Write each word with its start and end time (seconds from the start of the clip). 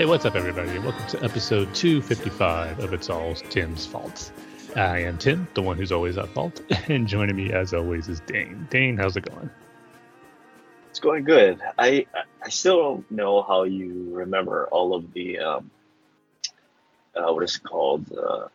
Hey, 0.00 0.06
what's 0.06 0.24
up, 0.24 0.34
everybody? 0.34 0.78
Welcome 0.78 1.06
to 1.08 1.22
episode 1.22 1.74
255 1.74 2.78
of 2.78 2.94
It's 2.94 3.10
All 3.10 3.34
Tim's 3.34 3.84
Fault. 3.84 4.32
I 4.74 5.00
am 5.00 5.18
Tim, 5.18 5.46
the 5.52 5.60
one 5.60 5.76
who's 5.76 5.92
always 5.92 6.16
at 6.16 6.26
fault, 6.30 6.62
and 6.88 7.06
joining 7.06 7.36
me, 7.36 7.52
as 7.52 7.74
always, 7.74 8.08
is 8.08 8.20
Dane. 8.20 8.66
Dane, 8.70 8.96
how's 8.96 9.18
it 9.18 9.28
going? 9.28 9.50
It's 10.88 11.00
going 11.00 11.24
good. 11.24 11.60
I 11.78 12.06
I 12.42 12.48
still 12.48 12.78
don't 12.80 13.10
know 13.10 13.42
how 13.42 13.64
you 13.64 14.08
remember 14.10 14.68
all 14.68 14.94
of 14.94 15.12
the 15.12 15.38
um, 15.38 15.70
uh, 17.14 17.30
what 17.34 17.44
is 17.44 17.56
it 17.56 17.62
called 17.62 18.10
uh, 18.10 18.48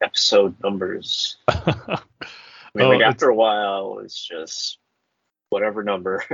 episode 0.00 0.54
numbers. 0.62 1.36
I 1.48 1.98
mean, 2.76 2.86
Oh, 2.86 2.90
like 2.90 3.02
after 3.02 3.28
a 3.28 3.34
while, 3.34 3.98
it's 4.04 4.24
just 4.24 4.78
whatever 5.48 5.82
number, 5.82 6.24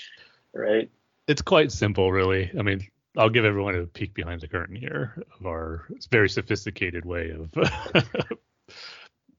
right? 0.54 0.90
it's 1.28 1.42
quite 1.42 1.70
simple, 1.70 2.10
really. 2.10 2.50
I 2.58 2.62
mean, 2.62 2.86
I'll 3.16 3.30
give 3.30 3.44
everyone 3.44 3.74
a 3.74 3.86
peek 3.86 4.14
behind 4.14 4.40
the 4.40 4.48
curtain 4.48 4.76
here 4.76 5.22
of 5.38 5.46
our 5.46 5.86
very 6.10 6.28
sophisticated 6.28 7.04
way 7.04 7.30
of 7.30 7.52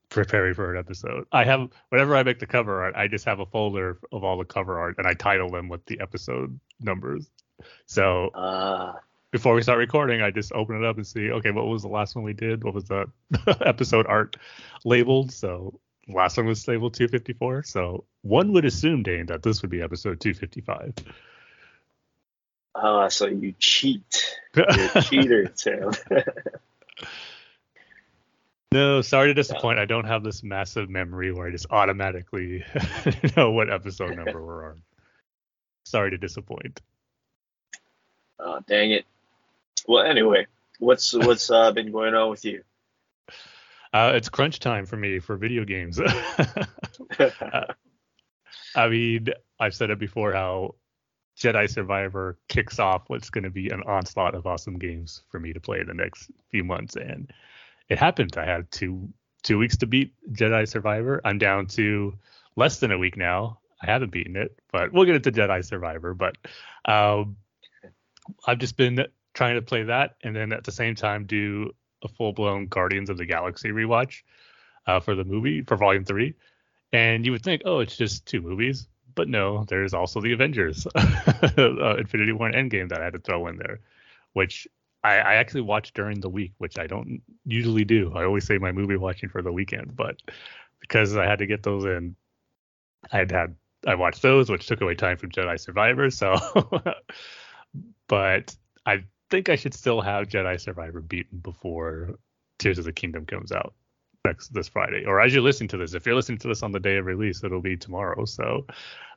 preparing 0.09 0.53
for 0.53 0.73
an 0.73 0.79
episode. 0.79 1.25
I 1.31 1.43
have, 1.43 1.69
whenever 1.89 2.15
I 2.15 2.23
make 2.23 2.39
the 2.39 2.45
cover 2.45 2.83
art, 2.83 2.95
I 2.95 3.07
just 3.07 3.25
have 3.25 3.39
a 3.39 3.45
folder 3.47 3.97
of 4.11 4.23
all 4.23 4.37
the 4.37 4.45
cover 4.45 4.79
art 4.79 4.95
and 4.99 5.07
I 5.07 5.13
title 5.13 5.49
them 5.49 5.69
with 5.69 5.85
the 5.85 5.99
episode 6.01 6.59
numbers. 6.79 7.29
So 7.87 8.27
Uh, 8.29 8.93
before 9.31 9.55
we 9.55 9.63
start 9.63 9.79
recording, 9.79 10.21
I 10.21 10.29
just 10.29 10.51
open 10.53 10.75
it 10.75 10.85
up 10.87 10.97
and 10.97 11.07
see, 11.07 11.31
okay, 11.31 11.49
what 11.49 11.65
was 11.65 11.81
the 11.81 11.87
last 11.87 12.15
one 12.15 12.23
we 12.23 12.33
did? 12.33 12.63
What 12.63 12.75
was 12.75 12.85
the 12.85 13.07
episode 13.65 14.05
art 14.05 14.37
labeled? 14.85 15.31
So 15.31 15.79
last 16.07 16.37
one 16.37 16.45
was 16.45 16.67
labeled 16.67 16.93
254. 16.93 17.63
So 17.63 18.03
one 18.21 18.53
would 18.53 18.65
assume, 18.65 19.01
Dane, 19.01 19.25
that 19.27 19.41
this 19.41 19.63
would 19.63 19.71
be 19.71 19.81
episode 19.81 20.19
255. 20.19 20.93
Uh, 22.75 23.09
so 23.09 23.27
you 23.27 23.53
cheat. 23.59 24.37
You're 24.55 24.65
a 24.95 25.01
cheater, 25.01 25.45
Tim. 25.47 25.91
no, 28.71 29.01
sorry 29.01 29.27
to 29.27 29.33
disappoint. 29.33 29.79
I 29.79 29.85
don't 29.85 30.05
have 30.05 30.23
this 30.23 30.43
massive 30.43 30.89
memory 30.89 31.31
where 31.31 31.47
I 31.47 31.51
just 31.51 31.67
automatically 31.69 32.63
know 33.37 33.51
what 33.51 33.71
episode 33.71 34.15
number 34.15 34.43
we're 34.43 34.69
on. 34.71 34.81
Sorry 35.85 36.11
to 36.11 36.17
disappoint. 36.17 36.81
uh, 38.39 38.61
dang 38.67 38.91
it. 38.91 39.05
Well, 39.87 40.03
anyway, 40.03 40.47
what's 40.79 41.13
what's 41.13 41.51
uh, 41.51 41.71
been 41.71 41.91
going 41.91 42.13
on 42.15 42.29
with 42.29 42.45
you? 42.45 42.63
Uh, 43.93 44.13
it's 44.15 44.27
crunch 44.27 44.59
time 44.59 44.87
for 44.87 44.97
me 44.97 45.19
for 45.19 45.37
video 45.37 45.63
games. 45.63 45.99
I 48.75 48.87
mean, 48.89 49.27
I've 49.59 49.75
said 49.75 49.91
it 49.91 49.99
before 49.99 50.33
how 50.33 50.73
Jedi 51.37 51.69
Survivor 51.69 52.37
kicks 52.47 52.79
off 52.79 53.03
what's 53.07 53.29
going 53.29 53.43
to 53.43 53.49
be 53.49 53.69
an 53.69 53.81
onslaught 53.83 54.35
of 54.35 54.45
awesome 54.45 54.77
games 54.77 55.23
for 55.29 55.39
me 55.39 55.53
to 55.53 55.59
play 55.59 55.79
in 55.79 55.87
the 55.87 55.93
next 55.93 56.29
few 56.51 56.63
months, 56.63 56.95
and 56.95 57.31
it 57.89 57.97
happened. 57.97 58.37
I 58.37 58.45
had 58.45 58.71
two 58.71 59.09
two 59.41 59.57
weeks 59.57 59.77
to 59.77 59.87
beat 59.87 60.13
Jedi 60.31 60.67
Survivor. 60.67 61.21
I'm 61.25 61.37
down 61.37 61.67
to 61.67 62.13
less 62.55 62.79
than 62.79 62.91
a 62.91 62.97
week 62.97 63.17
now. 63.17 63.59
I 63.81 63.87
haven't 63.87 64.11
beaten 64.11 64.37
it, 64.37 64.57
but 64.71 64.93
we'll 64.93 65.05
get 65.05 65.15
into 65.15 65.31
Jedi 65.31 65.65
Survivor. 65.65 66.13
But 66.13 66.37
um, 66.85 67.35
I've 68.47 68.59
just 68.59 68.77
been 68.77 69.05
trying 69.33 69.55
to 69.55 69.61
play 69.61 69.83
that, 69.83 70.15
and 70.23 70.35
then 70.35 70.53
at 70.53 70.63
the 70.63 70.71
same 70.71 70.95
time 70.95 71.25
do 71.25 71.71
a 72.03 72.07
full 72.07 72.31
blown 72.31 72.67
Guardians 72.67 73.09
of 73.09 73.17
the 73.17 73.25
Galaxy 73.25 73.69
rewatch 73.69 74.21
uh, 74.87 74.99
for 74.99 75.15
the 75.15 75.23
movie 75.23 75.61
for 75.61 75.77
Volume 75.77 76.05
Three. 76.05 76.35
And 76.91 77.25
you 77.25 77.31
would 77.31 77.43
think, 77.43 77.63
oh, 77.65 77.79
it's 77.79 77.97
just 77.97 78.25
two 78.25 78.41
movies, 78.41 78.87
but 79.15 79.27
no, 79.27 79.63
there's 79.65 79.93
also 79.93 80.21
the 80.21 80.33
Avengers, 80.33 80.87
uh, 80.95 81.95
Infinity 81.97 82.31
War 82.31 82.47
and 82.47 82.71
Endgame 82.71 82.89
that 82.89 83.01
I 83.01 83.05
had 83.05 83.13
to 83.13 83.19
throw 83.19 83.47
in 83.47 83.57
there, 83.57 83.79
which 84.33 84.67
I, 85.03 85.17
I 85.17 85.33
actually 85.35 85.61
watched 85.61 85.93
during 85.95 86.19
the 86.19 86.29
week, 86.29 86.53
which 86.57 86.77
I 86.79 86.87
don't 86.87 87.21
usually 87.45 87.83
do. 87.83 88.11
I 88.15 88.23
always 88.23 88.45
say 88.45 88.57
my 88.57 88.71
movie 88.71 88.95
watching 88.95 89.29
for 89.29 89.41
the 89.41 89.51
weekend, 89.51 89.95
but 89.95 90.17
because 90.79 91.15
I 91.15 91.25
had 91.25 91.39
to 91.39 91.45
get 91.45 91.63
those 91.63 91.85
in, 91.85 92.15
I 93.11 93.17
had 93.17 93.31
had 93.31 93.55
I 93.85 93.95
watched 93.95 94.21
those, 94.21 94.49
which 94.49 94.65
took 94.65 94.81
away 94.81 94.95
time 94.95 95.17
from 95.17 95.31
Jedi 95.31 95.59
Survivor. 95.59 96.09
So, 96.09 96.35
but 98.07 98.55
I 98.85 99.03
think 99.29 99.49
I 99.49 99.55
should 99.55 99.73
still 99.73 99.99
have 100.01 100.27
Jedi 100.27 100.59
Survivor 100.59 101.01
beaten 101.01 101.39
before 101.39 102.15
Tears 102.59 102.77
of 102.77 102.85
the 102.85 102.93
Kingdom 102.93 103.25
comes 103.25 103.51
out 103.51 103.73
next 104.25 104.53
this 104.53 104.67
Friday, 104.69 105.03
or 105.05 105.19
as 105.19 105.33
you're 105.33 105.43
listening 105.43 105.67
to 105.69 105.77
this. 105.77 105.93
If 105.93 106.05
you're 106.05 106.15
listening 106.15 106.37
to 106.39 106.47
this 106.47 106.63
on 106.63 106.71
the 106.71 106.79
day 106.79 106.97
of 106.97 107.05
release, 107.05 107.43
it'll 107.43 107.61
be 107.61 107.75
tomorrow. 107.77 108.25
So 108.25 108.65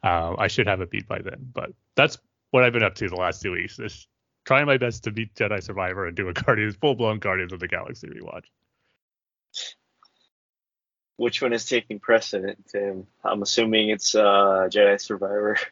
uh, 0.02 0.34
I 0.38 0.48
should 0.48 0.66
have 0.66 0.80
it 0.80 0.90
beat 0.90 1.06
by 1.06 1.20
then. 1.20 1.50
But 1.54 1.70
that's 1.94 2.18
what 2.50 2.64
I've 2.64 2.72
been 2.72 2.82
up 2.82 2.94
to 2.96 3.08
the 3.08 3.16
last 3.16 3.42
two 3.42 3.52
weeks. 3.52 3.76
Just 3.76 4.08
trying 4.44 4.66
my 4.66 4.78
best 4.78 5.04
to 5.04 5.10
beat 5.12 5.34
Jedi 5.34 5.62
Survivor 5.62 6.06
and 6.06 6.16
do 6.16 6.28
a 6.28 6.32
Guardians 6.44 6.76
full 6.76 6.94
blown 6.94 7.18
Guardians 7.18 7.52
of 7.52 7.60
the 7.60 7.68
Galaxy 7.68 8.08
rewatch. 8.08 8.44
Which 11.16 11.40
one 11.40 11.52
is 11.52 11.64
taking 11.64 11.98
precedent, 11.98 12.66
Tim? 12.68 13.06
I'm 13.24 13.42
assuming 13.42 13.88
it's 13.90 14.14
uh, 14.14 14.68
Jedi 14.70 15.00
Survivor. 15.00 15.56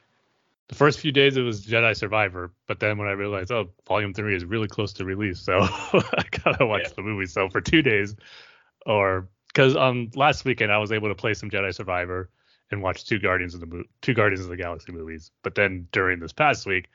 The 0.68 0.76
first 0.76 0.98
few 0.98 1.12
days 1.12 1.36
it 1.36 1.42
was 1.42 1.66
Jedi 1.66 1.94
Survivor, 1.94 2.50
but 2.66 2.80
then 2.80 2.96
when 2.96 3.06
I 3.06 3.10
realized, 3.10 3.52
oh, 3.52 3.68
Volume 3.86 4.14
Three 4.14 4.34
is 4.34 4.46
really 4.46 4.66
close 4.66 4.94
to 4.94 5.04
release, 5.04 5.38
so 5.38 5.58
I 5.60 6.22
gotta 6.42 6.64
watch 6.64 6.84
Yeah. 6.84 6.92
the 6.96 7.02
movie. 7.02 7.26
So 7.26 7.50
for 7.50 7.60
two 7.60 7.82
days, 7.82 8.16
or 8.86 9.28
because 9.48 9.76
um 9.76 10.10
last 10.14 10.44
weekend 10.44 10.72
I 10.72 10.78
was 10.78 10.92
able 10.92 11.08
to 11.08 11.14
play 11.14 11.34
some 11.34 11.50
Jedi 11.50 11.74
Survivor 11.74 12.30
and 12.70 12.82
watch 12.82 13.04
two 13.04 13.18
Guardians 13.18 13.54
of 13.54 13.60
the 13.60 13.66
Mo- 13.66 13.84
two 14.02 14.14
Guardians 14.14 14.44
of 14.44 14.50
the 14.50 14.56
Galaxy 14.56 14.92
movies, 14.92 15.30
but 15.42 15.54
then 15.54 15.88
during 15.92 16.20
this 16.20 16.32
past 16.32 16.66
week, 16.66 16.88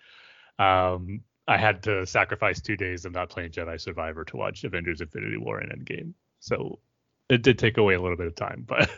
um 0.58 1.22
I 1.48 1.58
had 1.58 1.82
to 1.84 2.06
sacrifice 2.06 2.62
two 2.62 2.78
days 2.78 3.06
of 3.06 3.14
not 3.14 3.30
playing 3.30 3.52
Jedi 3.52 3.82
Survivor 3.82 4.24
to 4.26 4.38
watch 4.38 4.64
Avengers: 4.64 5.02
Infinity 5.02 5.38
War 5.38 5.60
and 5.60 5.72
Endgame. 5.72 6.14
So 6.40 6.80
it 7.28 7.42
did 7.42 7.58
take 7.58 7.78
away 7.78 7.96
a 7.96 8.02
little 8.02 8.18
bit 8.18 8.28
of 8.28 8.36
time, 8.36 8.66
but 8.68 8.90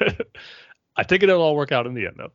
I 0.96 1.04
think 1.04 1.24
it'll 1.24 1.42
all 1.42 1.56
work 1.56 1.72
out 1.72 1.88
in 1.88 1.94
the 1.94 2.08
end 2.08 2.16
though. 2.18 2.32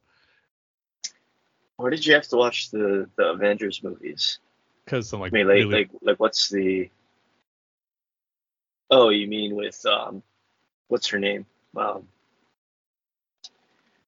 Why 1.77 1.91
did 1.91 2.07
you 2.07 2.15
have 2.15 2.27
to 2.29 2.37
watch 2.37 2.71
the, 2.71 3.09
the 3.17 3.31
Avengers 3.33 3.83
movies? 3.83 4.39
Because 4.85 5.13
I'm 5.13 5.21
I 5.21 5.25
like, 5.25 5.33
mean, 5.33 5.47
like, 5.47 5.55
really 5.57 5.75
like, 5.75 5.91
like, 6.01 6.21
what's 6.21 6.49
the? 6.49 6.89
Oh, 8.91 9.11
you 9.11 9.27
mean 9.27 9.55
with 9.55 9.85
um, 9.85 10.23
what's 10.89 11.09
her 11.09 11.19
name? 11.19 11.47
Um, 11.77 12.09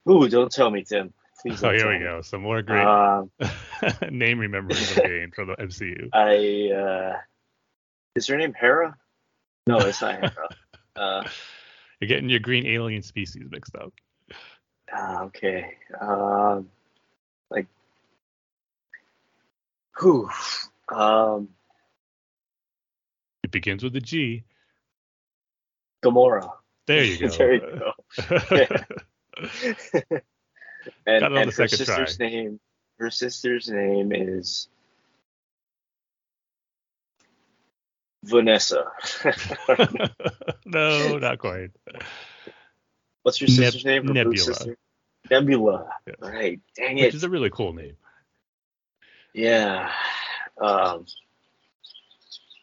ooh, 0.09 0.29
don't 0.29 0.51
tell 0.51 0.71
me, 0.71 0.85
Tim. 0.85 1.13
Please. 1.41 1.63
Oh, 1.63 1.71
here 1.71 1.89
we 1.89 1.99
me. 1.99 2.05
go. 2.05 2.21
Some 2.23 2.43
more 2.43 2.63
great 2.63 2.85
Um, 2.85 3.31
name 4.11 4.39
remembering 4.41 4.81
of 4.81 4.97
game 4.97 5.31
for 5.35 5.45
the 5.45 5.55
MCU. 5.55 6.09
I 6.13 6.75
uh, 6.75 7.17
is 8.17 8.27
her 8.27 8.37
name 8.37 8.55
Hera? 8.55 8.97
No, 9.67 9.79
it's 9.79 10.01
not 10.01 10.15
Hera. 10.21 10.49
Uh, 10.97 11.23
You're 12.01 12.09
getting 12.09 12.29
your 12.29 12.41
green 12.41 12.67
alien 12.67 13.03
species 13.03 13.47
mixed 13.53 13.77
up. 13.77 13.93
Ah, 14.93 15.23
okay. 15.27 15.77
Um, 16.01 16.69
like, 17.51 17.69
whew. 20.01 20.29
Um, 20.89 21.51
It 23.45 23.53
begins 23.53 23.85
with 23.85 23.95
a 23.95 24.01
G. 24.01 24.43
Gamora. 26.03 26.51
There 26.89 27.05
you 27.05 27.19
go. 27.29 27.29
There 27.29 27.55
you 27.55 27.61
go. 27.61 27.93
and 31.07 31.21
Got 31.21 31.23
it 31.23 31.23
on 31.23 31.37
and 31.37 31.53
her 31.53 31.69
second 31.69 31.85
try. 31.87 31.97
sister's 31.97 32.19
name. 32.19 32.61
Her 32.99 33.11
sister's 33.11 33.69
name 33.69 34.11
is 34.13 34.69
Vanessa. 38.25 38.85
no, 40.67 41.19
not 41.19 41.39
quite. 41.39 41.71
What's 43.23 43.41
your 43.41 43.49
Neb- 43.49 43.57
sister's 43.57 43.85
name? 43.85 44.07
Nebula. 44.07 44.37
sister? 44.37 44.77
Nebula. 45.31 45.91
Yes. 46.07 46.17
Right. 46.21 46.61
Dang 46.75 46.99
it. 46.99 47.05
Which 47.07 47.15
is 47.15 47.25
a 47.25 47.29
really 47.29 47.51
cool 47.51 47.73
name. 47.75 47.97
Yeah. 49.35 49.93
Um, 50.61 51.05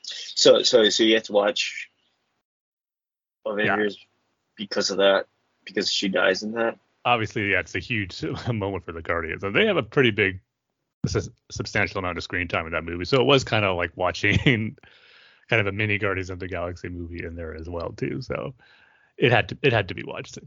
so 0.04 0.64
so 0.64 0.90
so 0.90 1.04
you 1.04 1.14
have 1.16 1.24
to 1.24 1.32
watch 1.32 1.90
Avengers 3.46 3.98
because 4.56 4.90
of 4.90 4.98
that 4.98 5.28
because 5.66 5.92
she 5.92 6.08
dies 6.08 6.44
in 6.44 6.52
that. 6.54 6.78
Obviously, 7.04 7.52
yeah, 7.52 7.60
it's 7.60 7.76
a 7.76 7.80
huge 7.80 8.24
moment 8.54 8.86
for 8.86 8.92
the 8.92 9.02
Guardians. 9.02 9.44
And 9.44 9.56
they 9.56 9.66
have 9.66 9.78
a 9.78 9.84
pretty 9.84 10.12
big, 10.12 10.40
substantial 11.08 12.00
amount 12.00 12.18
of 12.18 12.24
screen 12.24 12.48
time 12.48 12.66
in 12.66 12.72
that 12.72 12.84
movie. 12.84 13.06
So 13.06 13.22
it 13.22 13.26
was 13.26 13.44
kind 13.44 13.66
of 13.66 13.78
like 13.78 13.92
watching 13.96 14.38
kind 15.50 15.62
of 15.62 15.68
a 15.68 15.72
mini 15.72 15.98
Guardians 15.98 16.30
of 16.30 16.40
the 16.40 16.48
Galaxy 16.48 16.90
movie 16.90 17.24
in 17.24 17.36
there 17.36 17.56
as 17.56 17.70
well 17.70 17.94
too. 17.96 18.22
So 18.22 18.54
it 19.18 19.32
had 19.32 19.50
to 19.50 19.58
it 19.62 19.74
had 19.74 19.88
to 19.90 19.96
be 19.96 20.04
watched 20.04 20.38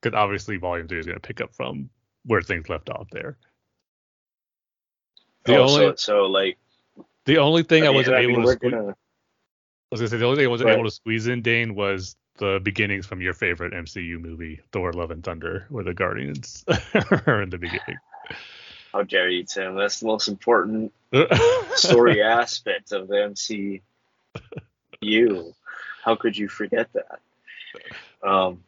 because 0.00 0.16
obviously 0.16 0.56
Volume 0.56 0.88
Three 0.88 0.98
is 0.98 1.06
going 1.06 1.18
to 1.18 1.26
pick 1.26 1.40
up 1.40 1.54
from 1.54 1.88
where 2.24 2.42
things 2.42 2.68
left 2.68 2.90
off 2.90 3.08
there. 3.10 3.36
The 5.44 5.56
oh, 5.56 5.62
only 5.62 5.72
so 5.72 5.94
so 5.96 6.26
like 6.26 6.58
the 7.24 7.38
only 7.38 7.62
thing 7.62 7.84
I, 7.84 7.86
mean, 7.86 7.96
wasn't 7.96 8.16
I 8.16 8.20
mean, 8.20 8.30
able 8.30 8.42
to 8.42 8.46
we're 8.46 8.56
gonna 8.56 8.88
I 8.90 8.94
was 9.90 10.00
gonna 10.00 10.08
say 10.08 10.16
the 10.16 10.24
only 10.24 10.36
thing 10.36 10.46
I 10.46 10.48
wasn't 10.48 10.68
Right. 10.68 10.74
able 10.74 10.88
to 10.88 10.94
squeeze 10.94 11.26
in, 11.26 11.42
Dane, 11.42 11.74
was 11.74 12.16
the 12.38 12.60
beginnings 12.62 13.06
from 13.06 13.20
your 13.20 13.34
favorite 13.34 13.72
MCU 13.72 14.20
movie, 14.20 14.60
Thor: 14.72 14.92
Love 14.92 15.10
and 15.10 15.22
Thunder, 15.22 15.66
where 15.68 15.84
the 15.84 15.94
Guardians 15.94 16.64
are 16.68 17.42
in 17.42 17.50
the 17.50 17.58
beginning. 17.58 17.98
how 18.92 19.02
dare 19.02 19.28
you, 19.28 19.44
Tim? 19.44 19.76
That's 19.76 20.00
the 20.00 20.06
most 20.06 20.28
important 20.28 20.92
story 21.74 22.22
aspect 22.22 22.92
of 22.92 23.08
the 23.08 23.80
MCU. 25.02 25.54
How 26.04 26.16
could 26.16 26.36
you 26.36 26.48
forget 26.48 26.88
that? 26.94 27.20
Um, 28.22 28.62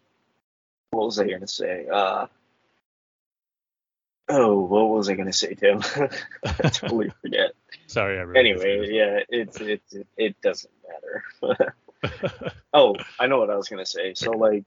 what 0.90 1.06
was 1.06 1.18
I 1.18 1.26
gonna 1.26 1.48
say? 1.48 1.86
Uh, 1.92 2.26
oh, 4.28 4.60
what 4.60 4.88
was 4.88 5.08
I 5.08 5.14
gonna 5.14 5.32
say, 5.32 5.54
Tim? 5.54 5.82
I 6.44 6.68
totally 6.68 7.10
forget. 7.22 7.52
Sorry, 7.86 8.18
I 8.18 8.38
Anyway, 8.38 8.88
yeah, 8.90 9.20
it's 9.28 9.60
it, 9.60 9.82
it 9.90 10.06
it 10.16 10.40
doesn't 10.40 10.72
matter. 10.88 11.74
oh, 12.72 12.96
I 13.18 13.26
know 13.26 13.38
what 13.38 13.50
I 13.50 13.56
was 13.56 13.68
gonna 13.68 13.86
say. 13.86 14.14
So 14.14 14.32
like, 14.32 14.64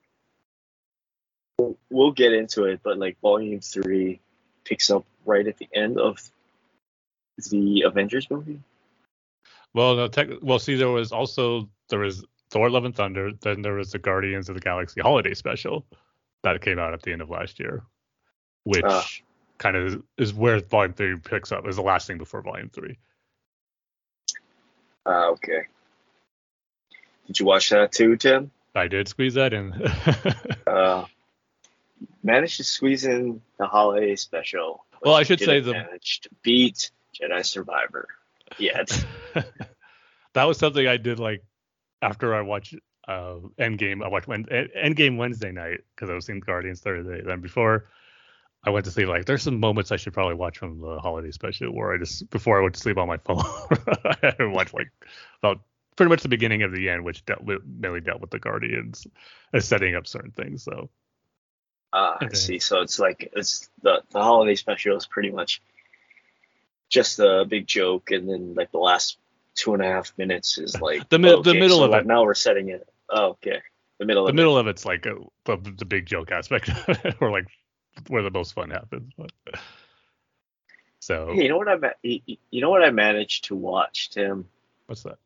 we'll- 1.89 2.11
get 2.11 2.33
into 2.33 2.65
it, 2.65 2.81
but 2.83 2.97
like, 2.97 3.19
Volume 3.21 3.59
Three 3.59 4.19
picks 4.63 4.89
up 4.89 5.05
right 5.25 5.45
at 5.47 5.57
the 5.57 5.67
end 5.73 5.99
of 5.99 6.17
the 7.49 7.81
Avengers 7.83 8.29
movie. 8.29 8.59
well, 9.73 9.95
no, 9.95 10.07
tech, 10.07 10.27
well, 10.41 10.59
see, 10.59 10.75
there 10.75 10.89
was 10.89 11.11
also 11.11 11.69
there 11.89 11.99
was 11.99 12.25
Thor: 12.49 12.69
Love 12.69 12.85
and 12.85 12.95
Thunder, 12.95 13.31
then 13.41 13.61
there 13.61 13.73
was 13.73 13.91
the 13.91 13.99
Guardians 13.99 14.49
of 14.49 14.55
the 14.55 14.61
Galaxy 14.61 15.01
holiday 15.01 15.33
special 15.33 15.85
that 16.43 16.61
came 16.61 16.79
out 16.79 16.93
at 16.93 17.01
the 17.01 17.11
end 17.11 17.21
of 17.21 17.29
last 17.29 17.59
year, 17.59 17.83
which 18.63 18.83
Ah. 18.85 19.05
kind 19.57 19.75
of 19.75 19.85
is, 19.85 19.97
is 20.17 20.33
where 20.33 20.59
Volume 20.59 20.93
Three 20.93 21.17
picks 21.17 21.51
up. 21.51 21.67
Is 21.67 21.75
the 21.75 21.81
last 21.81 22.07
thing 22.07 22.17
before 22.17 22.41
Volume 22.41 22.69
Three. 22.69 22.97
Ah, 25.05 25.27
okay. 25.29 25.67
Did 27.27 27.39
you 27.39 27.45
watch 27.45 27.69
that 27.69 27.91
too, 27.91 28.17
Tim? 28.17 28.51
I 28.73 28.87
did 28.87 29.07
squeeze 29.07 29.35
that 29.35 29.53
in. 29.53 29.73
Uh, 30.67 31.05
managed 32.23 32.57
to 32.57 32.63
squeeze 32.63 33.05
in 33.05 33.41
the 33.57 33.65
holiday 33.65 34.17
special. 34.17 34.83
Well, 35.01 35.15
I 35.15 35.23
should 35.23 35.39
say 35.39 35.61
the- 35.61 35.71
manage 35.71 36.19
to 36.21 36.29
beat 36.43 36.91
Jedi 37.19 37.45
Survivor 37.45 38.07
yet. 38.57 39.05
that 40.33 40.43
was 40.43 40.57
something 40.57 40.85
I 40.85 40.97
did 40.97 41.19
like 41.19 41.43
after 42.01 42.35
I 42.35 42.41
watched 42.41 42.75
uh, 43.07 43.35
Endgame. 43.57 44.03
I 44.03 44.09
watched 44.09 44.27
Endgame 44.27 45.17
Wednesday 45.17 45.51
night 45.51 45.79
because 45.95 46.09
I 46.09 46.13
was 46.13 46.25
seeing 46.25 46.41
Guardians 46.41 46.81
Thursday. 46.81 47.21
Then 47.25 47.39
before 47.39 47.85
I 48.63 48.69
went 48.69 48.85
to 48.85 48.91
sleep, 48.91 49.07
like 49.07 49.25
there's 49.25 49.43
some 49.43 49.59
moments 49.59 49.91
I 49.91 49.95
should 49.95 50.13
probably 50.13 50.35
watch 50.35 50.57
from 50.57 50.81
the 50.81 50.99
holiday 50.99 51.31
special 51.31 51.73
where 51.73 51.93
I 51.93 51.97
just 51.97 52.29
before 52.29 52.59
I 52.59 52.63
went 52.63 52.75
to 52.75 52.81
sleep 52.81 52.97
on 52.97 53.07
my 53.07 53.17
phone, 53.17 53.41
I 53.41 54.17
watched 54.21 54.37
to 54.39 54.49
watch 54.49 54.73
like 54.73 54.91
about 55.41 55.61
pretty 55.97 56.09
much 56.09 56.21
the 56.23 56.29
beginning 56.29 56.63
of 56.63 56.71
the 56.71 56.89
end, 56.89 57.03
which 57.03 57.25
dealt 57.25 57.43
with 57.43 57.61
mainly 57.65 57.99
dealt 58.01 58.21
with 58.21 58.29
the 58.31 58.39
Guardians 58.39 59.05
as 59.53 59.67
setting 59.67 59.95
up 59.95 60.07
certain 60.07 60.31
things. 60.31 60.63
So 60.63 60.89
Ah, 61.93 62.17
I 62.21 62.25
Okay. 62.25 62.35
see. 62.35 62.59
So 62.59 62.81
it's 62.81 62.99
like 62.99 63.29
it's 63.35 63.69
the 63.81 64.03
the 64.11 64.21
holiday 64.21 64.55
special 64.55 64.95
is 64.97 65.05
pretty 65.07 65.31
much 65.31 65.61
just 66.89 67.19
a 67.19 67.45
big 67.47 67.67
joke, 67.67 68.11
and 68.11 68.29
then 68.29 68.53
like 68.55 68.71
the 68.71 68.77
last 68.79 69.17
two 69.55 69.73
and 69.73 69.83
a 69.83 69.87
half 69.87 70.13
minutes 70.17 70.57
is 70.57 70.79
like 70.81 71.09
The 71.09 71.19
mid- 71.19 71.43
the 71.43 71.53
middle 71.53 71.79
so 71.79 71.85
of 71.85 71.91
like 71.91 72.03
it. 72.03 72.07
Now 72.07 72.23
we're 72.23 72.33
setting 72.35 72.69
it. 72.69 72.87
Oh, 73.09 73.29
okay. 73.31 73.61
The 73.99 74.05
middle 74.05 74.25
the 74.25 74.31
of 74.31 74.35
middle 74.35 74.57
of 74.57 74.67
it's 74.67 74.85
like 74.85 75.05
a, 75.05 75.15
the, 75.45 75.57
the 75.77 75.85
big 75.85 76.05
joke 76.05 76.31
aspect, 76.31 76.69
or 77.21 77.31
like 77.31 77.47
where 78.09 78.21
the 78.21 78.29
most 78.31 78.53
fun 78.53 78.69
happens. 78.69 79.11
But 79.17 79.31
so. 80.99 81.33
Hey, 81.33 81.43
you 81.43 81.49
know 81.49 81.57
what 81.57 81.69
I 81.69 81.75
ma- 81.77 81.89
you 82.03 82.19
you 82.51 82.61
know 82.61 82.69
what 82.69 82.83
I 82.83 82.91
managed 82.91 83.45
to 83.45 83.55
watch, 83.55 84.09
Tim? 84.11 84.47
what's 84.85 85.03
that? 85.03 85.17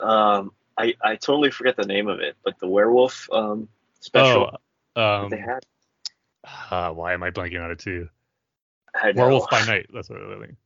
Um, 0.00 0.52
I 0.76 0.94
I 1.02 1.16
totally 1.16 1.50
forget 1.50 1.76
the 1.76 1.86
name 1.86 2.08
of 2.08 2.20
it, 2.20 2.36
but 2.44 2.58
the 2.58 2.68
werewolf 2.68 3.28
um 3.32 3.68
special 4.00 4.56
Oh, 4.96 5.02
um, 5.02 5.30
they 5.30 5.38
had. 5.38 5.64
uh, 6.70 6.90
why 6.92 7.12
am 7.12 7.22
I 7.22 7.30
blanking 7.30 7.62
on 7.62 7.70
it 7.70 7.78
too? 7.78 8.08
Werewolf 9.14 9.48
by 9.50 9.64
Night. 9.66 9.86
That's 9.92 10.10
what 10.10 10.20
I 10.20 10.40
think. 10.40 10.56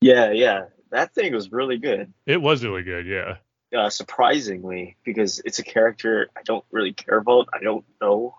Yeah, 0.00 0.30
yeah. 0.30 0.66
That 0.90 1.14
thing 1.14 1.34
was 1.34 1.50
really 1.50 1.78
good. 1.78 2.12
It 2.26 2.40
was 2.40 2.64
really 2.64 2.84
good. 2.84 3.06
Yeah. 3.06 3.36
Uh, 3.76 3.90
surprisingly, 3.90 4.96
because 5.04 5.40
it's 5.44 5.58
a 5.58 5.64
character 5.64 6.28
I 6.36 6.42
don't 6.44 6.64
really 6.70 6.92
care 6.92 7.18
about. 7.18 7.48
I 7.52 7.58
don't 7.58 7.84
know 8.00 8.36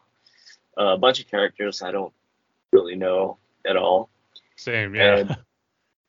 uh, 0.80 0.94
a 0.94 0.98
bunch 0.98 1.20
of 1.20 1.30
characters 1.30 1.82
I 1.82 1.92
don't 1.92 2.14
really 2.72 2.96
know 2.96 3.38
at 3.68 3.76
all. 3.76 4.10
Same. 4.56 4.96
Yeah. 4.96 5.18
And 5.18 5.38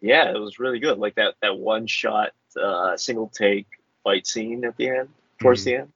yeah, 0.01 0.31
it 0.31 0.39
was 0.39 0.61
really 0.61 0.79
good. 0.79 0.99
Like 0.99 1.17
that 1.17 1.35
that 1.43 1.59
one 1.59 1.87
shot, 1.89 2.31
uh, 2.61 2.97
single 2.97 3.29
take 3.29 3.67
fight 4.09 4.27
scene 4.27 4.65
at 4.65 4.75
the 4.79 4.89
end, 4.89 5.09
towards 5.39 5.61
Mhm. 5.61 5.65
the 5.65 5.75
end. 5.77 5.93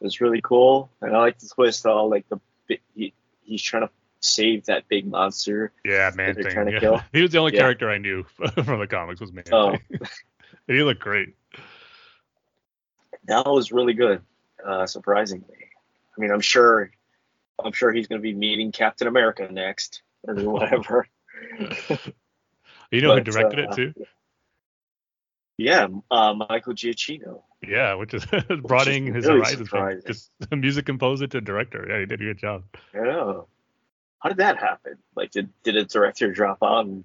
It 0.00 0.04
was 0.04 0.20
really 0.20 0.40
cool, 0.40 0.90
and 1.00 1.14
I 1.16 1.20
like 1.20 1.38
the 1.38 1.48
twist. 1.48 1.86
All 1.86 2.10
like 2.10 2.28
the 2.28 2.40
he, 2.96 3.12
he's 3.42 3.62
trying 3.62 3.86
to 3.86 3.90
save 4.20 4.64
that 4.66 4.88
big 4.88 5.06
monster. 5.06 5.70
yeah. 5.84 6.10
Man 6.16 6.34
thing. 6.34 6.50
trying 6.50 6.66
to 6.66 6.72
yeah. 6.72 6.80
kill. 6.80 7.00
He 7.12 7.22
was 7.22 7.30
the 7.30 7.38
only 7.38 7.54
Yeah. 7.54 7.60
character 7.60 7.88
I 7.90 7.98
knew 7.98 8.24
from 8.64 8.80
the 8.80 8.86
comics 8.88 9.20
was 9.20 9.32
Man 9.32 9.44
Oh. 9.52 9.76
He 10.66 10.82
looked 10.82 11.00
great. 11.00 11.34
That 13.26 13.46
was 13.46 13.70
really 13.72 13.94
good, 13.94 14.20
uh, 14.64 14.86
surprisingly. 14.86 15.70
I 16.16 16.20
mean, 16.20 16.30
I'm 16.30 16.40
sure, 16.40 16.90
I'm 17.62 17.72
sure 17.72 17.92
he's 17.92 18.06
going 18.08 18.20
to 18.20 18.22
be 18.22 18.34
meeting 18.34 18.72
Captain 18.72 19.06
America 19.06 19.48
next 19.50 20.02
or 20.26 20.34
whatever. 20.34 21.06
You 22.90 23.00
know 23.02 23.14
who 23.14 23.20
directed 23.20 23.60
uh, 23.60 23.62
it 23.70 23.72
too? 23.76 23.94
Yeah, 25.58 25.88
uh, 26.10 26.32
Michael 26.34 26.72
Giacchino. 26.74 27.42
Yeah, 27.66 27.94
which 27.94 28.14
is 28.14 28.24
broadening 28.62 29.12
his 29.12 29.26
really 29.26 29.38
horizons 29.40 29.68
from 29.68 29.78
surprising. 29.80 30.02
just 30.06 30.30
a 30.52 30.56
music 30.56 30.86
composer 30.86 31.26
to 31.26 31.40
director. 31.40 31.84
Yeah, 31.88 31.98
he 32.00 32.06
did 32.06 32.20
a 32.20 32.24
good 32.24 32.38
job. 32.38 32.64
Yeah. 32.94 33.40
How 34.20 34.28
did 34.30 34.38
that 34.38 34.58
happen? 34.58 34.94
Like, 35.14 35.30
did 35.32 35.50
did 35.64 35.76
a 35.76 35.84
director 35.84 36.32
drop 36.32 36.58
out 36.62 36.86
and 36.86 37.04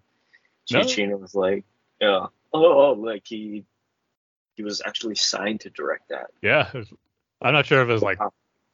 No. 0.72 0.80
Giacchino 0.80 1.20
was 1.20 1.36
like, 1.36 1.66
yeah, 2.00 2.28
oh, 2.54 2.88
oh, 2.90 2.94
like 2.94 3.24
he 3.26 3.66
he 4.56 4.64
was 4.64 4.82
actually 4.86 5.16
signed 5.16 5.62
to 5.62 5.70
direct 5.72 6.10
that. 6.10 6.28
Yeah. 6.42 6.72
I'm 7.42 7.54
not 7.54 7.66
sure 7.66 7.82
if 7.82 7.90
it 7.90 7.92
was 7.92 8.02
like 8.04 8.20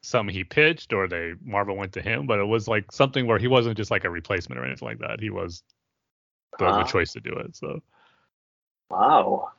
something 0.03 0.33
he 0.36 0.43
pitched 0.43 0.91
or 0.93 1.07
they 1.07 1.33
Marvel 1.43 1.75
went 1.77 1.93
to 1.93 2.01
him, 2.01 2.27
but 2.27 2.39
it 2.39 2.45
was 2.45 2.67
like 2.67 2.91
something 2.91 3.25
where 3.27 3.39
he 3.39 3.48
wasn't 3.48 3.77
just 3.77 3.89
like 3.91 4.03
a 4.03 4.09
replacement 4.09 4.59
or 4.59 4.65
anything 4.65 4.88
like 4.88 5.00
that. 5.00 5.19
He 5.21 5.29
was 5.29 5.63
the, 6.57 6.65
the 6.65 6.71
Ah. 6.71 6.83
choice 6.83 7.13
to 7.13 7.21
do 7.21 7.31
it. 7.33 7.55
So 7.55 7.81
Wow, 8.89 9.51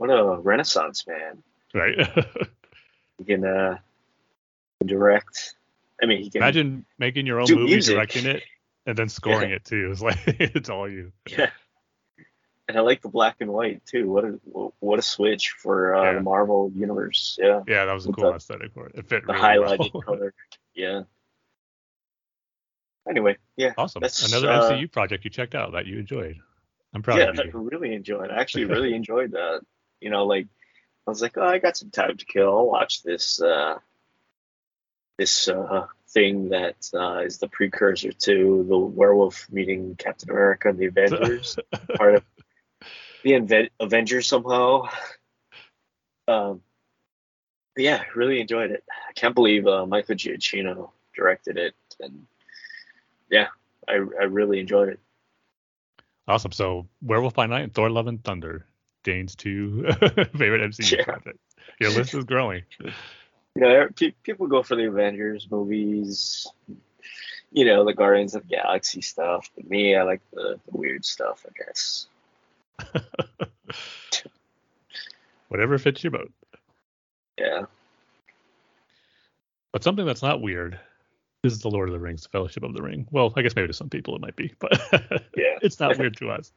what 0.00 0.08
a 0.08 0.38
renaissance 0.40 1.06
man! 1.06 1.42
right. 1.74 1.96
He 3.18 3.24
can 3.24 3.44
uh, 3.44 3.76
direct. 4.86 5.54
I 6.02 6.06
mean, 6.06 6.22
he 6.22 6.30
can. 6.30 6.40
Imagine 6.40 6.86
making 6.98 7.26
your 7.26 7.38
own 7.38 7.48
movie, 7.50 7.64
music. 7.72 7.94
directing 7.96 8.24
it, 8.24 8.42
and 8.86 8.96
then 8.96 9.10
scoring 9.10 9.50
it 9.50 9.62
too. 9.66 9.90
It's 9.92 10.00
like 10.00 10.16
it's 10.26 10.70
all 10.70 10.88
you. 10.88 11.12
Yeah. 11.28 11.50
and 12.66 12.78
I 12.78 12.80
like 12.80 13.02
the 13.02 13.10
black 13.10 13.36
and 13.40 13.52
white 13.52 13.84
too. 13.84 14.08
What 14.10 14.24
a 14.24 14.30
what 14.80 14.98
a 14.98 15.02
switch 15.02 15.50
for 15.58 15.94
uh, 15.94 16.04
Yeah. 16.04 16.12
the 16.14 16.20
Marvel 16.22 16.72
universe. 16.74 17.36
Yeah, 17.38 17.60
Yeah, 17.68 17.84
that 17.84 17.92
was 17.92 18.06
a 18.06 18.12
cool 18.12 18.30
the- 18.30 18.36
aesthetic 18.36 18.72
for 18.72 18.86
it. 18.86 18.94
It 18.94 19.06
fit 19.06 19.26
the 19.26 19.34
really 19.34 19.44
highlighted 19.44 19.92
well. 19.92 20.02
color. 20.02 20.32
Yeah. 20.74 21.02
Anyway, 23.08 23.36
yeah, 23.56 23.72
awesome. 23.76 24.00
That's, 24.00 24.32
Another 24.32 24.50
uh, 24.50 24.70
MCU 24.70 24.90
project 24.90 25.24
you 25.24 25.30
checked 25.30 25.54
out 25.54 25.72
that 25.72 25.84
you 25.86 25.98
enjoyed. 25.98 26.36
I'm 26.94 27.02
proud 27.02 27.20
of 27.20 27.34
you. 27.36 27.42
yeah, 27.44 27.50
I 27.54 27.58
really 27.58 27.94
enjoyed. 27.94 28.30
I 28.30 28.36
actually 28.40 28.64
really 28.64 28.94
enjoyed 28.94 29.32
that. 29.32 29.60
You 30.00 30.10
know, 30.10 30.24
like 30.26 30.46
I 31.06 31.10
was 31.10 31.22
like, 31.22 31.36
oh, 31.36 31.46
I 31.46 31.58
got 31.58 31.76
some 31.76 31.90
time 31.90 32.16
to 32.16 32.24
kill. 32.24 32.48
I'll 32.48 32.66
watch 32.66 33.02
this 33.02 33.40
uh, 33.40 33.78
this 35.18 35.48
uh, 35.48 35.86
thing 36.08 36.50
that 36.50 36.88
uh, 36.94 37.18
is 37.18 37.38
the 37.38 37.48
precursor 37.48 38.12
to 38.12 38.66
the 38.68 38.78
werewolf 38.78 39.46
meeting 39.50 39.96
Captain 39.96 40.30
America 40.30 40.68
and 40.68 40.78
the 40.78 40.86
Avengers, 40.86 41.58
part 41.96 42.16
of 42.16 42.24
the 43.22 43.32
Inve- 43.32 43.70
Avengers 43.78 44.26
somehow. 44.26 44.88
Um, 46.26 46.62
yeah, 47.76 48.02
really 48.14 48.40
enjoyed 48.40 48.70
it. 48.70 48.84
I 49.08 49.12
can't 49.12 49.34
believe 49.34 49.66
uh, 49.66 49.86
Michael 49.86 50.16
Giacchino 50.16 50.90
directed 51.14 51.56
it, 51.58 51.74
and 52.00 52.26
yeah, 53.30 53.48
I 53.88 53.94
I 53.94 54.24
really 54.24 54.60
enjoyed 54.60 54.88
it. 54.90 55.00
Awesome. 56.28 56.52
So 56.52 56.88
Werewolf 57.02 57.34
by 57.34 57.46
Night 57.46 57.62
and 57.62 57.74
Thor 57.74 57.90
Love 57.90 58.06
and 58.06 58.22
Thunder, 58.22 58.66
Dane's 59.02 59.34
two 59.34 59.84
favorite 60.36 60.60
MCU 60.70 60.98
Yeah. 60.98 61.04
projects. 61.04 61.38
Your 61.80 61.90
list 61.90 62.14
is 62.14 62.24
growing. 62.24 62.62
you 62.80 62.90
know, 63.56 63.88
people 64.22 64.46
go 64.46 64.62
for 64.62 64.76
the 64.76 64.86
Avengers 64.86 65.48
movies, 65.50 66.46
you 67.52 67.64
know, 67.64 67.84
the 67.84 67.94
Guardians 67.94 68.34
of 68.34 68.42
the 68.48 68.56
Galaxy 68.56 69.00
stuff. 69.00 69.50
But 69.54 69.68
me, 69.68 69.96
I 69.96 70.02
like 70.02 70.20
the, 70.32 70.60
the 70.70 70.76
weird 70.76 71.04
stuff, 71.04 71.46
I 71.48 71.64
guess. 71.64 72.06
Whatever 75.48 75.78
fits 75.78 76.04
your 76.04 76.12
boat. 76.12 76.32
Yeah. 77.38 77.62
But 79.72 79.82
something 79.84 80.06
that's 80.06 80.22
not 80.22 80.40
weird 80.42 80.78
is 81.42 81.60
the 81.60 81.70
Lord 81.70 81.88
of 81.88 81.92
the 81.92 81.98
Rings, 81.98 82.22
the 82.22 82.28
Fellowship 82.28 82.62
of 82.62 82.74
the 82.74 82.82
Ring. 82.82 83.06
Well, 83.10 83.32
I 83.36 83.42
guess 83.42 83.54
maybe 83.56 83.68
to 83.68 83.72
some 83.72 83.88
people 83.88 84.14
it 84.14 84.20
might 84.20 84.36
be, 84.36 84.52
but 84.58 84.72
Yeah. 85.36 85.58
it's 85.62 85.80
not 85.80 85.98
weird 85.98 86.16
to 86.18 86.30
us. 86.30 86.52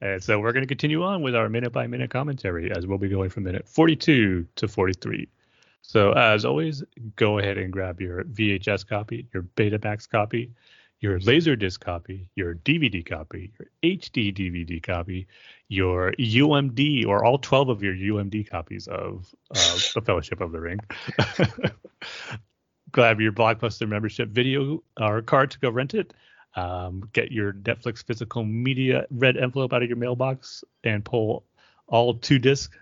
And 0.00 0.22
so 0.22 0.38
we're 0.38 0.52
going 0.52 0.62
to 0.62 0.68
continue 0.68 1.02
on 1.02 1.22
with 1.22 1.34
our 1.34 1.48
minute 1.48 1.72
by 1.72 1.86
minute 1.86 2.10
commentary 2.10 2.70
as 2.70 2.86
we'll 2.86 2.98
be 2.98 3.08
going 3.08 3.30
from 3.30 3.44
minute 3.44 3.66
42 3.68 4.46
to 4.56 4.68
43. 4.68 5.28
So 5.82 6.12
as 6.12 6.44
always, 6.44 6.82
go 7.16 7.38
ahead 7.38 7.56
and 7.56 7.72
grab 7.72 8.00
your 8.00 8.24
VHS 8.24 8.86
copy, 8.86 9.26
your 9.32 9.44
Betamax 9.56 10.08
copy, 10.08 10.50
your 11.00 11.18
Laserdisc 11.20 11.80
copy, 11.80 12.28
your 12.34 12.54
DVD 12.56 13.04
copy, 13.04 13.50
your 13.58 13.68
HD 13.96 14.34
DVD 14.36 14.82
copy, 14.82 15.26
your 15.68 16.12
UMD, 16.18 17.06
or 17.06 17.24
all 17.24 17.38
12 17.38 17.70
of 17.70 17.82
your 17.82 17.94
UMD 17.94 18.50
copies 18.50 18.86
of 18.86 19.34
uh, 19.56 19.78
The 19.94 20.02
Fellowship 20.04 20.42
of 20.42 20.52
the 20.52 20.60
Ring. 20.60 20.78
grab 22.92 23.20
your 23.20 23.32
Blockbuster 23.32 23.88
membership 23.88 24.28
video 24.28 24.82
or 25.00 25.22
card 25.22 25.50
to 25.52 25.58
go 25.58 25.70
rent 25.70 25.94
it. 25.94 26.12
Um, 26.56 27.08
get 27.12 27.30
your 27.30 27.52
Netflix 27.52 28.04
physical 28.04 28.44
media 28.44 29.06
red 29.10 29.36
envelope 29.36 29.72
out 29.72 29.82
of 29.82 29.88
your 29.88 29.98
mailbox 29.98 30.64
and 30.82 31.04
pull 31.04 31.44
all 31.86 32.14
two 32.14 32.38
discs 32.38 32.76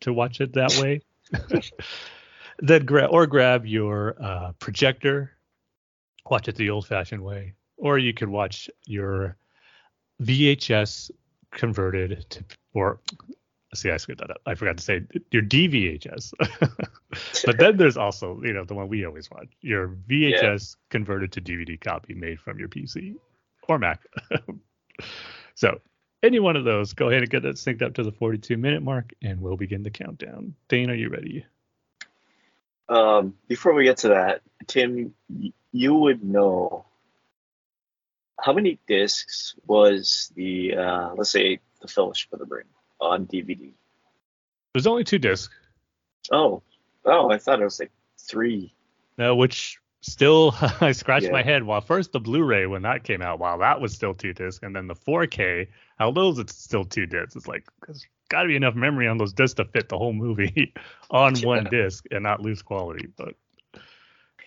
to 0.00 0.12
watch 0.12 0.40
it 0.40 0.52
that 0.54 0.76
way. 0.78 1.00
then 2.58 2.84
grab 2.84 3.10
or 3.12 3.26
grab 3.26 3.66
your 3.66 4.16
uh, 4.22 4.52
projector, 4.58 5.32
watch 6.28 6.48
it 6.48 6.56
the 6.56 6.70
old-fashioned 6.70 7.22
way, 7.22 7.54
or 7.76 7.98
you 7.98 8.12
could 8.12 8.28
watch 8.28 8.68
your 8.86 9.36
VHS 10.22 11.10
converted 11.50 12.26
to 12.30 12.44
or 12.74 12.98
see 13.76 13.90
I 13.90 13.96
screwed 13.96 14.18
that 14.18 14.30
up. 14.30 14.40
I 14.46 14.54
forgot 14.54 14.76
to 14.76 14.82
say 14.82 15.02
your 15.30 15.42
DVHS. 15.42 16.32
but 17.46 17.58
then 17.58 17.76
there's 17.76 17.96
also 17.96 18.40
you 18.42 18.52
know 18.52 18.64
the 18.64 18.74
one 18.74 18.88
we 18.88 19.04
always 19.04 19.30
watch 19.30 19.48
your 19.60 19.96
VHS 20.08 20.76
converted 20.90 21.32
to 21.32 21.40
DVD 21.40 21.80
copy 21.80 22.14
made 22.14 22.40
from 22.40 22.58
your 22.58 22.68
PC 22.68 23.16
or 23.68 23.78
Mac. 23.78 24.00
so 25.54 25.80
any 26.24 26.40
one 26.40 26.56
of 26.56 26.64
those, 26.64 26.94
go 26.94 27.10
ahead 27.10 27.22
and 27.22 27.30
get 27.30 27.42
that 27.42 27.56
synced 27.56 27.82
up 27.82 27.94
to 27.94 28.02
the 28.02 28.12
42 28.12 28.56
minute 28.56 28.82
mark, 28.82 29.12
and 29.22 29.40
we'll 29.40 29.56
begin 29.56 29.82
the 29.82 29.90
countdown. 29.90 30.54
Dane, 30.68 30.90
are 30.90 30.94
you 30.94 31.10
ready? 31.10 31.44
Um, 32.88 33.34
before 33.46 33.74
we 33.74 33.84
get 33.84 33.98
to 33.98 34.08
that, 34.08 34.40
Tim, 34.66 35.14
you 35.72 35.94
would 35.94 36.24
know 36.24 36.86
how 38.40 38.52
many 38.52 38.78
discs 38.86 39.54
was 39.66 40.32
the, 40.34 40.76
uh, 40.76 41.14
let's 41.14 41.30
say, 41.30 41.60
the 41.80 41.88
Fellowship 41.88 42.32
of 42.32 42.38
the 42.38 42.46
Ring 42.46 42.64
on 43.00 43.26
DVD? 43.26 43.72
There's 44.72 44.86
only 44.86 45.04
two 45.04 45.18
discs, 45.18 45.54
Oh, 46.32 46.62
oh, 47.04 47.30
I 47.30 47.38
thought 47.38 47.60
it 47.60 47.64
was 47.64 47.78
like 47.80 47.92
three. 48.18 48.72
uh, 49.22 49.34
which 49.34 49.78
still 50.00 50.54
I 50.80 50.92
scratched 50.92 51.26
Yeah. 51.26 51.32
my 51.32 51.42
head. 51.42 51.62
While 51.64 51.80
first 51.80 52.12
the 52.12 52.20
Blu-ray 52.20 52.66
when 52.66 52.82
that 52.82 53.04
came 53.04 53.22
out, 53.22 53.38
wow, 53.38 53.56
that 53.58 53.80
was 53.80 53.92
still 53.92 54.14
two 54.14 54.32
discs, 54.32 54.62
and 54.64 54.74
then 54.74 54.86
the 54.86 54.94
4K, 54.94 55.68
how 55.98 56.10
those 56.10 56.38
it's 56.38 56.56
still 56.56 56.84
two 56.84 57.06
discs. 57.06 57.36
It's 57.36 57.46
like 57.46 57.64
there's 57.86 58.06
got 58.30 58.42
to 58.42 58.48
be 58.48 58.56
enough 58.56 58.74
memory 58.74 59.06
on 59.06 59.18
those 59.18 59.32
discs 59.34 59.54
to 59.56 59.64
fit 59.66 59.88
the 59.88 59.98
whole 59.98 60.12
movie 60.14 60.72
on 61.10 61.36
one 61.40 61.64
disc 61.70 62.04
and 62.10 62.22
not 62.22 62.40
lose 62.40 62.62
quality. 62.62 63.06
But 63.16 63.34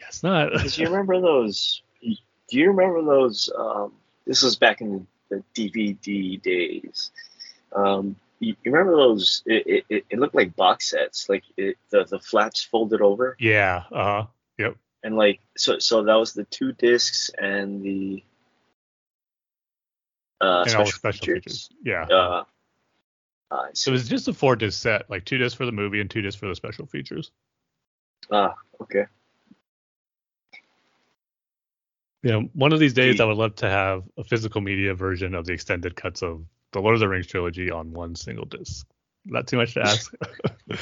it's 0.08 0.24
not. 0.24 0.52
Because 0.52 0.78
you 0.78 0.88
remember 0.90 1.22
those? 1.22 1.82
Do 2.02 2.58
you 2.58 2.70
remember 2.72 3.04
those? 3.04 3.52
Um, 3.58 3.94
this 4.26 4.42
was 4.42 4.56
back 4.56 4.82
in 4.82 5.06
the 5.30 5.44
DVD 5.56 6.42
days. 6.42 7.12
Um, 7.76 8.16
you, 8.40 8.56
you 8.64 8.72
remember 8.72 8.96
those? 8.96 9.44
It, 9.46 9.86
it, 9.90 10.06
it 10.10 10.20
looked 10.20 10.36
like 10.36 10.56
box 10.56 10.90
sets, 10.92 11.30
like 11.30 11.44
it, 11.58 11.78
the 11.90 12.06
the 12.06 12.20
flaps 12.20 12.64
folded 12.64 13.02
over, 13.02 13.36
yeah. 13.40 13.84
Uh 13.92 14.04
huh. 14.04 14.26
Yep. 14.58 14.76
and 15.04 15.16
like 15.16 15.40
so 15.56 15.80
so 15.80 16.04
that 16.04 16.16
was 16.16 16.34
the 16.34 16.44
two 16.46 16.72
discs 16.74 17.30
and 17.38 17.82
the 17.84 18.24
uh, 20.42 20.64
and 20.68 20.76
all 20.76 20.86
the 20.86 20.92
special 20.92 21.26
features. 21.26 21.70
Yeah. 21.84 22.04
Uh, 22.04 22.44
I 23.52 23.70
So 23.74 23.92
it 23.92 23.94
was 23.94 24.10
just 24.10 24.28
a 24.28 24.34
four 24.34 24.56
disc 24.56 24.82
set, 24.82 25.10
like 25.10 25.26
two 25.26 25.38
discs 25.38 25.56
for 25.58 25.66
the 25.66 25.72
movie 25.72 26.02
and 26.02 26.10
two 26.10 26.22
discs 26.22 26.40
for 26.40 26.48
the 26.48 26.56
special 26.56 26.86
features. 26.86 27.32
ah, 28.32 28.54
okay. 28.82 29.06
You 32.24 32.32
know, 32.32 32.42
one 32.54 32.74
of 32.74 32.80
these 32.80 32.94
days 32.94 33.18
Gee. 33.18 33.22
I 33.22 33.26
would 33.26 33.38
love 33.38 33.56
to 33.58 33.70
have 33.70 34.04
a 34.18 34.24
physical 34.24 34.60
media 34.60 34.94
version 34.94 35.34
of 35.34 35.46
the 35.46 35.54
extended 35.54 35.96
cuts 35.96 36.24
of 36.24 36.44
the 36.78 36.82
Lord 36.84 36.94
of 36.94 37.00
the 37.00 37.08
Rings 37.10 37.26
trilogy 37.26 37.72
on 37.72 37.92
one 37.92 38.14
single 38.16 38.46
disc. 38.46 38.86
Not 39.26 39.48
too 39.48 39.58
much 39.58 39.74
to 39.74 39.82
ask. 39.82 40.14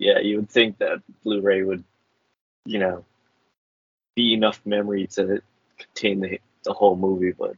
Yeah, 0.00 0.20
you 0.20 0.36
would 0.36 0.48
think 0.48 0.78
that 0.78 1.02
Blu-ray 1.24 1.64
would, 1.64 1.82
you 2.64 2.78
know, 2.78 3.04
be 4.14 4.32
enough 4.32 4.60
memory 4.64 5.08
to 5.08 5.42
contain 5.76 6.20
the 6.20 6.40
the 6.62 6.72
whole 6.72 6.94
movie, 6.94 7.32
but 7.32 7.56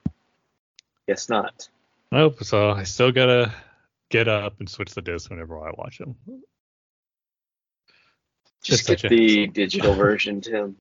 guess 1.07 1.29
not. 1.29 1.69
nope. 2.13 2.43
So 2.43 2.71
I 2.71 2.85
still 2.85 3.13
gotta 3.13 3.53
get 4.09 4.27
up 4.27 4.59
and 4.61 4.71
switch 4.71 4.95
the 4.95 5.03
disc 5.03 5.29
whenever 5.29 5.59
I 5.59 5.73
watch 5.77 5.99
them. 5.99 6.17
Just 8.63 8.87
get 8.87 9.03
the 9.03 9.49
digital 9.49 9.95
version, 9.97 10.41
Tim. 10.41 10.77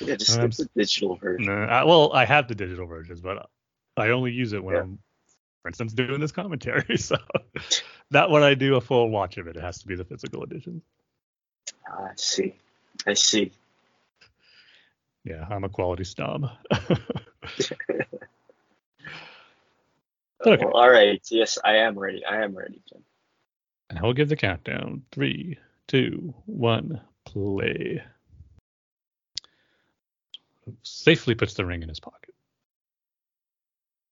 Yeah, 0.00 0.14
just 0.14 0.38
Um, 0.38 0.50
get 0.50 0.56
the 0.56 0.68
digital 0.76 1.16
version. 1.16 1.52
I, 1.52 1.82
well, 1.82 2.12
I 2.12 2.26
have 2.26 2.46
the 2.46 2.54
digital 2.54 2.86
versions, 2.86 3.20
but 3.20 3.48
I 3.96 4.10
only 4.10 4.30
use 4.30 4.52
it 4.52 4.62
when 4.62 4.76
Yeah. 4.76 4.82
I'm, 4.82 4.98
for 5.62 5.68
instance, 5.68 5.92
doing 5.92 6.20
this 6.20 6.32
commentary. 6.32 6.84
So 6.98 7.16
that 8.10 8.30
when 8.30 8.42
I 8.42 8.54
do 8.54 8.76
a 8.76 8.80
full 8.80 9.08
watch 9.08 9.38
of 9.38 9.46
it. 9.46 9.56
It 9.56 9.62
has 9.62 9.78
to 9.78 9.86
be 9.86 9.96
the 9.96 10.04
physical 10.04 10.42
edition. 10.42 10.82
Ah, 11.88 12.08
I 12.10 12.12
see. 12.16 12.54
I 13.06 13.14
see. 13.14 13.52
Yeah, 15.24 15.46
I'm 15.48 15.64
a 15.64 15.68
quality 15.68 16.04
snob. 16.04 16.50
Okay. 20.44 20.64
Well, 20.64 20.74
all 20.74 20.90
right. 20.90 21.24
Yes, 21.30 21.58
I 21.64 21.76
am 21.76 21.98
ready. 21.98 22.24
I 22.24 22.42
am 22.42 22.56
ready, 22.56 22.80
Tim. 22.88 23.04
And 23.88 23.98
I 23.98 24.02
will 24.02 24.12
give 24.12 24.28
the 24.28 24.36
countdown. 24.36 25.02
Three, 25.12 25.58
two, 25.86 26.34
one, 26.46 27.00
play. 27.24 28.02
Safely 30.82 31.34
puts 31.34 31.54
the 31.54 31.64
ring 31.64 31.82
in 31.82 31.88
his 31.88 32.00
pocket. 32.00 32.31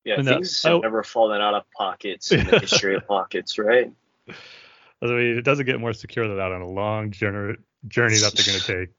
Yeah, 0.05 0.15
And, 0.19 0.27
things 0.27 0.63
have 0.63 0.73
oh. 0.75 0.79
never 0.81 1.03
fallen 1.03 1.41
out 1.41 1.55
of 1.55 1.65
pockets 1.77 2.33
in 2.33 2.47
the 2.47 2.59
history 2.61 2.95
of 2.95 3.07
pockets, 3.07 3.59
right? 3.59 3.93
I 4.29 5.07
mean, 5.07 5.39
it 5.39 5.43
doesn't 5.45 5.67
get 5.67 5.79
more 5.81 5.93
secure 5.93 6.27
than 6.27 6.37
that 6.39 6.53
on 6.53 6.63
a 6.63 6.69
long 6.69 7.11
journey, 7.11 7.57
journey 7.89 8.17
that 8.19 8.35
they're 8.35 8.47
going 8.47 8.61
to 8.65 8.87
take. 8.87 8.95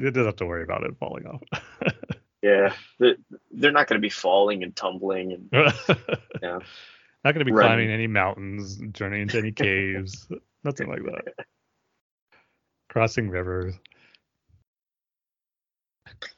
It 0.00 0.10
doesn't 0.12 0.26
have 0.26 0.36
to 0.36 0.46
worry 0.46 0.62
about 0.64 0.84
it 0.84 0.96
falling 0.98 1.26
off. 1.26 1.42
Yeah, 2.42 2.74
the, 2.98 3.16
they're 3.52 3.72
not 3.72 3.86
going 3.86 3.98
to 3.98 4.04
be 4.04 4.10
falling 4.10 4.62
and 4.64 4.76
tumbling 4.76 5.32
and 5.32 5.48
Yeah. 6.42 6.58
Not 7.24 7.32
going 7.32 7.38
to 7.38 7.44
be 7.46 7.52
Running. 7.52 7.68
climbing 7.70 7.90
any 7.90 8.06
mountains, 8.06 8.76
journeying 8.92 9.22
into 9.22 9.38
any 9.38 9.50
caves, 9.50 10.28
nothing 10.62 10.90
like 10.90 11.02
that. 11.04 11.46
Crossing 12.90 13.30
rivers. 13.30 13.74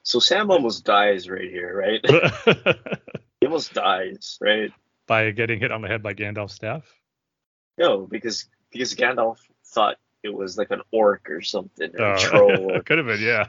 so 0.04 0.20
Sam 0.20 0.52
almost 0.52 0.84
dies 0.84 1.28
right 1.28 1.50
here, 1.50 1.76
right? 1.76 3.16
He 3.40 3.46
almost 3.46 3.72
dies, 3.74 4.38
right? 4.40 4.72
by 5.06 5.30
getting 5.30 5.60
hit 5.60 5.70
on 5.70 5.82
the 5.82 5.88
head 5.88 6.02
by 6.02 6.14
Gandalf's 6.14 6.54
staff? 6.54 6.82
No, 7.78 8.06
because 8.06 8.48
because 8.72 8.94
Gandalf 8.94 9.38
thought 9.66 9.96
it 10.24 10.34
was 10.34 10.58
like 10.58 10.70
an 10.72 10.80
orc 10.90 11.30
or 11.30 11.40
something, 11.42 11.90
or 11.98 12.04
a 12.04 12.12
Uh, 12.14 12.18
troll. 12.18 12.72
Or, 12.76 12.82
could 12.82 12.98
have 12.98 13.06
been, 13.06 13.20
yeah. 13.20 13.46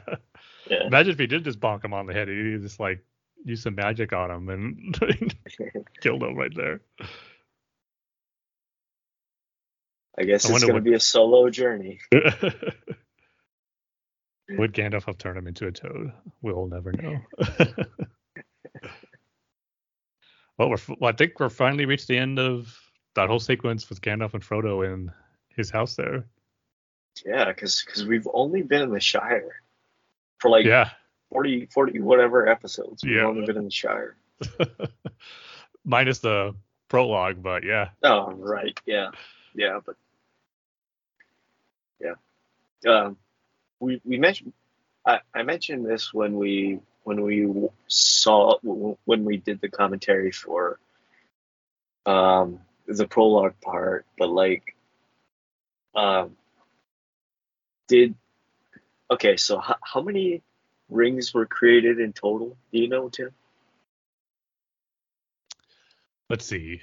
yeah. 0.70 0.84
Imagine 0.86 1.12
if 1.12 1.18
he 1.18 1.26
did 1.26 1.42
just 1.44 1.58
bonk 1.58 1.84
him 1.84 1.92
on 1.94 2.06
the 2.06 2.12
head. 2.12 2.28
He 2.28 2.58
just 2.60 2.78
like 2.78 3.04
used 3.44 3.62
some 3.64 3.74
magic 3.74 4.12
on 4.12 4.30
him 4.30 4.48
and 4.50 4.96
killed 6.00 6.22
him 6.22 6.36
right 6.36 6.54
there. 6.54 6.80
I 10.18 10.24
guess 10.24 10.48
I 10.48 10.52
it's 10.54 10.62
gonna 10.62 10.74
what- 10.74 10.84
be 10.84 10.94
a 10.94 11.00
solo 11.00 11.48
journey. 11.50 11.98
Would 14.50 14.72
Gandalf 14.74 15.04
have 15.04 15.18
turned 15.18 15.36
him 15.38 15.46
into 15.46 15.66
a 15.66 15.72
toad? 15.72 16.12
We'll 16.42 16.66
never 16.68 16.90
know. 16.92 17.18
Well, 20.58 20.70
we're, 20.70 20.78
well, 20.98 21.10
I 21.10 21.16
think 21.16 21.38
we're 21.40 21.48
finally 21.48 21.86
reached 21.86 22.08
the 22.08 22.18
end 22.18 22.38
of 22.38 22.76
that 23.14 23.28
whole 23.28 23.40
sequence 23.40 23.88
with 23.88 24.00
Gandalf 24.00 24.34
and 24.34 24.42
Frodo 24.42 24.84
in 24.86 25.10
his 25.48 25.70
house 25.70 25.94
there. 25.94 26.24
Yeah, 27.24 27.46
because 27.46 27.84
we've 28.06 28.28
only 28.32 28.62
been 28.62 28.82
in 28.82 28.90
the 28.90 29.00
Shire 29.00 29.62
for 30.38 30.50
like 30.50 30.64
Yeah, 30.64 30.90
40, 31.30 31.66
40 31.66 32.00
whatever 32.00 32.46
episodes. 32.48 33.02
We've 33.02 33.16
Yeah. 33.16 33.24
only 33.24 33.46
been 33.46 33.56
in 33.56 33.64
the 33.64 33.70
Shire. 33.70 34.16
minus 35.84 36.18
the 36.20 36.54
prologue, 36.88 37.42
but 37.42 37.64
yeah, 37.64 37.90
Oh, 38.02 38.32
right. 38.32 38.78
Yeah. 38.86 39.10
Yeah, 39.54 39.80
but 39.84 39.96
yeah. 42.00 42.14
Um, 42.86 43.16
we 43.80 44.00
we 44.04 44.18
mentioned 44.18 44.52
I, 45.04 45.20
I 45.34 45.42
mentioned 45.42 45.84
this 45.86 46.12
when 46.14 46.36
we 46.36 46.80
when 47.08 47.22
we 47.22 47.48
saw 47.86 48.58
when 49.06 49.24
we 49.24 49.38
did 49.38 49.62
the 49.62 49.70
commentary 49.70 50.30
for 50.30 50.78
um 52.04 52.60
the 52.86 53.06
prologue 53.08 53.54
part, 53.62 54.04
but 54.18 54.28
like 54.28 54.76
um 55.94 56.36
did 57.88 58.14
okay, 59.10 59.38
so 59.38 59.58
how, 59.58 59.76
how 59.82 60.02
many 60.02 60.42
rings 60.90 61.32
were 61.32 61.46
created 61.46 61.98
in 61.98 62.12
total? 62.12 62.58
Do 62.72 62.78
you 62.78 62.88
know, 62.88 63.08
Tim? 63.08 63.30
let's 66.28 66.44
see. 66.44 66.82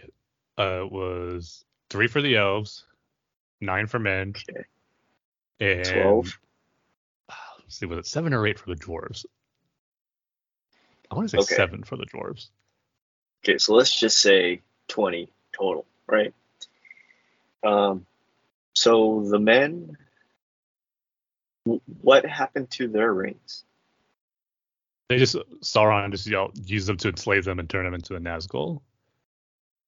Uh, 0.58 0.86
it 0.86 0.91
was 0.91 1.63
three 1.91 2.08
for 2.08 2.22
the 2.22 2.36
elves, 2.38 2.84
nine 3.62 3.86
for 3.86 4.00
men, 4.00 4.34
Okay. 4.50 4.65
and 5.60 5.84
Twelve. 5.84 6.39
let's 7.60 7.77
see, 7.77 7.86
was 7.86 8.00
it 8.00 8.08
seven 8.08 8.34
or 8.34 8.48
eight 8.48 8.58
for 8.58 8.74
the 8.74 8.79
dwarves? 8.82 9.25
I 11.12 11.15
want 11.15 11.29
to 11.29 11.38
say 11.38 11.41
Okay. 11.43 11.55
seven 11.55 11.83
for 11.83 11.97
the 11.97 12.05
dwarves. 12.05 12.50
Okay, 13.43 13.57
so 13.57 13.75
let's 13.75 13.97
just 13.97 14.19
say 14.19 14.62
20 14.88 15.29
total, 15.55 15.85
right? 16.07 16.33
Um, 17.63 18.05
so 18.74 19.24
the 19.27 19.39
men, 19.39 19.97
what 22.01 22.25
happened 22.25 22.69
to 22.71 22.88
their 22.88 23.13
rings? 23.13 23.63
They 25.09 25.17
just 25.17 25.35
Sauron 25.62 26.12
just 26.12 26.25
you 26.25 26.33
know, 26.33 26.51
used 26.65 26.88
them 26.88 26.97
to 26.97 27.09
enslave 27.09 27.45
them 27.45 27.59
and 27.59 27.69
turn 27.69 27.85
them 27.85 27.93
into 27.93 28.15
a 28.15 28.19
Nazgul. 28.19 28.81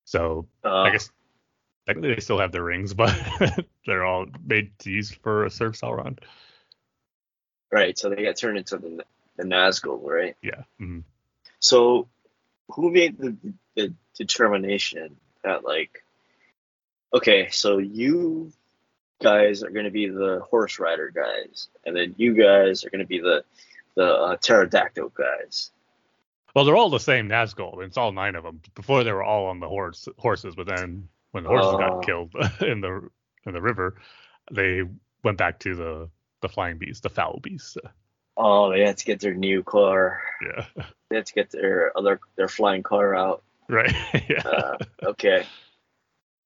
So 0.06 0.48
Uh, 0.64 0.84
I 0.84 0.92
guess 0.92 1.12
technically 1.88 2.16
they 2.16 2.22
still 2.22 2.40
have 2.40 2.52
their 2.52 2.64
rings, 2.64 2.94
but 2.96 3.16
they're 3.86 4.06
all 4.06 4.28
made 4.46 4.78
to 4.80 4.92
use 4.92 5.12
for 5.12 5.46
a 5.46 5.50
serve 5.50 5.74
Sauron. 5.74 6.20
right, 7.72 7.98
so 7.98 8.10
they 8.10 8.24
got 8.24 8.38
turned 8.38 8.58
into 8.60 8.78
the, 8.78 9.04
the 9.38 9.44
Nazgul, 9.44 10.02
right? 10.04 10.36
Yeah. 10.42 10.64
mhm. 10.80 11.04
So 11.60 12.08
who 12.70 12.92
made 12.92 13.18
the, 13.18 13.36
the 13.76 13.94
determination 14.18 15.16
that, 15.44 15.64
like, 15.64 16.04
okay, 17.14 17.50
so 17.50 17.78
you 17.78 18.52
guys 19.22 19.64
are 19.64 19.70
going 19.70 19.86
to 19.86 19.92
be 19.92 20.08
the 20.08 20.42
horse 20.50 20.80
rider 20.80 21.10
guys, 21.10 21.70
and 21.86 21.96
then 21.96 22.14
you 22.18 22.34
guys 22.34 22.84
are 22.86 22.90
going 22.90 23.00
to 23.02 23.08
be 23.08 23.20
the 23.20 23.44
the 23.96 24.06
uh, 24.06 24.36
pterodactyl 24.38 25.10
guys. 25.10 25.72
Well, 26.56 26.66
they're 26.66 26.76
all 26.76 26.90
the 26.92 27.00
same 27.00 27.28
Nazgul. 27.30 27.84
It's 27.84 27.98
all 27.98 28.12
nine 28.12 28.36
of 28.36 28.44
them. 28.44 28.62
Before 28.76 29.04
they 29.04 29.12
were 29.12 29.24
all 29.24 29.48
on 29.48 29.60
the 29.60 29.68
horse 29.68 30.08
horses, 30.18 30.56
but 30.56 30.68
then 30.68 31.08
when 31.32 31.44
the 31.44 31.50
horses 31.50 31.74
Oh. 31.74 31.78
got 31.78 32.06
killed 32.06 32.34
in 32.62 32.82
the 32.82 33.10
in 33.46 33.54
the 33.54 33.62
river, 33.62 33.96
they 34.52 34.82
went 35.24 35.38
back 35.38 35.60
to 35.62 35.76
the 35.76 36.10
the 36.42 36.50
flying 36.50 36.78
beast, 36.78 37.02
the 37.04 37.10
foul 37.10 37.40
beast. 37.42 37.78
Oh, 38.38 38.70
they 38.72 38.82
had 38.82 38.98
to 38.98 39.06
get 39.06 39.20
their 39.20 39.34
new 39.34 39.64
car. 39.64 40.22
Yeah. 40.46 40.66
They 41.10 41.16
had 41.16 41.26
to 41.26 41.34
get 41.34 41.50
their 41.50 41.98
other 41.98 42.20
their 42.36 42.48
flying 42.48 42.84
car 42.84 43.16
out. 43.16 43.44
Right. 43.68 43.94
yeah. 44.30 44.42
Uh, 44.46 44.78
okay. 45.04 45.46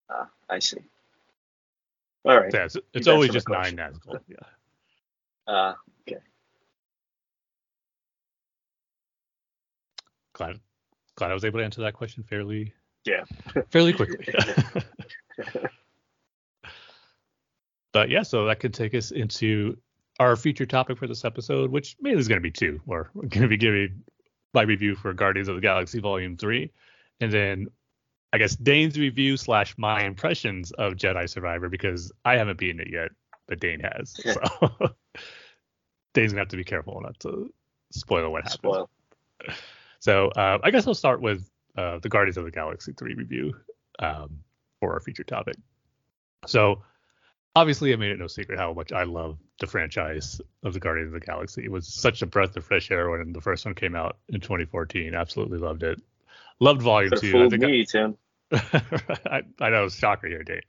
Uh, 0.10 0.26
I 0.50 0.60
see. 0.60 0.80
All 2.24 2.40
right. 2.40 2.54
Yeah, 2.54 2.66
it's, 2.66 2.78
it's 2.94 3.08
always 3.08 3.32
just 3.32 3.50
nine 3.50 3.76
Nazgul. 3.76 4.20
Yeah. 4.28 4.38
Uh, 5.54 5.74
okay. 6.08 6.22
Glad 10.34 10.60
glad 11.16 11.32
I 11.32 11.34
was 11.34 11.44
able 11.44 11.60
to 11.60 11.66
answer 11.66 11.82
that 11.82 11.94
question 11.94 12.24
fairly 12.24 12.74
Yeah. 13.04 13.26
fairly 13.70 13.92
quickly. 13.92 14.34
but 17.92 18.10
yeah, 18.10 18.24
so 18.24 18.46
that 18.46 18.62
could 18.62 18.74
take 18.74 18.96
us 18.96 19.12
into 19.12 19.78
our 20.22 20.36
feature 20.36 20.68
topic 20.68 21.00
for 21.00 21.08
this 21.08 21.26
episode, 21.26 21.72
which 21.72 21.96
mainly 22.00 22.20
is 22.20 22.28
going 22.28 22.38
to 22.38 22.44
be 22.44 22.52
two. 22.52 22.80
We're 22.86 23.06
going 23.16 23.42
to 23.42 23.48
be 23.48 23.58
giving 23.58 24.04
my 24.54 24.62
review 24.62 24.96
for 24.96 25.14
Guardians 25.14 25.48
of 25.48 25.56
the 25.56 25.62
Galaxy 25.62 26.00
Volume 26.00 26.38
Three, 26.38 26.72
and 27.20 27.34
then 27.34 27.68
I 28.32 28.38
guess 28.38 28.56
Dane's 28.56 29.00
review 29.00 29.36
slash 29.36 29.76
my 29.80 30.04
impressions 30.04 30.72
of 30.74 30.94
Jedi 30.94 31.28
Survivor 31.28 31.70
because 31.70 32.12
I 32.24 32.38
haven't 32.38 32.60
beaten 32.60 32.80
it 32.80 32.90
yet, 32.92 33.10
but 33.48 33.60
Dane 33.60 33.80
has. 33.82 34.16
So 34.24 34.94
Dane's 36.14 36.34
gonna 36.34 36.42
have 36.42 36.50
to 36.50 36.58
be 36.58 36.64
careful 36.64 37.02
not 37.02 37.20
to 37.22 37.52
spoil 37.92 38.32
what 38.32 38.44
happens. 38.44 38.54
spoil. 38.54 38.90
So 40.00 40.30
uh, 40.30 40.58
I 40.64 40.72
guess 40.72 40.88
I'll 40.88 40.96
start 40.96 41.22
with 41.22 41.48
uh, 41.78 42.00
the 42.00 42.10
Guardians 42.10 42.36
of 42.36 42.44
the 42.44 42.50
Galaxy 42.50 42.92
3 42.92 43.14
review 43.14 43.54
um, 44.00 44.40
for 44.80 44.94
our 44.94 45.00
feature 45.00 45.24
topic. 45.24 45.56
So 46.48 46.82
obviously, 47.56 47.94
I 47.94 47.96
made 47.96 48.12
it 48.12 48.20
no 48.20 48.28
secret 48.28 48.60
how 48.60 48.74
much 48.74 48.92
I 48.92 49.04
love 49.04 49.38
the 49.60 49.68
franchise 49.68 50.42
of 50.64 50.74
the 50.74 50.80
Guardians 50.80 51.14
of 51.14 51.20
the 51.20 51.26
Galaxy. 51.26 51.64
It 51.64 51.72
was 51.72 51.88
such 51.88 52.22
a 52.22 52.26
breath 52.26 52.56
of 52.58 52.66
fresh 52.66 52.92
air 52.92 53.10
when 53.10 53.34
the 53.34 53.42
first 53.42 53.66
one 53.66 53.76
came 53.76 53.96
out 53.96 54.18
in 54.30 54.42
2014. 54.42 55.14
Absolutely 55.14 55.60
loved 55.60 55.84
it. 55.84 56.02
Loved 56.60 56.82
Volume 56.82 57.12
Could 57.12 57.22
2. 57.22 57.44
I 57.46 57.50
think 57.50 57.64
I- 57.64 57.68
me, 57.68 57.86
Tim. 57.86 58.18
I, 58.54 59.44
I 59.62 59.70
know 59.70 59.86
it's 59.86 59.96
shocker 59.96 60.28
here, 60.28 60.44
Dave. 60.44 60.64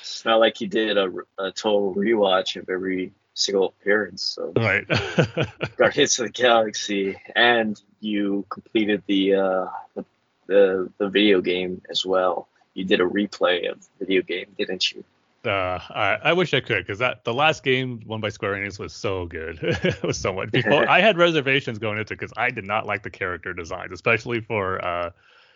It's 0.00 0.22
not 0.26 0.38
like 0.38 0.60
you 0.60 0.68
did 0.68 0.98
a, 0.98 1.08
a 1.38 1.50
total 1.50 1.94
rewatch 1.94 2.60
of 2.60 2.68
every 2.68 3.12
single 3.32 3.68
appearance. 3.80 4.22
So 4.22 4.52
Right. 4.54 4.86
Guardians 5.78 6.18
of 6.20 6.26
the 6.26 6.32
Galaxy, 6.32 7.16
and 7.34 7.80
you 8.00 8.44
completed 8.50 9.02
the 9.06 9.34
uh, 9.36 9.66
the, 9.94 10.04
the 10.46 10.92
the 10.98 11.08
video 11.08 11.40
game 11.40 11.80
as 11.88 12.04
well. 12.04 12.48
You 12.74 12.84
did 12.84 13.00
a 13.00 13.04
replay 13.06 13.70
of 13.70 13.80
the 13.98 14.04
video 14.04 14.20
game, 14.20 14.48
didn't 14.58 14.92
you? 14.92 15.02
Uh, 15.44 15.78
I, 15.90 16.18
I 16.24 16.32
wish 16.34 16.54
I 16.54 16.60
could 16.60 16.86
because 16.86 17.00
that 17.00 17.24
the 17.24 17.34
last 17.34 17.64
game 17.64 18.00
won 18.06 18.20
by 18.20 18.28
Square 18.28 18.54
Enix 18.54 18.78
was 18.78 18.92
so 18.92 19.26
good. 19.26 19.58
it 19.62 20.02
was 20.02 20.16
so 20.16 20.32
much. 20.32 20.50
Before 20.52 20.88
I 20.88 21.00
had 21.00 21.18
reservations 21.18 21.78
going 21.78 21.98
into 21.98 22.14
because 22.14 22.32
I 22.36 22.50
did 22.50 22.64
not 22.64 22.86
like 22.86 23.02
the 23.02 23.10
character 23.10 23.52
designs, 23.52 23.92
especially 23.92 24.40
for 24.40 24.84
uh, 24.84 25.10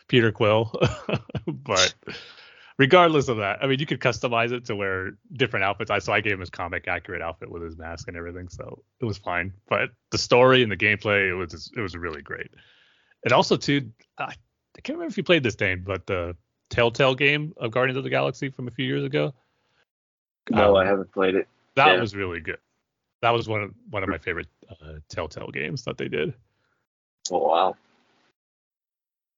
Peter 0.09 0.33
Quill. 0.33 0.73
but 1.47 1.95
regardless 2.79 3.29
of 3.29 3.37
that, 3.37 3.63
I 3.63 3.69
mean, 3.69 3.79
you 3.79 3.87
could 3.87 4.01
customize 4.01 4.51
it 4.51 4.65
to 4.67 4.77
wear 4.77 5.13
different 5.33 5.65
outfits. 5.65 5.91
I 5.91 6.01
so 6.01 6.13
I 6.13 6.21
gave 6.21 6.33
him 6.33 6.41
his 6.41 6.51
comic 6.51 6.89
accurate 6.89 7.23
outfit 7.23 7.51
with 7.51 7.63
his 7.63 7.77
mask 7.77 8.09
and 8.09 8.17
everything, 8.17 8.49
so 8.49 8.83
it 9.01 9.05
was 9.05 9.19
fine. 9.19 9.53
But 9.69 9.91
the 10.11 10.19
story 10.19 10.63
and 10.65 10.73
the 10.73 10.77
gameplay, 10.77 11.29
it 11.29 11.35
was 11.35 11.71
it 11.77 11.81
was 11.81 11.97
really 11.97 12.23
great. 12.23 12.51
And 13.23 13.33
also 13.33 13.57
too, 13.57 13.93
I, 14.19 14.25
I 14.25 14.81
can't 14.83 14.97
remember 14.97 15.11
if 15.11 15.17
you 15.17 15.23
played 15.23 15.43
this 15.43 15.55
game, 15.55 15.85
but 15.87 16.07
the 16.07 16.37
Telltale 16.71 17.15
game 17.15 17.53
of 17.57 17.71
Guardians 17.71 17.99
of 17.99 18.05
the 18.05 18.11
Galaxy 18.11 18.51
from 18.51 18.67
a 18.69 18.71
few 18.73 18.85
years 18.85 19.05
ago. 19.05 19.33
No, 20.51 20.71
Um, 20.71 20.77
I 20.77 20.87
haven't 20.87 21.13
played 21.13 21.35
it. 21.35 21.49
That 21.75 21.95
Yeah. 21.95 22.01
was 22.01 22.15
really 22.15 22.41
good. 22.41 22.59
That 23.23 23.31
was 23.31 23.49
one 23.49 23.63
of 23.63 23.75
one 23.91 24.03
of 24.03 24.09
my 24.09 24.19
favorite 24.19 24.49
uh, 24.71 24.95
Telltale 25.09 25.51
games 25.51 25.85
that 25.85 25.99
they 25.99 26.09
did. 26.09 26.35
Oh 27.31 27.39
wow. 27.49 27.77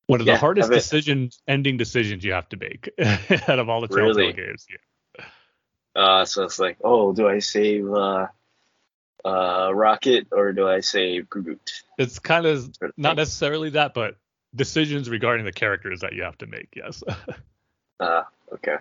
One 0.09 0.21
of 0.21 0.27
Yeah, 0.27 0.35
the 0.35 0.40
hardest 0.40 0.71
decisions, 0.71 1.40
ending 1.47 1.77
decisions 1.77 2.25
you 2.25 2.33
have 2.33 2.49
to 2.51 2.57
make 2.57 2.90
out 3.49 3.59
of 3.59 3.68
all 3.68 3.81
the 3.81 3.88
Telltale 3.88 4.07
Really? 4.07 4.33
games. 4.33 4.66
Yeah. 4.71 5.25
Uh, 5.94 6.25
so 6.25 6.44
it's 6.44 6.59
like, 6.59 6.79
oh, 6.85 7.12
do 7.12 7.29
I 7.29 7.40
save 7.40 7.90
uh, 7.92 8.27
uh, 9.25 9.71
Rocket 9.75 10.29
or 10.33 10.53
do 10.53 10.68
I 10.68 10.81
save 10.81 11.29
Groot? 11.29 11.83
It's 11.99 12.18
kind 12.18 12.47
of 12.47 12.71
not 12.97 13.16
necessarily 13.16 13.71
that, 13.71 13.94
but 13.94 14.16
decisions 14.55 15.11
regarding 15.11 15.44
the 15.44 15.53
characters 15.53 16.01
that 16.01 16.12
you 16.14 16.23
have 16.23 16.38
to 16.38 16.47
make. 16.47 16.68
Yes. 16.77 17.03
Uh, 18.01 18.23
okay. 18.53 18.77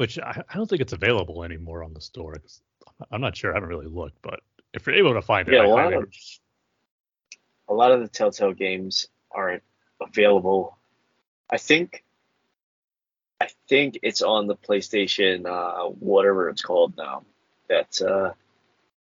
Which 0.00 0.18
I, 0.18 0.42
I 0.48 0.54
don't 0.56 0.66
think 0.66 0.80
it's 0.80 0.94
available 0.94 1.44
anymore 1.44 1.84
on 1.84 1.92
the 1.92 2.00
store. 2.00 2.32
'cause 2.32 2.62
I'm 3.10 3.20
not 3.20 3.36
sure. 3.36 3.52
I 3.52 3.56
haven't 3.56 3.68
really 3.68 3.86
looked, 3.86 4.22
but 4.22 4.40
if 4.72 4.86
you're 4.86 4.96
able 4.96 5.12
to 5.12 5.20
find 5.20 5.46
it, 5.46 5.52
Yeah, 5.52 5.60
I 5.60 5.64
a 5.64 5.68
lot 5.68 5.92
of 5.92 6.14
a 7.68 7.74
lot 7.74 7.92
of 7.92 8.00
the 8.00 8.08
Telltale 8.08 8.54
games 8.54 9.08
aren't 9.30 9.62
available. 10.00 10.78
I 11.50 11.58
think 11.58 12.02
I 13.42 13.48
think 13.68 13.98
it's 14.02 14.22
on 14.22 14.46
the 14.46 14.56
PlayStation, 14.56 15.44
uh, 15.44 15.90
whatever 15.90 16.48
it's 16.48 16.62
called 16.62 16.96
now. 16.96 17.26
That 17.68 18.00
uh, 18.00 18.32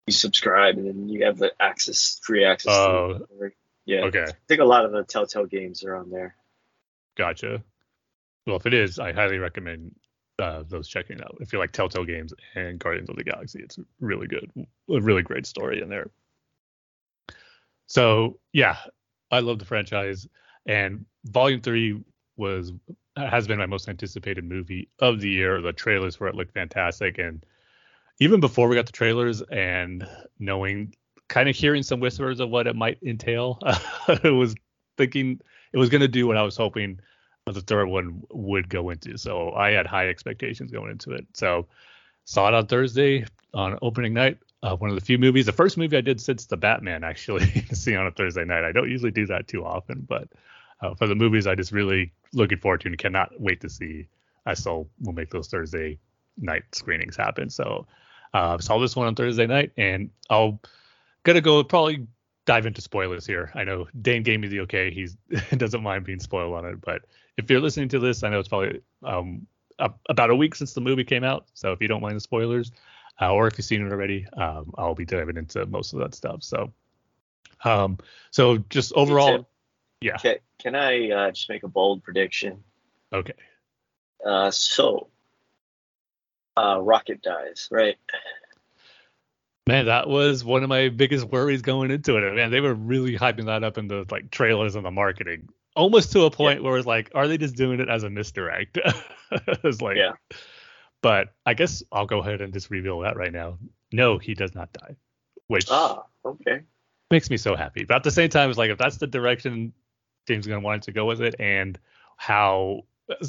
you 0.06 0.14
subscribe 0.14 0.78
and 0.78 0.86
then 0.86 1.08
you 1.10 1.26
have 1.26 1.36
the 1.36 1.52
access, 1.60 2.18
free 2.22 2.46
access. 2.46 2.72
Oh. 2.72 3.18
to 3.18 3.44
it. 3.44 3.52
yeah. 3.84 4.04
Okay, 4.04 4.24
I 4.26 4.32
think 4.48 4.62
a 4.62 4.64
lot 4.64 4.86
of 4.86 4.92
the 4.92 5.04
Telltale 5.04 5.44
games 5.44 5.84
are 5.84 5.94
on 5.94 6.08
there. 6.08 6.36
gotcha. 7.16 7.62
Well, 8.46 8.56
if 8.56 8.64
it 8.64 8.72
is, 8.72 8.98
I 8.98 9.12
highly 9.12 9.36
recommend 9.36 9.94
uh, 10.38 10.64
those 10.68 10.88
checking 10.88 11.20
out. 11.20 11.36
If 11.40 11.52
you 11.52 11.58
like 11.58 11.72
Telltale 11.72 12.04
games 12.04 12.34
and 12.54 12.78
Guardians 12.78 13.08
of 13.08 13.16
the 13.16 13.24
Galaxy, 13.24 13.60
it's 13.62 13.78
really 14.00 14.26
good. 14.26 14.50
A 14.56 15.00
really 15.00 15.22
great 15.22 15.46
story 15.46 15.80
in 15.80 15.88
there. 15.88 16.10
So 17.86 18.38
yeah, 18.52 18.76
I 19.30 19.40
love 19.40 19.58
the 19.58 19.64
franchise, 19.64 20.26
and 20.66 21.04
Volume 21.24 21.60
Three 21.60 22.02
was 22.36 22.72
has 23.16 23.46
been 23.46 23.58
my 23.58 23.66
most 23.66 23.88
anticipated 23.88 24.44
movie 24.44 24.88
of 24.98 25.20
the 25.20 25.30
year. 25.30 25.62
The 25.62 25.72
trailers 25.72 26.16
for 26.16 26.28
it 26.28 26.34
looked 26.34 26.52
fantastic, 26.52 27.18
and 27.18 27.44
even 28.20 28.40
before 28.40 28.68
we 28.68 28.76
got 28.76 28.86
the 28.86 28.92
trailers 28.92 29.42
and 29.42 30.06
knowing, 30.38 30.94
kind 31.28 31.48
of 31.48 31.56
hearing 31.56 31.82
some 31.82 32.00
whispers 32.00 32.40
of 32.40 32.50
what 32.50 32.66
it 32.66 32.76
might 32.76 32.98
entail, 33.02 33.58
I 33.62 34.30
was 34.30 34.54
thinking 34.96 35.40
it 35.72 35.78
was 35.78 35.88
going 35.88 36.00
to 36.00 36.08
do 36.08 36.26
what 36.26 36.36
I 36.36 36.42
was 36.42 36.56
hoping 36.56 37.00
the 37.52 37.60
third 37.60 37.86
one 37.86 38.22
would 38.32 38.68
go 38.68 38.90
into. 38.90 39.16
So 39.16 39.52
I 39.52 39.70
had 39.70 39.86
high 39.86 40.08
expectations 40.08 40.72
going 40.72 40.90
into 40.90 41.12
it. 41.12 41.26
So 41.34 41.66
saw 42.24 42.48
it 42.48 42.54
on 42.54 42.66
Thursday 42.66 43.24
on 43.54 43.78
opening 43.82 44.14
night. 44.14 44.38
Uh, 44.62 44.74
one 44.74 44.90
of 44.90 44.96
the 44.96 45.04
few 45.04 45.16
movies, 45.16 45.46
the 45.46 45.52
first 45.52 45.78
movie 45.78 45.96
I 45.96 46.00
did 46.00 46.20
since 46.20 46.46
the 46.46 46.56
Batman, 46.56 47.04
actually, 47.04 47.44
see 47.72 47.94
on 47.94 48.06
a 48.06 48.10
Thursday 48.10 48.44
night. 48.44 48.64
I 48.64 48.72
don't 48.72 48.90
usually 48.90 49.12
do 49.12 49.26
that 49.26 49.46
too 49.46 49.64
often, 49.64 50.04
but 50.08 50.28
uh, 50.80 50.94
for 50.94 51.06
the 51.06 51.14
movies, 51.14 51.46
I 51.46 51.54
just 51.54 51.72
really 51.72 52.12
looking 52.32 52.58
forward 52.58 52.80
to 52.80 52.88
and 52.88 52.98
cannot 52.98 53.38
wait 53.40 53.60
to 53.60 53.70
see. 53.70 54.08
I 54.44 54.54
still 54.54 54.88
will 55.00 55.12
make 55.12 55.30
those 55.30 55.48
Thursday 55.48 55.98
night 56.36 56.64
screenings 56.72 57.16
happen. 57.16 57.48
So 57.48 57.86
uh, 58.34 58.58
saw 58.58 58.78
this 58.78 58.96
one 58.96 59.06
on 59.06 59.14
Thursday 59.14 59.46
night, 59.46 59.72
and 59.76 60.10
I'll 60.28 60.60
gonna 61.22 61.40
go 61.40 61.62
probably 61.62 62.06
dive 62.46 62.64
into 62.64 62.80
spoilers 62.80 63.26
here. 63.26 63.50
I 63.54 63.64
know 63.64 63.86
Dane 64.00 64.22
gave 64.22 64.40
me 64.40 64.48
the 64.48 64.60
okay. 64.60 64.90
He 64.90 65.08
doesn't 65.56 65.82
mind 65.82 66.04
being 66.04 66.20
spoiled 66.20 66.54
on 66.54 66.64
it, 66.64 66.80
but 66.80 67.02
if 67.36 67.50
you're 67.50 67.60
listening 67.60 67.88
to 67.90 67.98
this, 67.98 68.22
I 68.22 68.30
know 68.30 68.38
it's 68.38 68.48
probably 68.48 68.80
um, 69.02 69.46
a- 69.78 69.92
about 70.08 70.30
a 70.30 70.36
week 70.36 70.54
since 70.54 70.72
the 70.72 70.80
movie 70.80 71.04
came 71.04 71.24
out. 71.24 71.46
So 71.54 71.72
if 71.72 71.82
you 71.82 71.88
don't 71.88 72.00
mind 72.00 72.16
the 72.16 72.20
spoilers, 72.20 72.72
uh, 73.20 73.32
or 73.32 73.46
if 73.48 73.58
you've 73.58 73.64
seen 73.64 73.84
it 73.84 73.92
already, 73.92 74.26
um, 74.36 74.72
I'll 74.78 74.94
be 74.94 75.04
diving 75.04 75.36
into 75.36 75.66
most 75.66 75.92
of 75.92 75.98
that 76.00 76.14
stuff. 76.14 76.42
So, 76.42 76.72
um, 77.64 77.98
so 78.30 78.58
just 78.70 78.92
overall, 78.94 79.38
Tim, 79.38 79.46
yeah, 80.00 80.16
Can, 80.18 80.36
can 80.58 80.74
I 80.74 81.10
uh, 81.10 81.30
just 81.32 81.48
make 81.48 81.62
a 81.62 81.68
bold 81.68 82.02
prediction? 82.02 82.62
okay. 83.12 83.34
Uh, 84.24 84.50
so, 84.50 85.08
uh, 86.56 86.80
Rocket 86.80 87.22
dies, 87.22 87.68
right? 87.70 87.96
Man, 89.66 89.86
that 89.86 90.08
was 90.08 90.44
one 90.44 90.62
of 90.62 90.68
my 90.68 90.88
biggest 90.88 91.26
worries 91.26 91.62
going 91.62 91.90
into 91.90 92.16
it. 92.16 92.34
Man, 92.34 92.50
they 92.50 92.60
were 92.60 92.74
really 92.74 93.18
hyping 93.18 93.46
that 93.46 93.64
up 93.64 93.78
in 93.78 93.88
the 93.88 94.06
like 94.10 94.30
trailers 94.30 94.76
and 94.76 94.84
the 94.84 94.90
marketing, 94.92 95.48
almost 95.74 96.12
to 96.12 96.22
a 96.22 96.30
point 96.30 96.62
where 96.62 96.76
it's 96.76 96.86
like, 96.86 97.10
are 97.14 97.26
they 97.26 97.36
just 97.36 97.56
doing 97.56 97.80
it 97.80 97.88
as 97.88 98.04
a 98.04 98.10
misdirect? 98.10 98.78
it's 99.30 99.80
like, 99.82 99.96
Yeah. 99.96 100.12
But 101.02 101.34
I 101.44 101.54
guess 101.54 101.82
I'll 101.92 102.06
go 102.06 102.20
ahead 102.20 102.40
and 102.40 102.52
just 102.52 102.70
reveal 102.70 103.00
that 103.00 103.16
right 103.16 103.32
now. 103.32 103.58
No, 103.92 104.18
he 104.18 104.34
does 104.34 104.54
not 104.54 104.72
die, 104.72 104.96
which 105.48 105.66
Ah, 105.70 106.04
okay. 106.24 106.62
makes 107.10 107.28
me 107.28 107.36
so 107.36 107.54
happy. 107.54 107.84
But 107.84 107.96
at 107.96 108.02
the 108.04 108.10
same 108.10 108.30
time, 108.30 108.48
it's 108.50 108.58
like 108.58 108.70
if 108.70 108.78
that's 108.78 108.96
the 108.96 109.06
direction 109.06 109.72
James 110.26 110.46
Gunn 110.46 110.62
wanted 110.62 110.82
to 110.82 110.92
go 110.92 111.04
with 111.04 111.20
it, 111.20 111.34
and 111.38 111.78
how 112.16 112.84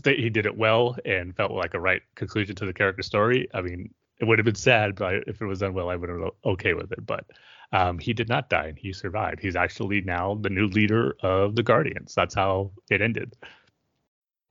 he 0.05 0.29
did 0.29 0.45
it 0.47 0.57
well 0.57 0.97
and 1.05 1.35
felt 1.35 1.51
like 1.51 1.73
a 1.75 1.79
right 1.79 2.01
conclusion 2.15 2.55
to 2.55 2.65
the 2.65 2.73
character 2.73 3.03
story. 3.03 3.47
I 3.53 3.61
mean, 3.61 3.93
it 4.19 4.25
would 4.25 4.39
have 4.39 4.45
been 4.45 4.55
sad, 4.55 4.95
but 4.95 5.05
I- 5.15 5.23
if 5.27 5.41
it 5.41 5.45
was 5.45 5.59
done 5.59 5.73
well, 5.73 5.89
I 5.89 5.95
would 5.95 6.09
have 6.09 6.19
been 6.19 6.31
okay 6.45 6.73
with 6.73 6.91
it. 6.91 7.05
But 7.05 7.25
um, 7.71 7.99
he 7.99 8.13
did 8.13 8.29
not 8.29 8.49
die, 8.49 8.67
and 8.67 8.77
he 8.79 8.93
survived. 8.93 9.41
He's 9.41 9.55
actually 9.55 10.01
now 10.01 10.35
the 10.35 10.49
new 10.49 10.67
leader 10.67 11.15
of 11.21 11.55
the 11.55 11.63
Guardians. 11.63 12.15
That's 12.15 12.33
how 12.35 12.71
it 12.89 13.01
ended, 13.01 13.35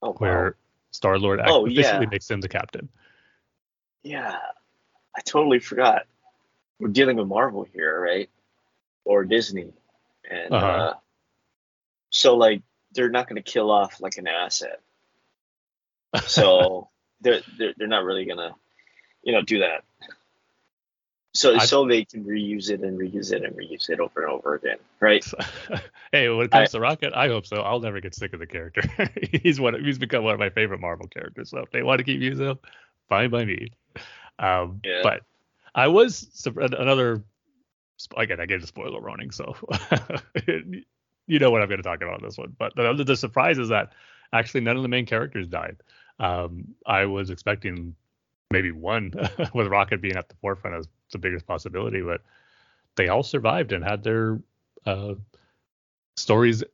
Oh, 0.02 0.10
wow. 0.10 0.18
where 0.18 0.56
Star 0.90 1.18
Lord 1.18 1.40
Oh, 1.44 1.66
officially 1.66 2.06
yeah. 2.06 2.10
makes 2.10 2.30
him 2.30 2.40
the 2.40 2.48
captain. 2.48 2.88
Yeah, 4.02 4.36
I 5.16 5.20
totally 5.22 5.58
forgot. 5.58 6.06
We're 6.78 6.88
dealing 6.88 7.16
with 7.16 7.26
Marvel 7.26 7.64
here, 7.64 8.00
right? 8.00 8.30
Or 9.04 9.24
Disney, 9.24 9.72
and 10.30 10.52
Uh-huh. 10.54 10.66
uh, 10.66 10.94
so 12.10 12.36
like 12.36 12.62
they're 12.92 13.08
not 13.10 13.28
going 13.28 13.42
to 13.42 13.50
kill 13.50 13.70
off 13.70 14.00
like 14.00 14.18
an 14.18 14.26
asset. 14.28 14.80
So 16.26 16.88
they're, 17.20 17.40
they're 17.58 17.74
they're 17.76 17.88
not 17.88 18.04
really 18.04 18.24
gonna, 18.26 18.54
you 19.26 19.32
know, 19.32 19.42
do 19.42 19.58
that. 19.58 19.84
So 21.34 21.54
I- 21.54 21.66
so 21.66 21.86
they 21.86 22.04
can 22.06 22.24
reuse 22.24 22.70
it 22.70 22.80
and 22.80 22.98
reuse 22.98 23.30
it 23.32 23.44
and 23.44 23.54
reuse 23.54 23.90
it 23.90 24.00
over 24.00 24.22
and 24.22 24.32
over 24.32 24.54
again, 24.54 24.78
right? 25.00 25.22
hey, 26.12 26.30
when 26.30 26.46
it 26.46 26.50
comes 26.50 26.70
to 26.70 26.80
Rocket, 26.80 27.12
I 27.14 27.28
hope 27.28 27.44
so. 27.44 27.56
I'll 27.56 27.80
never 27.80 28.00
get 28.00 28.14
sick 28.14 28.32
of 28.32 28.38
the 28.38 28.46
character. 28.46 28.82
he's 29.42 29.60
one. 29.60 29.84
He's 29.84 29.98
become 29.98 30.24
one 30.24 30.32
of 30.32 30.40
my 30.40 30.48
favorite 30.48 30.80
Marvel 30.80 31.08
characters. 31.08 31.50
So 31.50 31.58
if 31.58 31.70
they 31.72 31.82
want 31.82 31.98
to 31.98 32.04
keep 32.04 32.22
using 32.22 32.46
him, 32.46 32.58
fine 33.10 33.28
by 33.28 33.44
me. 33.44 33.72
Um, 34.38 34.80
Yeah. 34.82 35.00
But 35.02 35.22
I 35.74 35.88
was 35.88 36.46
another. 36.56 37.22
Again, 38.16 38.40
I 38.40 38.46
gave 38.46 38.60
the 38.60 38.66
spoiler 38.66 39.00
warning, 39.00 39.30
so 39.30 39.56
you 41.26 41.38
know 41.38 41.50
what 41.50 41.62
I'm 41.62 41.68
going 41.68 41.82
to 41.82 41.82
talk 41.82 42.02
about 42.02 42.14
on 42.14 42.22
this 42.22 42.38
one. 42.38 42.54
But 42.58 42.76
the, 42.76 43.04
the 43.04 43.16
surprise 43.16 43.58
is 43.58 43.68
that 43.70 43.92
actually 44.32 44.60
none 44.60 44.76
of 44.76 44.82
the 44.82 44.88
main 44.88 45.06
characters 45.06 45.46
died. 45.48 45.76
Um, 46.18 46.74
I 46.86 47.06
was 47.06 47.30
expecting 47.30 47.94
maybe 48.50 48.72
one, 48.72 49.12
with 49.54 49.68
Rocket 49.68 50.00
being 50.00 50.16
at 50.16 50.28
the 50.28 50.36
forefront 50.36 50.76
as 50.76 50.88
the 51.12 51.18
biggest 51.18 51.46
possibility, 51.46 52.00
but 52.00 52.22
they 52.96 53.08
all 53.08 53.22
survived 53.22 53.72
and 53.72 53.84
had 53.84 54.02
their 54.02 54.40
uh, 54.84 55.14
stories 56.16 56.64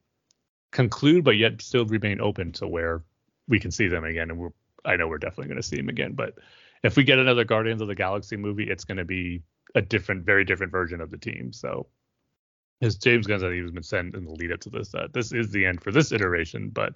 conclude, 0.71 1.25
but 1.25 1.37
yet 1.37 1.61
still 1.63 1.85
remain 1.85 2.21
open 2.21 2.53
to 2.53 2.67
where 2.67 3.03
we 3.49 3.59
can 3.59 3.71
see 3.71 3.89
them 3.89 4.05
again. 4.05 4.31
And 4.31 4.39
we're, 4.39 4.53
I 4.85 4.97
know 4.97 5.09
we're 5.09 5.19
definitely 5.19 5.49
going 5.49 5.63
to 5.63 5.67
see 5.67 5.77
them 5.77 5.89
again. 5.89 6.13
But 6.13 6.35
if 6.83 6.97
we 6.97 7.05
get 7.05 7.19
another 7.19 7.45
Guardians 7.45 7.83
of 7.83 7.89
the 7.89 7.95
Galaxy 7.95 8.37
movie, 8.37 8.69
it's 8.69 8.85
going 8.85 8.99
to 8.99 9.05
be 9.05 9.43
a 9.75 9.83
different, 9.83 10.25
very 10.25 10.45
different 10.45 10.73
version 10.73 11.01
of 11.01 11.11
the 11.11 11.19
team. 11.19 11.53
So, 11.53 11.87
as 12.81 12.97
James 12.97 13.27
Gunn 13.27 13.41
said, 13.41 13.53
he's 13.53 13.71
been 13.71 13.83
sent 13.83 14.17
in 14.17 14.25
the 14.25 14.33
lead 14.33 14.53
up 14.53 14.61
to 14.61 14.71
this, 14.71 14.89
that 14.91 15.13
this 15.13 15.33
is 15.33 15.51
the 15.51 15.65
end 15.65 15.83
for 15.83 15.93
this 15.93 16.11
iteration. 16.11 16.71
But 16.71 16.95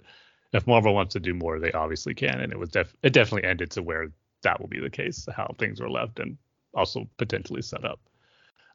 if 0.51 0.67
Marvel 0.67 0.93
wants 0.93 1.13
to 1.13 1.19
do 1.19 1.33
more, 1.33 1.59
they 1.59 1.71
obviously 1.71 2.13
can. 2.13 2.41
And 2.41 2.51
it 2.51 2.59
was 2.59 2.69
def- 2.69 2.95
it 3.03 3.13
definitely 3.13 3.49
ended 3.49 3.71
to 3.71 3.83
where 3.83 4.11
that 4.43 4.59
will 4.59 4.67
be 4.67 4.79
the 4.79 4.89
case, 4.89 5.27
how 5.35 5.53
things 5.57 5.81
were 5.81 5.89
left 5.89 6.19
and 6.19 6.37
also 6.73 7.07
potentially 7.17 7.61
set 7.61 7.83
up. 7.85 7.99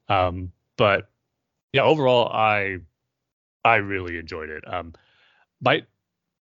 Um, 0.09 0.53
but 0.77 1.09
yeah, 1.73 1.83
overall, 1.83 2.29
I 2.29 2.79
I 3.65 3.77
really 3.77 4.19
enjoyed 4.19 4.51
it. 4.51 4.65
Um, 4.67 4.93
might 5.61 5.87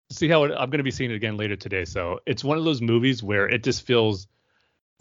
see 0.10 0.28
how 0.28 0.44
it, 0.44 0.52
I'm 0.52 0.70
going 0.70 0.80
to 0.80 0.84
be 0.84 0.92
seeing 0.92 1.12
it 1.12 1.16
again 1.16 1.38
later 1.38 1.56
today. 1.56 1.86
So 1.86 2.20
it's 2.26 2.44
one 2.44 2.58
of 2.58 2.66
those 2.66 2.82
movies 2.82 3.24
where 3.24 3.48
it 3.48 3.64
just 3.64 3.86
feels 3.86 4.28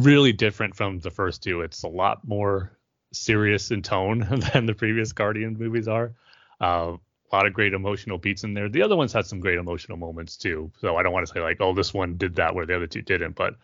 really 0.01 0.33
different 0.33 0.77
from 0.77 1.01
the 1.01 1.11
first 1.11 1.43
two. 1.43 1.63
It's 1.63 1.83
a 1.83 1.89
lot 1.89 2.27
more 2.27 2.77
serious 3.13 3.71
in 3.71 3.83
tone 3.83 4.19
than 4.53 4.67
the 4.67 4.75
previous 4.75 5.13
Guardian 5.13 5.57
movies 5.59 5.89
are. 5.89 6.13
Uh, 6.61 6.97
a 7.33 7.37
lot 7.37 7.47
of 7.47 7.53
great 7.53 7.75
emotional 7.75 8.19
beats 8.19 8.45
in 8.45 8.55
there. 8.55 8.69
The 8.69 8.83
other 8.83 8.97
ones 8.97 9.13
had 9.13 9.27
some 9.27 9.41
great 9.41 9.59
emotional 9.59 9.97
moments 9.97 10.37
too. 10.37 10.73
So 10.81 10.97
I 10.97 11.03
don't 11.03 11.13
want 11.13 11.27
to 11.27 11.33
say 11.33 11.41
like, 11.41 11.61
oh, 11.61 11.75
this 11.75 11.95
one 11.95 12.17
did 12.17 12.37
that 12.37 12.55
where 12.55 12.67
the 12.67 12.77
other 12.77 12.87
two 12.87 13.03
didn't, 13.03 13.37
but 13.37 13.55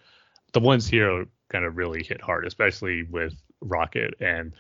the 0.57 0.61
ones 0.61 0.89
here 0.89 1.27
kind 1.51 1.67
of 1.67 1.77
really 1.77 2.03
hit 2.03 2.19
hard, 2.19 2.47
especially 2.47 3.03
with 3.03 3.35
Rocket, 3.61 4.15
and 4.21 4.55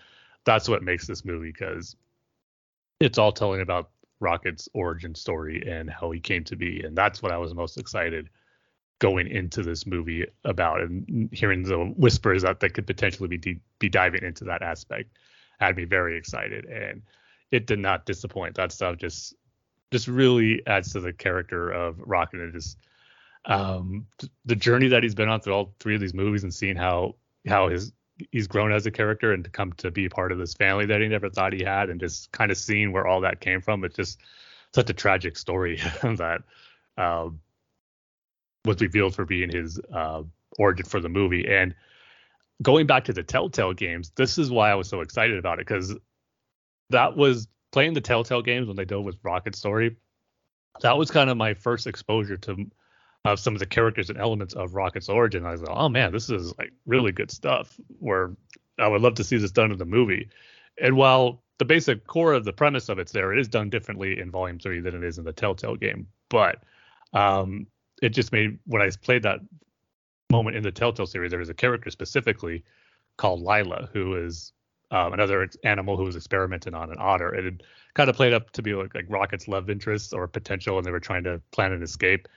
that's 0.45 0.69
what 0.69 0.83
makes 0.83 1.07
this 1.07 1.25
movie 1.25 1.51
because 1.51 1.97
it's 3.01 3.17
all 3.17 3.33
telling 3.33 3.63
about 3.63 3.89
Rocket's 4.21 4.69
origin 4.75 5.15
story 5.15 5.67
and 5.67 5.89
how 5.89 6.11
he 6.11 6.21
came 6.21 6.45
to 6.45 6.55
be, 6.55 6.83
and 6.83 6.95
that's 6.95 7.23
what 7.23 7.33
I 7.33 7.39
was 7.39 7.55
most 7.55 7.79
excited 7.79 8.29
going 8.99 9.27
into 9.27 9.63
this 9.63 9.87
movie 9.87 10.27
about, 10.45 10.83
and 10.83 11.31
hearing 11.33 11.63
the 11.63 11.79
whispers 11.97 12.43
that 12.43 12.61
they 12.61 12.69
could 12.69 12.87
potentially 12.87 13.29
be 13.31 13.39
de- 13.39 13.61
be 13.79 13.89
diving 13.89 14.23
into 14.23 14.45
that 14.45 14.61
aspect 14.61 15.17
had 15.61 15.79
me 15.79 15.87
very 15.87 16.19
excited, 16.19 16.67
and 16.67 17.01
it 17.53 17.67
did 17.67 17.79
not 17.79 18.05
disappoint. 18.05 18.55
That 18.57 18.71
stuff 18.71 18.99
just 18.99 19.35
just 19.91 20.09
really 20.09 20.61
adds 20.67 20.93
to 20.93 21.01
the 21.01 21.15
character 21.15 21.71
of 21.71 21.99
Rocket 22.01 22.41
and 22.41 22.53
just 22.53 22.77
um 23.47 24.07
the 24.45 24.57
journey 24.57 24.89
that 24.89 25.03
he's 25.03 25.15
been 25.15 25.29
on 25.29 25.41
through 25.41 25.53
all 25.53 25.75
three 25.79 25.95
of 25.95 26.01
these 26.01 26.15
movies 26.15 26.43
and 26.43 26.53
seeing 26.53 26.77
how 26.77 27.15
how 27.47 27.69
his 27.69 27.93
he's 28.33 28.47
grown 28.47 28.73
as 28.73 28.87
a 28.87 28.91
character 28.91 29.33
and 29.33 29.45
to 29.45 29.51
come 29.51 29.73
to 29.75 29.91
be 29.91 30.09
part 30.09 30.33
of 30.33 30.39
this 30.39 30.55
family 30.55 30.87
that 30.87 31.01
he 31.01 31.09
never 31.09 31.29
thought 31.29 31.53
he 31.53 31.63
had 31.63 31.91
and 31.91 32.01
just 32.01 32.33
kind 32.33 32.51
of 32.51 32.57
seeing 32.57 32.93
where 32.93 33.07
all 33.07 33.21
that 33.21 33.41
came 33.41 33.61
from 33.61 33.85
it's 33.85 33.97
just 33.97 34.19
such 34.75 34.91
a 34.91 34.95
tragic 34.95 35.37
story 35.37 35.77
that 36.03 36.43
um 36.99 37.41
was 38.65 38.81
revealed 38.81 39.15
for 39.15 39.25
being 39.25 39.51
his 39.51 39.79
uh 39.93 40.23
origin 40.59 40.87
for 40.87 41.01
the 41.01 41.09
movie. 41.09 41.47
And 41.47 41.75
going 42.63 42.87
back 42.87 43.05
to 43.05 43.13
the 43.13 43.23
telltale 43.23 43.75
games 43.75 44.13
this 44.17 44.39
is 44.39 44.51
why 44.51 44.71
i 44.71 44.75
was 44.75 44.89
so 44.89 45.03
excited 45.03 45.39
about 45.39 45.59
it 45.59 45.67
because 45.67 45.95
that 46.89 47.17
was 47.17 47.49
playing 47.71 47.93
the 47.93 48.01
telltale 48.01 48.41
games 48.41 48.67
when 48.67 48.77
they 48.77 48.85
dealt 48.85 49.05
with 49.05 49.19
rocket 49.23 49.55
story 49.55 49.95
that 50.81 50.97
was 50.97 51.11
kind 51.11 51.29
of 51.29 51.37
my 51.37 51.53
first 51.53 51.87
exposure 51.87 52.39
to 52.39 52.71
of 53.27 53.41
some 53.41 53.55
of 53.55 53.59
the 53.59 53.67
characters 53.67 54.11
and 54.11 54.19
elements 54.19 54.55
of 54.55 54.75
Rocket's 54.75 55.09
origin. 55.09 55.45
I 55.45 55.53
was 55.53 55.61
like, 55.61 55.77
oh 55.77 55.89
man, 55.89 56.13
this 56.13 56.31
is 56.31 56.57
like 56.59 56.73
really 56.87 57.13
good 57.13 57.31
stuff. 57.31 57.79
Where 57.99 58.31
I 58.79 58.89
would 58.89 59.03
love 59.03 59.15
to 59.15 59.25
see 59.25 59.37
this 59.37 59.51
done 59.51 59.73
in 59.73 59.79
the 59.79 59.85
movie. 59.85 60.29
And 60.81 60.97
while 60.97 61.43
the 61.59 61.65
basic 61.65 62.07
core 62.07 62.35
of 62.35 62.45
the 62.45 62.53
premise 62.53 62.89
of 62.89 62.99
it's 62.99 63.13
there, 63.13 63.33
it 63.33 63.41
is 63.41 63.49
done 63.49 63.71
differently 63.71 64.21
in 64.21 64.31
Volume 64.31 64.59
Three 64.59 64.81
than 64.81 64.95
it 64.95 65.05
is 65.05 65.19
in 65.19 65.25
the 65.25 65.33
Telltale 65.33 65.77
game. 65.77 66.07
But 66.29 66.63
um, 67.13 67.67
it 68.03 68.11
just 68.11 68.33
made 68.33 68.59
when 68.67 68.83
I 68.83 68.91
played 69.03 69.23
that 69.23 69.41
moment 70.31 70.57
in 70.57 70.63
the 70.63 70.73
Telltale 70.73 71.07
series, 71.07 71.31
there 71.31 71.39
was 71.39 71.49
a 71.49 71.55
character 71.55 71.91
specifically 71.91 72.65
called 73.17 73.41
Lylla, 73.41 73.89
who 73.93 74.17
is 74.17 74.53
um, 74.91 75.13
another 75.13 75.49
animal 75.65 75.97
who 75.97 76.05
was 76.05 76.17
experimented 76.17 76.75
on 76.75 76.91
an 76.91 76.99
otter. 76.99 77.35
It 77.35 77.45
had 77.45 77.63
kind 77.95 78.11
of 78.11 78.17
played 78.17 78.33
up 78.33 78.51
to 78.53 78.63
be 78.63 78.75
like, 78.75 78.95
like 78.95 79.07
Rocket's 79.09 79.49
love 79.49 79.71
interest 79.71 80.13
or 80.13 80.29
potential, 80.29 80.77
and 80.77 80.87
they 80.87 80.91
were 80.91 81.01
trying 81.01 81.25
to 81.25 81.41
plan 81.51 81.73
an 81.73 81.83
escape. 81.83 82.29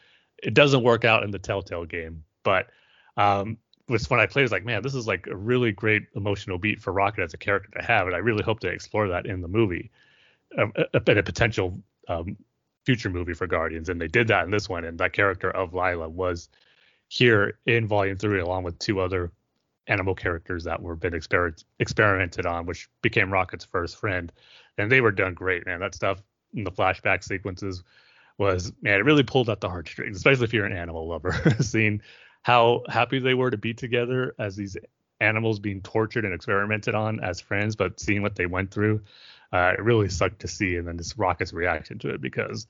It 0.44 0.54
doesn't 0.54 0.84
work 0.84 1.06
out 1.06 1.24
in 1.24 1.32
the 1.32 1.40
Telltale 1.40 1.86
game, 1.86 2.24
but 2.44 2.68
um, 3.18 3.58
was 3.88 4.10
when 4.10 4.20
I 4.20 4.26
played, 4.26 4.44
I 4.44 4.46
was 4.46 4.52
like, 4.52 4.66
man, 4.66 4.84
this 4.84 4.96
is 4.96 5.08
like 5.08 5.28
a 5.28 5.36
really 5.36 5.72
great 5.72 6.04
emotional 6.16 6.58
beat 6.58 6.82
for 6.82 6.94
Rocket 6.94 7.24
as 7.24 7.34
a 7.34 7.38
character 7.38 7.70
to 7.80 7.86
have, 7.86 8.08
and 8.08 8.16
I 8.16 8.20
really 8.20 8.44
hope 8.44 8.60
to 8.62 8.68
explore 8.68 9.08
that 9.10 9.26
in 9.26 9.42
the 9.42 9.48
movie, 9.48 9.92
um, 10.58 10.72
a, 10.76 10.86
a, 10.94 11.18
a 11.18 11.24
potential 11.24 11.80
um, 12.08 12.38
future 12.86 13.10
movie 13.10 13.34
for 13.34 13.48
Guardians, 13.48 13.90
and 13.90 14.00
they 14.00 14.08
did 14.08 14.28
that 14.28 14.46
in 14.46 14.52
this 14.52 14.70
one, 14.70 14.86
and 14.86 14.98
that 15.00 15.14
character 15.14 15.52
of 15.52 15.74
Lylla 15.74 16.08
was 16.08 16.50
here 17.08 17.58
in 17.66 17.88
Volume 17.88 18.18
Three, 18.18 18.40
along 18.40 18.64
with 18.64 18.78
two 18.80 19.00
other 19.00 19.32
animal 19.88 20.14
characters 20.14 20.64
that 20.64 20.82
were 20.82 20.96
been 20.96 21.14
exper- 21.14 21.64
experimented 21.80 22.46
on, 22.46 22.66
which 22.66 22.88
became 23.02 23.34
Rocket's 23.34 23.66
first 23.66 23.98
friend, 23.98 24.32
and 24.78 24.92
they 24.92 25.02
were 25.02 25.12
done 25.12 25.34
great, 25.34 25.66
man. 25.66 25.80
That 25.80 25.96
stuff 25.96 26.22
in 26.54 26.64
the 26.64 26.72
flashback 26.72 27.24
sequences 27.24 27.84
was 28.40 28.74
man, 28.82 29.00
it 29.00 29.06
really 29.06 29.24
pulled 29.24 29.50
out 29.50 29.62
the 29.62 29.70
heartstrings, 29.70 30.18
especially 30.18 30.46
if 30.46 30.54
you're 30.54 30.66
an 30.66 30.76
animal 30.76 31.08
lover. 31.08 31.56
Seeing 31.60 32.02
how 32.42 32.84
happy 32.88 33.20
they 33.20 33.34
were 33.34 33.52
to 33.52 33.58
be 33.58 33.74
together 33.74 34.34
as 34.40 34.56
these 34.56 34.78
animals 35.20 35.60
being 35.60 35.82
tortured 35.82 36.26
and 36.26 36.34
experimented 36.34 36.96
on 36.96 37.20
as 37.20 37.42
friends, 37.42 37.76
but 37.76 38.00
seeing 38.00 38.22
what 38.22 38.36
they 38.36 38.46
went 38.46 38.72
through, 38.72 39.02
uh, 39.52 39.74
it 39.78 39.82
really 39.82 40.08
sucked 40.08 40.40
to 40.40 40.48
see. 40.48 40.78
And 40.78 40.88
then 40.88 40.96
this 40.96 41.18
Rocket's 41.18 41.54
reaction 41.54 42.00
to 42.00 42.10
it 42.14 42.22
because 42.22 42.66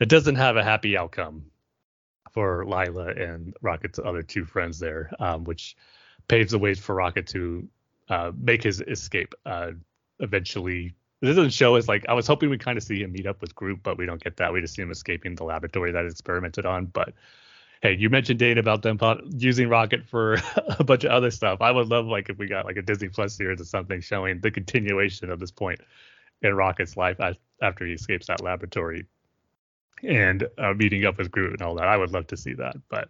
it 0.00 0.08
doesn't 0.08 0.34
have 0.34 0.56
a 0.56 0.64
happy 0.64 0.96
outcome 0.96 1.46
for 2.32 2.66
Lylla 2.66 3.08
and 3.08 3.54
Rocket's 3.62 4.00
other 4.04 4.22
two 4.22 4.44
friends 4.44 4.78
there, 4.78 5.10
um, 5.20 5.44
which 5.44 5.76
paves 6.28 6.50
the 6.50 6.58
way 6.58 6.74
for 6.74 6.94
Rocket 6.94 7.28
to 7.28 7.68
uh, 8.08 8.32
make 8.36 8.62
his 8.62 8.80
escape. 8.80 9.34
Uh, 9.44 9.72
eventually, 10.18 10.94
it 11.26 11.34
doesn't 11.34 11.52
show 11.52 11.76
us 11.76 11.88
like 11.88 12.06
I 12.08 12.14
was 12.14 12.26
hoping 12.26 12.50
we 12.50 12.58
kind 12.58 12.78
of 12.78 12.84
see 12.84 13.02
him 13.02 13.12
meet 13.12 13.26
up 13.26 13.40
with 13.40 13.54
Groot, 13.54 13.80
but 13.82 13.98
we 13.98 14.06
don't 14.06 14.22
get 14.22 14.36
that. 14.38 14.52
We 14.52 14.60
just 14.60 14.74
see 14.74 14.82
him 14.82 14.90
escaping 14.90 15.34
the 15.34 15.44
laboratory 15.44 15.92
that 15.92 16.06
experimented 16.06 16.66
on. 16.66 16.86
But 16.86 17.14
hey, 17.82 17.94
you 17.94 18.10
mentioned 18.10 18.38
Dane 18.38 18.58
about 18.58 18.82
them 18.82 18.98
using 19.36 19.68
Rocket 19.68 20.04
for 20.06 20.38
a 20.78 20.84
bunch 20.84 21.04
of 21.04 21.10
other 21.10 21.30
stuff. 21.30 21.60
I 21.60 21.70
would 21.70 21.88
love 21.88 22.06
like 22.06 22.28
if 22.28 22.38
we 22.38 22.46
got 22.46 22.64
like 22.64 22.76
a 22.76 22.82
Disney 22.82 23.08
Plus 23.08 23.34
series 23.34 23.60
or 23.60 23.64
something 23.64 24.00
showing 24.00 24.40
the 24.40 24.50
continuation 24.50 25.30
of 25.30 25.40
this 25.40 25.50
point 25.50 25.80
in 26.42 26.54
Rocket's 26.54 26.96
life 26.96 27.20
as, 27.20 27.36
after 27.62 27.86
he 27.86 27.92
escapes 27.92 28.26
that 28.26 28.42
laboratory 28.42 29.06
and 30.02 30.46
uh, 30.58 30.74
meeting 30.74 31.04
up 31.04 31.18
with 31.18 31.30
Groot 31.30 31.52
and 31.52 31.62
all 31.62 31.74
that. 31.76 31.88
I 31.88 31.96
would 31.96 32.12
love 32.12 32.26
to 32.28 32.36
see 32.36 32.54
that, 32.54 32.76
but 32.88 33.08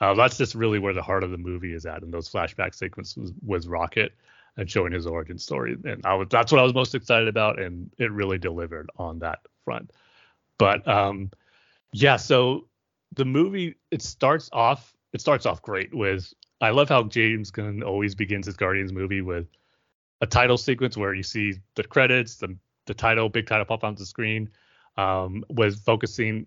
uh, 0.00 0.14
that's 0.14 0.36
just 0.36 0.54
really 0.54 0.78
where 0.78 0.92
the 0.92 1.02
heart 1.02 1.22
of 1.22 1.30
the 1.30 1.38
movie 1.38 1.72
is 1.72 1.86
at. 1.86 2.02
And 2.02 2.12
those 2.12 2.28
flashback 2.28 2.74
sequences 2.74 3.32
was 3.44 3.68
Rocket 3.68 4.12
and 4.56 4.70
showing 4.70 4.92
his 4.92 5.06
origin 5.06 5.38
story, 5.38 5.76
and 5.84 6.04
I 6.04 6.14
was 6.14 6.28
that's 6.30 6.52
what 6.52 6.60
I 6.60 6.64
was 6.64 6.74
most 6.74 6.94
excited 6.94 7.28
about, 7.28 7.60
and 7.60 7.90
it 7.98 8.10
really 8.10 8.38
delivered 8.38 8.90
on 8.96 9.18
that 9.20 9.40
front. 9.64 9.90
But 10.58 10.86
um, 10.88 11.30
yeah, 11.92 12.16
so 12.16 12.66
the 13.14 13.24
movie 13.24 13.76
it 13.90 14.02
starts 14.02 14.48
off 14.52 14.94
it 15.12 15.20
starts 15.20 15.46
off 15.46 15.62
great 15.62 15.94
with 15.94 16.32
I 16.60 16.70
love 16.70 16.88
how 16.88 17.04
James 17.04 17.50
Gunn 17.50 17.82
always 17.82 18.14
begins 18.14 18.46
his 18.46 18.56
Guardians 18.56 18.92
movie 18.92 19.20
with 19.20 19.46
a 20.20 20.26
title 20.26 20.56
sequence 20.56 20.96
where 20.96 21.14
you 21.14 21.22
see 21.22 21.54
the 21.74 21.84
credits, 21.84 22.36
the 22.36 22.56
the 22.86 22.94
title, 22.94 23.28
big 23.28 23.46
title 23.46 23.66
pop 23.66 23.84
onto 23.84 24.00
the 24.00 24.06
screen, 24.06 24.48
um, 24.96 25.44
was 25.50 25.76
focusing 25.76 26.46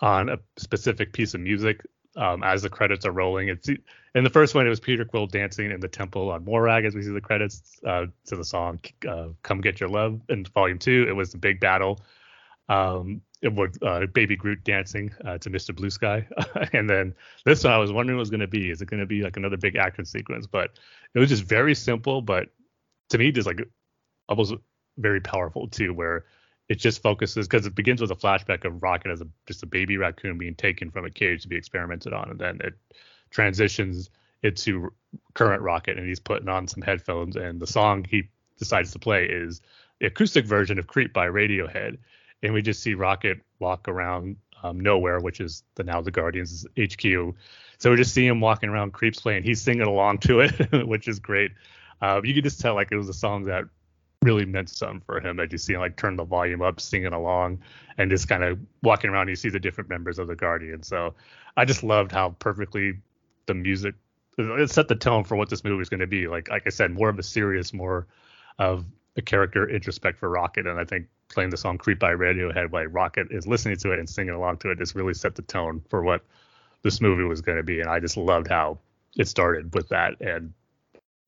on 0.00 0.28
a 0.28 0.38
specific 0.56 1.12
piece 1.12 1.34
of 1.34 1.40
music 1.40 1.80
um, 2.16 2.42
as 2.42 2.62
the 2.62 2.70
credits 2.70 3.04
are 3.04 3.12
rolling. 3.12 3.48
It's 3.48 3.68
in 4.14 4.24
the 4.24 4.30
first 4.30 4.54
one, 4.54 4.66
it 4.66 4.70
was 4.70 4.80
Peter 4.80 5.04
Quill 5.04 5.26
dancing 5.26 5.70
in 5.70 5.80
the 5.80 5.88
temple 5.88 6.30
on 6.30 6.44
Morag 6.44 6.84
as 6.84 6.94
we 6.94 7.02
see 7.02 7.12
the 7.12 7.20
credits 7.20 7.80
uh, 7.86 8.06
to 8.26 8.36
the 8.36 8.44
song 8.44 8.80
uh, 9.08 9.28
"Come 9.42 9.60
Get 9.60 9.80
Your 9.80 9.88
Love." 9.88 10.20
In 10.28 10.44
Volume 10.44 10.78
Two, 10.78 11.06
it 11.08 11.12
was 11.12 11.30
the 11.30 11.38
big 11.38 11.60
battle. 11.60 12.00
Um, 12.68 13.22
it 13.42 13.52
was 13.52 13.76
uh, 13.82 14.06
Baby 14.06 14.36
Groot 14.36 14.62
dancing 14.64 15.12
uh, 15.24 15.38
to 15.38 15.50
Mr. 15.50 15.74
Blue 15.74 15.90
Sky, 15.90 16.26
and 16.72 16.90
then 16.90 17.14
this 17.44 17.64
one 17.64 17.72
I 17.72 17.78
was 17.78 17.92
wondering 17.92 18.16
what 18.16 18.22
was 18.22 18.30
going 18.30 18.40
to 18.40 18.46
be. 18.46 18.70
Is 18.70 18.82
it 18.82 18.86
going 18.86 19.00
to 19.00 19.06
be 19.06 19.22
like 19.22 19.36
another 19.36 19.56
big 19.56 19.76
action 19.76 20.04
sequence? 20.04 20.46
But 20.46 20.72
it 21.14 21.18
was 21.18 21.28
just 21.28 21.44
very 21.44 21.74
simple, 21.74 22.20
but 22.20 22.48
to 23.10 23.18
me, 23.18 23.32
just 23.32 23.46
like 23.46 23.60
almost 24.28 24.54
very 24.98 25.20
powerful 25.20 25.68
too, 25.68 25.94
where 25.94 26.24
it 26.68 26.78
just 26.78 27.02
focuses 27.02 27.48
because 27.48 27.66
it 27.66 27.74
begins 27.74 28.00
with 28.00 28.10
a 28.10 28.16
flashback 28.16 28.64
of 28.64 28.82
Rocket 28.82 29.10
as 29.10 29.20
a 29.20 29.26
just 29.46 29.62
a 29.62 29.66
baby 29.66 29.96
raccoon 29.96 30.38
being 30.38 30.54
taken 30.54 30.90
from 30.90 31.04
a 31.04 31.10
cage 31.10 31.42
to 31.42 31.48
be 31.48 31.56
experimented 31.56 32.12
on, 32.12 32.30
and 32.30 32.38
then 32.38 32.58
it 32.62 32.74
transitions 33.30 34.10
into 34.42 34.92
current 35.34 35.62
Rocket, 35.62 35.98
and 35.98 36.06
he's 36.06 36.20
putting 36.20 36.48
on 36.48 36.68
some 36.68 36.82
headphones, 36.82 37.36
and 37.36 37.60
the 37.60 37.66
song 37.66 38.04
he 38.08 38.28
decides 38.58 38.92
to 38.92 38.98
play 38.98 39.26
is 39.26 39.60
the 39.98 40.06
acoustic 40.06 40.46
version 40.46 40.78
of 40.78 40.86
"Creep" 40.86 41.12
by 41.12 41.26
Radiohead, 41.26 41.98
and 42.42 42.54
we 42.54 42.62
just 42.62 42.82
see 42.82 42.94
Rocket 42.94 43.40
walk 43.58 43.88
around 43.88 44.36
um, 44.62 44.80
Knowhere, 44.80 45.22
which 45.22 45.40
is 45.40 45.62
the 45.74 45.84
now 45.84 46.00
the 46.00 46.10
Guardians 46.10 46.66
HQ. 46.78 47.34
So 47.78 47.90
we 47.90 47.96
just 47.96 48.12
see 48.12 48.26
him 48.26 48.40
walking 48.40 48.68
around, 48.68 48.92
Creeps 48.92 49.20
playing, 49.20 49.42
he's 49.42 49.60
singing 49.60 49.86
along 49.86 50.18
to 50.18 50.40
it, 50.40 50.52
which 50.86 51.08
is 51.08 51.18
great. 51.18 51.52
Uh, 52.02 52.20
you 52.22 52.34
could 52.34 52.44
just 52.44 52.60
tell 52.60 52.74
like 52.74 52.88
it 52.90 52.96
was 52.96 53.08
a 53.08 53.14
song 53.14 53.44
that 53.44 53.64
really 54.22 54.44
meant 54.44 54.68
something 54.68 55.00
for 55.00 55.20
him. 55.20 55.36
That 55.36 55.52
you 55.52 55.58
see 55.58 55.74
him 55.74 55.80
like 55.80 55.96
turn 55.96 56.16
the 56.16 56.24
volume 56.24 56.62
up, 56.62 56.80
singing 56.80 57.12
along, 57.12 57.60
and 57.98 58.10
just 58.10 58.28
kind 58.28 58.42
of 58.42 58.58
walking 58.82 59.10
around. 59.10 59.28
You 59.28 59.36
see 59.36 59.48
the 59.48 59.60
different 59.60 59.88
members 59.88 60.18
of 60.18 60.28
the 60.28 60.36
Guardian. 60.36 60.82
So 60.82 61.14
I 61.56 61.64
just 61.64 61.82
loved 61.82 62.12
how 62.12 62.30
perfectly 62.38 62.98
the 63.50 63.54
music 63.54 63.94
it 64.38 64.70
set 64.70 64.88
the 64.88 64.94
tone 64.94 65.24
for 65.24 65.36
what 65.36 65.50
this 65.50 65.64
movie 65.64 65.82
is 65.82 65.88
going 65.88 66.00
to 66.00 66.06
be. 66.06 66.28
Like 66.28 66.48
like 66.48 66.62
I 66.66 66.70
said, 66.70 66.92
more 66.92 67.08
of 67.08 67.18
a 67.18 67.22
serious, 67.22 67.72
more 67.72 68.06
of 68.58 68.84
a 69.16 69.22
character 69.22 69.68
introspect 69.68 70.18
for 70.18 70.30
Rocket, 70.30 70.66
and 70.66 70.78
I 70.78 70.84
think 70.84 71.08
playing 71.28 71.50
the 71.50 71.56
song 71.56 71.78
"Creep" 71.78 71.98
by 71.98 72.12
Radiohead 72.12 72.70
while 72.70 72.86
Rocket 72.86 73.28
is 73.30 73.46
listening 73.46 73.76
to 73.78 73.92
it 73.92 73.98
and 73.98 74.08
singing 74.08 74.34
along 74.34 74.58
to 74.58 74.70
it 74.70 74.78
just 74.78 74.94
really 74.94 75.14
set 75.14 75.34
the 75.34 75.42
tone 75.42 75.82
for 75.88 76.02
what 76.02 76.22
this 76.82 77.00
movie 77.00 77.24
was 77.24 77.40
going 77.40 77.58
to 77.58 77.64
be. 77.64 77.80
And 77.80 77.90
I 77.90 78.00
just 78.00 78.16
loved 78.16 78.48
how 78.48 78.78
it 79.16 79.28
started 79.28 79.74
with 79.74 79.88
that, 79.88 80.20
and 80.20 80.52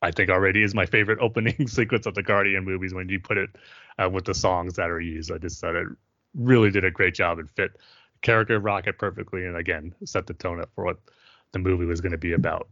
I 0.00 0.10
think 0.12 0.30
already 0.30 0.62
is 0.62 0.74
my 0.74 0.86
favorite 0.86 1.18
opening 1.20 1.66
sequence 1.68 2.06
of 2.06 2.14
the 2.14 2.22
Guardian 2.22 2.64
movies 2.64 2.94
when 2.94 3.08
you 3.08 3.20
put 3.20 3.36
it 3.36 3.50
uh, 3.98 4.08
with 4.08 4.24
the 4.24 4.34
songs 4.34 4.74
that 4.76 4.90
are 4.90 5.00
used. 5.00 5.30
I 5.32 5.38
just 5.38 5.60
thought 5.60 5.74
it 5.74 5.88
really 6.34 6.70
did 6.70 6.84
a 6.84 6.90
great 6.90 7.14
job 7.14 7.38
and 7.38 7.50
fit 7.50 7.72
character 8.22 8.56
of 8.56 8.64
Rocket 8.64 8.98
perfectly, 8.98 9.44
and 9.44 9.56
again 9.56 9.94
set 10.04 10.26
the 10.26 10.34
tone 10.34 10.60
up 10.60 10.70
for 10.74 10.84
what 10.84 10.98
the 11.52 11.58
movie 11.58 11.84
was 11.84 12.00
going 12.00 12.12
to 12.12 12.18
be 12.18 12.32
about. 12.32 12.68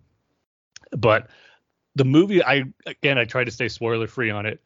But 0.97 1.29
the 1.95 2.05
movie, 2.05 2.43
I 2.43 2.65
again, 2.87 3.19
I 3.19 3.25
tried 3.25 3.45
to 3.45 3.51
stay 3.51 3.69
spoiler 3.69 4.07
free 4.07 4.31
on 4.31 4.47
it 4.47 4.61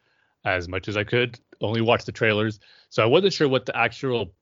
as 0.44 0.68
much 0.68 0.88
as 0.88 0.96
I 0.96 1.05
could. 1.05 1.38
Only 1.61 1.81
watch 1.81 2.05
the 2.05 2.12
trailers, 2.12 2.61
so 2.90 3.03
I 3.03 3.07
wasn't 3.07 3.33
sure 3.33 3.48
what 3.48 3.66
the 3.66 3.77
actual 3.77 4.35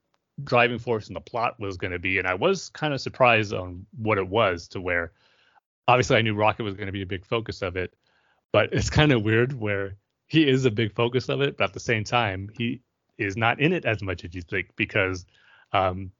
driving 0.44 0.78
force 0.78 1.08
in 1.08 1.14
the 1.14 1.20
plot 1.20 1.60
was 1.60 1.76
going 1.76 1.92
to 1.92 1.98
be, 1.98 2.18
and 2.18 2.26
I 2.26 2.34
was 2.34 2.70
kind 2.70 2.94
of 2.94 3.00
surprised 3.00 3.52
on 3.52 3.86
what 3.96 4.18
it 4.18 4.28
was. 4.28 4.68
To 4.68 4.80
where, 4.80 5.12
obviously, 5.86 6.16
I 6.16 6.22
knew 6.22 6.34
Rocket 6.34 6.62
was 6.62 6.74
going 6.74 6.86
to 6.86 6.92
be 6.92 7.02
a 7.02 7.06
big 7.06 7.26
focus 7.26 7.62
of 7.62 7.76
it, 7.76 7.94
but 8.52 8.72
it's 8.72 8.90
kind 8.90 9.12
of 9.12 9.22
weird 9.22 9.52
where 9.52 9.96
he 10.26 10.48
is 10.48 10.64
a 10.64 10.70
big 10.70 10.94
focus 10.94 11.28
of 11.28 11.42
it, 11.42 11.58
but 11.58 11.64
at 11.64 11.74
the 11.74 11.80
same 11.80 12.04
time, 12.04 12.48
he 12.56 12.80
is 13.18 13.36
not 13.36 13.60
in 13.60 13.72
it 13.72 13.84
as 13.84 14.02
much 14.02 14.24
as 14.24 14.34
you 14.34 14.42
think 14.42 14.70
because 14.76 15.26
um, 15.72 16.10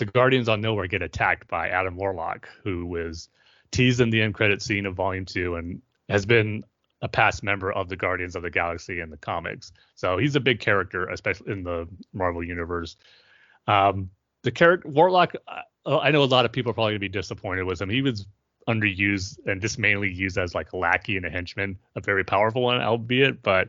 the 0.00 0.06
Guardians 0.06 0.48
on 0.48 0.60
Knowhere 0.62 0.90
get 0.90 1.02
attacked 1.02 1.46
by 1.46 1.68
Adam 1.68 1.94
Warlock, 1.94 2.48
who 2.64 2.86
was 2.86 3.28
teased 3.70 4.00
in 4.00 4.10
the 4.10 4.20
end 4.20 4.34
credit 4.34 4.62
scene 4.62 4.86
of 4.86 4.96
Volume 4.96 5.26
Two 5.26 5.54
and 5.54 5.80
has 6.08 6.26
been 6.26 6.64
a 7.02 7.08
past 7.08 7.42
member 7.42 7.70
of 7.70 7.88
the 7.88 7.96
Guardians 7.96 8.34
of 8.34 8.42
the 8.42 8.50
Galaxy 8.50 9.00
in 9.00 9.10
the 9.10 9.16
comics. 9.16 9.72
So 9.94 10.16
he's 10.16 10.36
a 10.36 10.40
big 10.40 10.58
character, 10.58 11.06
especially 11.06 11.52
in 11.52 11.64
the 11.64 11.86
Marvel 12.12 12.42
universe. 12.42 12.96
Um, 13.66 14.10
the 14.42 14.50
character 14.50 14.88
Warlock, 14.88 15.34
uh, 15.46 15.98
I 15.98 16.10
know 16.10 16.22
a 16.22 16.24
lot 16.24 16.44
of 16.44 16.52
people 16.52 16.70
are 16.70 16.74
probably 16.74 16.94
gonna 16.94 17.00
be 17.00 17.08
disappointed 17.08 17.64
with 17.64 17.80
him. 17.80 17.90
He 17.90 18.02
was 18.02 18.26
underused 18.66 19.38
and 19.46 19.60
just 19.60 19.78
mainly 19.78 20.10
used 20.10 20.38
as 20.38 20.54
like 20.54 20.72
a 20.72 20.76
lackey 20.76 21.16
and 21.16 21.26
a 21.26 21.30
henchman, 21.30 21.78
a 21.94 22.00
very 22.00 22.24
powerful 22.24 22.62
one, 22.62 22.80
albeit, 22.80 23.42
but 23.42 23.68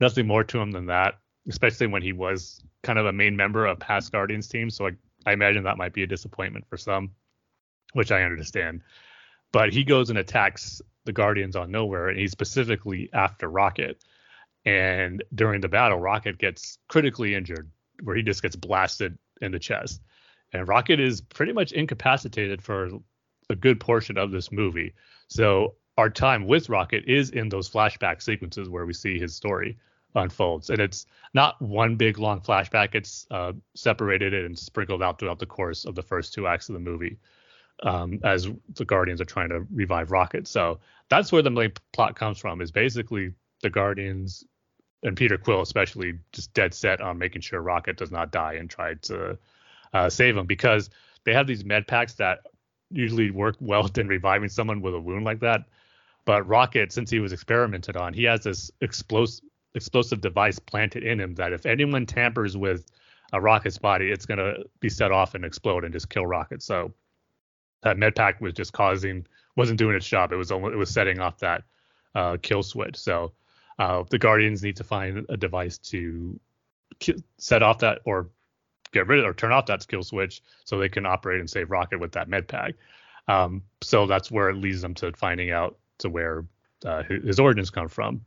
nothing 0.00 0.26
more 0.26 0.44
to 0.44 0.60
him 0.60 0.72
than 0.72 0.86
that. 0.86 1.18
Especially 1.48 1.86
when 1.86 2.02
he 2.02 2.12
was 2.12 2.62
kind 2.82 2.98
of 2.98 3.06
a 3.06 3.12
main 3.12 3.36
member 3.36 3.64
of 3.64 3.78
past 3.78 4.12
Guardians 4.12 4.48
team. 4.48 4.70
So 4.70 4.88
I, 4.88 4.90
I 5.28 5.32
imagine 5.32 5.64
that 5.64 5.76
might 5.76 5.92
be 5.92 6.02
a 6.02 6.06
disappointment 6.06 6.66
for 6.68 6.78
some, 6.78 7.10
which 7.92 8.10
I 8.10 8.22
understand. 8.22 8.80
But 9.52 9.74
he 9.74 9.84
goes 9.84 10.08
and 10.08 10.18
attacks 10.18 10.80
the 11.04 11.12
Guardians 11.12 11.54
on 11.54 11.70
Knowhere, 11.70 12.08
and 12.08 12.18
he's 12.18 12.32
specifically 12.32 13.10
after 13.12 13.48
Rocket. 13.48 14.02
And 14.64 15.22
during 15.34 15.60
the 15.60 15.68
battle, 15.68 15.98
Rocket 15.98 16.38
gets 16.38 16.78
critically 16.88 17.34
injured, 17.34 17.70
where 18.02 18.16
he 18.16 18.22
just 18.22 18.42
gets 18.42 18.56
blasted 18.56 19.18
in 19.42 19.52
the 19.52 19.58
chest. 19.58 20.00
and 20.54 20.66
Rocket 20.66 20.98
is 20.98 21.20
pretty 21.20 21.52
much 21.52 21.72
incapacitated 21.72 22.62
for 22.62 22.88
a 23.50 23.56
good 23.56 23.80
portion 23.80 24.16
of 24.16 24.30
this 24.30 24.50
movie. 24.50 24.94
So 25.28 25.74
our 25.98 26.08
time 26.08 26.46
with 26.46 26.70
Rocket 26.70 27.04
is 27.06 27.30
in 27.30 27.50
those 27.50 27.68
flashback 27.68 28.22
sequences 28.22 28.68
where 28.70 28.86
we 28.86 28.94
see 28.94 29.18
his 29.18 29.34
story 29.34 29.76
unfolds, 30.18 30.70
and 30.70 30.80
it's 30.80 31.06
not 31.34 31.60
one 31.62 31.96
big 31.96 32.18
long 32.18 32.40
flashback. 32.40 32.94
It's 32.94 33.26
uh, 33.30 33.52
separated 33.74 34.34
and 34.34 34.58
sprinkled 34.58 35.02
out 35.02 35.18
throughout 35.18 35.38
the 35.38 35.46
course 35.46 35.84
of 35.84 35.94
the 35.94 36.02
first 36.02 36.34
two 36.34 36.46
acts 36.46 36.68
of 36.68 36.74
the 36.74 36.80
movie 36.80 37.18
um, 37.82 38.20
as 38.24 38.48
the 38.74 38.84
Guardians 38.84 39.20
are 39.20 39.26
trying 39.26 39.48
to 39.50 39.66
revive 39.72 40.10
Rocket. 40.10 40.46
So 40.46 40.80
that's 41.08 41.32
where 41.32 41.42
the 41.42 41.50
main 41.50 41.72
plot 41.92 42.16
comes 42.16 42.38
from. 42.38 42.60
Is 42.60 42.70
basically 42.70 43.32
the 43.62 43.70
Guardians 43.70 44.44
and 45.02 45.16
Peter 45.16 45.38
Quill 45.38 45.60
especially 45.60 46.18
just 46.32 46.52
dead 46.54 46.74
set 46.74 47.00
on 47.00 47.18
making 47.18 47.42
sure 47.42 47.60
Rocket 47.60 47.96
does 47.96 48.10
not 48.10 48.32
die 48.32 48.54
and 48.54 48.68
try 48.68 48.94
to 48.94 49.38
uh, 49.92 50.10
save 50.10 50.36
him 50.36 50.46
because 50.46 50.90
they 51.24 51.32
have 51.32 51.46
these 51.46 51.64
med 51.64 51.86
packs 51.86 52.14
that 52.14 52.40
usually 52.90 53.30
work 53.30 53.56
well 53.60 53.88
in 53.96 54.08
reviving 54.08 54.48
someone 54.48 54.80
with 54.80 54.94
a 54.94 55.00
wound 55.00 55.24
like 55.24 55.40
that. 55.40 55.64
But 56.24 56.46
Rocket, 56.46 56.92
since 56.92 57.10
he 57.10 57.20
was 57.20 57.32
experimented 57.32 57.96
on, 57.96 58.12
he 58.12 58.24
has 58.24 58.42
this 58.42 58.70
explosive 58.80 59.44
explosive 59.74 60.20
device 60.20 60.58
planted 60.58 61.04
in 61.04 61.20
him 61.20 61.34
that 61.34 61.52
if 61.52 61.66
anyone 61.66 62.06
tampers 62.06 62.56
with 62.56 62.86
a 63.32 63.40
Rocket's 63.40 63.78
body, 63.78 64.10
it's 64.10 64.26
gonna 64.26 64.54
be 64.80 64.88
set 64.88 65.12
off 65.12 65.34
and 65.34 65.44
explode 65.44 65.84
and 65.84 65.92
just 65.92 66.08
kill 66.08 66.26
Rocket. 66.26 66.62
So 66.62 66.92
that 67.82 67.98
med 67.98 68.14
pack 68.14 68.40
was 68.40 68.54
just 68.54 68.72
causing 68.72 69.26
wasn't 69.56 69.78
doing 69.78 69.96
its 69.96 70.06
job. 70.06 70.32
It 70.32 70.36
was 70.36 70.52
only 70.52 70.72
it 70.72 70.76
was 70.76 70.90
setting 70.90 71.20
off 71.20 71.38
that 71.38 71.64
uh, 72.14 72.36
kill 72.40 72.62
switch. 72.62 72.96
So 72.96 73.32
uh, 73.78 74.04
the 74.08 74.18
Guardians 74.18 74.62
need 74.62 74.76
to 74.76 74.84
find 74.84 75.26
a 75.28 75.36
device 75.36 75.78
to 75.78 76.38
ki- 76.98 77.22
set 77.38 77.62
off 77.62 77.78
that 77.78 78.00
or 78.04 78.28
get 78.92 79.06
rid 79.06 79.20
of 79.20 79.26
or 79.26 79.34
turn 79.34 79.52
off 79.52 79.66
that 79.66 79.82
skill 79.82 80.02
switch 80.02 80.42
so 80.64 80.78
they 80.78 80.88
can 80.88 81.06
operate 81.06 81.40
and 81.40 81.48
save 81.48 81.70
Rocket 81.70 81.98
with 81.98 82.12
that 82.12 82.28
med 82.28 82.48
pack. 82.48 82.74
Um, 83.28 83.62
so 83.82 84.06
that's 84.06 84.30
where 84.30 84.48
it 84.48 84.56
leads 84.56 84.80
them 84.80 84.94
to 84.94 85.12
finding 85.12 85.50
out 85.50 85.76
to 85.98 86.08
where 86.08 86.46
uh, 86.84 87.02
his 87.02 87.38
origins 87.38 87.70
come 87.70 87.88
from. 87.88 88.22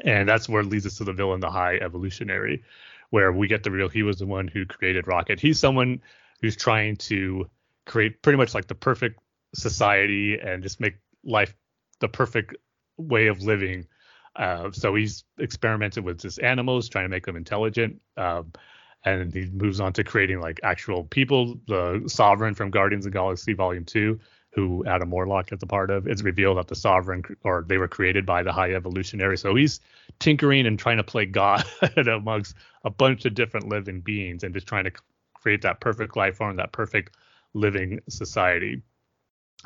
And 0.00 0.28
that's 0.28 0.48
where 0.48 0.62
it 0.62 0.68
leads 0.68 0.86
us 0.86 0.98
to 0.98 1.04
the 1.04 1.12
villain, 1.12 1.40
the 1.40 1.50
High 1.50 1.76
Evolutionary, 1.76 2.64
where 3.10 3.32
we 3.32 3.46
get 3.46 3.62
the 3.62 3.70
real. 3.70 3.88
He 3.88 4.02
was 4.02 4.18
the 4.18 4.26
one 4.26 4.48
who 4.48 4.64
created 4.64 5.06
Rocket. 5.06 5.40
He's 5.40 5.58
someone 5.58 6.00
who's 6.40 6.56
trying 6.56 6.96
to 6.96 7.48
create 7.86 8.22
pretty 8.22 8.38
much 8.38 8.54
like 8.54 8.66
the 8.66 8.74
perfect 8.74 9.20
society 9.54 10.38
and 10.38 10.62
just 10.62 10.80
make 10.80 10.94
life 11.24 11.54
the 12.00 12.08
perfect 12.08 12.56
way 12.96 13.26
of 13.26 13.42
living. 13.42 13.86
Uh, 14.34 14.70
so 14.72 14.94
he's 14.94 15.24
experimented 15.38 16.04
with 16.04 16.20
just 16.20 16.40
animals, 16.40 16.88
trying 16.88 17.04
to 17.04 17.10
make 17.10 17.26
them 17.26 17.36
intelligent. 17.36 18.00
Um, 18.16 18.52
and 19.04 19.32
he 19.34 19.46
moves 19.46 19.80
on 19.80 19.92
to 19.94 20.04
creating 20.04 20.40
like 20.40 20.60
actual 20.62 21.04
people. 21.04 21.58
The 21.66 22.04
Sovereign 22.06 22.54
from 22.54 22.70
Guardians 22.70 23.04
of 23.04 23.12
Galaxy 23.12 23.52
Volume 23.52 23.84
Two, 23.84 24.20
who 24.52 24.84
Adam 24.86 25.10
Warlock 25.10 25.50
is 25.52 25.62
a 25.62 25.66
part 25.66 25.90
of, 25.90 26.06
it's 26.06 26.22
revealed 26.22 26.58
that 26.58 26.68
the 26.68 26.74
Sovereign 26.74 27.24
or 27.42 27.64
they 27.66 27.78
were 27.78 27.88
created 27.88 28.26
by 28.26 28.42
the 28.42 28.52
High 28.52 28.74
Evolutionary. 28.74 29.38
So 29.38 29.54
he's 29.54 29.80
tinkering 30.18 30.66
and 30.66 30.78
trying 30.78 30.98
to 30.98 31.02
play 31.02 31.24
God 31.24 31.64
amongst 31.96 32.54
a 32.84 32.90
bunch 32.90 33.24
of 33.24 33.34
different 33.34 33.68
living 33.68 34.00
beings 34.00 34.44
and 34.44 34.52
just 34.52 34.66
trying 34.66 34.84
to 34.84 34.92
create 35.34 35.62
that 35.62 35.80
perfect 35.80 36.16
life 36.16 36.36
form, 36.36 36.56
that 36.56 36.72
perfect 36.72 37.16
living 37.54 38.00
society. 38.08 38.82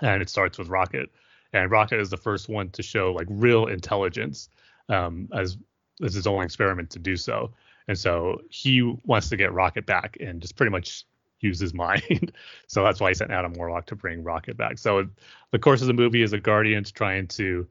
And 0.03 0.23
it 0.23 0.31
starts 0.31 0.57
with 0.57 0.69
Rocket, 0.69 1.11
and 1.53 1.71
Rocket 1.71 2.01
is 2.01 2.11
the 2.11 2.17
first 2.17 2.49
one 2.49 2.71
to 2.71 2.83
show 2.83 3.13
like 3.13 3.27
real 3.31 3.67
intelligence 3.67 4.49
um, 4.89 5.29
as 5.33 5.57
as 6.05 6.15
his 6.15 6.27
only 6.27 6.45
experiment 6.45 6.91
to 6.91 6.99
do 6.99 7.17
so. 7.17 7.53
And 7.89 7.99
so 7.99 8.43
he 8.51 8.83
wants 9.05 9.31
to 9.31 9.37
get 9.37 9.53
Rocket 9.53 9.87
back 9.87 10.19
and 10.21 10.43
just 10.43 10.57
pretty 10.57 10.71
much 10.71 11.07
use 11.41 11.59
his 11.59 11.75
mind. 11.87 12.33
so 12.67 12.83
that's 12.83 13.01
why 13.01 13.11
he 13.11 13.15
sent 13.15 13.31
Adam 13.31 13.53
Warlock 13.55 13.87
to 13.87 13.97
bring 13.97 14.23
Rocket 14.23 14.57
back. 14.57 14.79
So 14.79 15.07
the 15.51 15.59
course 15.59 15.81
of 15.81 15.87
the 15.87 15.95
movie 15.95 16.23
is 16.23 16.31
the 16.31 16.41
Guardians 16.41 16.91
trying 16.93 17.29
to 17.29 17.67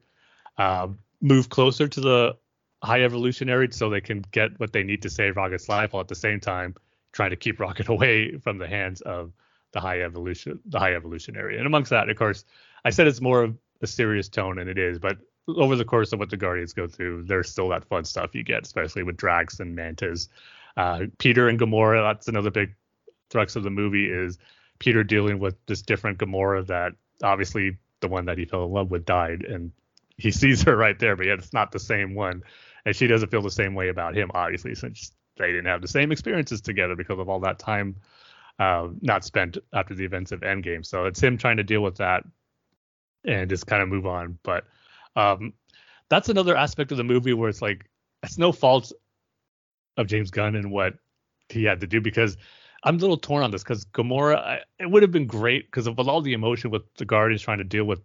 uh, 0.58 0.88
move 1.22 1.50
closer 1.50 1.88
to 1.88 2.00
the 2.00 2.38
High 2.84 3.04
Evolutionary 3.04 3.70
so 3.72 3.90
they 3.90 4.02
can 4.02 4.24
get 4.32 4.60
what 4.60 4.74
they 4.74 4.84
need 4.84 5.02
to 5.02 5.10
save 5.10 5.38
Rocket's 5.38 5.70
life, 5.70 5.94
while 5.94 6.02
at 6.02 6.08
the 6.08 6.16
same 6.16 6.40
time 6.40 6.76
trying 7.12 7.32
to 7.32 7.36
keep 7.36 7.60
Rocket 7.60 7.90
away 7.96 8.38
from 8.38 8.58
the 8.58 8.68
hands 8.68 9.02
of 9.02 9.32
the 9.72 9.80
High 9.80 10.02
Evolution, 10.02 10.60
the 10.66 10.80
High 10.80 10.96
Evolutionary. 10.96 11.58
And 11.58 11.66
amongst 11.66 11.90
that, 11.90 12.10
of 12.10 12.18
course, 12.18 12.46
I 12.86 12.92
said 12.92 13.08
it's 13.08 13.22
more 13.22 13.44
of 13.44 13.58
a 13.82 13.88
serious 13.88 14.30
tone, 14.30 14.60
and 14.60 14.70
it 14.70 14.78
is, 14.78 15.00
but 15.00 15.18
over 15.48 15.76
the 15.76 15.86
course 15.86 16.14
of 16.14 16.20
what 16.20 16.30
the 16.30 16.38
Guardians 16.38 16.74
go 16.74 16.88
through, 16.88 17.24
there's 17.24 17.50
still 17.50 17.70
that 17.70 17.86
fun 17.86 18.04
stuff 18.04 18.34
you 18.34 18.44
get, 18.44 18.64
especially 18.64 19.04
with 19.04 19.18
Drax 19.18 19.60
and 19.60 19.76
Mantis. 19.76 20.30
Uh, 20.78 21.02
Peter 21.20 21.48
and 21.48 21.60
Gamora, 21.60 22.02
that's 22.08 22.28
another 22.28 22.52
big 22.52 22.74
thrust 23.36 23.58
of 23.58 23.64
the 23.64 23.70
movie 23.70 24.10
is 24.10 24.38
Peter 24.80 25.04
dealing 25.04 25.40
with 25.40 25.56
this 25.66 25.82
different 25.82 26.20
Gamora 26.20 26.66
that 26.68 26.94
obviously 27.22 27.78
the 28.00 28.08
one 28.08 28.26
that 28.26 28.38
he 28.38 28.46
fell 28.46 28.64
in 28.64 28.72
love 28.72 28.92
with 28.92 29.04
died, 29.04 29.44
and 29.44 29.74
he 30.18 30.32
sees 30.42 30.62
her 30.64 30.76
right 30.76 30.98
there, 30.98 31.18
but 31.18 31.26
yet 31.26 31.40
it's 31.40 31.52
not 31.52 31.74
the 31.74 31.80
same 31.80 32.16
one, 32.16 32.44
and 32.86 32.96
she 32.96 33.08
doesn't 33.08 33.30
feel 33.30 33.42
the 33.42 33.52
same 33.52 33.76
way 33.76 33.90
about 33.90 34.16
him, 34.16 34.32
obviously, 34.34 34.74
since 34.74 35.12
they 35.38 35.48
didn't 35.48 35.66
have 35.66 35.82
the 35.82 35.88
same 35.90 36.14
experiences 36.14 36.62
together 36.62 36.96
because 36.96 37.20
of 37.20 37.28
all 37.28 37.42
that 37.42 37.60
time 37.60 37.98
uh, 38.58 38.88
not 39.02 39.26
spent 39.26 39.58
after 39.74 39.94
the 39.94 40.06
events 40.06 40.32
of 40.32 40.40
Endgame. 40.40 40.86
So 40.86 41.04
it's 41.04 41.22
him 41.22 41.38
trying 41.38 41.58
to 41.58 41.64
deal 41.64 41.82
with 41.82 41.98
that 41.98 42.24
and 43.26 43.50
just 43.50 43.68
kind 43.68 43.84
of 43.84 43.90
move 43.90 44.06
on, 44.06 44.40
but 44.44 44.64
um, 45.18 45.52
that's 46.08 46.30
another 46.30 46.56
aspect 46.56 46.94
of 46.94 46.98
the 46.98 47.04
movie 47.04 47.34
where 47.34 47.50
it's 47.50 47.62
like 47.62 47.90
it's 48.24 48.38
no 48.38 48.54
fault 48.54 48.94
of 49.98 50.08
James 50.08 50.32
Gunn 50.32 50.56
and 50.56 50.72
what 50.72 50.94
he 51.50 51.66
had 51.66 51.82
to 51.82 51.88
do 51.88 52.00
because 52.00 52.38
I'm 52.86 52.98
a 52.98 53.00
little 53.00 53.18
torn 53.18 53.44
on 53.44 53.50
this 53.50 53.64
because 53.64 53.84
Gamora 53.86 54.38
I, 54.38 54.60
it 54.80 54.90
would 54.90 55.02
have 55.02 55.12
been 55.12 55.26
great 55.26 55.66
because 55.66 55.88
of 55.88 56.00
all 56.00 56.22
the 56.22 56.34
emotion 56.34 56.70
with 56.70 56.84
the 56.96 57.06
Guardians 57.06 57.42
trying 57.42 57.58
to 57.58 57.64
deal 57.64 57.84
with 57.84 58.00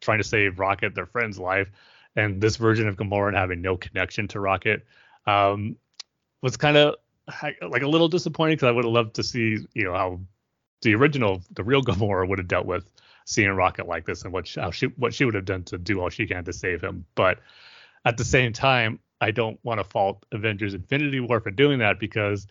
trying 0.00 0.18
to 0.18 0.24
save 0.24 0.58
Rocket, 0.58 0.94
their 0.94 1.06
friend's 1.06 1.38
life, 1.38 1.68
and 2.14 2.40
this 2.40 2.56
version 2.56 2.88
of 2.88 2.96
Gamora 2.96 3.28
and 3.28 3.36
having 3.36 3.62
no 3.62 3.76
connection 3.76 4.28
to 4.28 4.40
Rocket 4.40 4.86
um, 5.26 5.76
was 6.42 6.58
kind 6.58 6.76
of 6.76 6.96
like 7.62 7.82
a 7.82 7.88
little 7.88 8.08
disappointing 8.08 8.56
because 8.56 8.68
I 8.68 8.72
would 8.72 8.84
have 8.84 8.92
loved 8.92 9.14
to 9.14 9.22
see 9.22 9.58
you 9.72 9.84
know 9.84 9.94
how 9.94 10.20
the 10.82 10.94
original 10.94 11.42
the 11.52 11.64
real 11.64 11.82
Gamora 11.84 12.28
would 12.28 12.38
have 12.38 12.48
dealt 12.48 12.66
with 12.66 12.84
seeing 13.24 13.50
Rocket 13.50 13.88
like 13.88 14.04
this 14.04 14.24
and 14.24 14.32
what 14.32 14.46
she, 14.46 14.60
how 14.60 14.70
she 14.70 14.86
what 14.86 15.14
she 15.14 15.24
would 15.24 15.34
have 15.34 15.46
done 15.46 15.64
to 15.64 15.78
do 15.78 16.00
all 16.00 16.10
she 16.10 16.26
can 16.26 16.44
to 16.44 16.52
save 16.52 16.82
him. 16.82 17.06
But 17.14 17.38
at 18.04 18.18
the 18.18 18.24
same 18.24 18.52
time, 18.52 19.00
I 19.22 19.30
don't 19.30 19.58
want 19.62 19.80
to 19.80 19.84
fault 19.84 20.24
Avengers 20.32 20.74
Infinity 20.74 21.20
War 21.20 21.40
for 21.40 21.50
doing 21.50 21.78
that 21.78 21.98
because 21.98 22.46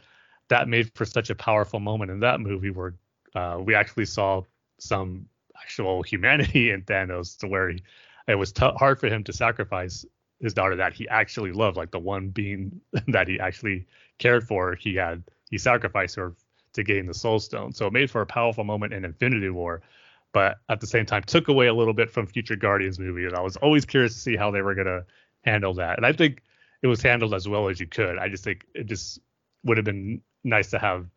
that 0.50 0.68
made 0.68 0.92
for 0.96 1.06
such 1.06 1.30
a 1.30 1.36
powerful 1.36 1.80
moment 1.80 2.12
in 2.12 2.20
that 2.22 2.40
movie 2.40 2.70
where 2.70 2.96
uh, 3.36 3.60
we 3.60 3.76
actually 3.76 4.06
saw 4.06 4.42
some 4.80 5.26
actual 5.62 6.04
humanity 6.04 6.72
in 6.72 6.84
Thanos 6.84 7.38
to 7.40 7.48
where 7.48 7.70
he, 7.70 7.82
it 8.28 8.36
was 8.36 8.52
t- 8.52 8.66
hard 8.78 9.00
for 9.00 9.08
him 9.08 9.24
to 9.24 9.34
sacrifice 9.34 10.06
his 10.40 10.54
daughter 10.54 10.76
that 10.76 10.94
he 10.94 11.08
actually 11.10 11.52
loved, 11.52 11.78
like 11.78 11.92
the 11.92 12.00
one 12.00 12.30
being 12.30 12.80
that 13.08 13.28
he 13.28 13.40
actually 13.40 13.86
cared 14.20 14.48
for. 14.48 14.76
He 14.76 14.96
had 14.96 15.24
he 15.50 15.58
sacrificed 15.58 16.16
her 16.16 16.36
to 16.74 16.84
gain 16.84 17.06
the 17.06 17.14
Soul 17.14 17.40
Stone, 17.40 17.74
so 17.74 17.88
it 17.88 17.94
made 17.94 18.12
for 18.12 18.22
a 18.22 18.26
powerful 18.26 18.64
moment 18.64 18.94
in 18.94 19.06
Infinity 19.06 19.50
War 19.50 19.82
but 20.34 20.60
at 20.70 20.80
the 20.80 20.86
same 20.86 21.06
time 21.06 21.24
took 21.24 21.48
away 21.48 21.68
a 21.68 21.74
little 21.74 21.94
bit 21.94 22.12
from 22.12 22.28
future 22.28 22.56
Guardians 22.56 23.00
movie. 23.00 23.26
And 23.26 23.36
I 23.36 23.42
was 23.42 23.58
always 23.58 23.86
curious 23.86 24.14
to 24.14 24.20
see 24.20 24.36
how 24.36 24.52
they 24.52 24.62
were 24.62 24.76
gonna 24.76 25.04
handle 25.44 25.74
that. 25.76 25.98
And 25.98 26.06
I 26.06 26.14
think 26.14 26.44
it 26.82 26.88
was 26.88 27.02
handled 27.02 27.34
as 27.34 27.48
well 27.48 27.70
as 27.70 27.80
you 27.80 27.88
could. 27.88 28.18
I 28.18 28.30
just 28.30 28.44
think 28.44 28.66
it 28.76 28.86
just 28.86 29.20
would 29.64 29.78
have 29.78 29.86
been 29.86 30.22
nice 30.48 30.72
to 30.72 30.80
have 30.80 31.08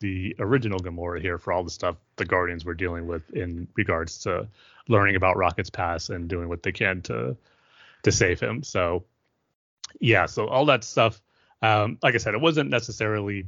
the 0.00 0.36
original 0.38 0.78
Gamora 0.78 1.20
here 1.20 1.38
for 1.38 1.52
all 1.52 1.64
the 1.64 1.70
stuff 1.70 1.96
the 2.16 2.24
Guardians 2.24 2.64
were 2.64 2.74
dealing 2.74 3.06
with 3.06 3.30
in 3.30 3.68
regards 3.74 4.18
to 4.20 4.48
learning 4.88 5.16
about 5.16 5.36
Rocket's 5.36 5.70
past 5.70 6.10
and 6.10 6.28
doing 6.28 6.48
what 6.48 6.62
they 6.62 6.72
can 6.72 7.02
to 7.02 7.36
to 8.02 8.12
save 8.12 8.40
him. 8.40 8.62
So 8.62 9.04
yeah, 10.00 10.26
so 10.26 10.46
all 10.48 10.66
that 10.66 10.84
stuff. 10.84 11.20
Um, 11.62 11.98
like 12.02 12.14
I 12.14 12.18
said, 12.18 12.34
it 12.34 12.40
wasn't 12.40 12.68
necessarily 12.70 13.46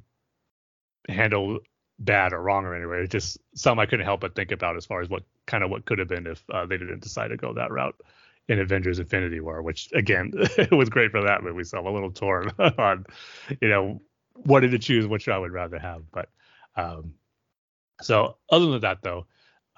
handled 1.09 1.67
bad 1.99 2.33
or 2.33 2.41
wrong 2.43 2.65
or 2.65 2.75
anyway. 2.75 3.03
It's 3.03 3.13
just 3.13 3.39
some 3.55 3.79
I 3.79 3.87
couldn't 3.87 4.07
help 4.07 4.21
but 4.21 4.35
think 4.35 4.53
about 4.53 4.77
as 4.77 4.87
far 4.87 5.01
as 5.01 5.09
what 5.09 5.23
kind 5.47 5.63
of 5.63 5.71
what 5.71 5.85
could 5.85 5.99
have 5.99 6.09
been 6.09 6.27
if 6.27 6.43
uh, 6.51 6.67
they 6.67 6.79
didn't 6.79 7.03
decide 7.03 7.29
to 7.29 7.37
go 7.37 7.53
that 7.55 7.71
route 7.71 7.97
in 8.49 8.61
Avengers 8.61 8.99
Infinity 8.99 9.41
War, 9.41 9.63
which 9.63 9.91
again 9.93 10.33
it 10.37 10.73
was 10.73 10.89
great 10.89 11.11
for 11.11 11.23
that 11.23 11.43
movie. 11.43 11.65
So 11.65 11.79
I'm 11.79 11.87
a 11.87 11.93
little 11.93 12.13
torn 12.13 12.51
on, 12.59 13.07
you 13.61 13.69
know, 13.69 14.01
did 14.45 14.71
to 14.71 14.79
choose, 14.79 15.07
which 15.07 15.29
I 15.29 15.39
would 15.39 15.53
rather 15.53 15.79
have. 15.79 16.03
But 16.11 16.29
um, 16.77 17.15
so 18.01 18.37
other 18.51 18.67
than 18.67 18.81
that 18.81 19.03
though, 19.03 19.27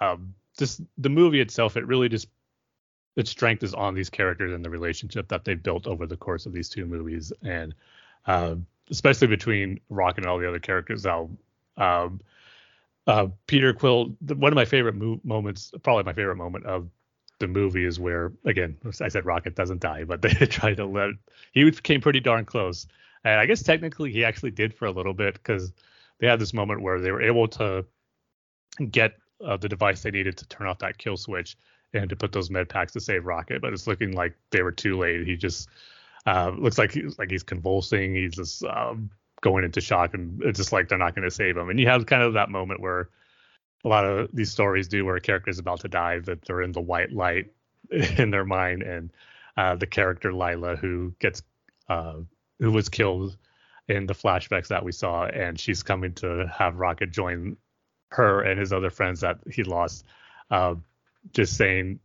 um, 0.01 0.35
just 0.59 0.81
the 0.97 1.09
movie 1.09 1.41
itself, 1.41 1.77
it 1.77 1.87
really 1.87 2.09
just 2.09 2.29
its 3.17 3.31
strength 3.31 3.63
is 3.63 3.75
on 3.75 3.95
these 3.95 4.11
characters 4.11 4.53
and 4.55 4.65
the 4.65 4.71
relationship 4.71 5.29
that 5.29 5.45
they've 5.45 5.63
built 5.63 5.87
over 5.87 6.07
the 6.07 6.17
course 6.17 6.47
of 6.47 6.53
these 6.53 6.69
two 6.69 6.87
movies, 6.87 7.33
and 7.43 7.75
uh, 8.27 8.55
especially 8.91 9.27
between 9.27 9.81
Rock 9.89 10.19
and 10.19 10.27
all 10.27 10.39
the 10.39 10.49
other 10.49 10.61
characters. 10.61 11.05
How 11.05 11.29
um, 11.77 12.21
uh, 13.09 13.27
Peter 13.47 13.73
Quill, 13.73 14.15
the, 14.21 14.35
one 14.37 14.53
of 14.53 14.57
my 14.57 14.65
favorite 14.65 14.95
mo- 14.95 15.21
moments, 15.25 15.73
probably 15.83 16.05
my 16.05 16.13
favorite 16.13 16.37
moment 16.37 16.67
of 16.67 16.89
the 17.39 17.49
movie 17.49 17.85
is 17.85 17.99
where, 17.99 18.33
again, 18.45 18.77
I 19.01 19.09
said 19.09 19.25
Rocket 19.25 19.55
doesn't 19.55 19.81
die, 19.81 20.05
but 20.05 20.23
they 20.23 20.31
tried 20.31 20.77
to 20.77 20.87
let 20.87 21.11
he 21.53 21.71
came 21.71 22.01
pretty 22.01 22.21
darn 22.21 22.45
close, 22.45 22.87
and 23.25 23.41
I 23.41 23.47
guess 23.47 23.63
technically 23.63 24.13
he 24.13 24.25
actually 24.25 24.51
did 24.51 24.75
for 24.75 24.87
a 24.87 24.91
little 24.91 25.15
bit 25.15 25.35
because 25.35 25.73
they 26.19 26.27
had 26.27 26.39
this 26.39 26.55
moment 26.55 26.83
where 26.83 27.01
they 27.01 27.11
were 27.11 27.23
able 27.23 27.49
to 27.49 27.85
get 28.91 29.15
uh, 29.45 29.57
the 29.57 29.69
device 29.69 30.03
they 30.03 30.11
needed 30.11 30.37
to 30.39 30.47
turn 30.49 30.67
off 30.67 30.79
that 30.79 30.99
kill 30.99 31.17
switch 31.17 31.57
and 31.95 32.09
to 32.11 32.17
put 32.17 32.33
those 32.33 32.51
med 32.51 32.69
packs 32.69 32.93
to 32.93 33.01
save 33.01 33.25
Rocket, 33.25 33.63
but 33.63 33.73
it's 33.73 33.87
looking 33.87 34.13
like 34.13 34.35
they 34.51 34.63
were 34.63 34.73
too 34.73 34.99
late. 34.99 35.27
He 35.27 35.37
just 35.37 35.69
uh, 36.27 36.53
looks 36.57 36.79
like 36.79 36.93
he's 36.93 37.19
like 37.19 37.31
he's 37.31 37.43
convulsing. 37.43 38.15
He's 38.15 38.35
just 38.35 38.63
um, 38.65 39.11
going 39.41 39.65
into 39.65 39.81
shock, 39.81 40.15
and 40.15 40.43
it's 40.43 40.59
just 40.59 40.73
like 40.73 40.89
they're 40.89 40.99
not 40.99 41.15
going 41.15 41.29
to 41.29 41.35
save 41.35 41.57
him. 41.57 41.71
And 41.71 41.81
you 41.81 41.87
have 41.87 42.07
kind 42.07 42.23
of 42.23 42.35
that 42.35 42.51
moment 42.51 42.81
where 42.81 43.09
a 43.85 43.89
lot 43.89 44.05
of 44.05 44.29
these 44.33 44.51
stories 44.51 44.89
do, 44.89 45.05
where 45.05 45.17
a 45.17 45.21
character 45.21 45.51
is 45.51 45.59
about 45.59 45.81
to 45.81 45.89
die, 45.89 46.19
that 46.21 46.45
they're 46.45 46.63
in 46.63 46.73
the 46.73 46.81
white 46.81 47.13
light 47.13 47.53
in 47.91 48.31
their 48.31 48.45
mind, 48.45 48.83
and 48.83 49.11
uh, 49.57 49.75
the 49.77 49.87
character 49.87 50.33
Lylla, 50.33 50.77
who 50.77 51.15
gets 51.19 51.43
uh, 51.89 52.17
who 52.59 52.73
was 52.73 52.89
killed 52.89 53.37
in 53.89 54.07
the 54.07 54.15
flashbacks 54.15 54.69
that 54.69 54.85
we 54.85 54.93
saw, 54.93 55.25
and 55.27 55.59
she's 55.59 55.83
coming 55.83 56.13
to 56.15 56.47
have 56.57 56.77
Rocket 56.77 57.11
join 57.11 57.57
her 58.11 58.43
and 58.43 58.59
his 58.59 58.73
other 58.73 58.91
friends 58.91 59.21
that 59.21 59.39
he 59.51 59.63
lost. 59.65 60.05
Uh, 60.51 60.75
just 61.33 61.57
saying, 61.57 62.01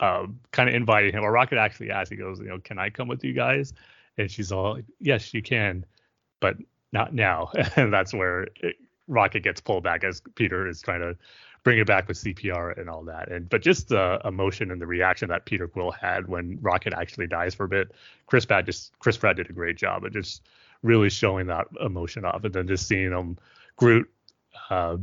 uh, 0.00 0.26
kind 0.50 0.68
of 0.68 0.74
inviting 0.74 1.12
him. 1.12 1.22
Or 1.22 1.30
Rocket 1.30 1.58
actually 1.58 1.90
asks, 1.90 2.10
he 2.10 2.16
goes, 2.16 2.40
you 2.40 2.48
know, 2.48 2.58
can 2.58 2.78
I 2.78 2.90
come 2.90 3.08
with 3.08 3.22
you 3.24 3.32
guys? 3.32 3.72
And 4.18 4.30
she's 4.30 4.50
all, 4.50 4.80
yes, 4.98 5.32
you 5.34 5.42
can, 5.42 5.84
but 6.40 6.56
not 6.92 7.14
now. 7.14 7.50
and 7.76 7.92
that's 7.92 8.12
where 8.12 8.48
it, 8.56 8.76
Rocket 9.06 9.42
gets 9.42 9.60
pulled 9.60 9.84
back 9.84 10.04
as 10.04 10.22
Peter 10.36 10.66
is 10.66 10.80
trying 10.80 11.00
to 11.00 11.16
bring 11.62 11.78
it 11.78 11.86
back 11.86 12.08
with 12.08 12.16
CPR 12.16 12.78
and 12.78 12.88
all 12.88 13.04
that. 13.04 13.30
And 13.30 13.48
but 13.48 13.62
just 13.62 13.88
the 13.88 14.20
emotion 14.24 14.70
and 14.70 14.80
the 14.80 14.86
reaction 14.86 15.28
that 15.28 15.44
Peter 15.44 15.68
Quill 15.68 15.90
had 15.90 16.28
when 16.28 16.58
Rocket 16.60 16.92
actually 16.94 17.26
dies 17.26 17.54
for 17.54 17.64
a 17.64 17.68
bit, 17.68 17.92
Chris 18.26 18.44
Pratt 18.46 18.66
just 18.66 18.98
Chris 18.98 19.16
Pratt 19.16 19.36
did 19.36 19.50
a 19.50 19.52
great 19.52 19.76
job 19.76 20.04
of 20.04 20.12
just 20.12 20.42
really 20.82 21.10
showing 21.10 21.46
that 21.46 21.66
emotion 21.84 22.24
off, 22.24 22.44
and 22.44 22.54
then 22.54 22.66
just 22.66 22.86
seeing 22.86 23.10
them 23.10 23.38
Groot, 23.76 24.10
uh, 24.70 24.96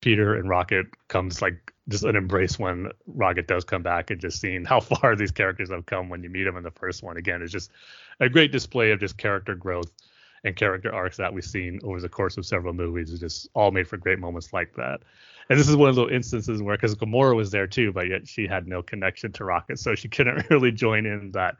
Peter, 0.00 0.34
and 0.34 0.48
Rocket 0.48 0.86
comes 1.08 1.42
like 1.42 1.72
just 1.88 2.04
an 2.04 2.16
embrace 2.16 2.58
when 2.58 2.90
Rocket 3.06 3.46
does 3.46 3.64
come 3.64 3.82
back, 3.82 4.10
and 4.10 4.20
just 4.20 4.40
seeing 4.40 4.64
how 4.64 4.80
far 4.80 5.16
these 5.16 5.30
characters 5.30 5.70
have 5.70 5.86
come 5.86 6.08
when 6.08 6.22
you 6.22 6.30
meet 6.30 6.44
them 6.44 6.56
in 6.56 6.62
the 6.62 6.70
first 6.70 7.02
one 7.02 7.16
again 7.16 7.42
is 7.42 7.52
just 7.52 7.70
a 8.20 8.28
great 8.28 8.52
display 8.52 8.90
of 8.90 9.00
just 9.00 9.18
character 9.18 9.54
growth 9.54 9.92
and 10.44 10.56
character 10.56 10.94
arcs 10.94 11.16
that 11.16 11.32
we've 11.32 11.44
seen 11.44 11.80
over 11.82 12.00
the 12.00 12.08
course 12.08 12.36
of 12.36 12.46
several 12.46 12.72
movies. 12.72 13.10
It's 13.10 13.20
just 13.20 13.48
all 13.54 13.70
made 13.70 13.88
for 13.88 13.96
great 13.96 14.18
moments 14.18 14.52
like 14.52 14.74
that. 14.74 15.00
And 15.48 15.58
this 15.58 15.68
is 15.68 15.76
one 15.76 15.88
of 15.88 15.96
those 15.96 16.12
instances 16.12 16.62
where, 16.62 16.76
because 16.76 16.94
Gamora 16.94 17.34
was 17.34 17.50
there 17.50 17.66
too, 17.66 17.92
but 17.92 18.08
yet 18.08 18.28
she 18.28 18.46
had 18.46 18.66
no 18.66 18.82
connection 18.82 19.32
to 19.32 19.44
Rocket, 19.44 19.78
so 19.78 19.94
she 19.94 20.08
couldn't 20.08 20.48
really 20.50 20.72
join 20.72 21.06
in 21.06 21.32
that 21.32 21.56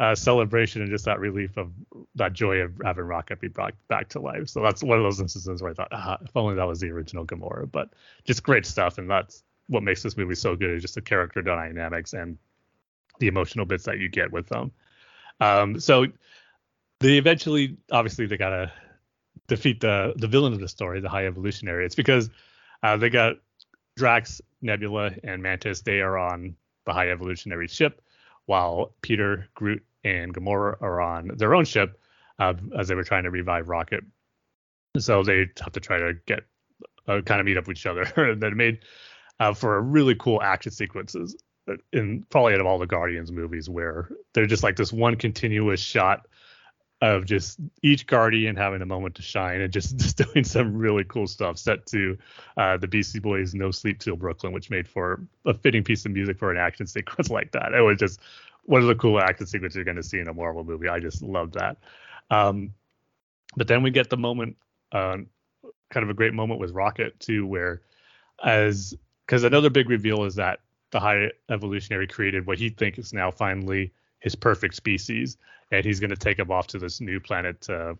uh, 0.00 0.14
celebration 0.14 0.82
and 0.82 0.90
just 0.90 1.04
that 1.04 1.20
relief 1.20 1.56
of 1.56 1.70
that 2.16 2.32
joy 2.32 2.56
of 2.58 2.72
having 2.84 3.04
Rocket 3.04 3.40
be 3.40 3.48
brought 3.48 3.74
back 3.88 4.08
to 4.10 4.20
life. 4.20 4.48
So 4.48 4.60
that's 4.62 4.82
one 4.82 4.98
of 4.98 5.04
those 5.04 5.20
instances 5.20 5.62
where 5.62 5.70
I 5.70 5.74
thought, 5.74 5.88
ah, 5.92 6.18
if 6.20 6.36
only 6.36 6.56
that 6.56 6.64
was 6.64 6.80
the 6.80 6.90
original 6.90 7.24
Gamora. 7.24 7.70
But 7.70 7.90
just 8.24 8.42
great 8.42 8.66
stuff, 8.66 8.98
and 8.98 9.08
that's 9.08 9.44
what 9.68 9.82
makes 9.82 10.02
this 10.02 10.16
movie 10.16 10.34
so 10.34 10.56
good 10.56 10.70
is 10.70 10.82
just 10.82 10.96
the 10.96 11.00
character 11.00 11.42
dynamics 11.42 12.12
and 12.14 12.36
the 13.20 13.28
emotional 13.28 13.64
bits 13.64 13.84
that 13.84 13.98
you 13.98 14.08
get 14.08 14.32
with 14.32 14.48
them. 14.48 14.72
Um, 15.40 15.78
so 15.78 16.06
they 16.98 17.18
eventually, 17.18 17.76
obviously, 17.90 18.26
they 18.26 18.36
gotta 18.36 18.72
defeat 19.46 19.80
the 19.80 20.14
the 20.16 20.26
villain 20.26 20.52
of 20.52 20.60
the 20.60 20.68
story, 20.68 21.00
the 21.00 21.08
High 21.08 21.26
Evolutionary. 21.26 21.84
It's 21.84 21.94
because 21.94 22.30
uh, 22.82 22.96
they 22.96 23.10
got 23.10 23.36
Drax, 23.96 24.40
Nebula, 24.60 25.12
and 25.22 25.42
Mantis. 25.42 25.82
They 25.82 26.00
are 26.00 26.18
on 26.18 26.56
the 26.84 26.92
High 26.92 27.10
Evolutionary 27.10 27.68
ship, 27.68 28.02
while 28.46 28.94
Peter, 29.02 29.48
Groot, 29.54 29.84
and 30.04 30.34
Gamora 30.34 30.80
are 30.80 31.00
on 31.00 31.30
their 31.36 31.54
own 31.54 31.64
ship 31.64 32.00
uh, 32.38 32.54
as 32.76 32.88
they 32.88 32.94
were 32.94 33.04
trying 33.04 33.24
to 33.24 33.30
revive 33.30 33.68
Rocket. 33.68 34.04
So 34.98 35.22
they 35.22 35.50
have 35.60 35.72
to 35.72 35.80
try 35.80 35.98
to 35.98 36.14
get 36.26 36.40
uh, 37.08 37.20
kind 37.22 37.40
of 37.40 37.46
meet 37.46 37.56
up 37.56 37.66
with 37.66 37.76
each 37.76 37.86
other. 37.86 38.04
that 38.38 38.52
made 38.54 38.80
uh, 39.40 39.54
for 39.54 39.76
a 39.76 39.80
really 39.80 40.14
cool 40.14 40.42
action 40.42 40.72
sequences 40.72 41.36
in 41.92 42.24
probably 42.28 42.54
out 42.54 42.60
of 42.60 42.66
all 42.66 42.78
the 42.78 42.86
Guardians 42.86 43.30
movies 43.30 43.68
where 43.68 44.08
they're 44.34 44.46
just 44.46 44.62
like 44.62 44.76
this 44.76 44.92
one 44.92 45.16
continuous 45.16 45.80
shot 45.80 46.26
of 47.02 47.26
just 47.26 47.58
each 47.82 48.06
guardian 48.06 48.54
having 48.54 48.80
a 48.80 48.86
moment 48.86 49.16
to 49.16 49.22
shine 49.22 49.60
and 49.60 49.72
just, 49.72 49.96
just 49.98 50.16
doing 50.16 50.44
some 50.44 50.74
really 50.74 51.04
cool 51.04 51.26
stuff 51.26 51.58
set 51.58 51.84
to 51.86 52.16
uh, 52.56 52.76
the 52.76 52.86
Beastie 52.86 53.18
Boys 53.18 53.54
No 53.54 53.72
Sleep 53.72 53.98
Till 53.98 54.16
Brooklyn, 54.16 54.52
which 54.52 54.70
made 54.70 54.88
for 54.88 55.20
a 55.44 55.52
fitting 55.52 55.82
piece 55.82 56.06
of 56.06 56.12
music 56.12 56.38
for 56.38 56.50
an 56.50 56.56
action 56.56 56.86
sequence 56.86 57.28
like 57.30 57.50
that. 57.50 57.74
It 57.74 57.82
was 57.82 57.98
just 57.98 58.20
one 58.64 58.80
of 58.80 58.86
the 58.86 58.94
cool 58.94 59.20
action 59.20 59.46
sequences 59.46 59.74
you're 59.74 59.84
going 59.84 59.96
to 59.96 60.02
see 60.02 60.20
in 60.20 60.28
a 60.28 60.32
Marvel 60.32 60.62
movie. 60.62 60.88
I 60.88 61.00
just 61.00 61.22
love 61.22 61.52
that. 61.52 61.76
Um, 62.30 62.72
but 63.56 63.66
then 63.66 63.82
we 63.82 63.90
get 63.90 64.08
the 64.08 64.16
moment, 64.16 64.56
uh, 64.92 65.18
kind 65.90 66.04
of 66.04 66.08
a 66.08 66.14
great 66.14 66.32
moment 66.32 66.60
with 66.60 66.70
Rocket 66.70 67.18
too, 67.18 67.46
where 67.46 67.82
as 68.44 68.94
because 69.26 69.42
another 69.42 69.70
big 69.70 69.88
reveal 69.90 70.24
is 70.24 70.36
that 70.36 70.60
the 70.92 71.00
High 71.00 71.32
Evolutionary 71.50 72.06
created 72.06 72.46
what 72.46 72.58
he 72.58 72.68
thinks 72.68 72.98
is 72.98 73.12
now 73.12 73.30
finally 73.30 73.92
his 74.22 74.34
perfect 74.34 74.74
species, 74.74 75.36
and 75.70 75.84
he's 75.84 76.00
going 76.00 76.10
to 76.10 76.16
take 76.16 76.38
him 76.38 76.50
off 76.50 76.68
to 76.68 76.78
this 76.78 77.00
new 77.00 77.20
planet 77.20 77.68
uh, 77.68 77.94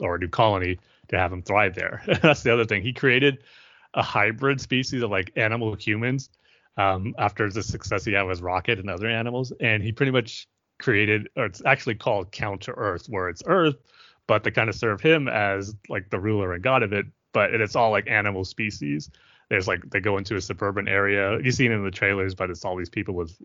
or 0.00 0.16
a 0.16 0.18
new 0.18 0.28
colony 0.28 0.78
to 1.08 1.18
have 1.18 1.32
him 1.32 1.42
thrive 1.42 1.74
there. 1.74 2.02
That's 2.22 2.42
the 2.42 2.52
other 2.52 2.64
thing. 2.64 2.82
He 2.82 2.92
created 2.92 3.38
a 3.94 4.02
hybrid 4.02 4.60
species 4.60 5.02
of 5.02 5.10
like 5.10 5.32
animal 5.36 5.74
humans 5.74 6.30
um, 6.76 7.14
after 7.18 7.50
the 7.50 7.62
success 7.62 8.04
he 8.04 8.12
had 8.12 8.22
with 8.22 8.40
Rocket 8.40 8.78
and 8.78 8.90
other 8.90 9.08
animals, 9.08 9.52
and 9.60 9.82
he 9.82 9.92
pretty 9.92 10.12
much 10.12 10.48
created, 10.78 11.28
or 11.36 11.44
it's 11.46 11.62
actually 11.64 11.94
called 11.94 12.32
Counter 12.32 12.74
Earth, 12.76 13.06
where 13.08 13.28
it's 13.28 13.42
Earth, 13.46 13.76
but 14.26 14.44
they 14.44 14.50
kind 14.50 14.68
of 14.68 14.74
serve 14.74 15.00
him 15.00 15.28
as 15.28 15.74
like 15.88 16.10
the 16.10 16.18
ruler 16.18 16.52
and 16.52 16.62
god 16.62 16.82
of 16.82 16.92
it, 16.92 17.06
but 17.32 17.54
it's 17.54 17.76
all 17.76 17.90
like 17.90 18.08
animal 18.08 18.44
species. 18.44 19.10
There's 19.48 19.68
like 19.68 19.88
they 19.90 20.00
go 20.00 20.18
into 20.18 20.36
a 20.36 20.40
suburban 20.40 20.88
area. 20.88 21.38
You've 21.42 21.54
seen 21.54 21.70
it 21.70 21.76
in 21.76 21.84
the 21.84 21.90
trailers, 21.90 22.34
but 22.34 22.50
it's 22.50 22.64
all 22.64 22.76
these 22.76 22.90
people 22.90 23.14
with 23.14 23.36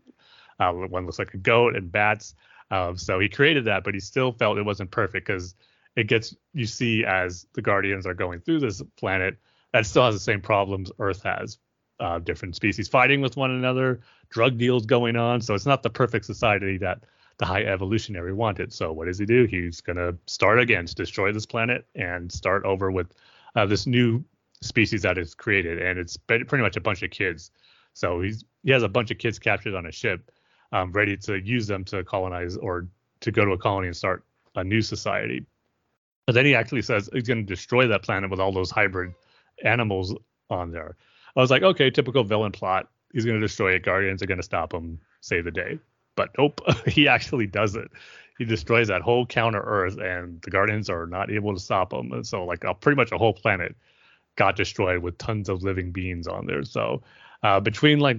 uh, 0.60 0.72
one 0.72 1.06
looks 1.06 1.20
like 1.20 1.34
a 1.34 1.38
goat 1.38 1.76
and 1.76 1.91
bats. 1.91 2.36
Um, 2.70 2.97
so 2.97 3.20
he 3.20 3.28
created 3.28 3.66
that, 3.66 3.84
but 3.84 3.93
he 3.93 3.99
still 3.99 4.32
felt 4.32 4.58
it 4.58 4.64
wasn't 4.64 4.91
perfect 4.91 5.28
because 5.28 5.56
it 5.95 6.08
gets 6.08 6.36
you 6.54 6.66
see 6.66 7.04
as 7.04 7.45
the 7.54 7.62
Guardians 7.62 8.08
are 8.08 8.14
going 8.14 8.39
through 8.39 8.60
this 8.60 8.82
planet 8.97 9.38
that 9.74 9.86
still 9.86 10.06
has 10.06 10.16
the 10.16 10.20
same 10.20 10.41
problems 10.41 10.91
Earth 10.99 11.24
has. 11.24 11.58
Uh, 11.99 12.18
different 12.18 12.56
species 12.56 12.88
fighting 12.88 13.22
with 13.22 13.38
one 13.38 13.52
another, 13.52 13.99
drug 14.30 14.58
deals 14.58 14.88
going 14.88 15.16
on. 15.16 15.39
So 15.39 15.54
it's 15.54 15.68
not 15.68 15.84
the 15.84 15.89
perfect 15.91 16.26
society 16.26 16.80
that 16.80 17.04
the 17.38 17.45
high 17.45 17.64
evolutionary 17.64 18.34
wanted. 18.34 18.74
So 18.74 18.91
what 18.91 19.06
does 19.06 19.20
he 19.20 19.26
do? 19.26 19.45
He's 19.45 19.82
gonna 19.82 20.14
start 20.26 20.60
again 20.60 20.88
to 20.88 20.95
destroy 20.95 21.32
this 21.32 21.45
planet 21.45 21.86
and 21.93 22.32
start 22.32 22.66
over 22.66 22.89
with 22.89 23.14
uh, 23.56 23.68
this 23.68 23.86
new 23.86 24.24
species 24.62 25.04
that 25.04 25.18
is 25.18 25.36
created, 25.36 25.80
and 25.80 25.99
it's 25.99 26.18
pretty 26.18 26.58
much 26.58 26.78
a 26.78 26.82
bunch 26.82 27.04
of 27.04 27.12
kids. 27.12 27.52
So 27.93 28.22
he's 28.22 28.45
he 28.64 28.72
has 28.72 28.84
a 28.84 28.89
bunch 28.89 29.12
of 29.12 29.18
kids 29.18 29.38
captured 29.38 29.76
on 29.76 29.86
a 29.86 29.91
ship, 29.91 30.32
um, 30.72 30.92
ready 30.92 31.18
to 31.18 31.40
use 31.40 31.68
them 31.68 31.84
to 31.86 32.04
colonize 32.04 32.58
or 32.58 32.88
to 33.22 33.32
go 33.32 33.46
to 33.46 33.52
a 33.52 33.58
colony 33.58 33.88
and 33.88 33.96
start 33.96 34.24
a 34.56 34.64
new 34.64 34.82
society. 34.82 35.46
But 36.26 36.34
then 36.34 36.46
he 36.46 36.56
actually 36.56 36.82
says 36.82 37.10
he's 37.12 37.28
going 37.28 37.46
to 37.46 37.54
destroy 37.56 37.88
that 37.88 38.04
planet 38.04 38.30
with 38.30 38.40
all 38.40 38.52
those 38.52 38.72
hybrid 38.72 39.14
animals 39.64 40.16
on 40.50 40.72
there. 40.72 40.96
I 41.36 41.40
was 41.40 41.52
like, 41.52 41.64
okay, 41.64 41.90
typical 41.90 42.24
villain 42.24 42.52
plot. 42.52 42.90
He's 43.14 43.26
going 43.26 43.40
to 43.40 43.46
destroy 43.46 43.74
it. 43.74 43.84
Guardians 43.84 44.22
are 44.22 44.28
going 44.28 44.38
to 44.38 44.44
stop 44.44 44.74
him, 44.74 45.00
save 45.22 45.46
the 45.46 45.52
day. 45.52 45.80
But 46.16 46.30
nope, 46.38 46.62
he 46.88 47.08
actually 47.08 47.48
does 47.48 47.76
it. 47.76 47.90
He 48.38 48.46
destroys 48.46 48.88
that 48.88 49.02
whole 49.02 49.26
counter 49.26 49.62
Earth, 49.62 49.98
and 49.98 50.42
the 50.42 50.50
Guardians 50.50 50.90
are 50.90 51.06
not 51.06 51.30
able 51.30 51.54
to 51.54 51.60
stop 51.60 51.94
him. 51.94 52.12
And 52.12 52.26
so, 52.26 52.44
like, 52.44 52.64
a, 52.64 52.74
pretty 52.74 52.96
much 52.96 53.12
a 53.12 53.18
whole 53.18 53.34
planet 53.34 53.76
got 54.36 54.56
destroyed 54.56 55.00
with 55.00 55.18
tons 55.18 55.50
of 55.50 55.64
living 55.64 55.92
beings 55.92 56.28
on 56.28 56.48
there. 56.48 56.64
So, 56.64 57.04
uh, 57.44 57.60
between 57.60 58.00
like 58.00 58.18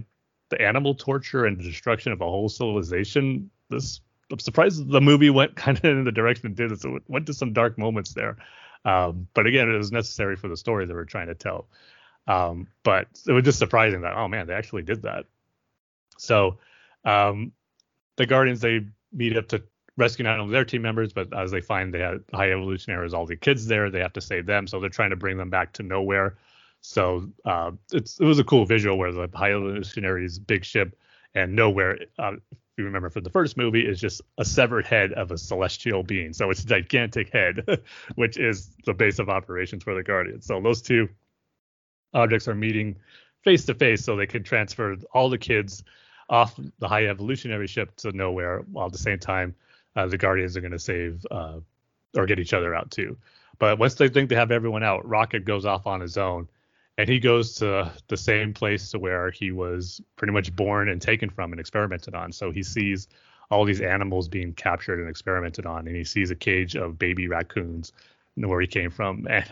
the 0.52 0.60
animal 0.60 0.94
torture 0.94 1.46
and 1.46 1.58
the 1.58 1.64
destruction 1.64 2.12
of 2.12 2.20
a 2.20 2.24
whole 2.24 2.48
civilization, 2.48 3.50
this 3.70 4.00
I'm 4.30 4.38
surprised 4.38 4.88
the 4.88 5.00
movie 5.00 5.30
went 5.30 5.56
kind 5.64 5.78
of 5.78 5.84
in 5.84 6.04
the 6.04 6.12
direction 6.12 6.46
it 6.50 6.56
did. 6.56 6.78
So 6.78 6.96
it 6.96 7.02
went 7.08 7.26
to 7.26 7.34
some 7.34 7.52
dark 7.52 7.78
moments 7.78 8.12
there. 8.14 8.36
Um, 8.84 9.28
but 9.34 9.46
again, 9.46 9.68
it 9.68 9.76
was 9.76 9.92
necessary 9.92 10.36
for 10.36 10.48
the 10.48 10.56
story 10.56 10.86
that 10.86 10.94
we're 10.94 11.04
trying 11.04 11.28
to 11.28 11.34
tell. 11.34 11.66
Um, 12.26 12.68
but 12.84 13.08
it 13.26 13.32
was 13.32 13.44
just 13.44 13.58
surprising 13.58 14.02
that 14.02 14.14
oh 14.14 14.28
man, 14.28 14.46
they 14.46 14.54
actually 14.54 14.82
did 14.82 15.02
that. 15.02 15.24
So 16.18 16.58
um, 17.04 17.52
the 18.16 18.26
Guardians 18.26 18.60
they 18.60 18.86
meet 19.12 19.36
up 19.36 19.48
to 19.48 19.62
rescue 19.96 20.24
not 20.24 20.38
only 20.38 20.52
their 20.52 20.64
team 20.64 20.82
members, 20.82 21.12
but 21.12 21.36
as 21.36 21.50
they 21.50 21.60
find 21.60 21.92
they 21.92 22.00
had 22.00 22.20
high 22.32 22.52
evolutionaries, 22.52 23.14
all 23.14 23.26
the 23.26 23.36
kids 23.36 23.66
there, 23.66 23.90
they 23.90 24.00
have 24.00 24.12
to 24.14 24.20
save 24.20 24.46
them. 24.46 24.66
So 24.66 24.80
they're 24.80 24.90
trying 24.90 25.10
to 25.10 25.16
bring 25.16 25.36
them 25.36 25.50
back 25.50 25.72
to 25.74 25.82
Knowhere. 25.82 26.34
So 26.82 27.28
uh, 27.44 27.70
it's 27.92 28.20
it 28.20 28.24
was 28.24 28.38
a 28.38 28.44
cool 28.44 28.66
visual 28.66 28.98
where 28.98 29.12
the 29.12 29.28
high 29.32 29.52
evolutionaries 29.52 30.38
big 30.38 30.64
ship 30.64 30.98
and 31.34 31.56
Knowhere. 31.56 32.06
Uh, 32.18 32.32
if 32.52 32.78
you 32.78 32.84
remember 32.84 33.10
from 33.10 33.22
the 33.22 33.30
first 33.30 33.56
movie, 33.56 33.86
is 33.86 34.00
just 34.00 34.22
a 34.38 34.44
severed 34.44 34.86
head 34.86 35.12
of 35.12 35.30
a 35.30 35.38
celestial 35.38 36.02
being. 36.02 36.32
So 36.32 36.50
it's 36.50 36.64
a 36.64 36.66
gigantic 36.66 37.30
head, 37.32 37.82
which 38.16 38.36
is 38.36 38.70
the 38.84 38.94
base 38.94 39.18
of 39.18 39.28
operations 39.28 39.84
for 39.84 39.94
the 39.94 40.02
Guardians. 40.02 40.46
So 40.46 40.60
those 40.60 40.82
two 40.82 41.08
objects 42.14 42.48
are 42.48 42.54
meeting 42.54 42.96
face 43.44 43.64
to 43.66 43.74
face, 43.74 44.04
so 44.04 44.16
they 44.16 44.26
can 44.26 44.42
transfer 44.42 44.96
all 45.12 45.28
the 45.28 45.38
kids 45.38 45.84
off 46.28 46.58
the 46.78 46.88
high 46.88 47.06
evolutionary 47.06 47.66
ship 47.66 47.94
to 47.96 48.10
Knowhere, 48.10 48.66
while 48.68 48.86
at 48.86 48.92
the 48.92 48.98
same 48.98 49.18
time 49.18 49.54
uh, 49.94 50.06
the 50.06 50.18
Guardians 50.18 50.56
are 50.56 50.60
going 50.60 50.72
to 50.72 50.78
save 50.78 51.24
uh, 51.30 51.60
or 52.16 52.26
get 52.26 52.40
each 52.40 52.54
other 52.54 52.74
out 52.74 52.90
too. 52.90 53.16
But 53.58 53.78
once 53.78 53.94
they 53.94 54.08
think 54.08 54.30
they 54.30 54.36
have 54.36 54.50
everyone 54.50 54.82
out, 54.82 55.06
Rocket 55.06 55.44
goes 55.44 55.64
off 55.66 55.86
on 55.86 56.00
his 56.00 56.16
own, 56.16 56.48
and 56.98 57.08
he 57.08 57.18
goes 57.18 57.54
to 57.56 57.90
the 58.08 58.16
same 58.16 58.52
place 58.52 58.90
to 58.90 58.98
where 58.98 59.30
he 59.30 59.50
was 59.50 60.00
pretty 60.16 60.32
much 60.32 60.54
born 60.54 60.88
and 60.88 61.00
taken 61.00 61.30
from 61.30 61.52
and 61.52 61.60
experimented 61.60 62.14
on. 62.14 62.32
So 62.32 62.50
he 62.50 62.62
sees 62.62 63.08
all 63.50 63.64
these 63.64 63.80
animals 63.80 64.28
being 64.28 64.52
captured 64.52 65.00
and 65.00 65.08
experimented 65.08 65.66
on, 65.66 65.86
and 65.86 65.96
he 65.96 66.04
sees 66.04 66.30
a 66.30 66.34
cage 66.34 66.76
of 66.76 66.98
baby 66.98 67.28
raccoons 67.28 67.92
where 68.36 68.60
he 68.60 68.66
came 68.66 68.90
from, 68.90 69.26
and 69.30 69.44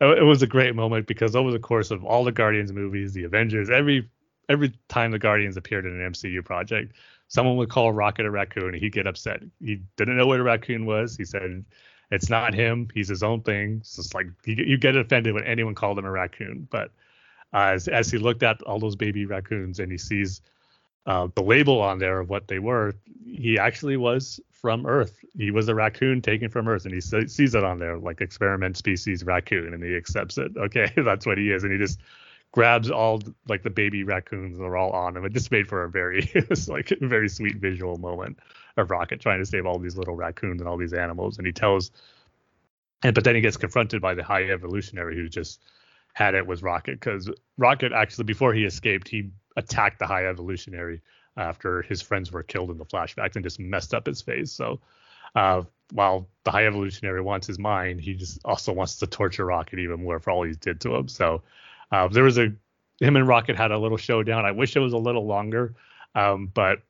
it 0.00 0.24
was 0.24 0.42
a 0.42 0.46
great 0.46 0.74
moment 0.74 1.06
because 1.06 1.36
over 1.36 1.52
the 1.52 1.58
course 1.58 1.90
of 1.90 2.04
all 2.04 2.24
the 2.24 2.32
Guardians 2.32 2.72
movies, 2.72 3.12
the 3.12 3.24
Avengers, 3.24 3.70
every 3.70 4.08
every 4.48 4.72
time 4.88 5.12
the 5.12 5.18
Guardians 5.18 5.56
appeared 5.56 5.86
in 5.86 6.00
an 6.00 6.12
MCU 6.12 6.44
project, 6.44 6.92
someone 7.28 7.56
would 7.56 7.70
call 7.70 7.92
Rocket 7.92 8.26
a 8.26 8.30
raccoon 8.30 8.74
and 8.74 8.76
he'd 8.76 8.92
get 8.92 9.06
upset. 9.06 9.40
He 9.60 9.80
didn't 9.96 10.16
know 10.16 10.26
what 10.26 10.40
a 10.40 10.42
raccoon 10.42 10.84
was. 10.84 11.16
He 11.16 11.24
said 11.24 11.64
it's 12.12 12.28
not 12.28 12.52
him. 12.52 12.88
He's 12.92 13.08
his 13.08 13.22
own 13.22 13.40
thing. 13.40 13.78
It's 13.80 14.12
like 14.14 14.26
you, 14.44 14.54
you 14.54 14.76
get 14.76 14.94
offended 14.96 15.32
when 15.32 15.44
anyone 15.44 15.74
called 15.74 15.98
him 15.98 16.04
a 16.04 16.10
raccoon. 16.10 16.68
But 16.70 16.90
uh, 17.54 17.72
as 17.72 17.88
as 17.88 18.10
he 18.10 18.18
looked 18.18 18.42
at 18.42 18.62
all 18.62 18.78
those 18.78 18.96
baby 18.96 19.24
raccoons 19.24 19.80
and 19.80 19.90
he 19.90 19.96
sees 19.96 20.42
uh, 21.06 21.28
the 21.34 21.42
label 21.42 21.80
on 21.80 21.98
there 21.98 22.20
of 22.20 22.28
what 22.28 22.48
they 22.48 22.58
were, 22.58 22.92
he 23.24 23.58
actually 23.58 23.96
was 23.96 24.38
from 24.50 24.86
Earth. 24.86 25.24
He 25.36 25.50
was 25.50 25.68
a 25.68 25.74
raccoon 25.74 26.20
taken 26.20 26.50
from 26.50 26.68
Earth, 26.68 26.84
and 26.84 26.92
he 26.94 27.00
se- 27.00 27.28
sees 27.28 27.54
it 27.54 27.64
on 27.64 27.78
there 27.78 27.96
like 27.96 28.20
experiment 28.20 28.76
species 28.76 29.24
raccoon, 29.24 29.72
and 29.72 29.82
he 29.82 29.96
accepts 29.96 30.36
it. 30.36 30.52
Okay, 30.54 30.92
that's 31.04 31.24
what 31.24 31.38
he 31.38 31.50
is, 31.50 31.64
and 31.64 31.72
he 31.72 31.78
just 31.78 31.98
grabs 32.52 32.90
all 32.90 33.22
like 33.48 33.62
the 33.62 33.70
baby 33.70 34.04
raccoons 34.04 34.58
that 34.58 34.64
are 34.64 34.76
all 34.76 34.90
on 34.90 35.16
him. 35.16 35.24
It 35.24 35.32
just 35.32 35.50
made 35.50 35.66
for 35.66 35.82
a 35.84 35.90
very 35.90 36.30
it 36.34 36.50
was 36.50 36.68
like 36.68 36.90
a 36.90 37.06
very 37.06 37.30
sweet 37.30 37.56
visual 37.56 37.96
moment 37.96 38.38
of 38.76 38.90
Rocket 38.90 39.20
trying 39.20 39.38
to 39.38 39.46
save 39.46 39.66
all 39.66 39.78
these 39.78 39.96
little 39.96 40.14
raccoons 40.16 40.60
and 40.60 40.68
all 40.68 40.76
these 40.76 40.92
animals, 40.92 41.38
and 41.38 41.46
he 41.46 41.52
tells, 41.52 41.90
and 43.02 43.14
but 43.14 43.24
then 43.24 43.34
he 43.34 43.40
gets 43.40 43.56
confronted 43.56 44.00
by 44.00 44.14
the 44.14 44.24
High 44.24 44.50
Evolutionary 44.50 45.16
who 45.16 45.28
just 45.28 45.60
had 46.14 46.34
it 46.34 46.46
was 46.46 46.62
Rocket 46.62 47.00
because 47.00 47.30
Rocket 47.56 47.92
actually 47.92 48.24
before 48.24 48.52
he 48.52 48.64
escaped 48.64 49.08
he 49.08 49.30
attacked 49.56 49.98
the 49.98 50.06
High 50.06 50.26
Evolutionary 50.26 51.00
after 51.36 51.82
his 51.82 52.02
friends 52.02 52.30
were 52.30 52.42
killed 52.42 52.70
in 52.70 52.78
the 52.78 52.84
flashbacks 52.84 53.36
and 53.36 53.44
just 53.44 53.58
messed 53.58 53.94
up 53.94 54.06
his 54.06 54.20
face. 54.20 54.52
So 54.52 54.80
uh, 55.34 55.62
while 55.92 56.28
the 56.44 56.50
High 56.50 56.66
Evolutionary 56.66 57.22
wants 57.22 57.46
his 57.46 57.58
mind, 57.58 58.00
he 58.00 58.14
just 58.14 58.40
also 58.44 58.72
wants 58.72 58.96
to 58.96 59.06
torture 59.06 59.46
Rocket 59.46 59.78
even 59.78 60.02
more 60.02 60.18
for 60.18 60.30
all 60.30 60.42
he 60.42 60.52
did 60.52 60.80
to 60.82 60.94
him. 60.94 61.08
So 61.08 61.42
uh, 61.90 62.08
there 62.08 62.24
was 62.24 62.38
a 62.38 62.52
him 63.00 63.16
and 63.16 63.26
Rocket 63.26 63.56
had 63.56 63.72
a 63.72 63.78
little 63.78 63.96
showdown. 63.96 64.44
I 64.44 64.52
wish 64.52 64.76
it 64.76 64.80
was 64.80 64.92
a 64.92 64.98
little 64.98 65.26
longer, 65.26 65.74
um, 66.14 66.50
but 66.52 66.82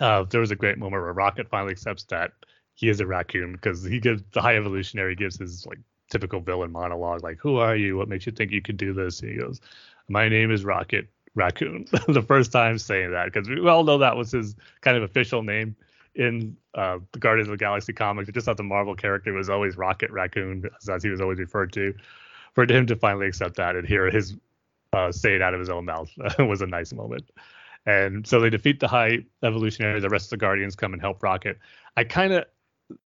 uh, 0.00 0.24
there 0.24 0.40
was 0.40 0.50
a 0.50 0.56
great 0.56 0.78
moment 0.78 1.02
where 1.02 1.12
Rocket 1.12 1.48
finally 1.48 1.72
accepts 1.72 2.04
that 2.04 2.32
he 2.74 2.88
is 2.88 3.00
a 3.00 3.06
raccoon 3.06 3.52
because 3.52 3.82
he 3.82 3.98
gives 3.98 4.22
the 4.32 4.40
High 4.40 4.56
Evolutionary 4.56 5.16
gives 5.16 5.38
his 5.38 5.66
like 5.66 5.78
typical 6.10 6.40
villain 6.40 6.70
monologue 6.70 7.22
like, 7.22 7.38
"Who 7.40 7.56
are 7.56 7.76
you? 7.76 7.96
What 7.96 8.08
makes 8.08 8.26
you 8.26 8.32
think 8.32 8.52
you 8.52 8.62
can 8.62 8.76
do 8.76 8.92
this?" 8.92 9.20
And 9.20 9.30
he 9.30 9.38
goes, 9.38 9.60
"My 10.08 10.28
name 10.28 10.50
is 10.50 10.64
Rocket 10.64 11.08
Raccoon." 11.34 11.86
the 12.08 12.22
first 12.22 12.52
time 12.52 12.78
saying 12.78 13.10
that 13.12 13.32
because 13.32 13.48
we 13.48 13.68
all 13.68 13.84
know 13.84 13.98
that 13.98 14.16
was 14.16 14.30
his 14.30 14.54
kind 14.80 14.96
of 14.96 15.02
official 15.02 15.42
name 15.42 15.74
in 16.14 16.56
uh, 16.74 16.98
the 17.12 17.18
Guardians 17.18 17.48
of 17.48 17.52
the 17.52 17.64
Galaxy 17.64 17.92
comics. 17.92 18.28
It 18.28 18.32
just 18.32 18.46
thought 18.46 18.56
the 18.56 18.62
Marvel 18.62 18.94
character 18.94 19.32
was 19.32 19.50
always 19.50 19.76
Rocket 19.76 20.10
Raccoon, 20.10 20.68
as, 20.80 20.88
as 20.88 21.02
he 21.02 21.10
was 21.10 21.20
always 21.20 21.38
referred 21.38 21.72
to. 21.74 21.94
For 22.54 22.64
him 22.64 22.86
to 22.86 22.96
finally 22.96 23.26
accept 23.26 23.56
that 23.56 23.76
and 23.76 23.86
hear 23.86 24.10
his 24.10 24.36
uh, 24.92 25.12
say 25.12 25.34
it 25.34 25.42
out 25.42 25.54
of 25.54 25.60
his 25.60 25.68
own 25.68 25.84
mouth 25.84 26.10
was 26.38 26.62
a 26.62 26.66
nice 26.66 26.92
moment. 26.92 27.30
And 27.88 28.26
so 28.26 28.38
they 28.38 28.50
defeat 28.50 28.80
the 28.80 28.86
High 28.86 29.20
Evolutionary. 29.42 29.98
The 29.98 30.10
rest 30.10 30.26
of 30.26 30.30
the 30.30 30.36
Guardians 30.36 30.76
come 30.76 30.92
and 30.92 31.00
help 31.00 31.22
Rocket. 31.22 31.58
I 31.96 32.04
kind 32.04 32.34
of 32.34 32.44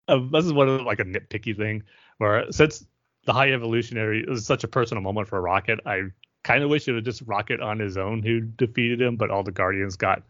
uh, 0.09 0.19
this 0.33 0.47
is 0.47 0.53
one 0.55 0.67
of 0.67 0.81
like 0.81 0.99
a 0.99 1.05
nitpicky 1.05 1.55
thing 1.55 1.83
where 2.17 2.51
since 2.51 2.83
the 3.27 3.35
High 3.35 3.53
Evolutionary 3.53 4.25
is 4.27 4.47
such 4.47 4.65
a 4.65 4.69
personal 4.69 5.03
moment 5.03 5.29
for 5.29 5.43
Rocket, 5.43 5.79
I 5.85 6.05
kind 6.43 6.65
of 6.65 6.71
wish 6.71 6.89
it 6.89 6.93
was 6.93 7.05
just 7.05 7.21
Rocket 7.27 7.61
on 7.61 7.81
his 7.81 7.99
own 7.99 8.23
who 8.23 8.41
defeated 8.41 8.99
him, 8.99 9.17
but 9.17 9.31
all 9.31 9.43
the 9.43 9.53
Guardians 9.53 9.95
got 9.95 10.23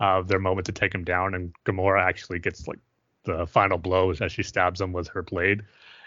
uh, 0.00 0.22
their 0.22 0.38
moment 0.38 0.64
to 0.66 0.72
take 0.72 0.94
him 0.94 1.04
down, 1.04 1.34
and 1.34 1.52
Gamora 1.66 2.02
actually 2.02 2.38
gets 2.38 2.66
like 2.66 2.78
the 3.24 3.46
final 3.46 3.76
blow 3.76 4.10
as 4.10 4.32
she 4.32 4.42
stabs 4.42 4.80
him 4.80 4.94
with 4.94 5.08
her 5.08 5.22
blade, 5.22 5.64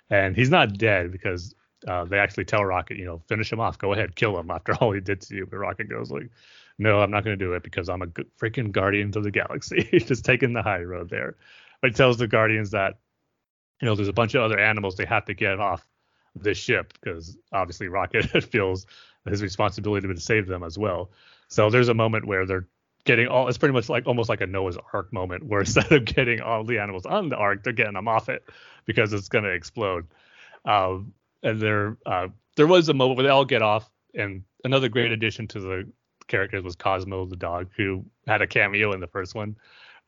and 0.10 0.36
he's 0.36 0.50
not 0.50 0.80
dead 0.80 1.12
because 1.12 1.54
uh, 1.88 2.04
they 2.04 2.18
actually 2.18 2.46
tell 2.46 2.66
Rocket, 2.66 2.98
you 2.98 3.06
know, 3.06 3.22
finish 3.28 3.54
him 3.54 3.60
off, 3.60 3.78
go 3.78 3.94
ahead, 3.94 4.16
kill 4.16 4.40
him 4.40 4.50
after 4.56 4.74
all 4.74 4.92
he 4.92 5.02
did 5.02 5.22
to 5.22 5.36
you. 5.36 5.46
But 5.46 5.58
Rocket 5.58 5.88
goes 5.88 6.10
like, 6.10 6.32
no, 6.78 7.02
I'm 7.02 7.12
not 7.12 7.24
going 7.24 7.38
to 7.38 7.46
do 7.46 7.54
it 7.54 7.64
because 7.64 7.90
I'm 7.90 8.02
a 8.02 8.08
freaking 8.08 8.72
Guardians 8.72 9.16
of 9.16 9.24
the 9.24 9.32
Galaxy. 9.32 9.88
He's 9.92 10.06
just 10.08 10.26
taking 10.26 10.54
the 10.54 10.62
high 10.62 10.82
road 10.82 11.10
there. 11.10 11.36
But 11.82 11.92
he 11.92 11.94
tells 11.96 12.18
the 12.18 12.28
Guardians 12.28 12.72
that, 12.72 13.00
you 13.82 13.86
know, 13.86 13.96
there's 13.96 14.08
a 14.08 14.14
bunch 14.14 14.36
of 14.36 14.42
other 14.44 14.60
animals 14.60 14.96
they 14.96 15.06
have 15.06 15.26
to 15.26 15.34
get 15.34 15.60
off 15.60 15.86
this 16.36 16.58
ship 16.58 16.94
because 16.94 17.38
obviously 17.54 17.88
Rocket 17.88 18.44
feels 18.52 18.86
his 19.26 19.42
responsibility 19.42 20.08
to 20.08 20.20
save 20.20 20.48
them 20.48 20.64
as 20.64 20.78
well. 20.78 21.12
So 21.48 21.70
there's 21.70 21.90
a 21.90 21.94
moment 21.94 22.26
where 22.26 22.46
they're 22.46 22.68
getting 23.06 23.28
all 23.28 23.48
it's 23.48 23.58
pretty 23.58 23.74
much 23.74 23.88
like 23.88 24.08
almost 24.08 24.30
like 24.30 24.42
a 24.42 24.48
Noah's 24.48 24.78
Ark 24.92 25.14
moment 25.14 25.46
where 25.46 25.60
instead 25.62 25.92
of 25.92 26.06
getting 26.06 26.42
all 26.42 26.64
the 26.64 26.80
animals 26.80 27.06
on 27.06 27.30
the 27.30 27.38
ark, 27.38 27.64
they're 27.64 27.74
getting 27.74 27.94
them 27.94 28.08
off 28.08 28.30
it 28.30 28.44
because 28.86 29.14
it's 29.14 29.30
gonna 29.30 29.50
explode. 29.50 30.08
Um, 30.66 31.14
and 31.44 31.62
there 31.62 31.98
uh, 32.06 32.28
there 32.56 32.68
was 32.68 32.90
a 32.90 32.94
moment 32.94 33.18
where 33.18 33.24
they 33.24 33.30
all 33.30 33.46
get 33.46 33.62
off, 33.62 33.90
and 34.14 34.44
another 34.64 34.90
great 34.90 35.12
addition 35.12 35.48
to 35.50 35.60
the 35.60 35.88
characters 36.28 36.64
was 36.64 36.76
Cosmo 36.76 37.26
the 37.26 37.36
dog, 37.36 37.70
who 37.76 38.06
had 38.28 38.42
a 38.42 38.48
cameo 38.48 38.94
in 38.94 39.00
the 39.00 39.08
first 39.08 39.36
one, 39.36 39.56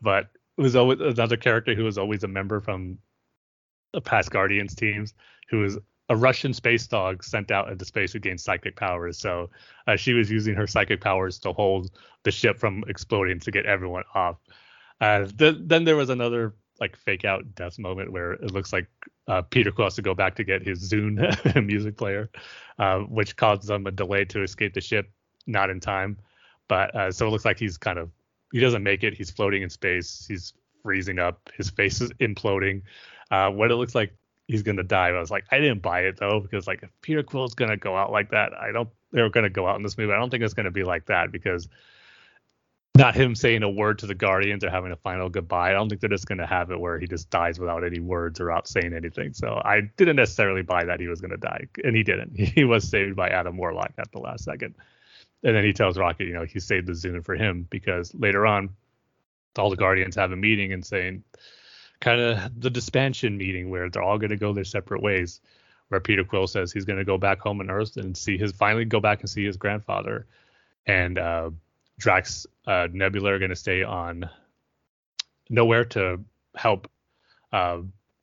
but 0.02 0.30
was 0.58 0.76
always 0.76 1.00
another 1.00 1.38
character 1.38 1.76
who 1.76 1.84
was 1.84 1.98
always 1.98 2.24
a 2.24 2.28
member 2.28 2.60
from 2.60 2.98
the 3.94 4.02
past 4.02 4.32
Guardians 4.32 4.76
teams, 4.76 5.14
who 5.50 5.60
was 5.60 5.78
a 6.10 6.16
Russian 6.16 6.54
space 6.54 6.88
dog 6.88 7.24
sent 7.24 7.52
out 7.52 7.70
into 7.70 7.86
space 7.86 8.14
who 8.14 8.20
gained 8.20 8.40
psychic 8.40 8.76
powers. 8.76 9.18
So 9.18 9.50
uh, 9.88 9.96
she 9.96 10.14
was 10.14 10.32
using 10.32 10.56
her 10.56 10.68
psychic 10.68 11.02
powers 11.02 11.38
to 11.40 11.54
hold 11.54 11.92
the 12.24 12.32
ship 12.32 12.58
from 12.58 12.84
exploding 12.88 13.40
to 13.42 13.52
get 13.52 13.66
everyone 13.66 14.04
off. 14.16 14.38
Uh, 15.02 15.26
th- 15.38 15.58
then 15.60 15.84
there 15.84 15.96
was 15.96 16.10
another 16.10 16.56
like 16.80 16.96
fake 16.96 17.26
out 17.26 17.56
death 17.56 17.80
moment 17.80 18.12
where 18.12 18.34
it 18.34 18.52
looks 18.52 18.72
like 18.72 18.88
uh, 19.28 19.42
Peter 19.42 19.72
Quill 19.72 19.88
has 19.88 19.96
to 19.96 20.02
go 20.02 20.14
back 20.14 20.36
to 20.36 20.44
get 20.44 20.66
his 20.66 20.90
Zune 20.90 21.66
music 21.66 21.98
player, 21.98 22.30
uh, 22.80 23.00
which 23.00 23.36
causes 23.36 23.68
them 23.68 23.86
a 23.88 23.92
delay 23.92 24.26
to 24.26 24.44
escape 24.44 24.74
the 24.74 24.82
ship, 24.82 25.10
not 25.48 25.70
in 25.70 25.80
time. 25.80 26.18
But 26.68 26.96
uh, 26.96 27.12
so 27.12 27.28
it 27.28 27.30
looks 27.30 27.46
like 27.46 27.58
he's 27.58 27.78
kind 27.78 27.98
of 27.98 28.12
he 28.52 28.60
doesn't 28.60 28.84
make 28.84 29.04
it. 29.04 29.14
He's 29.14 29.32
floating 29.32 29.62
in 29.62 29.70
space. 29.70 30.26
He's 30.28 30.54
freezing 30.84 31.20
up. 31.20 31.50
His 31.56 31.70
face 31.70 32.02
is 32.02 32.12
imploding. 32.14 32.84
Uh, 33.32 33.50
what 33.50 33.72
it 33.72 33.76
looks 33.76 33.96
like 33.96 34.14
he's 34.48 34.64
gonna 34.64 34.84
die. 34.84 35.10
I 35.10 35.20
was 35.20 35.32
like, 35.32 35.46
I 35.52 35.60
didn't 35.60 35.82
buy 35.82 36.02
it 36.02 36.18
though 36.18 36.40
because 36.40 36.68
like 36.68 36.84
if 36.84 36.90
Peter 37.02 37.24
Quill's 37.24 37.54
gonna 37.54 37.78
go 37.78 37.96
out 37.96 38.12
like 38.12 38.32
that, 38.32 38.54
I 38.54 38.72
don't. 38.72 38.90
They're 39.12 39.30
gonna 39.30 39.50
go 39.50 39.68
out 39.68 39.78
in 39.78 39.84
this 39.84 39.98
movie. 39.98 40.14
I 40.14 40.18
don't 40.18 40.30
think 40.30 40.44
it's 40.44 40.54
gonna 40.54 40.72
be 40.72 40.84
like 40.84 41.06
that 41.06 41.32
because 41.32 41.68
not 42.98 43.16
him 43.16 43.36
saying 43.36 43.62
a 43.62 43.70
word 43.70 44.00
to 44.00 44.08
the 44.08 44.16
Guardians 44.16 44.64
or 44.64 44.70
having 44.70 44.92
a 44.92 44.96
final 44.96 45.30
goodbye. 45.30 45.70
I 45.70 45.74
don't 45.74 45.88
think 45.88 46.02
they're 46.02 46.10
just 46.10 46.26
gonna 46.26 46.48
have 46.48 46.72
it 46.72 46.80
where 46.80 46.98
he 46.98 47.08
just 47.08 47.30
dies 47.30 47.60
without 47.60 47.84
any 47.84 48.00
words 48.00 48.40
or 48.40 48.52
out 48.52 48.68
saying 48.68 48.94
anything. 48.94 49.34
So 49.34 49.62
I 49.64 49.82
didn't 49.98 50.16
necessarily 50.16 50.64
buy 50.64 50.86
that 50.86 51.00
he 51.00 51.08
was 51.08 51.22
gonna 51.22 51.38
die, 51.38 51.68
and 51.84 51.96
he 51.96 52.04
didn't. 52.04 52.38
He 52.58 52.64
was 52.64 52.88
saved 52.88 53.16
by 53.16 53.30
Adam 53.30 53.58
Warlock 53.58 53.94
at 53.98 54.12
the 54.12 54.20
last 54.20 54.44
second. 54.44 54.76
And 55.44 55.56
then 55.56 55.64
he 55.64 55.74
tells 55.74 55.98
Rocket, 55.98 56.26
you 56.26 56.34
know, 56.34 56.46
he 56.46 56.60
saved 56.60 56.88
the 56.88 56.94
Zune 56.94 57.24
for 57.24 57.36
him 57.36 57.68
because 57.70 58.14
later 58.16 58.46
on, 58.46 58.70
all 59.58 59.70
the 59.70 59.76
Guardians 59.76 60.16
have 60.16 60.32
a 60.32 60.36
meeting 60.36 60.74
and 60.74 60.86
saying, 60.86 61.24
kind 62.00 62.20
of 62.20 62.60
the 62.60 62.70
dispansion 62.70 63.38
meeting 63.38 63.70
where 63.70 63.90
they're 63.90 64.04
all 64.04 64.18
going 64.18 64.30
to 64.30 64.38
go 64.38 64.54
their 64.54 64.64
separate 64.64 65.02
ways. 65.02 65.42
Where 65.90 66.02
Peter 66.02 66.26
Quill 66.26 66.48
says 66.48 66.74
he's 66.74 66.84
going 66.84 67.00
to 67.00 67.06
go 67.06 67.18
back 67.18 67.40
home 67.40 67.62
on 67.62 67.70
Earth 67.70 67.96
and 67.96 68.16
see 68.16 68.38
his 68.38 68.52
finally 68.52 68.84
go 68.84 69.00
back 69.00 69.22
and 69.22 69.30
see 69.30 69.46
his 69.46 69.56
grandfather, 69.56 70.28
and 70.86 71.18
uh, 71.18 71.50
Drax, 71.98 72.46
uh, 72.66 72.90
Nebula 72.92 73.32
are 73.32 73.40
going 73.40 73.52
to 73.52 73.56
stay 73.56 73.84
on 73.84 74.30
Knowhere 75.50 75.90
to 75.92 76.22
help, 76.56 76.90
uh, 77.54 77.78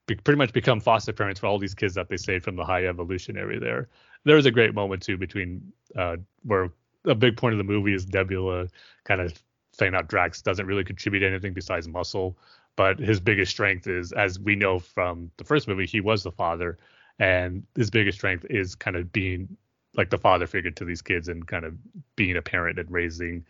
be, 0.07 0.15
pretty 0.15 0.37
much 0.37 0.53
become 0.53 0.79
foster 0.79 1.15
parents 1.15 1.41
for 1.41 1.47
all 1.47 1.59
these 1.59 1.75
kids 1.75 1.95
that 1.95 2.11
they 2.11 2.19
saved 2.19 2.45
from 2.45 2.57
the 2.57 2.65
High 2.65 2.85
Evolutionary. 2.85 3.59
There, 3.59 3.89
there 4.25 4.37
was 4.37 4.45
a 4.45 4.51
great 4.51 4.75
moment 4.75 5.03
too 5.03 5.17
between 5.17 5.73
uh, 5.97 6.17
where 6.43 6.71
a 7.05 7.15
big 7.15 7.37
point 7.37 7.53
of 7.53 7.59
the 7.59 7.65
movie 7.65 7.95
is 7.95 8.09
Nebula 8.09 8.69
kind 9.05 9.21
of 9.21 9.43
saying 9.73 9.93
that 9.93 10.09
Drax 10.09 10.43
doesn't 10.43 10.67
really 10.67 10.85
contribute 10.85 11.23
anything 11.23 11.53
besides 11.53 11.89
muscle 11.89 12.37
but 12.77 12.99
his 12.99 13.21
biggest 13.21 13.51
strength 13.53 13.87
is 13.87 14.13
as 14.13 14.39
we 14.39 14.57
know 14.57 14.79
from 14.79 15.31
the 15.37 15.45
first 15.45 15.69
movie 15.69 15.87
he 15.87 16.01
was 16.01 16.23
the 16.23 16.33
father 16.33 16.79
and 17.19 17.63
his 17.77 17.91
biggest 17.91 18.19
strength 18.19 18.45
is 18.51 18.75
kind 18.75 18.97
of 18.97 19.13
being 19.13 19.57
like 19.97 20.11
the 20.11 20.19
father 20.19 20.47
figure 20.47 20.71
to 20.71 20.85
these 20.85 21.03
kids 21.03 21.29
and 21.29 21.47
kind 21.47 21.65
of 21.65 21.75
being 22.17 22.37
a 22.37 22.43
parent 22.43 22.79
and 22.79 22.91
raising 22.91 23.45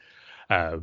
uh 0.51 0.79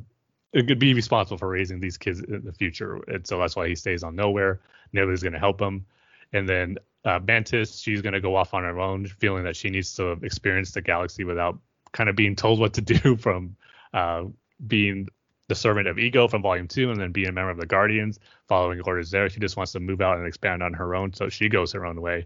it 0.54 0.68
could 0.68 0.80
be 0.80 0.94
responsible 0.94 1.38
for 1.38 1.48
raising 1.48 1.80
these 1.80 1.98
kids 1.98 2.20
in 2.20 2.44
the 2.44 2.52
future 2.52 3.00
and 3.08 3.26
so 3.26 3.38
that's 3.40 3.56
why 3.56 3.68
he 3.68 3.76
stays 3.76 4.04
on 4.04 4.16
Knowhere. 4.16 4.60
Nobody's 4.92 5.24
going 5.24 5.34
to 5.34 5.40
help 5.40 5.62
him. 5.62 5.86
And 6.34 6.48
then 6.48 6.78
uh, 7.06 7.20
Mantis 7.26 7.80
she's 7.80 8.02
going 8.02 8.14
to 8.14 8.20
go 8.20 8.36
off 8.36 8.54
on 8.54 8.64
her 8.64 8.80
own 8.80 9.06
feeling 9.06 9.44
that 9.46 9.56
she 9.56 9.70
needs 9.70 9.96
to 9.96 10.12
experience 10.24 10.72
the 10.72 10.82
galaxy 10.82 11.24
without 11.24 11.58
kind 11.94 12.10
of 12.10 12.16
being 12.16 12.36
told 12.36 12.60
what 12.60 12.74
to 12.74 12.82
do 12.82 13.16
from 13.18 13.56
uh, 13.94 14.24
being 14.68 15.08
the 15.48 15.56
servant 15.56 15.88
of 15.88 16.00
ego 16.00 16.28
from 16.28 16.42
volume 16.42 16.68
two 16.68 16.92
and 16.92 17.00
then 17.02 17.12
being 17.12 17.28
a 17.30 17.32
member 17.32 17.52
of 17.52 17.58
the 17.58 17.66
guardians 17.66 18.20
following 18.48 18.82
orders 18.82 19.12
there 19.12 19.30
she 19.30 19.40
just 19.40 19.58
wants 19.58 19.74
to 19.74 19.80
move 19.80 20.02
out 20.02 20.18
and 20.18 20.28
expand 20.28 20.64
on 20.64 20.74
her 20.74 20.96
own 20.96 21.14
so 21.14 21.30
she 21.30 21.50
goes 21.50 21.74
her 21.74 21.86
own 21.86 22.02
way 22.02 22.26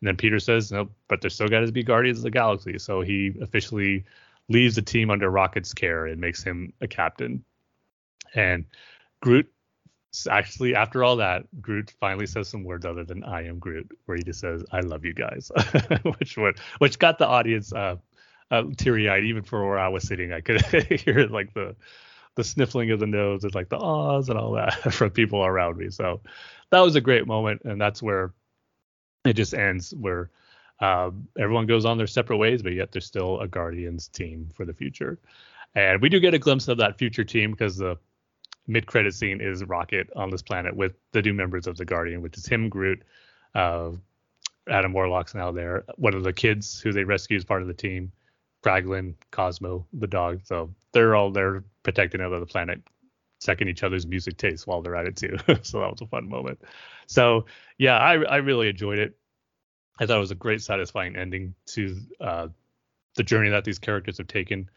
And 0.00 0.08
then 0.08 0.16
Peter 0.16 0.38
says, 0.38 0.70
no, 0.72 0.90
but 1.08 1.20
there's 1.20 1.34
still 1.34 1.48
got 1.48 1.60
to 1.60 1.72
be 1.72 1.82
Guardians 1.82 2.18
of 2.18 2.24
the 2.24 2.30
Galaxy. 2.30 2.78
So 2.78 3.00
he 3.00 3.34
officially 3.40 4.04
leaves 4.48 4.76
the 4.76 4.82
team 4.82 5.10
under 5.10 5.30
Rocket's 5.30 5.72
care 5.74 6.06
and 6.06 6.20
makes 6.20 6.42
him 6.42 6.72
a 6.82 6.86
captain. 6.88 7.44
And 8.34 8.66
Groot, 9.20 9.50
actually, 10.30 10.74
after 10.74 11.02
all 11.04 11.16
that, 11.16 11.44
Groot 11.62 11.94
finally 12.00 12.26
says 12.26 12.48
some 12.48 12.64
words 12.64 12.84
other 12.84 13.04
than 13.04 13.24
"I 13.24 13.46
am 13.46 13.58
Groot," 13.58 13.90
where 14.04 14.16
he 14.18 14.22
just 14.22 14.40
says, 14.40 14.62
"I 14.72 14.80
love 14.80 15.04
you 15.04 15.14
guys," 15.14 15.50
which 16.18 16.36
would, 16.36 16.58
which 16.78 16.98
got 16.98 17.18
the 17.18 17.26
audience 17.26 17.72
uh, 17.72 17.96
uh, 18.50 18.64
teary-eyed. 18.76 19.24
Even 19.24 19.42
for 19.42 19.66
where 19.66 19.78
I 19.78 19.88
was 19.88 20.04
sitting, 20.04 20.32
I 20.32 20.40
could 20.40 20.60
hear 21.00 21.26
like 21.26 21.54
the 21.54 21.76
the 22.36 22.44
sniffling 22.44 22.90
of 22.90 23.00
the 23.00 23.06
nose 23.06 23.44
and 23.44 23.54
like 23.54 23.70
the 23.70 23.78
ahs 23.78 24.28
and 24.28 24.38
all 24.38 24.52
that 24.52 24.74
from 24.92 25.10
people 25.10 25.44
around 25.44 25.78
me. 25.78 25.90
So 25.90 26.20
that 26.70 26.80
was 26.80 26.94
a 26.94 27.00
great 27.00 27.26
moment, 27.26 27.62
and 27.64 27.80
that's 27.80 28.02
where 28.02 28.32
it 29.24 29.34
just 29.34 29.54
ends, 29.54 29.94
where 29.94 30.30
um, 30.80 31.28
everyone 31.38 31.66
goes 31.66 31.84
on 31.84 31.98
their 31.98 32.06
separate 32.06 32.36
ways, 32.36 32.62
but 32.62 32.72
yet 32.72 32.92
there's 32.92 33.06
still 33.06 33.40
a 33.40 33.48
Guardians 33.48 34.08
team 34.08 34.48
for 34.54 34.64
the 34.64 34.74
future. 34.74 35.18
And 35.74 36.00
we 36.00 36.08
do 36.08 36.20
get 36.20 36.34
a 36.34 36.38
glimpse 36.38 36.68
of 36.68 36.78
that 36.78 36.98
future 36.98 37.24
team 37.24 37.50
because 37.50 37.76
the 37.76 37.96
mid-credit 38.66 39.14
scene 39.14 39.40
is 39.40 39.64
Rocket 39.64 40.10
on 40.16 40.30
this 40.30 40.42
planet 40.42 40.74
with 40.74 40.92
the 41.12 41.22
new 41.22 41.32
members 41.32 41.66
of 41.66 41.76
the 41.76 41.84
Guardian, 41.84 42.22
which 42.22 42.36
is 42.36 42.46
him, 42.46 42.68
Groot, 42.68 43.02
uh, 43.54 43.90
Adam 44.68 44.92
Warlock's 44.92 45.34
now 45.34 45.52
there. 45.52 45.84
One 45.96 46.14
of 46.14 46.24
the 46.24 46.32
kids 46.32 46.80
who 46.80 46.92
they 46.92 47.04
rescue 47.04 47.36
is 47.36 47.44
part 47.44 47.62
of 47.62 47.68
the 47.68 47.74
team, 47.74 48.10
Kraglin, 48.66 49.14
Cosmo, 49.30 49.86
the 49.92 50.06
dog. 50.06 50.40
So 50.44 50.74
they're 50.92 51.14
all 51.14 51.30
there 51.30 51.62
protecting 51.84 52.20
another 52.20 52.46
planet, 52.46 52.82
checking 53.40 53.68
each 53.68 53.84
other's 53.84 54.06
music 54.06 54.36
tastes 54.38 54.66
while 54.66 54.82
they're 54.82 54.96
at 54.96 55.06
it 55.06 55.16
too. 55.16 55.36
so 55.62 55.80
that 55.80 55.90
was 55.90 56.00
a 56.00 56.06
fun 56.06 56.28
moment. 56.28 56.60
So 57.06 57.46
yeah, 57.78 57.98
I 57.98 58.14
I 58.24 58.36
really 58.36 58.68
enjoyed 58.68 58.98
it. 58.98 59.16
I 60.00 60.06
thought 60.06 60.16
it 60.16 60.20
was 60.20 60.32
a 60.32 60.36
great, 60.36 60.62
satisfying 60.62 61.16
ending 61.16 61.54
to 61.66 61.96
uh, 62.20 62.48
the 63.14 63.22
journey 63.22 63.50
that 63.50 63.64
these 63.64 63.78
characters 63.78 64.18
have 64.18 64.26
taken. 64.26 64.68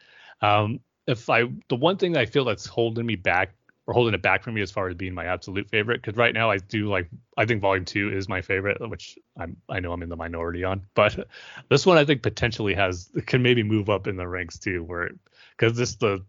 Um, 0.41 0.79
if 1.07 1.29
I 1.29 1.45
the 1.67 1.75
one 1.75 1.97
thing 1.97 2.15
I 2.15 2.25
feel 2.25 2.45
that's 2.45 2.67
holding 2.67 3.05
me 3.05 3.15
back 3.15 3.55
or 3.89 3.93
holding 3.93 4.13
it 4.13 4.21
back 4.21 4.43
for 4.43 4.51
me 4.51 4.61
as 4.61 4.69
far 4.69 4.87
as 4.87 4.95
being 4.95 5.15
my 5.15 5.25
absolute 5.25 5.67
favorite, 5.67 5.99
because 5.99 6.15
right 6.15 6.35
now 6.35 6.51
I 6.51 6.57
do 6.57 6.87
like 6.87 7.09
I 7.35 7.45
think 7.47 7.59
Volume 7.59 7.85
Two 7.85 8.15
is 8.15 8.29
my 8.29 8.43
favorite, 8.43 8.87
which 8.87 9.17
I'm 9.35 9.57
I 9.67 9.79
know 9.79 9.91
I'm 9.91 10.03
in 10.03 10.09
the 10.09 10.15
minority 10.15 10.63
on, 10.63 10.83
but 10.93 11.27
this 11.69 11.87
one 11.87 11.97
I 11.97 12.05
think 12.05 12.21
potentially 12.21 12.75
has 12.75 13.09
can 13.25 13.41
maybe 13.41 13.63
move 13.63 13.89
up 13.89 14.05
in 14.05 14.15
the 14.15 14.27
ranks 14.27 14.59
too, 14.59 14.83
where 14.83 15.09
because 15.57 15.75
this 15.75 15.95
the 15.95 16.23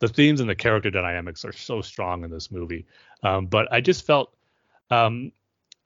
the 0.00 0.08
themes 0.08 0.40
and 0.40 0.50
the 0.50 0.56
character 0.56 0.90
dynamics 0.90 1.44
are 1.44 1.52
so 1.52 1.82
strong 1.82 2.24
in 2.24 2.32
this 2.32 2.50
movie. 2.50 2.86
Um, 3.22 3.46
but 3.46 3.72
I 3.72 3.80
just 3.80 4.04
felt 4.04 4.34
um, 4.90 5.30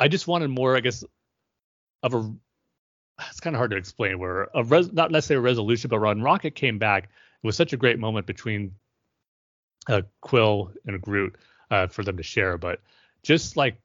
I 0.00 0.08
just 0.08 0.26
wanted 0.26 0.48
more, 0.48 0.74
I 0.78 0.80
guess, 0.80 1.04
of 2.02 2.14
a. 2.14 2.32
It's 3.28 3.40
kind 3.40 3.54
of 3.54 3.58
hard 3.58 3.72
to 3.72 3.76
explain. 3.76 4.18
Where 4.18 4.48
a 4.54 4.64
res, 4.64 4.90
not 4.90 5.10
necessarily 5.10 5.42
a 5.42 5.50
resolution, 5.50 5.90
but 5.90 6.00
when 6.00 6.22
Rocket 6.22 6.54
came 6.54 6.78
back, 6.78 7.04
it 7.04 7.46
was 7.46 7.54
such 7.54 7.74
a 7.74 7.76
great 7.76 7.98
moment 7.98 8.26
between 8.26 8.76
uh, 9.88 10.02
Quill 10.20 10.70
and 10.86 11.00
Groot 11.00 11.36
uh, 11.70 11.86
for 11.86 12.02
them 12.04 12.16
to 12.16 12.22
share. 12.22 12.58
But 12.58 12.80
just 13.22 13.56
like 13.56 13.76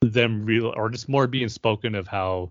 them 0.00 0.44
real, 0.44 0.72
or 0.76 0.88
just 0.88 1.08
more 1.08 1.26
being 1.26 1.48
spoken 1.48 1.94
of 1.94 2.06
how 2.06 2.50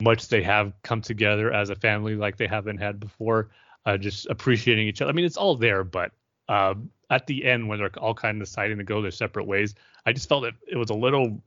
much 0.00 0.28
they 0.28 0.42
have 0.42 0.72
come 0.82 1.02
together 1.02 1.52
as 1.52 1.70
a 1.70 1.74
family 1.74 2.14
like 2.14 2.36
they 2.36 2.46
haven't 2.46 2.78
had 2.78 3.00
before. 3.00 3.50
Uh, 3.86 3.96
just 3.96 4.26
appreciating 4.26 4.86
each 4.86 5.00
other. 5.00 5.10
I 5.10 5.14
mean, 5.14 5.24
it's 5.24 5.36
all 5.36 5.56
there, 5.56 5.82
but 5.82 6.12
um, 6.48 6.90
at 7.10 7.26
the 7.26 7.44
end 7.44 7.68
when 7.68 7.78
they're 7.78 7.98
all 7.98 8.12
kind 8.12 8.40
of 8.40 8.46
deciding 8.46 8.76
to 8.78 8.84
go 8.84 9.00
their 9.00 9.10
separate 9.10 9.46
ways, 9.46 9.74
I 10.04 10.12
just 10.12 10.28
felt 10.28 10.42
that 10.42 10.54
it 10.66 10.76
was 10.76 10.90
a 10.90 10.94
little 10.94 11.42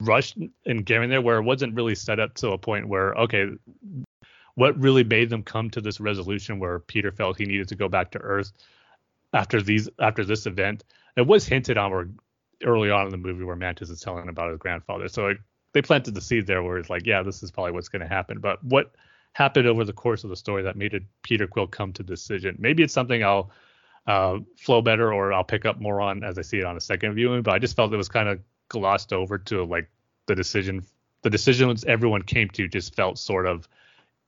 rushed 0.00 0.36
in 0.66 0.78
getting 0.82 1.08
there, 1.08 1.22
where 1.22 1.38
it 1.38 1.42
wasn't 1.42 1.74
really 1.74 1.94
set 1.94 2.20
up 2.20 2.34
to 2.34 2.50
a 2.50 2.58
point 2.58 2.88
where 2.88 3.14
okay, 3.14 3.46
what 4.54 4.78
really 4.78 5.04
made 5.04 5.30
them 5.30 5.42
come 5.42 5.70
to 5.70 5.80
this 5.80 6.00
resolution 6.00 6.58
where 6.58 6.78
Peter 6.80 7.10
felt 7.10 7.38
he 7.38 7.46
needed 7.46 7.68
to 7.68 7.74
go 7.74 7.88
back 7.88 8.10
to 8.10 8.18
Earth 8.18 8.52
after 9.32 9.62
these 9.62 9.88
after 9.98 10.24
this 10.24 10.46
event. 10.46 10.84
It 11.16 11.26
was 11.26 11.46
hinted 11.46 11.76
on 11.76 11.90
where 11.90 12.08
early 12.64 12.90
on 12.90 13.06
in 13.06 13.10
the 13.10 13.16
movie 13.16 13.44
where 13.44 13.56
Mantis 13.56 13.90
is 13.90 14.00
telling 14.00 14.28
about 14.28 14.50
his 14.50 14.58
grandfather. 14.58 15.08
So 15.08 15.28
it, 15.28 15.38
they 15.72 15.82
planted 15.82 16.14
the 16.14 16.20
seed 16.20 16.46
there 16.46 16.62
where 16.62 16.78
it's 16.78 16.90
like, 16.90 17.06
yeah, 17.06 17.22
this 17.22 17.42
is 17.42 17.50
probably 17.50 17.72
what's 17.72 17.88
going 17.88 18.02
to 18.02 18.08
happen. 18.08 18.40
But 18.40 18.62
what 18.62 18.92
happened 19.32 19.66
over 19.66 19.84
the 19.84 19.92
course 19.92 20.24
of 20.24 20.30
the 20.30 20.36
story 20.36 20.62
that 20.62 20.76
made 20.76 21.06
Peter 21.22 21.46
Quill 21.46 21.66
come 21.66 21.92
to 21.94 22.02
decision? 22.02 22.56
Maybe 22.58 22.82
it's 22.82 22.94
something 22.94 23.24
I'll 23.24 23.50
uh, 24.06 24.38
flow 24.56 24.82
better 24.82 25.12
or 25.12 25.32
I'll 25.32 25.44
pick 25.44 25.64
up 25.64 25.80
more 25.80 26.00
on 26.00 26.24
as 26.24 26.38
I 26.38 26.42
see 26.42 26.58
it 26.58 26.64
on 26.64 26.76
a 26.76 26.80
second 26.80 27.14
viewing. 27.14 27.42
But 27.42 27.54
I 27.54 27.58
just 27.58 27.76
felt 27.76 27.92
it 27.92 27.96
was 27.96 28.08
kind 28.08 28.28
of 28.28 28.40
glossed 28.68 29.12
over 29.12 29.38
to 29.38 29.64
like 29.64 29.90
the 30.26 30.34
decision. 30.34 30.84
The 31.22 31.30
decisions 31.30 31.84
everyone 31.84 32.22
came 32.22 32.48
to 32.50 32.68
just 32.68 32.94
felt 32.94 33.18
sort 33.18 33.46
of 33.46 33.68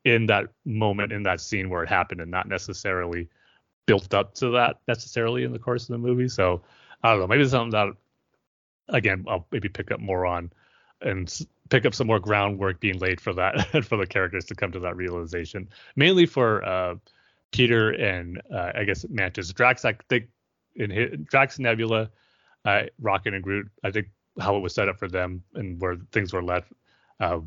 in 0.05 0.27
that 0.27 0.49
moment 0.65 1.13
in 1.13 1.23
that 1.25 1.41
scene 1.41 1.71
where 1.71 1.83
it 1.83 1.89
happened 1.89 2.21
and 2.21 2.31
not 2.31 2.47
necessarily 2.47 3.29
built 3.87 4.15
up 4.15 4.35
to 4.35 4.51
that 4.51 4.79
necessarily 4.89 5.45
in 5.45 5.53
the 5.53 5.59
course 5.59 5.85
of 5.85 5.89
the 5.89 5.99
movie. 5.99 6.29
So 6.29 6.63
I 7.03 7.11
don't 7.11 7.21
know. 7.21 7.27
Maybe 7.27 7.47
something 7.47 7.71
that 7.71 7.89
again 8.89 9.25
I'll 9.29 9.47
maybe 9.51 9.69
pick 9.69 9.91
up 9.91 10.01
more 10.01 10.27
on 10.27 10.53
and 11.01 11.47
pick 11.69 11.87
up 11.87 11.95
some 11.95 12.07
more 12.07 12.21
groundwork 12.21 12.81
being 12.81 12.99
laid 12.99 13.21
for 13.21 13.33
that 13.35 13.85
for 13.85 13.97
the 13.97 14.07
characters 14.07 14.45
to 14.47 14.55
come 14.55 14.73
to 14.73 14.81
that 14.81 14.97
realization. 14.97 15.69
Mainly 15.97 16.27
for 16.27 16.65
uh, 16.65 16.95
Peter 17.53 17.91
and 17.91 18.41
uh, 18.53 18.73
I 18.75 18.85
guess 18.85 19.05
Mantis. 19.09 19.53
Drax, 19.53 19.85
I 19.85 19.95
think 20.09 20.29
in 20.77 20.91
his, 20.91 21.11
Drax 21.25 21.59
Nebula, 21.59 22.11
uh, 22.65 22.83
Rocket 23.01 23.35
and 23.35 23.43
Groot. 23.43 23.71
I 23.83 23.91
think 23.91 24.09
how 24.41 24.57
it 24.57 24.61
was 24.61 24.75
set 24.75 24.89
up 24.89 24.99
for 24.99 25.09
them 25.09 25.43
and 25.55 25.81
where 25.81 25.97
things 26.11 26.33
were 26.33 26.43
left, 26.43 26.73
uh, 27.21 27.39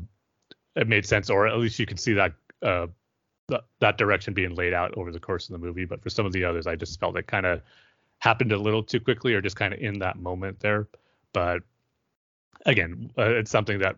it 0.76 0.88
made 0.88 1.04
sense, 1.04 1.28
or 1.28 1.46
at 1.46 1.58
least 1.58 1.78
you 1.78 1.86
can 1.86 1.98
see 1.98 2.14
that 2.14 2.32
uh, 2.62 2.86
th- 3.48 3.62
that 3.80 3.98
direction 3.98 4.34
being 4.34 4.54
laid 4.54 4.72
out 4.72 4.94
over 4.96 5.10
the 5.10 5.20
course 5.20 5.48
of 5.48 5.52
the 5.52 5.66
movie. 5.66 5.84
But 5.84 6.02
for 6.02 6.10
some 6.10 6.26
of 6.26 6.32
the 6.32 6.44
others, 6.44 6.66
I 6.66 6.76
just 6.76 7.00
felt 7.00 7.16
it 7.16 7.26
kind 7.26 7.46
of 7.46 7.62
happened 8.18 8.52
a 8.52 8.58
little 8.58 8.82
too 8.82 9.00
quickly, 9.00 9.34
or 9.34 9.40
just 9.40 9.56
kind 9.56 9.72
of 9.72 9.80
in 9.80 9.98
that 10.00 10.18
moment 10.18 10.60
there. 10.60 10.88
But 11.32 11.60
again, 12.66 13.10
uh, 13.18 13.30
it's 13.30 13.50
something 13.50 13.78
that 13.80 13.96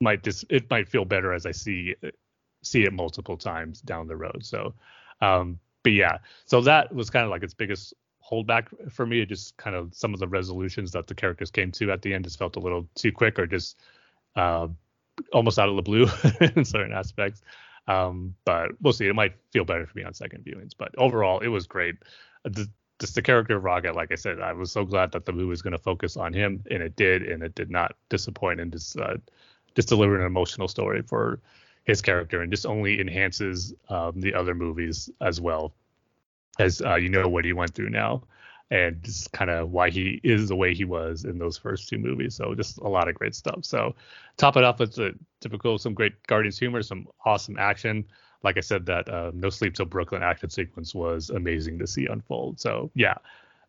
might 0.00 0.22
just 0.22 0.44
it 0.50 0.68
might 0.70 0.88
feel 0.88 1.04
better 1.04 1.32
as 1.32 1.46
I 1.46 1.52
see 1.52 1.94
see 2.62 2.84
it 2.84 2.92
multiple 2.92 3.36
times 3.36 3.80
down 3.80 4.06
the 4.06 4.16
road. 4.16 4.44
So, 4.44 4.74
um, 5.20 5.58
but 5.82 5.92
yeah, 5.92 6.18
so 6.46 6.60
that 6.62 6.94
was 6.94 7.10
kind 7.10 7.24
of 7.24 7.30
like 7.30 7.42
its 7.42 7.54
biggest 7.54 7.94
holdback 8.28 8.66
for 8.90 9.06
me. 9.06 9.20
It 9.20 9.28
just 9.28 9.56
kind 9.56 9.76
of 9.76 9.94
some 9.94 10.14
of 10.14 10.20
the 10.20 10.28
resolutions 10.28 10.92
that 10.92 11.06
the 11.06 11.14
characters 11.14 11.50
came 11.50 11.70
to 11.72 11.90
at 11.90 12.02
the 12.02 12.14
end 12.14 12.24
just 12.24 12.38
felt 12.38 12.56
a 12.56 12.60
little 12.60 12.88
too 12.94 13.12
quick 13.12 13.38
or 13.38 13.46
just 13.46 13.78
uh, 14.36 14.68
almost 15.32 15.58
out 15.58 15.68
of 15.68 15.76
the 15.76 15.82
blue 15.82 16.06
in 16.56 16.64
certain 16.64 16.92
aspects. 16.92 17.42
Um, 17.86 18.34
but 18.44 18.70
we'll 18.80 18.92
see. 18.92 19.06
It 19.06 19.14
might 19.14 19.34
feel 19.52 19.64
better 19.64 19.86
for 19.86 19.98
me 19.98 20.04
on 20.04 20.14
second 20.14 20.44
viewings. 20.44 20.72
But 20.76 20.94
overall, 20.96 21.40
it 21.40 21.48
was 21.48 21.66
great. 21.66 21.96
The, 22.44 22.68
just 22.98 23.14
the 23.14 23.22
character 23.22 23.56
of 23.56 23.64
Rocket, 23.64 23.96
like 23.96 24.12
I 24.12 24.14
said, 24.14 24.40
I 24.40 24.52
was 24.52 24.70
so 24.70 24.84
glad 24.84 25.12
that 25.12 25.26
the 25.26 25.32
movie 25.32 25.46
was 25.46 25.62
going 25.62 25.72
to 25.72 25.78
focus 25.78 26.16
on 26.16 26.32
him, 26.32 26.62
and 26.70 26.82
it 26.82 26.96
did, 26.96 27.22
and 27.22 27.42
it 27.42 27.54
did 27.54 27.70
not 27.70 27.96
disappoint 28.08 28.60
and 28.60 28.70
just 28.72 28.98
uh, 28.98 29.16
just 29.74 29.88
deliver 29.88 30.18
an 30.18 30.26
emotional 30.26 30.68
story 30.68 31.02
for 31.02 31.40
his 31.84 32.00
character, 32.00 32.40
and 32.40 32.52
just 32.52 32.66
only 32.66 33.00
enhances 33.00 33.74
um, 33.88 34.20
the 34.20 34.32
other 34.32 34.54
movies 34.54 35.10
as 35.20 35.40
well, 35.40 35.74
as 36.58 36.80
uh, 36.82 36.94
you 36.94 37.08
know 37.08 37.28
what 37.28 37.44
he 37.44 37.52
went 37.52 37.74
through 37.74 37.90
now, 37.90 38.22
and 38.70 39.02
just 39.02 39.30
kind 39.32 39.50
of 39.50 39.70
why 39.70 39.90
he 39.90 40.20
is 40.24 40.48
the 40.48 40.56
way 40.56 40.74
he 40.74 40.84
was 40.84 41.24
in 41.24 41.38
those 41.38 41.58
first 41.58 41.88
two 41.88 41.98
movies. 41.98 42.34
So 42.34 42.54
just 42.54 42.78
a 42.78 42.88
lot 42.88 43.08
of 43.08 43.14
great 43.14 43.34
stuff. 43.34 43.64
So 43.64 43.94
top 44.36 44.56
it 44.56 44.64
off 44.64 44.78
with 44.80 44.94
the 44.94 45.14
typical 45.40 45.78
some 45.78 45.94
great 45.94 46.26
Guardians 46.26 46.58
humor, 46.58 46.82
some 46.82 47.06
awesome 47.24 47.56
action. 47.58 48.04
Like 48.42 48.56
I 48.56 48.60
said, 48.60 48.86
that 48.86 49.08
uh, 49.08 49.30
No 49.34 49.50
Sleep 49.50 49.74
Till 49.74 49.86
Brooklyn 49.86 50.22
action 50.22 50.50
sequence 50.50 50.94
was 50.94 51.30
amazing 51.30 51.78
to 51.78 51.86
see 51.86 52.06
unfold. 52.06 52.60
So 52.60 52.90
yeah, 52.94 53.14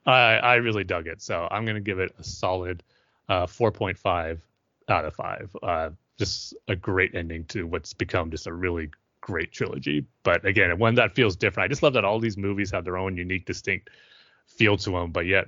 I 0.06 0.38
I 0.38 0.56
really 0.56 0.84
dug 0.84 1.08
it. 1.08 1.22
So 1.22 1.48
I'm 1.52 1.66
gonna 1.66 1.82
give 1.82 2.00
it 2.00 2.16
a 2.18 2.24
solid 2.24 2.84
uh, 3.30 3.46
4.5 3.46 4.40
out 4.90 5.06
of 5.06 5.16
five. 5.16 5.56
Uh, 5.62 5.90
just 6.18 6.54
a 6.68 6.76
great 6.76 7.16
ending 7.16 7.44
to 7.46 7.68
what's 7.68 7.94
become 7.94 8.32
just 8.32 8.48
a 8.48 8.54
really 8.54 8.90
great 9.22 9.52
trilogy. 9.52 10.06
But 10.24 10.46
again, 10.46 10.78
one 10.78 10.96
that 10.96 11.16
feels 11.16 11.36
different. 11.36 11.66
I 11.66 11.68
just 11.68 11.84
love 11.84 11.94
that 11.94 12.06
all 12.06 12.20
these 12.20 12.38
movies 12.38 12.72
have 12.72 12.86
their 12.86 12.98
own 12.98 13.18
unique, 13.18 13.46
distinct 13.46 13.90
feel 14.48 14.78
to 14.78 14.92
them, 14.92 15.12
but 15.12 15.26
yet 15.26 15.48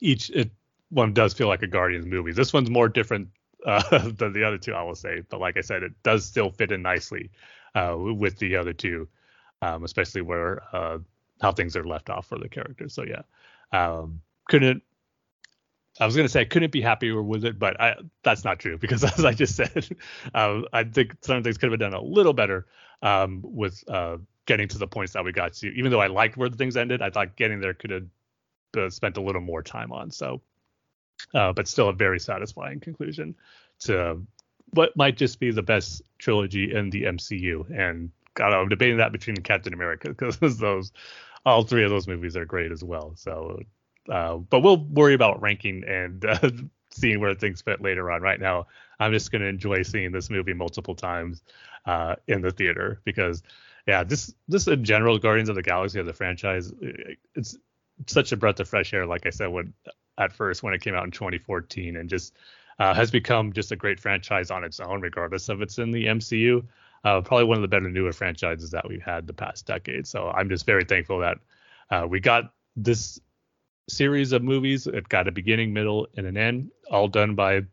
each 0.00 0.30
it, 0.30 0.50
one 0.90 1.12
does 1.12 1.34
feel 1.34 1.48
like 1.48 1.62
a 1.62 1.66
Guardians 1.66 2.06
movie. 2.06 2.32
This 2.32 2.52
one's 2.52 2.70
more 2.70 2.88
different 2.88 3.28
uh, 3.66 4.08
than 4.08 4.32
the 4.32 4.44
other 4.44 4.58
two, 4.58 4.74
I 4.74 4.82
will 4.82 4.94
say. 4.94 5.22
But 5.28 5.40
like 5.40 5.56
I 5.56 5.60
said, 5.60 5.82
it 5.82 5.92
does 6.02 6.24
still 6.24 6.50
fit 6.50 6.72
in 6.72 6.82
nicely 6.82 7.30
uh, 7.74 7.94
with 7.98 8.38
the 8.38 8.56
other 8.56 8.72
two, 8.72 9.08
um, 9.62 9.84
especially 9.84 10.22
where 10.22 10.62
uh, 10.72 10.98
how 11.40 11.52
things 11.52 11.76
are 11.76 11.84
left 11.84 12.10
off 12.10 12.26
for 12.26 12.38
the 12.38 12.48
characters. 12.48 12.94
So 12.94 13.04
yeah, 13.04 13.22
um, 13.72 14.20
couldn't. 14.48 14.82
I 15.98 16.06
was 16.06 16.16
gonna 16.16 16.28
say 16.28 16.40
I 16.40 16.44
couldn't 16.44 16.72
be 16.72 16.80
happier 16.80 17.22
with 17.22 17.44
it, 17.44 17.58
but 17.58 17.78
I, 17.80 17.96
that's 18.22 18.44
not 18.44 18.58
true 18.58 18.78
because 18.78 19.04
as 19.18 19.24
I 19.24 19.32
just 19.32 19.56
said, 19.56 19.88
uh, 20.34 20.62
I 20.72 20.84
think 20.84 21.16
some 21.20 21.42
things 21.42 21.58
could 21.58 21.70
have 21.70 21.78
been 21.78 21.90
done 21.90 22.00
a 22.00 22.02
little 22.02 22.32
better 22.32 22.66
um, 23.02 23.40
with 23.44 23.84
uh, 23.88 24.16
getting 24.50 24.66
to 24.66 24.78
the 24.78 24.86
points 24.88 25.12
that 25.12 25.24
we 25.24 25.30
got 25.30 25.52
to. 25.52 25.68
Even 25.74 25.92
though 25.92 26.00
I 26.00 26.08
liked 26.08 26.36
where 26.36 26.48
the 26.48 26.56
things 26.56 26.76
ended, 26.76 27.02
I 27.02 27.10
thought 27.10 27.36
getting 27.36 27.60
there 27.60 27.72
could 27.72 27.90
have 27.92 28.06
uh, 28.76 28.90
spent 28.90 29.16
a 29.16 29.20
little 29.20 29.40
more 29.40 29.62
time 29.62 29.92
on. 29.92 30.10
So, 30.10 30.40
uh, 31.32 31.52
but 31.52 31.68
still 31.68 31.88
a 31.88 31.92
very 31.92 32.18
satisfying 32.18 32.80
conclusion 32.80 33.36
to 33.82 34.20
what 34.70 34.96
might 34.96 35.16
just 35.16 35.38
be 35.38 35.52
the 35.52 35.62
best 35.62 36.02
trilogy 36.18 36.74
in 36.74 36.90
the 36.90 37.04
MCU. 37.04 37.70
And 37.70 38.10
God, 38.34 38.52
I'm 38.52 38.68
debating 38.68 38.96
that 38.96 39.12
between 39.12 39.36
Captain 39.36 39.72
America 39.72 40.08
because 40.08 40.58
those, 40.58 40.90
all 41.46 41.62
three 41.62 41.84
of 41.84 41.90
those 41.90 42.08
movies 42.08 42.36
are 42.36 42.44
great 42.44 42.72
as 42.72 42.82
well. 42.82 43.12
So, 43.14 43.60
uh, 44.10 44.38
but 44.38 44.64
we'll 44.64 44.84
worry 44.84 45.14
about 45.14 45.40
ranking 45.40 45.84
and 45.86 46.24
uh, 46.28 46.50
seeing 46.90 47.20
where 47.20 47.36
things 47.36 47.62
fit 47.62 47.80
later 47.80 48.10
on. 48.10 48.20
Right 48.20 48.40
now, 48.40 48.66
I'm 48.98 49.12
just 49.12 49.30
going 49.30 49.42
to 49.42 49.48
enjoy 49.48 49.82
seeing 49.82 50.10
this 50.10 50.28
movie 50.28 50.54
multiple 50.54 50.96
times 50.96 51.40
uh, 51.86 52.16
in 52.26 52.40
the 52.40 52.50
theater 52.50 53.00
because, 53.04 53.44
yeah, 53.90 54.04
this 54.04 54.32
this 54.46 54.68
in 54.68 54.84
general, 54.84 55.18
Guardians 55.18 55.48
of 55.48 55.56
the 55.56 55.62
Galaxy 55.62 55.98
as 55.98 56.06
a 56.06 56.12
franchise, 56.12 56.72
it's 57.34 57.58
such 58.06 58.30
a 58.30 58.36
breath 58.36 58.60
of 58.60 58.68
fresh 58.68 58.94
air. 58.94 59.04
Like 59.04 59.26
I 59.26 59.30
said, 59.30 59.48
when 59.48 59.74
at 60.16 60.32
first 60.32 60.62
when 60.62 60.74
it 60.74 60.80
came 60.80 60.94
out 60.94 61.04
in 61.04 61.10
2014, 61.10 61.96
and 61.96 62.08
just 62.08 62.32
uh, 62.78 62.94
has 62.94 63.10
become 63.10 63.52
just 63.52 63.72
a 63.72 63.76
great 63.76 63.98
franchise 63.98 64.52
on 64.52 64.62
its 64.62 64.78
own, 64.78 65.00
regardless 65.00 65.48
of 65.48 65.60
it's 65.60 65.78
in 65.78 65.90
the 65.90 66.06
MCU. 66.06 66.64
Uh, 67.02 67.20
probably 67.20 67.46
one 67.46 67.56
of 67.56 67.62
the 67.62 67.68
better 67.68 67.90
newer 67.90 68.12
franchises 68.12 68.70
that 68.70 68.88
we've 68.88 69.02
had 69.02 69.26
the 69.26 69.32
past 69.32 69.66
decade. 69.66 70.06
So 70.06 70.28
I'm 70.28 70.48
just 70.48 70.66
very 70.66 70.84
thankful 70.84 71.18
that 71.18 71.38
uh, 71.90 72.06
we 72.08 72.20
got 72.20 72.52
this 72.76 73.18
series 73.88 74.30
of 74.30 74.44
movies. 74.44 74.86
It 74.86 75.08
got 75.08 75.26
a 75.26 75.32
beginning, 75.32 75.72
middle, 75.72 76.06
and 76.16 76.28
an 76.28 76.36
end, 76.36 76.70
all 76.92 77.08
done 77.08 77.34
by 77.34 77.62
the 77.62 77.66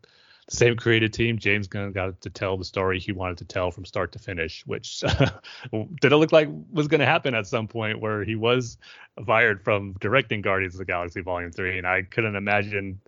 same 0.50 0.76
creative 0.76 1.10
team. 1.10 1.38
James 1.38 1.66
Gunn 1.66 1.92
got 1.92 2.20
to 2.22 2.30
tell 2.30 2.56
the 2.56 2.64
story 2.64 2.98
he 2.98 3.12
wanted 3.12 3.38
to 3.38 3.44
tell 3.44 3.70
from 3.70 3.84
start 3.84 4.12
to 4.12 4.18
finish, 4.18 4.64
which 4.66 5.00
didn't 6.00 6.18
look 6.18 6.32
like 6.32 6.48
was 6.72 6.88
going 6.88 7.00
to 7.00 7.06
happen 7.06 7.34
at 7.34 7.46
some 7.46 7.68
point 7.68 8.00
where 8.00 8.24
he 8.24 8.34
was 8.34 8.78
fired 9.26 9.62
from 9.62 9.94
directing 10.00 10.40
Guardians 10.40 10.74
of 10.74 10.78
the 10.78 10.84
Galaxy 10.86 11.20
Volume 11.20 11.52
3. 11.52 11.78
And 11.78 11.86
I 11.86 12.02
couldn't 12.02 12.36
imagine 12.36 13.00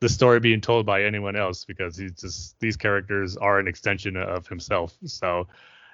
the 0.00 0.08
story 0.08 0.40
being 0.40 0.60
told 0.60 0.86
by 0.86 1.04
anyone 1.04 1.36
else 1.36 1.64
because 1.64 1.96
he's 1.96 2.12
just 2.12 2.58
these 2.60 2.76
characters 2.76 3.36
are 3.36 3.58
an 3.58 3.68
extension 3.68 4.16
of 4.16 4.46
himself. 4.46 4.96
So, 5.04 5.48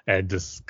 and 0.06 0.30
just 0.30 0.62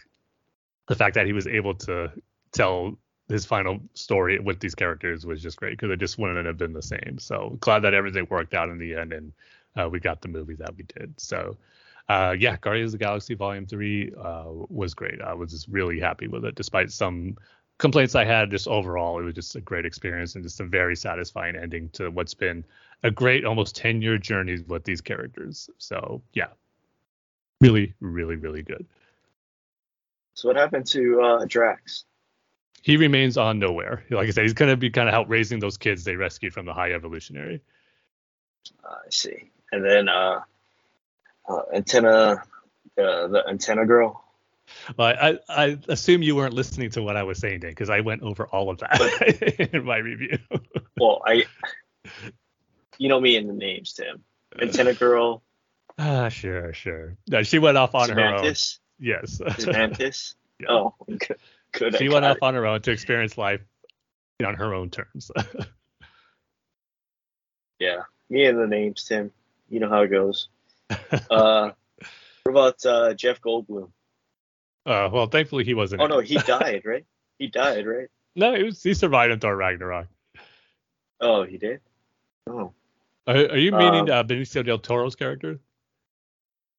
the 0.88 0.94
fact 0.94 1.14
that 1.14 1.26
he 1.26 1.32
was 1.32 1.46
able 1.46 1.74
to 1.74 2.10
tell 2.52 2.98
his 3.28 3.46
final 3.46 3.80
story 3.94 4.38
with 4.38 4.60
these 4.60 4.74
characters 4.74 5.24
was 5.24 5.42
just 5.42 5.56
great 5.56 5.72
because 5.72 5.90
it 5.90 6.00
just 6.00 6.18
wouldn't 6.18 6.46
have 6.46 6.58
been 6.58 6.72
the 6.72 6.82
same. 6.82 7.18
So 7.18 7.56
glad 7.60 7.80
that 7.80 7.94
everything 7.94 8.26
worked 8.28 8.54
out 8.54 8.68
in 8.68 8.78
the 8.78 8.94
end 8.94 9.12
and 9.12 9.32
uh, 9.76 9.88
we 9.88 10.00
got 10.00 10.20
the 10.20 10.28
movie 10.28 10.54
that 10.56 10.76
we 10.76 10.84
did. 10.84 11.14
So. 11.18 11.56
Uh, 12.08 12.34
yeah, 12.36 12.56
Guardians 12.60 12.92
of 12.92 12.98
the 12.98 13.04
Galaxy 13.04 13.34
Volume 13.34 13.64
Three 13.64 14.12
uh, 14.20 14.46
was 14.68 14.92
great. 14.92 15.22
I 15.22 15.34
was 15.34 15.52
just 15.52 15.68
really 15.68 16.00
happy 16.00 16.26
with 16.26 16.44
it, 16.44 16.56
despite 16.56 16.90
some 16.90 17.36
complaints 17.78 18.14
I 18.14 18.24
had. 18.24 18.50
Just 18.50 18.68
overall, 18.68 19.20
it 19.20 19.22
was 19.22 19.34
just 19.34 19.56
a 19.56 19.60
great 19.60 19.86
experience 19.86 20.34
and 20.34 20.42
just 20.42 20.60
a 20.60 20.64
very 20.64 20.96
satisfying 20.96 21.56
ending 21.56 21.90
to 21.90 22.10
what's 22.10 22.34
been 22.34 22.64
a 23.02 23.10
great 23.10 23.44
almost 23.44 23.76
10 23.76 24.02
year 24.02 24.18
journey 24.18 24.58
with 24.66 24.84
these 24.84 25.00
characters. 25.00 25.68
So 25.78 26.22
yeah, 26.32 26.48
really, 27.60 27.94
really, 28.00 28.36
really 28.36 28.62
good. 28.62 28.86
So 30.34 30.48
what 30.48 30.56
happened 30.56 30.86
to 30.88 31.20
uh, 31.20 31.44
Drax? 31.46 32.04
He 32.82 32.96
remains 32.96 33.36
on 33.36 33.60
Knowhere. 33.60 34.02
Like 34.10 34.28
I 34.28 34.30
said, 34.30 34.42
he's 34.42 34.54
gonna 34.54 34.76
be 34.76 34.90
kind 34.90 35.08
of 35.08 35.12
help 35.12 35.28
raising 35.28 35.60
those 35.60 35.76
kids 35.76 36.04
they 36.04 36.16
rescued 36.16 36.52
from 36.52 36.66
the 36.66 36.74
High 36.74 36.92
Evolutionary. 36.92 37.60
I 38.84 39.10
see. 39.10 39.50
And 39.72 39.84
then 39.84 40.08
uh, 40.08 40.40
uh, 41.48 41.62
antenna, 41.74 42.42
the 42.96 43.28
the 43.28 43.48
antenna 43.48 43.86
girl. 43.86 44.22
Well, 44.96 45.08
I, 45.08 45.38
I 45.48 45.78
assume 45.88 46.22
you 46.22 46.36
weren't 46.36 46.54
listening 46.54 46.90
to 46.90 47.02
what 47.02 47.16
I 47.16 47.24
was 47.24 47.38
saying, 47.38 47.60
Dan, 47.60 47.70
because 47.70 47.90
I 47.90 48.00
went 48.00 48.22
over 48.22 48.46
all 48.46 48.70
of 48.70 48.78
that 48.78 49.70
in 49.72 49.84
my 49.84 49.98
review. 49.98 50.38
Well, 50.98 51.20
I, 51.26 51.44
you 52.96 53.08
know 53.08 53.20
me 53.20 53.36
and 53.36 53.48
the 53.48 53.54
names, 53.54 53.92
Tim. 53.94 54.22
Antenna 54.60 54.94
girl, 54.94 55.42
Ah, 55.98 56.28
sure, 56.28 56.72
sure. 56.72 57.16
No, 57.28 57.42
she 57.42 57.58
went 57.58 57.76
off 57.76 57.94
on 57.94 58.10
her 58.10 58.20
own. 58.20 58.54
Yes. 58.98 59.40
Mantis. 59.66 60.34
Yeah. 60.60 60.68
Oh, 60.70 60.94
good. 61.08 61.38
good. 61.72 61.96
I 61.96 61.98
she 61.98 62.08
went 62.08 62.24
off 62.24 62.36
it. 62.36 62.42
on 62.42 62.54
her 62.54 62.64
own 62.66 62.82
to 62.82 62.92
experience 62.92 63.36
life 63.36 63.62
on 64.46 64.54
her 64.54 64.74
own 64.74 64.90
terms. 64.90 65.32
Yeah, 67.80 68.02
me 68.30 68.44
and 68.44 68.60
the 68.60 68.68
names, 68.68 69.02
Tim. 69.02 69.32
You 69.72 69.80
know 69.80 69.88
how 69.88 70.02
it 70.02 70.08
goes. 70.08 70.48
Uh, 71.30 71.70
what 72.44 72.50
about 72.50 72.86
uh, 72.86 73.14
Jeff 73.14 73.40
Goldblum? 73.40 73.88
uh, 74.84 75.08
well, 75.10 75.26
thankfully 75.26 75.64
he 75.64 75.72
wasn't. 75.72 76.02
Oh 76.02 76.06
no, 76.06 76.18
he 76.20 76.36
died, 76.36 76.82
right? 76.84 77.06
He 77.38 77.46
died, 77.46 77.86
right? 77.86 78.08
no, 78.36 78.54
he, 78.54 78.64
was, 78.64 78.82
he 78.82 78.92
survived 78.92 79.32
in 79.32 79.40
Thor 79.40 79.56
Ragnarok. 79.56 80.08
Oh, 81.20 81.44
he 81.44 81.56
did. 81.56 81.80
Oh, 82.46 82.72
Are, 83.26 83.34
are 83.36 83.56
you 83.56 83.72
meaning 83.72 84.10
Um, 84.10 84.18
uh, 84.18 84.24
Benicio 84.24 84.64
del 84.64 84.78
Toro's 84.78 85.16
character? 85.16 85.58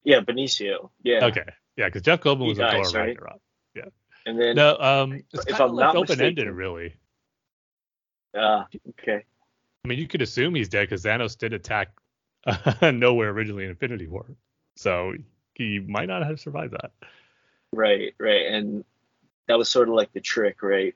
yeah, 0.04 0.20
Benicio. 0.20 0.90
Yeah. 1.02 1.26
Okay, 1.26 1.46
yeah, 1.78 1.86
because 1.88 2.04
Jeff 2.04 2.20
Goldblum 2.22 2.44
He 2.44 2.50
was 2.50 2.60
in 2.60 2.66
dies, 2.66 2.92
Thor 2.92 3.00
right? 3.02 3.08
Ragnarok. 3.10 3.40
And 4.26 4.40
then, 4.40 4.56
No, 4.56 4.78
um, 4.78 5.24
it's 5.34 5.48
If 5.48 5.60
I'm 5.60 5.76
not 5.76 5.96
open 5.96 6.22
ended, 6.22 6.48
really. 6.50 6.94
uh, 8.38 8.64
okay. 8.90 9.24
I 9.84 9.88
mean, 9.88 9.98
you 10.00 10.08
could 10.08 10.22
assume 10.22 10.54
he's 10.56 10.70
dead 10.70 10.84
because 10.88 11.04
Thanos 11.04 11.38
did 11.38 11.52
attack 11.54 11.90
uh, 12.46 12.54
Knowhere 12.82 13.32
originally 13.32 13.64
in 13.66 13.70
Infinity 13.72 14.08
War, 14.08 14.26
so 14.76 15.14
he 15.56 15.80
might 15.80 16.08
not 16.08 16.26
have 16.26 16.40
survived 16.40 16.74
that. 16.74 16.92
Right, 17.74 18.14
right, 18.20 18.48
and 18.48 18.84
that 19.48 19.58
was 19.58 19.70
sort 19.70 19.90
of 19.90 19.96
like 19.96 20.12
the 20.14 20.22
trick, 20.22 20.62
right? 20.62 20.96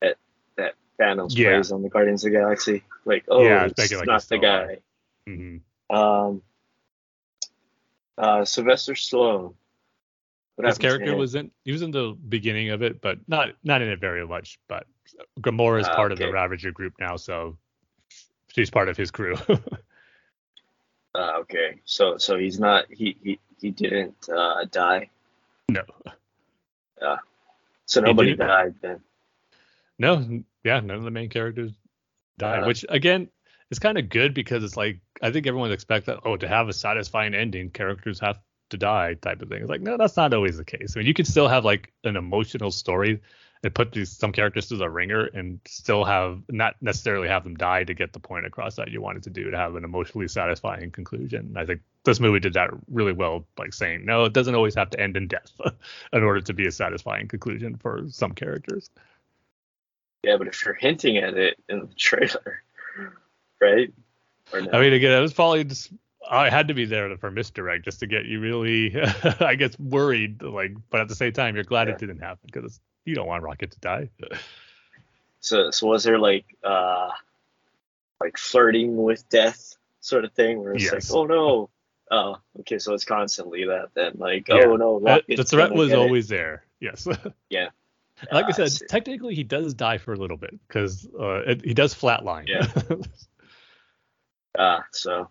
That 0.00 0.16
that 0.56 0.74
Thanos 1.00 1.36
Yeah. 1.36 1.52
plays 1.52 1.72
on 1.72 1.82
the 1.82 1.88
Guardians 1.88 2.24
of 2.24 2.32
the 2.32 2.38
Galaxy. 2.38 2.82
Like, 3.04 3.24
oh, 3.28 3.44
Yeah, 3.44 3.64
it's 3.64 3.78
it's 3.78 3.92
like 3.94 4.06
not 4.06 4.22
the 4.28 4.38
guy. 4.38 4.62
alive. 4.62 4.82
hmm 5.26 5.56
Um, 5.90 6.42
uh, 8.18 8.44
Sylvester 8.44 8.94
Stallone. 8.94 9.54
What 10.56 10.68
His 10.68 10.78
character 10.78 11.16
was 11.16 11.34
in 11.34 11.50
he 11.64 11.72
was 11.72 11.82
in 11.82 11.90
the 11.90 12.16
beginning 12.28 12.70
of 12.70 12.80
it, 12.82 13.00
but 13.00 13.18
not 13.26 13.48
not 13.64 13.82
in 13.82 13.88
it 13.88 14.00
very 14.00 14.24
much. 14.26 14.60
But 14.68 14.86
Gamora 15.40 15.80
is 15.80 15.88
Ah, 15.88 15.96
part 15.96 16.12
of 16.12 16.18
the. 16.18 16.30
Ravager 16.30 16.70
group 16.70 16.94
now, 17.00 17.16
so 17.16 17.58
she's 18.54 18.70
part 18.70 18.88
of 18.88 18.96
his 18.96 19.10
crew. 19.10 19.34
Uh, 21.14 21.32
okay, 21.40 21.80
so 21.84 22.18
so 22.18 22.36
he's 22.38 22.58
not 22.58 22.86
he 22.90 23.16
he 23.22 23.38
he 23.60 23.70
didn't 23.70 24.28
uh, 24.28 24.64
die. 24.70 25.08
no, 25.68 25.82
Yeah. 27.00 27.16
So 27.86 28.00
He 28.00 28.06
nobody 28.06 28.30
didn't? 28.30 28.46
died 28.48 28.74
then. 28.80 29.00
no, 29.98 30.42
yeah, 30.64 30.80
none 30.80 30.96
of 30.96 31.04
the 31.04 31.10
main 31.10 31.28
characters 31.28 31.72
died, 32.38 32.64
Uh, 32.64 32.66
which 32.66 32.84
again 32.88 33.28
is 33.70 33.78
kind 33.78 33.96
of 33.98 34.08
good 34.08 34.34
because 34.34 34.64
it's 34.64 34.76
like 34.76 35.00
I 35.22 35.30
think 35.30 35.46
everyone 35.46 35.70
expects 35.72 36.06
that 36.06 36.20
oh 36.24 36.36
to 36.36 36.48
have 36.48 36.68
a 36.68 36.72
satisfying 36.72 37.34
ending, 37.34 37.70
characters 37.70 38.18
have 38.20 38.38
to 38.70 38.76
die 38.76 39.14
type 39.14 39.40
of 39.42 39.48
thing. 39.48 39.60
It's 39.60 39.70
like 39.70 39.82
no, 39.82 39.96
that's 39.96 40.16
not 40.16 40.34
always 40.34 40.56
the 40.56 40.64
case. 40.64 40.94
I 40.96 40.98
mean, 41.00 41.06
you 41.06 41.14
can 41.14 41.26
still 41.26 41.46
have 41.48 41.64
like 41.64 41.92
an 42.02 42.16
emotional 42.16 42.70
story 42.72 43.20
and 43.64 43.74
put 43.74 43.92
these 43.92 44.10
some 44.10 44.30
characters 44.30 44.66
through 44.66 44.76
the 44.76 44.88
ringer 44.90 45.24
and 45.24 45.58
still 45.66 46.04
have 46.04 46.42
not 46.50 46.76
necessarily 46.82 47.26
have 47.26 47.44
them 47.44 47.56
die 47.56 47.82
to 47.82 47.94
get 47.94 48.12
the 48.12 48.20
point 48.20 48.44
across 48.44 48.76
that 48.76 48.90
you 48.90 49.00
wanted 49.00 49.22
to 49.22 49.30
do 49.30 49.50
to 49.50 49.56
have 49.56 49.74
an 49.74 49.84
emotionally 49.84 50.28
satisfying 50.28 50.90
conclusion. 50.90 51.54
I 51.56 51.64
think 51.64 51.80
this 52.04 52.20
movie 52.20 52.40
did 52.40 52.52
that 52.52 52.70
really 52.90 53.12
well 53.12 53.46
like 53.58 53.72
saying 53.72 54.04
no, 54.04 54.24
it 54.26 54.34
doesn't 54.34 54.54
always 54.54 54.74
have 54.74 54.90
to 54.90 55.00
end 55.00 55.16
in 55.16 55.28
death 55.28 55.50
in 56.12 56.22
order 56.22 56.42
to 56.42 56.52
be 56.52 56.66
a 56.66 56.70
satisfying 56.70 57.26
conclusion 57.26 57.76
for 57.76 58.04
some 58.08 58.32
characters. 58.32 58.90
Yeah, 60.22 60.36
but 60.36 60.46
if 60.46 60.64
you're 60.64 60.74
hinting 60.74 61.16
at 61.16 61.34
it 61.34 61.56
in 61.68 61.80
the 61.80 61.94
trailer, 61.96 62.62
right? 63.60 63.92
Or 64.52 64.60
no? 64.60 64.70
I 64.72 64.80
mean, 64.80 64.92
again, 64.92 65.12
it 65.16 65.20
was 65.22 65.32
probably 65.32 65.64
just 65.64 65.90
oh, 66.30 66.36
I 66.36 66.50
had 66.50 66.68
to 66.68 66.74
be 66.74 66.84
there 66.84 67.16
for 67.16 67.30
misdirect 67.30 67.86
just 67.86 68.00
to 68.00 68.06
get 68.06 68.26
you 68.26 68.40
really, 68.40 68.94
I 69.40 69.54
guess, 69.54 69.78
worried. 69.78 70.42
Like, 70.42 70.72
but 70.90 71.00
at 71.00 71.08
the 71.08 71.14
same 71.14 71.32
time, 71.32 71.54
you're 71.54 71.64
glad 71.64 71.88
Yeah. 71.88 71.94
it 71.94 72.00
didn't 72.00 72.20
happen 72.20 72.40
because 72.46 72.80
you 73.04 73.14
don't 73.14 73.26
want 73.26 73.42
Rocket 73.42 73.70
to 73.72 73.80
die. 73.80 74.10
So, 75.40 75.70
so 75.70 75.86
was 75.88 76.04
there 76.04 76.18
like 76.18 76.46
uh 76.64 77.10
like 78.18 78.38
flirting 78.38 78.96
with 78.96 79.28
death 79.28 79.76
sort 80.00 80.24
of 80.24 80.32
thing 80.32 80.60
where 80.62 80.72
it's 80.72 80.84
Yes. 80.90 81.10
like, 81.10 81.18
oh 81.18 81.26
no. 81.26 81.70
Oh, 82.10 82.36
okay, 82.60 82.78
so 82.78 82.94
it's 82.94 83.04
constantly 83.04 83.64
that 83.66 83.90
then, 83.94 84.12
like, 84.16 84.48
Yeah. 84.48 84.64
oh 84.66 84.76
no, 84.76 85.02
Uh, 85.06 85.20
the 85.28 85.44
threat 85.44 85.72
was 85.72 85.88
get 85.88 85.98
it. 85.98 86.00
always 86.00 86.28
there. 86.28 86.64
Yes. 86.80 87.06
Yeah. 87.50 87.68
like 88.32 88.46
I 88.46 88.50
Ah, 88.62 88.66
said, 88.68 88.88
technically 88.88 89.34
he 89.34 89.42
does 89.42 89.74
die 89.74 89.98
for 89.98 90.12
a 90.14 90.16
little 90.16 90.36
bit 90.38 90.54
because 90.66 91.06
uh, 91.18 91.40
it, 91.46 91.62
he 91.64 91.74
does 91.74 91.94
flatline. 91.94 92.48
Yeah. 92.48 92.66
Ah, 94.58 94.84
so 94.92 95.28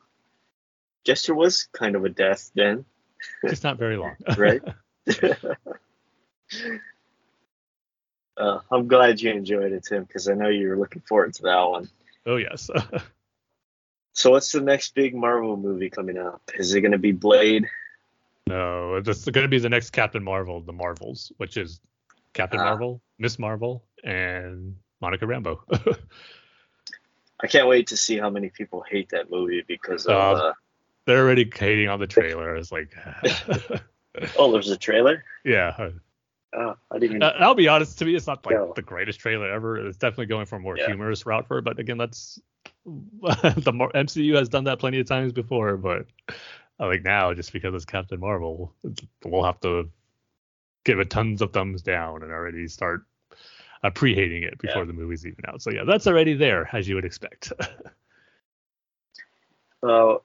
guess 1.05 1.26
there 1.26 1.36
was 1.36 1.69
kind 1.74 1.95
of 1.95 2.05
a 2.05 2.09
death 2.09 2.51
then, 2.53 2.86
it's 3.43 3.63
not 3.63 3.78
very 3.80 3.97
long. 3.97 4.15
right? 4.38 4.61
Uh, 8.38 8.59
I'm 8.71 8.88
glad 8.88 9.21
you 9.21 9.31
enjoyed 9.31 9.71
it, 9.71 9.84
Tim, 9.88 10.03
because 10.03 10.27
I 10.27 10.34
know 10.34 10.49
you 10.49 10.69
were 10.69 10.77
looking 10.77 11.01
forward 11.07 11.34
to 11.36 11.43
that 11.43 11.61
one. 11.61 11.89
oh 12.25 12.38
yes. 12.38 12.69
So, 14.15 14.29
what's 14.29 14.51
the 14.51 14.61
next 14.61 14.93
big 14.93 15.15
Marvel 15.15 15.57
movie 15.57 15.89
coming 15.89 16.19
up? 16.19 16.39
Is 16.53 16.75
it 16.75 16.81
going 16.81 16.91
to 16.91 16.99
be 16.99 17.11
Blade? 17.13 17.67
no, 18.47 18.95
it's 18.97 19.25
going 19.25 19.41
to 19.43 19.47
be 19.49 19.57
the 19.57 19.69
next 19.69 19.89
Captain 19.89 20.23
Marvel, 20.23 20.61
the 20.61 20.71
Marvels, 20.71 21.31
which 21.38 21.57
is 21.57 21.79
Captain 22.34 22.59
Ah. 22.59 22.65
Marvel, 22.65 23.01
Miss 23.17 23.39
Marvel, 23.39 23.84
and 24.03 24.75
Monica 25.01 25.25
Rambeau. 25.25 25.57
I 27.41 27.47
can't 27.47 27.67
wait 27.67 27.88
to 27.88 27.97
see 27.97 28.17
how 28.19 28.29
many 28.29 28.49
people 28.49 28.84
hate 28.88 29.09
that 29.09 29.31
movie 29.31 29.63
because 29.67 30.05
of 30.05 30.15
Uh, 30.15 30.31
uh, 30.49 30.53
they're 31.05 31.19
already 31.25 31.49
hating 31.51 31.89
on 31.89 31.99
the 31.99 32.05
trailer. 32.07 32.55
It's 32.55 32.71
like, 32.71 32.95
Oh, 34.38 34.51
there's 34.51 34.69
a 34.69 34.77
trailer. 34.77 35.23
yeah. 35.43 35.89
Oh, 36.56 36.76
I 36.91 36.99
didn't. 36.99 37.18
Even, 37.18 37.24
Uh, 37.24 37.34
I'll 37.39 37.56
be 37.56 37.68
honest. 37.68 37.97
To 37.99 38.06
me, 38.06 38.16
it's 38.16 38.28
not 38.28 38.45
like 38.45 38.76
the 38.76 38.82
greatest 38.82 39.20
trailer 39.20 39.51
ever. 39.51 39.88
It's 39.88 39.97
definitely 39.97 40.28
going 40.28 40.45
for 40.45 40.58
a 40.58 40.60
more 40.60 40.78
Yeah. 40.78 40.86
humorous 40.88 41.26
route 41.26 41.47
for 41.47 41.58
it. 41.58 41.64
But 41.64 41.80
again, 41.80 41.97
that's 41.97 42.39
the 42.86 43.72
more 43.74 43.91
MCU 43.93 44.36
has 44.36 44.49
done 44.49 44.66
that 44.66 44.80
plenty 44.80 44.99
of 44.99 45.08
times 45.08 45.34
before. 45.34 45.78
But 45.78 46.06
I 46.80 46.89
think 46.89 47.04
now, 47.04 47.34
just 47.34 47.54
because 47.54 47.74
it's 47.74 47.86
Captain 47.86 48.20
Marvel, 48.20 48.74
we'll 49.26 49.43
have 49.43 49.60
to 49.62 49.89
give 50.86 50.99
it 50.99 51.10
tons 51.10 51.41
of 51.41 51.54
thumbs 51.54 51.82
down 51.82 52.24
and 52.24 52.32
already 52.32 52.68
start 52.68 53.04
uh, 53.84 53.89
pre-hating 53.89 54.43
it 54.43 54.58
before 54.60 54.82
Yeah. 54.82 54.88
the 54.88 54.93
movie's 54.93 55.26
even 55.26 55.45
out. 55.47 55.62
So 55.62 55.72
yeah, 55.72 55.84
that's 55.86 56.08
already 56.08 56.34
there 56.36 56.70
as 56.74 56.88
you 56.88 56.95
would 56.95 57.06
expect. 57.06 57.51
uh, 59.84 60.16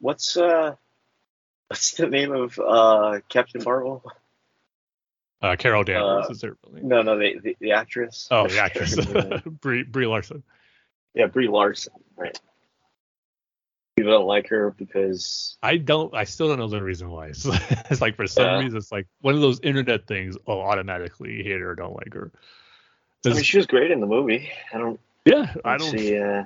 what's 0.00 0.36
uh, 0.36 0.74
what's 1.68 1.92
the 1.92 2.08
name 2.08 2.32
of 2.32 2.58
uh 2.58 3.20
Captain 3.28 3.62
Marvel? 3.64 4.02
Uh, 5.42 5.56
Carol 5.56 5.84
Danvers 5.84 6.26
Uh, 6.26 6.32
is 6.32 6.40
there 6.40 6.56
really? 6.66 6.82
No, 6.82 7.02
no, 7.02 7.18
the 7.18 7.38
the, 7.42 7.56
the 7.60 7.72
actress. 7.72 8.28
Oh, 8.30 8.46
the 8.48 8.58
actress, 8.58 8.96
her 8.96 9.22
name. 9.22 9.58
Brie, 9.60 9.82
Brie 9.84 10.06
Larson. 10.06 10.42
yeah, 11.14 11.26
Brie 11.26 11.48
Larson. 11.48 11.92
Right. 12.16 12.38
People 13.96 14.12
don't 14.12 14.26
like 14.26 14.46
her 14.48 14.70
because 14.78 15.56
I 15.62 15.76
don't. 15.76 16.14
I 16.14 16.22
still 16.24 16.48
don't 16.48 16.58
know 16.58 16.68
the 16.68 16.82
reason 16.82 17.10
why. 17.10 17.28
It's, 17.30 17.44
it's 17.90 18.00
like 18.00 18.14
for 18.16 18.26
some 18.28 18.44
Yeah. 18.46 18.58
reason, 18.58 18.78
it's 18.78 18.92
like 18.92 19.06
one 19.20 19.34
of 19.34 19.40
those 19.40 19.58
internet 19.62 20.06
things. 20.06 20.36
Oh, 20.46 20.60
automatically 20.60 21.42
hate 21.42 21.60
her 21.60 21.70
or 21.70 21.74
don't 21.74 21.96
like 21.96 22.14
her. 22.14 22.30
I 23.26 23.30
mean 23.30 23.42
she 23.42 23.56
was 23.56 23.66
great 23.66 23.90
in 23.90 23.98
the 24.00 24.06
movie. 24.06 24.48
I 24.72 24.78
don't. 24.78 25.00
yeah, 25.24 25.52
I 25.64 25.76
don't. 25.76 25.90
see. 25.90 26.16
Uh, 26.16 26.44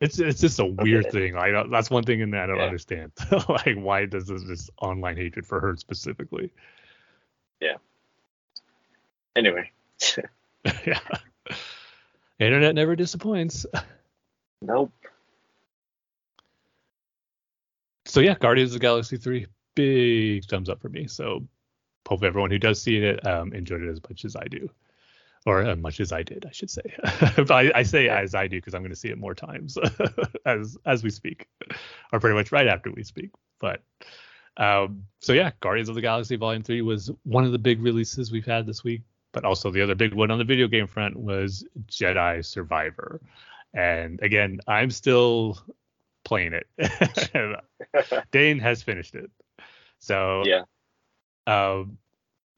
It's 0.00 0.18
it's 0.18 0.40
just 0.40 0.58
a 0.58 0.64
weird 0.66 1.10
thing. 1.12 1.36
I 1.36 1.50
don't, 1.52 1.70
that's 1.70 1.90
one 1.90 2.02
thing 2.02 2.18
in 2.20 2.30
that 2.32 2.44
I 2.44 2.46
don't 2.48 2.56
Yeah. 2.58 2.64
understand. 2.64 3.12
like 3.48 3.76
why 3.76 4.06
does 4.06 4.26
this, 4.26 4.42
this 4.44 4.70
online 4.82 5.16
hatred 5.16 5.46
for 5.46 5.60
her 5.60 5.76
specifically? 5.76 6.50
Anyway, 9.36 9.70
yeah. 10.86 11.00
Internet 12.38 12.74
never 12.74 12.96
disappoints. 12.96 13.66
nope. 14.62 14.92
So 18.06 18.20
yeah, 18.20 18.34
Guardians 18.34 18.70
of 18.70 18.74
the 18.74 18.80
Galaxy 18.80 19.16
three, 19.18 19.46
big 19.74 20.44
thumbs 20.46 20.68
up 20.68 20.80
for 20.80 20.88
me. 20.88 21.06
So 21.06 21.46
hope 22.08 22.24
everyone 22.24 22.50
who 22.50 22.58
does 22.58 22.82
see 22.82 22.96
it 22.96 23.24
um, 23.26 23.52
enjoyed 23.52 23.82
it 23.82 23.88
as 23.88 24.00
much 24.08 24.24
as 24.24 24.34
I 24.34 24.44
do, 24.46 24.68
or 25.46 25.60
as 25.62 25.78
much 25.78 26.00
as 26.00 26.12
I 26.12 26.22
did, 26.22 26.44
I 26.46 26.50
should 26.50 26.70
say. 26.70 26.82
but 27.36 27.50
I, 27.50 27.70
I 27.74 27.82
say 27.84 28.08
as 28.08 28.34
I 28.34 28.48
do 28.48 28.56
because 28.56 28.74
I'm 28.74 28.82
going 28.82 28.90
to 28.90 28.96
see 28.96 29.10
it 29.10 29.18
more 29.18 29.34
times 29.34 29.78
as 30.46 30.76
as 30.84 31.04
we 31.04 31.10
speak, 31.10 31.46
or 32.12 32.20
pretty 32.20 32.34
much 32.34 32.52
right 32.52 32.66
after 32.66 32.90
we 32.90 33.04
speak. 33.04 33.30
But 33.60 33.82
um, 34.56 35.04
so 35.20 35.32
yeah, 35.32 35.50
Guardians 35.60 35.88
of 35.88 35.94
the 35.94 36.00
Galaxy 36.00 36.36
Volume 36.36 36.62
Three 36.62 36.82
was 36.82 37.10
one 37.24 37.44
of 37.44 37.52
the 37.52 37.58
big 37.58 37.82
releases 37.82 38.30
we've 38.32 38.46
had 38.46 38.66
this 38.66 38.84
week. 38.84 39.02
But 39.32 39.44
also 39.44 39.70
the 39.70 39.80
other 39.80 39.94
big 39.94 40.12
one 40.12 40.32
on 40.32 40.38
the 40.38 40.44
video 40.44 40.66
game 40.66 40.88
front 40.88 41.14
was 41.16 41.64
Jedi 41.86 42.44
Survivor. 42.44 43.20
And 43.72 44.20
again, 44.22 44.58
I'm 44.66 44.90
still 44.90 45.56
playing 46.24 46.52
it. 46.52 47.60
Dane 48.32 48.58
has 48.58 48.82
finished 48.82 49.14
it. 49.14 49.30
So 50.00 50.42
Yeah. 50.44 50.62
um, 51.46 51.96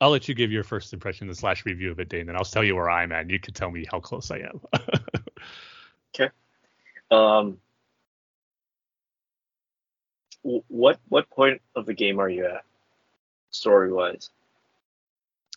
I'll 0.00 0.08
let 0.10 0.28
you 0.28 0.34
give 0.34 0.50
your 0.50 0.64
first 0.64 0.94
impression 0.94 1.28
the 1.28 1.34
slash 1.34 1.66
review 1.66 1.90
of 1.90 2.00
it, 2.00 2.08
Dane, 2.08 2.30
and 2.30 2.38
I'll 2.38 2.44
tell 2.44 2.64
you 2.64 2.74
where 2.74 2.88
I'm 2.88 3.12
at. 3.12 3.20
And 3.20 3.30
you 3.30 3.38
can 3.38 3.52
tell 3.52 3.70
me 3.70 3.84
how 3.90 4.00
close 4.00 4.30
I 4.30 4.38
am. 4.38 4.60
Okay. 6.14 6.30
Um. 7.10 7.58
Wh- 10.42 10.68
What 10.70 10.98
what 11.08 11.28
point 11.30 11.60
of 11.74 11.86
the 11.86 11.94
game 11.94 12.18
are 12.20 12.28
you 12.28 12.46
at, 12.46 12.64
story 13.50 13.92
wise? 13.92 14.30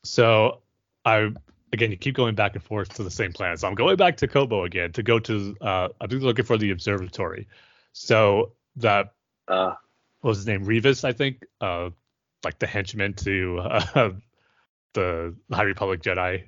so 0.03 0.61
I 1.03 1.31
again, 1.73 1.91
you 1.91 1.97
keep 1.97 2.15
going 2.15 2.35
back 2.35 2.55
and 2.55 2.63
forth 2.63 2.93
to 2.95 3.03
the 3.03 3.11
same 3.11 3.33
planet. 3.33 3.59
So 3.59 3.67
I'm 3.67 3.75
going 3.75 3.97
back 3.97 4.17
to 4.17 4.27
Koboh 4.27 4.65
again 4.65 4.91
to 4.93 5.03
go 5.03 5.19
to. 5.19 5.55
Uh, 5.61 5.89
I'm 5.99 6.09
looking 6.09 6.45
for 6.45 6.57
the 6.57 6.71
observatory. 6.71 7.47
So 7.93 8.53
that 8.77 9.13
Uh, 9.47 9.73
what 10.21 10.29
was 10.29 10.37
his 10.37 10.47
name? 10.47 10.65
Rayvis, 10.65 11.03
I 11.03 11.11
think. 11.13 11.43
Uh, 11.61 11.89
like 12.43 12.59
the 12.59 12.67
henchman 12.67 13.13
to 13.13 13.59
uh, 13.59 14.11
the 14.93 15.35
High 15.51 15.63
Republic 15.63 16.01
Jedi. 16.01 16.43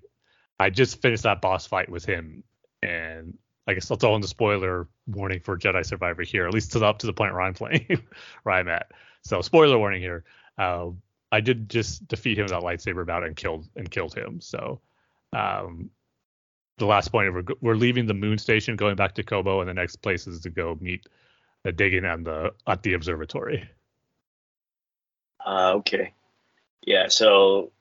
I 0.60 0.70
just 0.70 1.02
finished 1.02 1.24
that 1.24 1.42
boss 1.42 1.68
fight 1.68 1.90
with 1.90 2.06
him, 2.06 2.44
and 2.82 3.38
I 3.68 3.74
guess 3.74 3.88
that's 3.88 4.04
all 4.04 4.16
in 4.16 4.22
the 4.22 4.28
spoiler 4.28 4.88
warning 5.08 5.42
for 5.42 5.58
Jedi 5.58 5.86
Survivor 5.86 6.24
here, 6.24 6.48
at 6.48 6.54
least 6.54 6.72
to 6.72 6.80
the, 6.80 6.86
up 6.86 7.00
to 7.00 7.06
the 7.06 7.14
point 7.14 7.34
where 7.34 7.42
I'm 7.42 7.54
playing, 7.56 8.02
where 8.44 8.56
I'm 8.56 8.70
at. 8.70 8.92
So 9.24 9.42
spoiler 9.42 9.78
warning 9.78 10.02
here. 10.02 10.24
Uh, 10.58 10.90
I 11.32 11.42
did 11.42 11.70
just 11.70 12.08
defeat 12.08 12.38
him 12.38 12.44
with 12.44 12.52
that 12.52 12.62
lightsaber 12.62 13.06
bout 13.06 13.24
and 13.24 13.36
killed 13.36 13.68
and 13.76 13.92
killed 13.92 14.14
him. 14.14 14.40
So 14.40 14.80
um, 15.34 15.90
the 16.78 16.86
last 16.86 17.12
point 17.12 17.28
of 17.28 17.34
we're, 17.34 17.56
we're 17.62 17.76
leaving 17.76 18.06
the 18.06 18.14
moon 18.14 18.38
station, 18.38 18.78
going 18.78 18.96
back 18.96 19.16
to 19.16 19.24
Koboh, 19.24 19.60
and 19.60 19.70
the 19.70 19.74
next 19.74 19.98
place 19.98 20.28
is 20.28 20.42
to 20.42 20.50
go 20.50 20.78
meet 20.80 21.06
uh, 21.66 21.72
Dagan 21.72 22.06
at 22.06 22.24
the 22.24 22.54
at 22.66 22.84
the 22.84 22.94
observatory. 22.94 23.70
uh, 25.46 25.74
okay. 25.76 26.14
Yeah. 26.86 27.08
So 27.10 27.72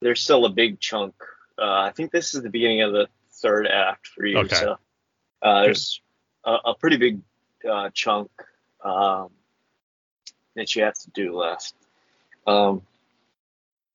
there's 0.00 0.22
still 0.22 0.46
a 0.46 0.50
big 0.50 0.80
chunk. 0.80 1.14
Uh, 1.58 1.82
I 1.82 1.92
think 1.94 2.12
this 2.12 2.34
is 2.34 2.42
the 2.42 2.50
beginning 2.50 2.82
of 2.82 2.92
the 2.92 3.08
third 3.42 3.66
act 3.66 4.06
for 4.06 4.24
you. 4.24 4.38
Okay. 4.38 4.56
So 4.56 4.78
uh, 5.42 5.62
there's 5.62 6.00
a, 6.44 6.56
a 6.66 6.74
pretty 6.74 6.96
big 6.96 7.20
uh, 7.68 7.90
chunk 7.92 8.30
um, 8.84 9.30
that 10.56 10.74
you 10.74 10.82
have 10.84 10.94
to 10.94 11.10
do 11.10 11.36
left. 11.36 11.74
Um, 12.46 12.82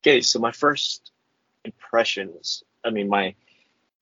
okay. 0.02 0.22
So 0.22 0.40
my 0.40 0.52
first 0.52 1.12
impressions. 1.66 2.64
I 2.86 2.90
mean 2.90 3.08
my 3.10 3.36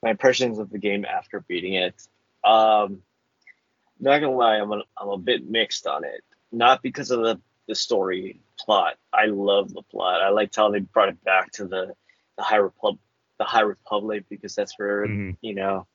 my 0.02 0.10
impressions 0.10 0.58
of 0.58 0.70
the 0.72 0.80
game 0.80 1.06
after 1.06 1.40
beating 1.42 1.76
it. 1.76 1.96
Um, 2.44 3.04
not 4.00 4.20
gonna 4.20 4.36
lie, 4.36 4.56
I'm 4.56 4.72
a, 4.72 4.82
I'm 4.98 5.10
a 5.10 5.18
bit 5.18 5.48
mixed 5.48 5.86
on 5.86 6.04
it. 6.04 6.24
Not 6.52 6.82
because 6.82 7.12
of 7.12 7.22
the 7.22 7.40
the 7.68 7.76
story 7.76 8.42
plot. 8.60 8.96
I 9.14 9.28
love 9.28 9.74
the 9.74 9.84
plot. 9.84 10.22
I 10.22 10.30
liked 10.30 10.56
how 10.56 10.72
they 10.72 10.80
brought 10.80 11.10
it 11.10 11.24
back 11.24 11.52
to 11.54 11.66
the 11.68 11.94
the 12.38 12.44
High 12.44 12.58
Republic, 12.58 13.00
the 13.38 13.46
High 13.46 13.62
Republic, 13.62 14.26
because 14.30 14.56
that's 14.56 14.78
where 14.78 15.06
Mhm. 15.06 15.38
you 15.42 15.54
know 15.54 15.86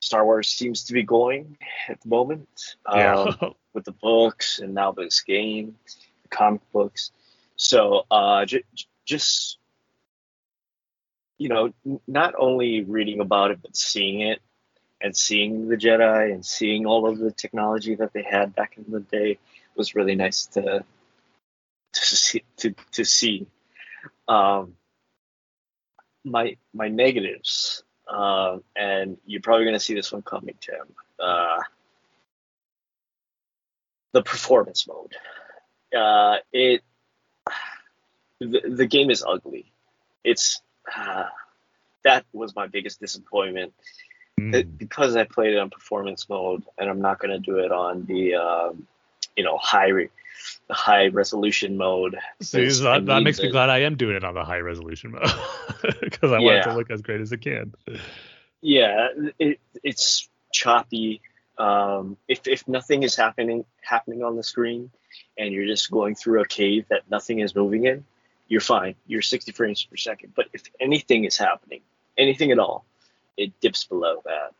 Star 0.00 0.24
Wars 0.24 0.48
seems 0.48 0.84
to 0.84 0.92
be 0.92 1.02
going 1.02 1.58
at 1.88 2.00
the 2.00 2.08
moment. 2.08 2.48
Yeah. 2.92 3.34
Um, 3.40 3.54
with 3.74 3.84
the 3.84 3.92
books 3.92 4.58
and 4.58 4.74
now 4.74 4.92
this 4.92 5.20
game, 5.22 5.76
the 6.22 6.28
comic 6.28 6.60
books. 6.72 7.10
So 7.56 8.06
uh, 8.10 8.44
j- 8.44 8.64
j- 8.74 8.86
just 9.04 9.58
you 11.38 11.48
know, 11.48 11.72
n- 11.86 12.00
not 12.06 12.34
only 12.36 12.82
reading 12.82 13.20
about 13.20 13.50
it 13.50 13.62
but 13.62 13.76
seeing 13.76 14.20
it 14.20 14.40
and 15.00 15.16
seeing 15.16 15.68
the 15.68 15.76
Jedi 15.76 16.32
and 16.32 16.44
seeing 16.44 16.86
all 16.86 17.08
of 17.08 17.18
the 17.18 17.30
technology 17.30 17.94
that 17.94 18.12
they 18.12 18.22
had 18.22 18.54
back 18.54 18.76
in 18.76 18.84
the 18.90 19.00
day 19.00 19.38
was 19.76 19.94
really 19.94 20.16
nice 20.16 20.46
to 20.46 20.84
to 21.92 22.16
see. 22.16 22.42
To, 22.58 22.74
to 22.92 23.04
see. 23.04 23.46
Um, 24.26 24.74
my 26.24 26.56
my 26.74 26.88
negatives, 26.88 27.82
uh, 28.08 28.58
and 28.76 29.18
you're 29.26 29.42
probably 29.42 29.64
going 29.64 29.74
to 29.74 29.80
see 29.80 29.94
this 29.94 30.12
one 30.12 30.22
coming, 30.22 30.54
Tim. 30.60 30.86
Uh, 31.18 31.58
the 34.12 34.22
performance 34.22 34.86
mode. 34.86 35.14
Uh, 35.96 36.36
it 36.52 36.82
the, 38.40 38.60
the 38.68 38.86
game 38.86 39.10
is 39.10 39.24
ugly. 39.26 39.70
It's 40.24 40.60
uh, 40.96 41.24
that 42.04 42.24
was 42.32 42.54
my 42.54 42.66
biggest 42.66 43.00
disappointment 43.00 43.72
Mm. 44.38 44.54
It- 44.54 44.78
because 44.78 45.16
I 45.16 45.24
played 45.24 45.54
it 45.54 45.58
on 45.58 45.70
performance 45.70 46.28
mode, 46.28 46.62
and 46.78 46.88
I'm 46.88 47.00
not 47.00 47.18
going 47.18 47.32
to 47.32 47.38
do 47.40 47.58
it 47.58 47.72
on 47.72 48.04
the 48.06 48.36
um, 48.36 48.86
you 49.36 49.44
know 49.44 49.56
high 49.58 49.88
high 50.70 51.08
resolution 51.08 51.76
mode. 51.76 52.16
See, 52.40 52.68
that, 52.68 53.06
that 53.06 53.22
makes 53.22 53.40
me 53.40 53.50
glad 53.50 53.70
I 53.70 53.78
am 53.78 53.96
doing 53.96 54.16
it 54.16 54.24
on 54.24 54.34
the 54.34 54.44
high 54.44 54.60
resolution 54.60 55.12
mode 55.12 55.22
because 56.00 56.32
I 56.32 56.38
want 56.38 56.58
it 56.58 56.62
to 56.64 56.74
look 56.74 56.90
as 56.90 57.02
great 57.02 57.20
as 57.20 57.32
it 57.32 57.40
can. 57.40 57.74
yeah 58.60 59.08
it, 59.38 59.60
it's 59.82 60.28
choppy. 60.52 61.20
Um, 61.58 62.16
if, 62.28 62.46
if 62.46 62.68
nothing 62.68 63.02
is 63.02 63.16
happening 63.16 63.64
happening 63.82 64.22
on 64.22 64.36
the 64.36 64.44
screen 64.44 64.90
and 65.36 65.52
you're 65.52 65.66
just 65.66 65.90
going 65.90 66.14
through 66.14 66.40
a 66.40 66.46
cave 66.46 66.86
that 66.88 67.10
nothing 67.10 67.40
is 67.40 67.54
moving 67.54 67.86
in 67.86 68.04
you're 68.46 68.62
fine. 68.62 68.94
You're 69.06 69.20
60 69.20 69.52
frames 69.52 69.84
per 69.84 69.96
second. 69.96 70.32
But 70.34 70.46
if 70.54 70.62
anything 70.80 71.24
is 71.24 71.36
happening 71.36 71.80
anything 72.16 72.52
at 72.52 72.58
all 72.58 72.84
it 73.38 73.58
dips 73.60 73.84
below 73.84 74.22
that. 74.26 74.52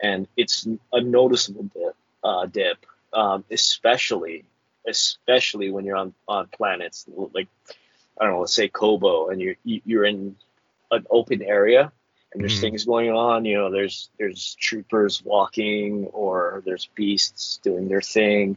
And 0.00 0.26
it's 0.36 0.66
a 0.92 1.00
noticeable 1.00 1.64
dip, 1.74 1.96
uh, 2.24 2.46
dip 2.46 2.84
um, 3.12 3.44
especially 3.50 4.44
especially 4.86 5.70
when 5.70 5.84
you're 5.84 5.96
on 5.96 6.14
on 6.28 6.46
planets 6.48 7.06
like 7.32 7.48
i 8.18 8.24
don't 8.24 8.32
know 8.34 8.40
let's 8.40 8.54
say 8.54 8.68
kobo 8.68 9.28
and 9.28 9.40
you're 9.40 9.54
you're 9.64 10.04
in 10.04 10.36
an 10.90 11.06
open 11.10 11.42
area 11.42 11.92
and 12.32 12.42
there's 12.42 12.58
Mhm. 12.58 12.60
things 12.60 12.84
going 12.84 13.10
on 13.10 13.44
you 13.44 13.56
know 13.56 13.70
there's 13.70 14.10
there's 14.18 14.54
troopers 14.56 15.22
walking 15.24 16.06
or 16.12 16.62
there's 16.64 16.86
beasts 16.94 17.58
doing 17.62 17.88
their 17.88 18.00
thing 18.02 18.56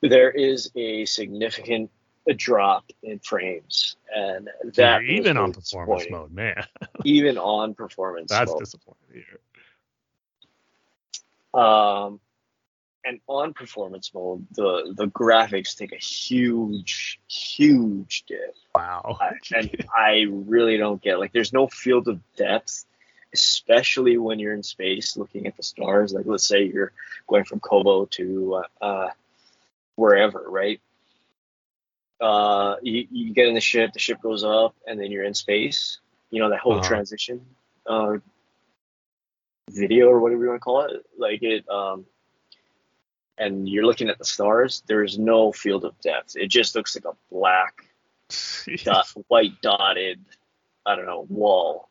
there 0.00 0.30
is 0.30 0.70
a 0.76 1.04
significant 1.06 1.90
drop 2.36 2.84
in 3.02 3.18
frames, 3.18 3.96
and 4.14 4.48
that 4.76 5.02
You're 5.02 5.18
even 5.18 5.36
on 5.36 5.52
performance 5.52 6.06
mode, 6.10 6.32
man. 6.32 6.62
Even 7.04 7.38
on 7.38 7.74
performance 7.74 8.30
That's 8.30 8.52
mode. 8.52 8.58
disappointing. 8.58 9.24
Um, 11.54 12.20
and 13.04 13.20
on 13.26 13.52
performance 13.54 14.12
mode, 14.14 14.46
the 14.54 14.92
the 14.96 15.06
graphics 15.06 15.76
take 15.76 15.92
a 15.92 15.96
huge, 15.96 17.20
huge 17.28 18.24
dip. 18.26 18.54
Wow. 18.74 19.20
I, 19.20 19.32
and 19.54 19.70
I 19.96 20.26
really 20.30 20.76
don't 20.76 21.00
get 21.02 21.18
like 21.18 21.32
there's 21.32 21.52
no 21.52 21.68
field 21.68 22.08
of 22.08 22.20
depth, 22.36 22.84
especially 23.32 24.16
when 24.18 24.38
you're 24.38 24.54
in 24.54 24.62
space 24.62 25.16
looking 25.16 25.46
at 25.46 25.56
the 25.56 25.62
stars. 25.62 26.12
Like 26.12 26.26
let's 26.26 26.46
say 26.46 26.64
you're 26.64 26.92
going 27.28 27.44
from 27.44 27.60
Koboh 27.60 28.10
to 28.10 28.62
uh, 28.80 28.84
uh, 28.84 29.10
wherever, 29.96 30.44
right? 30.48 30.80
Uh, 32.20 32.76
you, 32.82 33.06
you 33.10 33.32
get 33.32 33.46
in 33.48 33.54
the 33.54 33.60
ship, 33.60 33.92
the 33.92 33.98
ship 33.98 34.20
goes 34.22 34.44
up, 34.44 34.74
and 34.86 35.00
then 35.00 35.10
you're 35.10 35.24
in 35.24 35.34
space. 35.34 35.98
You 36.30 36.40
know 36.40 36.50
that 36.50 36.60
whole 36.60 36.78
Uh-huh. 36.78 36.80
transition 36.80 37.44
uh, 37.86 38.16
video 39.70 40.08
or 40.08 40.20
whatever 40.20 40.42
you 40.42 40.48
want 40.50 40.60
to 40.60 40.64
call 40.64 40.82
it. 40.82 41.04
Like 41.18 41.42
it, 41.42 41.68
um, 41.68 42.06
and 43.38 43.68
you're 43.68 43.84
looking 43.84 44.08
at 44.08 44.18
the 44.18 44.24
stars. 44.24 44.82
There's 44.86 45.18
no 45.18 45.52
field 45.52 45.84
of 45.84 45.98
depth. 46.00 46.36
It 46.36 46.48
just 46.48 46.74
looks 46.74 46.96
like 46.96 47.04
a 47.04 47.16
black 47.34 47.84
dot, 48.84 49.06
white 49.28 49.60
dotted, 49.62 50.24
I 50.84 50.96
don't 50.96 51.06
know, 51.06 51.26
wall. 51.28 51.88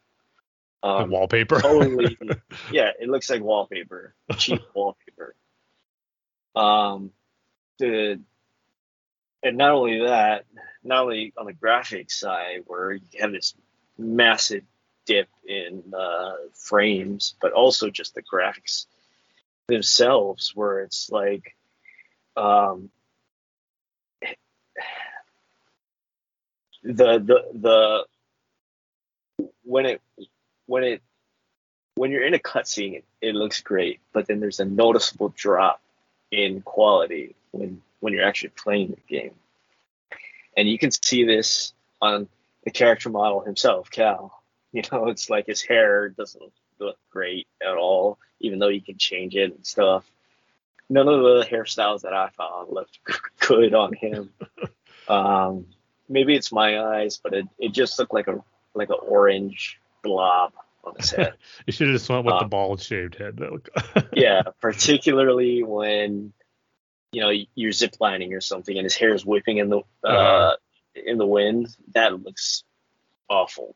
Um, 0.84 1.10
wallpaper. 1.10 1.60
totally, 1.60 2.18
yeah, 2.72 2.92
it 3.00 3.10
looks 3.10 3.30
like 3.30 3.42
wallpaper, 3.42 4.14
cheap 4.38 4.62
wallpaper. 4.74 5.36
Um, 6.56 7.12
the 7.80 8.20
and 9.44 9.58
not 9.58 9.72
only 9.72 10.00
that, 10.00 10.46
not 10.84 11.04
only 11.04 11.34
on 11.38 11.46
the 11.46 11.54
graphics 11.54 12.12
side 12.12 12.64
where 12.66 12.94
you 12.94 13.02
have 13.20 13.32
this 13.32 13.56
massive 13.98 14.64
dip 15.06 15.30
in 15.48 15.84
uh, 15.98 16.34
frames, 16.54 17.36
but 17.42 17.54
also 17.54 17.90
just 17.90 18.14
the 18.14 18.22
graphics 18.22 18.86
themselves, 19.68 20.52
where 20.56 20.82
it's 20.82 21.10
like, 21.12 21.56
um, 22.36 22.90
the 26.84 27.20
the 27.20 27.44
the 27.54 28.06
when 29.64 29.86
it 29.86 30.02
when 30.66 30.84
it 30.84 31.02
when 31.96 32.12
you're 32.12 32.26
in 32.26 32.34
a 32.34 32.40
cutscene, 32.40 32.96
it, 32.98 33.06
it 33.22 33.36
looks 33.36 33.62
great, 33.62 34.00
but 34.14 34.28
then 34.28 34.40
there's 34.40 34.60
a 34.60 34.66
noticeable 34.66 35.34
drop 35.36 35.82
in 36.32 36.62
quality 36.62 37.36
when 37.52 37.82
when 38.00 38.14
you're 38.14 38.26
actually 38.26 38.50
playing 38.50 38.90
the 38.92 39.16
game, 39.16 39.34
and 40.56 40.70
you 40.70 40.78
can 40.78 40.92
see 40.92 41.24
this 41.26 41.74
on 42.02 42.28
the 42.64 42.72
character 42.72 43.10
model 43.10 43.42
himself, 43.42 43.92
Cal. 43.92 44.34
You 44.74 44.84
know, 44.92 45.08
it's 45.08 45.30
like 45.30 45.48
his 45.48 45.62
hair 45.62 46.10
doesn't 46.10 46.52
look 46.78 46.98
great 47.10 47.48
at 47.66 47.78
all, 47.78 48.20
even 48.40 48.60
though 48.60 48.68
you 48.70 48.82
can 48.82 48.98
change 48.98 49.36
it 49.36 49.54
and 49.56 49.66
stuff. 49.66 50.06
None 50.90 51.08
of 51.08 51.20
the 51.22 51.46
hairstyles 51.50 52.02
that 52.02 52.14
I 52.14 52.30
found 52.30 52.70
looked 52.72 53.00
good 53.40 53.74
on 53.74 53.94
him. 53.94 54.32
Um, 55.10 55.68
maybe 56.10 56.36
it's 56.36 56.52
my 56.52 56.82
eyes, 56.82 57.18
but 57.24 57.34
it, 57.34 57.46
it 57.58 57.72
just 57.72 57.98
looked 57.98 58.14
like 58.14 58.28
a 58.28 58.44
like 58.74 58.90
an 58.90 58.98
orange 59.02 59.80
blob 60.04 60.52
on 60.84 60.96
his 60.98 61.12
head. 61.12 61.36
You 61.66 61.72
should 61.72 61.88
have 61.88 61.96
just 61.96 62.10
went 62.10 62.26
with 62.26 62.34
the 62.40 62.44
Um, 62.44 62.50
bald 62.50 62.82
shaved 62.82 63.16
head. 63.16 63.40
Yeah, 64.12 64.42
particularly 64.60 65.64
when 65.64 66.34
you 67.14 67.22
know 67.22 67.30
you're 67.56 67.72
ziplining 67.72 68.34
or 68.36 68.42
something 68.42 68.76
and 68.78 68.84
his 68.84 68.98
hair 68.98 69.14
is 69.14 69.26
whipping 69.26 69.60
in 69.60 69.70
the 69.70 69.78
uh, 70.04 70.08
Uh-huh. 70.10 70.56
in 70.94 71.18
the 71.18 71.26
wind. 71.26 71.70
That 71.94 72.20
looks 72.22 72.66
awful. 73.30 73.74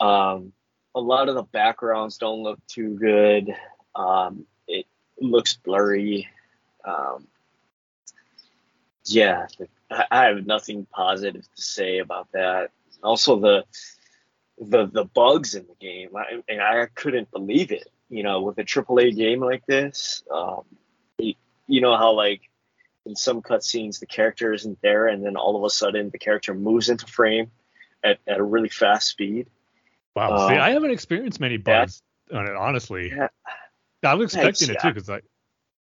Um, 0.00 0.54
a 0.96 1.00
lot 1.00 1.28
of 1.28 1.34
the 1.34 1.42
backgrounds 1.42 2.16
don't 2.16 2.42
look 2.42 2.58
too 2.66 2.96
good. 2.98 3.54
Um, 3.94 4.46
it 4.66 4.86
looks 5.20 5.54
blurry. 5.54 6.26
Um, 6.84 7.28
yeah, 9.04 9.46
I, 10.10 10.24
have 10.24 10.46
nothing 10.46 10.86
positive 10.90 11.42
to 11.54 11.62
say 11.62 11.98
about 11.98 12.32
that. 12.32 12.70
Also, 13.02 13.38
the 13.38 13.64
the 14.58 14.86
the 14.86 15.04
bugs 15.04 15.54
in 15.54 15.66
the 15.66 15.74
game, 15.78 16.16
I, 16.16 16.42
and 16.48 16.62
I 16.62 16.86
couldn't 16.86 17.30
believe 17.30 17.72
it. 17.72 17.88
You 18.08 18.22
know, 18.22 18.40
with 18.40 18.58
a 18.58 18.64
AAA 18.64 19.14
game 19.16 19.40
like 19.40 19.66
this, 19.66 20.22
um, 20.32 20.62
you, 21.18 21.34
you 21.66 21.82
know 21.82 21.96
how 21.96 22.12
like 22.12 22.40
in 23.04 23.14
some 23.16 23.42
cutscenes 23.42 24.00
the 24.00 24.06
character 24.06 24.54
isn't 24.54 24.80
there, 24.80 25.08
and 25.08 25.24
then 25.24 25.36
all 25.36 25.56
of 25.56 25.64
a 25.64 25.70
sudden 25.70 26.08
the 26.08 26.18
character 26.18 26.54
moves 26.54 26.88
into 26.88 27.06
frame 27.06 27.50
at, 28.02 28.18
at 28.26 28.38
a 28.38 28.42
really 28.42 28.70
fast 28.70 29.08
speed. 29.08 29.46
Wow. 30.16 30.48
See, 30.48 30.56
uh, 30.56 30.62
I 30.62 30.70
haven't 30.70 30.90
experienced 30.90 31.38
many 31.40 31.56
bugs 31.58 32.02
on 32.32 32.46
it, 32.46 32.56
honestly. 32.56 33.12
Yeah. 33.14 33.28
I 34.04 34.14
was 34.14 34.34
expecting 34.34 34.70
it 34.70 34.80
too 34.80 34.92
because 34.92 35.08
I. 35.08 35.20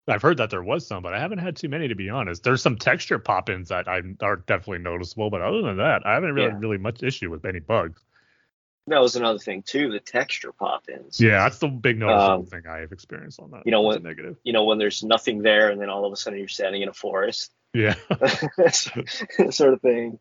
I've 0.08 0.24
heard 0.24 0.38
that 0.38 0.50
there 0.50 0.64
was 0.64 0.88
some, 0.88 1.04
but 1.04 1.14
I 1.14 1.20
haven't 1.20 1.38
had 1.38 1.56
too 1.56 1.70
many 1.70 1.90
to 1.90 1.96
be 1.96 2.10
honest. 2.10 2.42
There's 2.42 2.64
some 2.64 2.78
texture 2.78 3.20
pop-ins 3.20 3.70
that 3.70 3.88
I 3.88 4.02
are 4.22 4.38
definitely 4.38 4.80
noticeable, 4.80 5.30
but 5.30 5.42
other 5.42 5.62
than 5.62 5.78
that, 5.78 6.02
I 6.04 6.16
haven't 6.16 6.34
really 6.34 6.48
Yeah. 6.48 6.58
really 6.58 6.80
much 6.80 7.04
issue 7.04 7.30
with 7.30 7.46
any 7.46 7.60
bugs. 7.60 8.02
That 8.88 9.02
was 9.02 9.16
another 9.16 9.38
thing 9.38 9.62
too, 9.62 9.92
the 9.92 10.00
texture 10.00 10.52
pop-ins. 10.52 11.20
Yeah, 11.22 11.44
that's 11.44 11.60
the 11.60 11.68
big 11.68 12.00
noticeable 12.00 12.40
Um, 12.40 12.46
thing 12.48 12.64
I 12.68 12.80
have 12.80 12.92
experienced 12.92 13.40
on 13.40 13.52
that. 13.52 13.62
you 13.68 13.72
know 13.72 13.88
a 13.92 14.00
negative. 14.00 14.38
You 14.44 14.52
know, 14.54 14.64
when 14.64 14.80
there's 14.80 15.04
nothing 15.04 15.44
there, 15.44 15.70
and 15.70 15.80
then 15.80 15.90
all 15.92 16.06
of 16.06 16.12
a 16.12 16.16
sudden 16.16 16.40
you're 16.40 16.48
standing 16.48 16.82
in 16.82 16.90
a 16.90 16.94
forest. 16.94 17.52
Yeah. 17.76 17.94
sort 18.72 19.74
of 19.76 19.82
thing. 19.82 20.18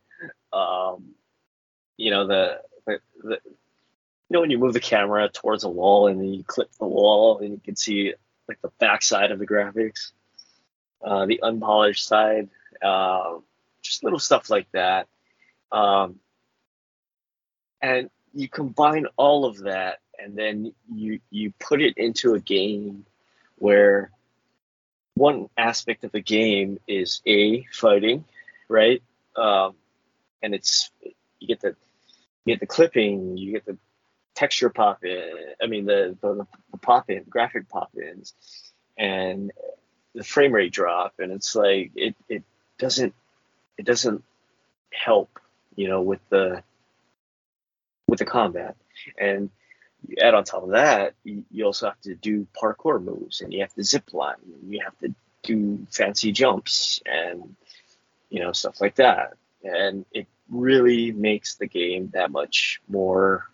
Um, 0.53 1.15
you 1.97 2.11
know 2.11 2.27
the, 2.27 2.61
the 2.87 3.01
the 3.23 3.39
you 4.29 4.35
know 4.35 4.41
when 4.41 4.51
you 4.51 4.59
move 4.59 4.74
the 4.74 4.81
camera 4.81 5.29
towards 5.29 5.64
a 5.64 5.68
wall 5.68 6.07
and 6.07 6.20
then 6.20 6.33
you 6.35 6.45
clip 6.45 6.70
the 6.79 6.87
wall 6.87 7.39
and 7.39 7.53
you 7.53 7.61
can 7.64 7.76
see 7.76 8.14
like 8.47 8.61
the 8.61 8.70
back 8.79 9.03
side 9.03 9.31
of 9.31 9.39
the 9.39 9.47
graphics, 9.47 10.12
uh, 11.03 11.26
the 11.26 11.41
unpolished 11.43 12.07
side, 12.07 12.49
uh, 12.83 13.35
just 13.83 14.05
little 14.05 14.18
stuff 14.18 14.51
like 14.51 14.70
that. 14.72 15.07
Um, 15.72 16.18
and 17.81 18.11
you 18.35 18.49
combine 18.49 19.07
all 19.16 19.45
of 19.45 19.59
that 19.59 19.99
and 20.18 20.37
then 20.37 20.74
you 20.93 21.20
you 21.31 21.53
put 21.59 21.81
it 21.81 21.97
into 21.97 22.35
a 22.35 22.41
game 22.41 23.07
where 23.57 24.11
one 25.14 25.49
aspect 25.57 26.05
of 26.05 26.12
the 26.12 26.20
game 26.20 26.79
is 26.87 27.22
a 27.26 27.64
fighting, 27.72 28.24
right? 28.68 29.03
Um, 29.37 29.74
and 30.43 30.55
it's 30.55 30.91
you 31.41 31.49
get 31.49 31.61
the 31.61 31.76
you 32.45 32.55
get 32.55 32.61
the 32.61 32.66
clipping, 32.66 33.37
you 33.37 33.53
get 33.53 33.64
the 33.64 33.79
texture 34.39 34.70
pop 34.70 35.05
in. 35.05 35.34
I 35.61 35.66
mean 35.66 35.84
the 35.84 36.16
the, 36.20 36.47
the 36.70 36.78
pop 36.78 37.11
in 37.11 37.24
graphic 37.24 37.68
pop 37.68 37.91
ins, 37.97 38.34
and 38.97 39.51
the 40.14 40.22
frame 40.22 40.53
rate 40.53 40.72
drop, 40.72 41.14
and 41.18 41.32
it's 41.32 41.57
like 41.57 41.91
it 41.97 42.14
it 42.28 42.45
doesn't 42.78 43.14
it 43.76 43.84
doesn't 43.84 44.22
help, 44.93 45.41
you 45.74 45.89
know, 45.89 46.03
with 46.03 46.20
the 46.28 46.62
with 48.07 48.20
the 48.20 48.24
combat, 48.24 48.76
and 49.18 49.51
you 50.07 50.16
add 50.22 50.34
on 50.34 50.45
top 50.45 50.62
of 50.62 50.70
that, 50.70 51.14
you, 51.24 51.45
you 51.51 51.64
also 51.64 51.86
have 51.86 52.01
to 52.03 52.14
do 52.14 52.47
parkour 52.61 53.03
moves, 53.03 53.41
and 53.41 53.53
you 53.53 53.61
have 53.61 53.74
to 53.74 53.82
zip 53.82 54.14
line, 54.14 54.36
and 54.62 54.72
you 54.72 54.80
have 54.84 54.97
to 55.01 55.12
do 55.43 55.84
fancy 55.91 56.30
jumps, 56.30 57.03
and 57.05 57.57
you 58.30 58.41
know 58.41 58.53
stuff 58.53 58.80
like 58.80 58.95
that, 58.95 59.34
and 59.64 60.05
it 60.12 60.28
really 60.49 61.11
makes 61.11 61.57
the 61.57 61.66
game 61.66 62.11
that 62.14 62.30
much 62.30 62.80
more. 62.89 63.51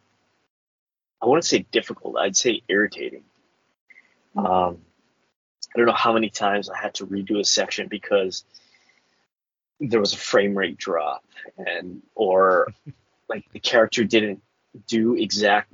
I 1.25 1.27
wouldn't 1.27 1.47
say 1.47 1.65
difficult. 1.71 2.19
I'd 2.19 2.37
say 2.37 2.61
irritating. 2.69 3.25
Um, 4.37 4.79
I 5.75 5.79
don't 5.79 5.87
know 5.87 5.93
how 5.93 6.13
many 6.13 6.29
times 6.29 6.69
I 6.69 6.77
had 6.77 6.95
to 6.95 7.07
redo 7.07 7.41
a 7.41 7.45
section 7.45 7.89
because 7.89 8.45
there 9.81 10.01
was 10.01 10.13
a 10.13 10.19
frame 10.19 10.55
rate 10.55 10.77
drop, 10.77 11.25
and 11.57 12.03
or 12.15 12.69
like 13.29 13.51
the 13.53 13.59
character 13.59 14.05
didn't 14.05 14.43
do 14.87 15.15
exact 15.15 15.73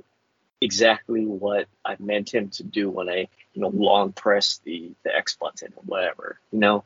exactly 0.61 1.25
what 1.25 1.67
I 1.83 1.97
meant 1.99 2.33
him 2.33 2.49
to 2.51 2.63
do 2.63 2.89
when 2.89 3.09
I, 3.09 3.27
you 3.53 3.61
know, 3.61 3.69
long 3.69 4.13
press 4.13 4.61
the 4.63 4.93
the 5.03 5.13
X 5.13 5.35
button 5.35 5.73
or 5.75 5.83
whatever. 5.83 6.39
You 6.53 6.59
know, 6.59 6.83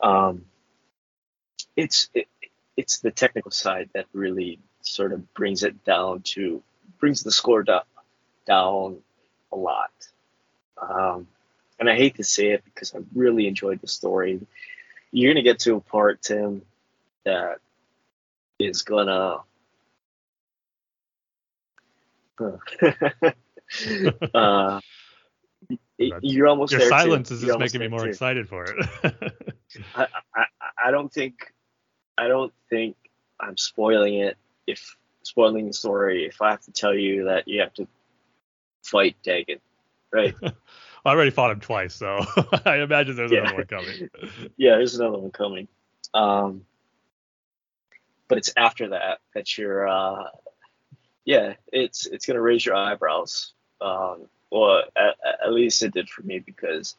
um, 0.00 0.46
it's 1.76 2.08
it, 2.14 2.26
it's 2.74 3.00
the 3.00 3.10
technical 3.10 3.50
side 3.50 3.90
that 3.92 4.06
really 4.14 4.60
sort 4.80 5.12
of 5.12 5.34
brings 5.34 5.62
it 5.62 5.84
down 5.84 6.22
to 6.22 6.62
brings 7.02 7.22
the 7.24 7.32
score 7.32 7.64
down 7.64 7.82
down 8.46 8.98
a 9.52 9.56
lot. 9.56 9.90
Um, 10.80 11.26
and 11.78 11.90
I 11.90 11.96
hate 11.96 12.14
to 12.16 12.24
say 12.24 12.52
it 12.52 12.64
because 12.64 12.94
I 12.94 13.00
really 13.12 13.48
enjoyed 13.48 13.80
the 13.80 13.88
story. 13.88 14.40
You're 15.10 15.34
gonna 15.34 15.42
get 15.42 15.58
to 15.60 15.74
a 15.74 15.80
part, 15.80 16.22
Tim, 16.22 16.62
that 17.24 17.58
is 18.58 18.82
gonna 18.82 19.40
uh, 24.34 24.80
you're 25.98 26.48
almost 26.48 26.72
Your 26.72 26.80
there 26.80 26.88
too. 26.88 26.96
silence 26.96 27.30
is 27.30 27.42
just 27.42 27.58
making 27.58 27.80
me 27.80 27.88
more 27.88 28.04
too. 28.04 28.10
excited 28.10 28.48
for 28.48 28.64
it. 28.64 28.86
I, 29.94 30.06
I 30.34 30.44
I 30.86 30.90
don't 30.90 31.12
think 31.12 31.52
I 32.16 32.28
don't 32.28 32.52
think 32.70 32.96
I'm 33.40 33.56
spoiling 33.56 34.14
it 34.14 34.36
if 34.66 34.96
spoiling 35.22 35.66
the 35.66 35.72
story 35.72 36.26
if 36.26 36.40
I 36.42 36.50
have 36.50 36.62
to 36.62 36.72
tell 36.72 36.94
you 36.94 37.24
that 37.24 37.48
you 37.48 37.60
have 37.60 37.74
to 37.74 37.86
fight 38.82 39.16
Dagan, 39.24 39.60
right? 40.12 40.34
I 40.42 41.10
already 41.10 41.30
fought 41.30 41.50
him 41.50 41.60
twice, 41.60 41.94
so 41.94 42.20
I 42.64 42.78
imagine 42.78 43.16
there's 43.16 43.32
Yeah. 43.32 43.38
another 43.40 43.54
one 43.54 43.66
coming. 43.66 44.10
yeah, 44.56 44.76
there's 44.76 44.94
another 44.94 45.18
one 45.18 45.30
coming. 45.30 45.68
Um, 46.14 46.64
but 48.28 48.38
it's 48.38 48.52
after 48.56 48.90
that 48.90 49.18
that 49.34 49.58
you're, 49.58 49.86
uh, 49.88 50.24
yeah, 51.24 51.54
it's 51.72 52.06
it's 52.06 52.26
gonna 52.26 52.40
raise 52.40 52.64
your 52.64 52.74
eyebrows. 52.76 53.52
Um, 53.80 54.28
well, 54.50 54.82
at, 54.96 55.16
at 55.44 55.52
least 55.52 55.82
it 55.82 55.92
did 55.94 56.08
for 56.08 56.22
me 56.22 56.38
because 56.38 56.94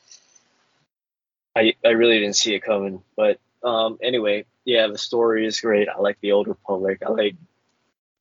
I 1.56 1.74
I 1.86 1.90
really 1.90 2.20
didn't 2.20 2.36
see 2.36 2.54
it 2.56 2.62
coming. 2.62 3.02
But 3.16 3.40
um, 3.64 3.98
anyway, 4.02 4.46
yeah, 4.66 4.88
the 4.88 4.98
story 4.98 5.46
is 5.46 5.62
great. 5.62 5.88
I 5.90 6.00
like 6.00 6.20
the 6.22 6.34
old 6.34 6.48
Republic. 6.48 7.02
I 7.06 7.12
like, 7.12 7.36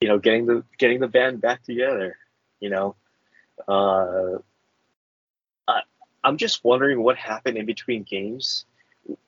you 0.03 0.09
know, 0.09 0.18
getting 0.18 0.46
the 0.46 0.64
getting 0.78 0.98
the 0.98 1.07
band 1.07 1.40
back 1.40 1.62
together. 1.62 2.16
You 2.59 2.70
know, 2.70 2.96
uh, 3.68 4.38
I 5.68 5.82
I'm 6.24 6.36
just 6.36 6.64
wondering 6.64 7.03
what 7.03 7.16
happened 7.16 7.57
in 7.57 7.66
between 7.66 8.03
games. 8.03 8.66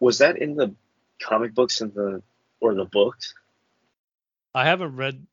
Was 0.01 0.19
that 0.19 0.37
in 0.37 0.57
the 0.57 0.75
comic 1.23 1.55
books 1.55 1.81
and 1.81 1.95
the 1.95 2.23
or 2.61 2.75
the 2.75 2.87
books? 2.87 3.35
I 4.53 4.65
haven't 4.65 4.97
read. 4.97 5.25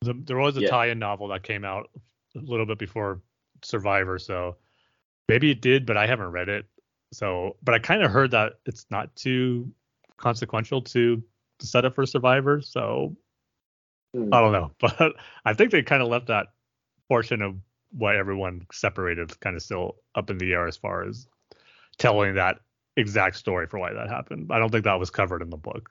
The, 0.00 0.14
there 0.14 0.36
was 0.36 0.56
a 0.56 0.62
Yeah. 0.62 0.70
tie-in 0.70 0.98
novel 0.98 1.28
that 1.28 1.42
came 1.44 1.64
out 1.64 1.90
a 2.34 2.40
little 2.40 2.66
bit 2.66 2.78
before 2.78 3.20
Survivor, 3.62 4.18
so 4.18 4.56
maybe 5.28 5.50
it 5.50 5.60
did, 5.60 5.86
but 5.86 5.96
I 5.96 6.06
haven't 6.06 6.30
read 6.30 6.48
it. 6.48 6.66
So, 7.12 7.56
but 7.62 7.74
I 7.74 7.78
kind 7.78 8.02
of 8.02 8.10
heard 8.10 8.32
that 8.32 8.54
it's 8.66 8.86
not 8.90 9.14
too 9.16 9.72
consequential 10.16 10.82
to 10.82 11.22
the 11.58 11.66
setup 11.66 11.94
for 11.94 12.06
Survivor. 12.06 12.60
So 12.60 13.16
Hmm. 14.14 14.32
I 14.32 14.40
don't 14.40 14.52
know, 14.52 14.70
but 14.80 15.14
I 15.44 15.54
think 15.54 15.70
they 15.70 15.82
kind 15.82 16.02
of 16.02 16.08
left 16.08 16.26
that 16.28 16.48
portion 17.08 17.42
of 17.42 17.56
why 17.90 18.16
everyone 18.16 18.66
separated 18.72 19.38
kind 19.40 19.56
of 19.56 19.62
still 19.62 19.96
up 20.14 20.30
in 20.30 20.38
the 20.38 20.52
air 20.52 20.66
as 20.66 20.76
far 20.76 21.08
as 21.08 21.26
telling 21.96 22.34
that 22.34 22.60
exact 22.96 23.36
story 23.36 23.66
for 23.66 23.78
why 23.78 23.92
that 23.92 24.08
happened. 24.08 24.50
I 24.50 24.58
don't 24.58 24.70
think 24.70 24.84
that 24.84 24.98
was 24.98 25.10
covered 25.10 25.42
in 25.42 25.50
the 25.50 25.56
book. 25.56 25.90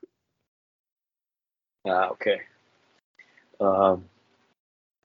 Ah, 1.88 2.10
okay. 2.10 2.42
Um, 3.60 4.06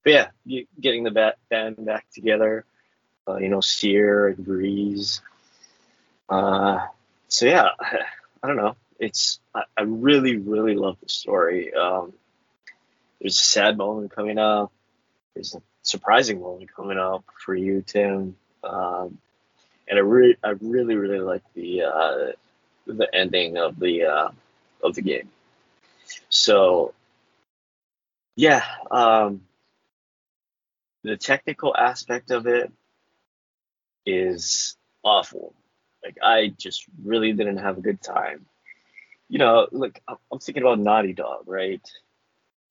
but 0.04 0.12
yeah, 0.12 0.26
you, 0.44 0.66
getting 0.80 1.04
the 1.04 1.10
bat, 1.10 1.38
band 1.48 1.84
back 1.84 2.06
together, 2.12 2.64
uh, 3.28 3.36
you 3.36 3.48
know, 3.48 3.60
Cere 3.60 4.28
and 4.28 4.44
Greez. 4.44 5.20
Uh, 6.28 6.86
so 7.28 7.46
yeah, 7.46 7.68
I 8.42 8.46
don't 8.46 8.56
know. 8.56 8.76
It's 8.98 9.40
I, 9.54 9.62
I 9.76 9.82
really 9.82 10.36
really 10.36 10.74
love 10.74 10.96
the 11.02 11.08
story. 11.08 11.72
Um, 11.74 12.12
there's 13.22 13.40
a 13.40 13.44
sad 13.44 13.78
moment 13.78 14.10
coming 14.10 14.36
up. 14.36 14.72
There's 15.34 15.54
a 15.54 15.62
surprising 15.82 16.40
moment 16.40 16.74
coming 16.74 16.98
up 16.98 17.24
for 17.44 17.54
you, 17.54 17.82
Tim. 17.86 18.36
Um, 18.64 19.18
and 19.88 19.98
I 19.98 20.02
really 20.02 20.36
I 20.42 20.50
really 20.60 20.96
really 20.96 21.20
like 21.20 21.42
the 21.54 21.82
uh, 21.82 22.32
the 22.86 23.08
ending 23.14 23.58
of 23.58 23.78
the 23.78 24.04
uh, 24.04 24.28
of 24.82 24.94
the 24.96 25.02
game. 25.02 25.30
So 26.28 26.94
yeah, 28.34 28.64
um, 28.90 29.42
the 31.04 31.16
technical 31.16 31.76
aspect 31.76 32.32
of 32.32 32.46
it 32.48 32.72
is 34.04 34.76
awful. 35.04 35.54
Like 36.04 36.18
I 36.20 36.52
just 36.58 36.84
really 37.04 37.32
didn't 37.32 37.58
have 37.58 37.78
a 37.78 37.82
good 37.82 38.02
time. 38.02 38.46
You 39.28 39.38
know, 39.38 39.68
like 39.70 40.02
I'm 40.08 40.16
I'm 40.32 40.40
thinking 40.40 40.64
about 40.64 40.80
Naughty 40.80 41.12
Dog, 41.12 41.44
right? 41.46 41.80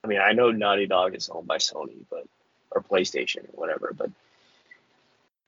I 0.04 0.08
mean, 0.08 0.20
I 0.20 0.32
know 0.32 0.50
Naughty 0.50 0.86
Dog 0.86 1.14
is 1.14 1.28
owned 1.28 1.46
by 1.46 1.58
Sony, 1.58 2.04
but 2.10 2.26
or 2.70 2.82
PlayStation 2.82 3.44
or 3.48 3.60
whatever, 3.60 3.92
but 3.96 4.10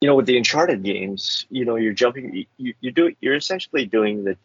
you 0.01 0.09
know, 0.09 0.17
with 0.17 0.27
the 0.27 0.37
Uncharted 0.37 0.83
games, 0.83 1.47
you 1.49 1.65
know, 1.65 1.77
you're 1.77 1.95
jumping, 1.95 2.47
you, 2.59 2.75
you 2.81 2.91
do, 2.93 3.15
you're 3.23 3.37
essentially 3.37 3.87
doing 3.87 4.25
the 4.25 4.37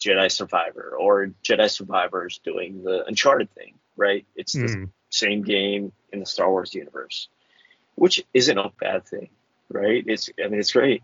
Jedi 0.00 0.30
Survivor 0.30 0.94
or 0.98 1.30
Jedi 1.42 1.70
Survivors 1.70 2.40
doing 2.44 2.82
the 2.84 3.04
Uncharted 3.06 3.50
thing, 3.54 3.74
right? 3.96 4.26
It's 4.36 4.52
the 4.52 4.68
Hmm. 4.68 4.84
same 5.08 5.42
game 5.42 5.92
in 6.12 6.20
the 6.20 6.26
Star 6.26 6.50
Wars 6.50 6.74
universe, 6.74 7.28
which 7.94 8.22
isn't 8.34 8.58
a 8.58 8.70
bad 8.78 9.06
thing, 9.06 9.30
right? 9.70 10.04
It's, 10.06 10.28
I 10.42 10.48
mean, 10.48 10.60
it's 10.60 10.72
great. 10.72 11.02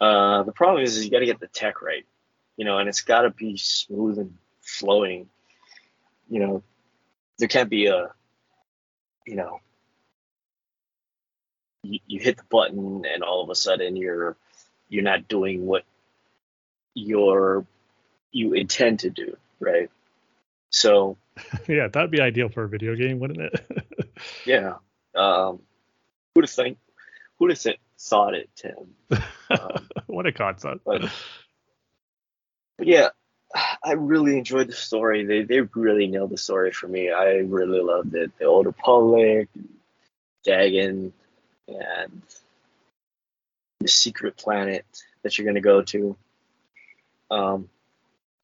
Uh, 0.00 0.44
the 0.44 0.52
problem 0.52 0.84
is, 0.84 0.96
is 0.96 1.04
you 1.04 1.10
got 1.10 1.20
to 1.20 1.26
get 1.26 1.40
the 1.40 1.48
tech 1.48 1.82
right, 1.82 2.06
you 2.56 2.64
know, 2.64 2.78
and 2.78 2.88
it's 2.88 3.00
got 3.00 3.22
to 3.22 3.30
be 3.30 3.56
smooth 3.56 4.18
and 4.18 4.36
flowing. 4.60 5.28
You 6.28 6.40
know, 6.40 6.62
there 7.38 7.48
can't 7.48 7.70
be 7.70 7.86
a, 7.86 8.10
you 9.26 9.36
know, 9.36 9.60
you, 11.82 11.98
you 12.06 12.20
hit 12.20 12.36
the 12.36 12.44
button 12.44 13.04
and 13.12 13.22
all 13.22 13.42
of 13.42 13.50
a 13.50 13.54
sudden 13.54 13.96
you're 13.96 14.36
you're 14.88 15.02
not 15.02 15.28
doing 15.28 15.66
what 15.66 15.84
you're 16.94 17.66
you 18.32 18.52
intend 18.52 19.00
to 19.00 19.10
do, 19.10 19.36
right? 19.60 19.90
So 20.70 21.16
yeah, 21.68 21.88
that'd 21.88 22.10
be 22.10 22.20
ideal 22.20 22.48
for 22.48 22.64
a 22.64 22.68
video 22.68 22.94
game, 22.94 23.18
wouldn't 23.18 23.40
it? 23.40 24.10
yeah, 24.46 24.74
um, 25.14 25.60
who'd 26.34 26.44
have 26.44 26.50
think 26.50 26.78
who'd 27.38 27.50
have 27.50 27.60
th- 27.60 27.80
thought 27.98 28.34
it, 28.34 28.50
Tim? 28.56 28.94
Um, 29.50 29.88
what 30.06 30.26
a 30.26 30.32
concept. 30.32 30.80
but, 30.86 31.02
but 32.78 32.86
yeah, 32.86 33.10
I 33.54 33.92
really 33.92 34.36
enjoyed 34.36 34.68
the 34.68 34.72
story. 34.74 35.24
They 35.24 35.42
they 35.44 35.60
really 35.60 36.06
nailed 36.08 36.30
the 36.30 36.38
story 36.38 36.72
for 36.72 36.88
me. 36.88 37.10
I 37.10 37.36
really 37.36 37.80
loved 37.80 38.14
it. 38.14 38.32
The 38.38 38.46
Old 38.46 38.66
Republic, 38.66 39.48
Dagan, 40.46 41.12
and 41.68 42.22
the 43.80 43.88
secret 43.88 44.36
planet 44.36 44.84
that 45.22 45.38
you're 45.38 45.46
gonna 45.46 45.60
go 45.60 45.82
to. 45.82 46.16
Um, 47.30 47.68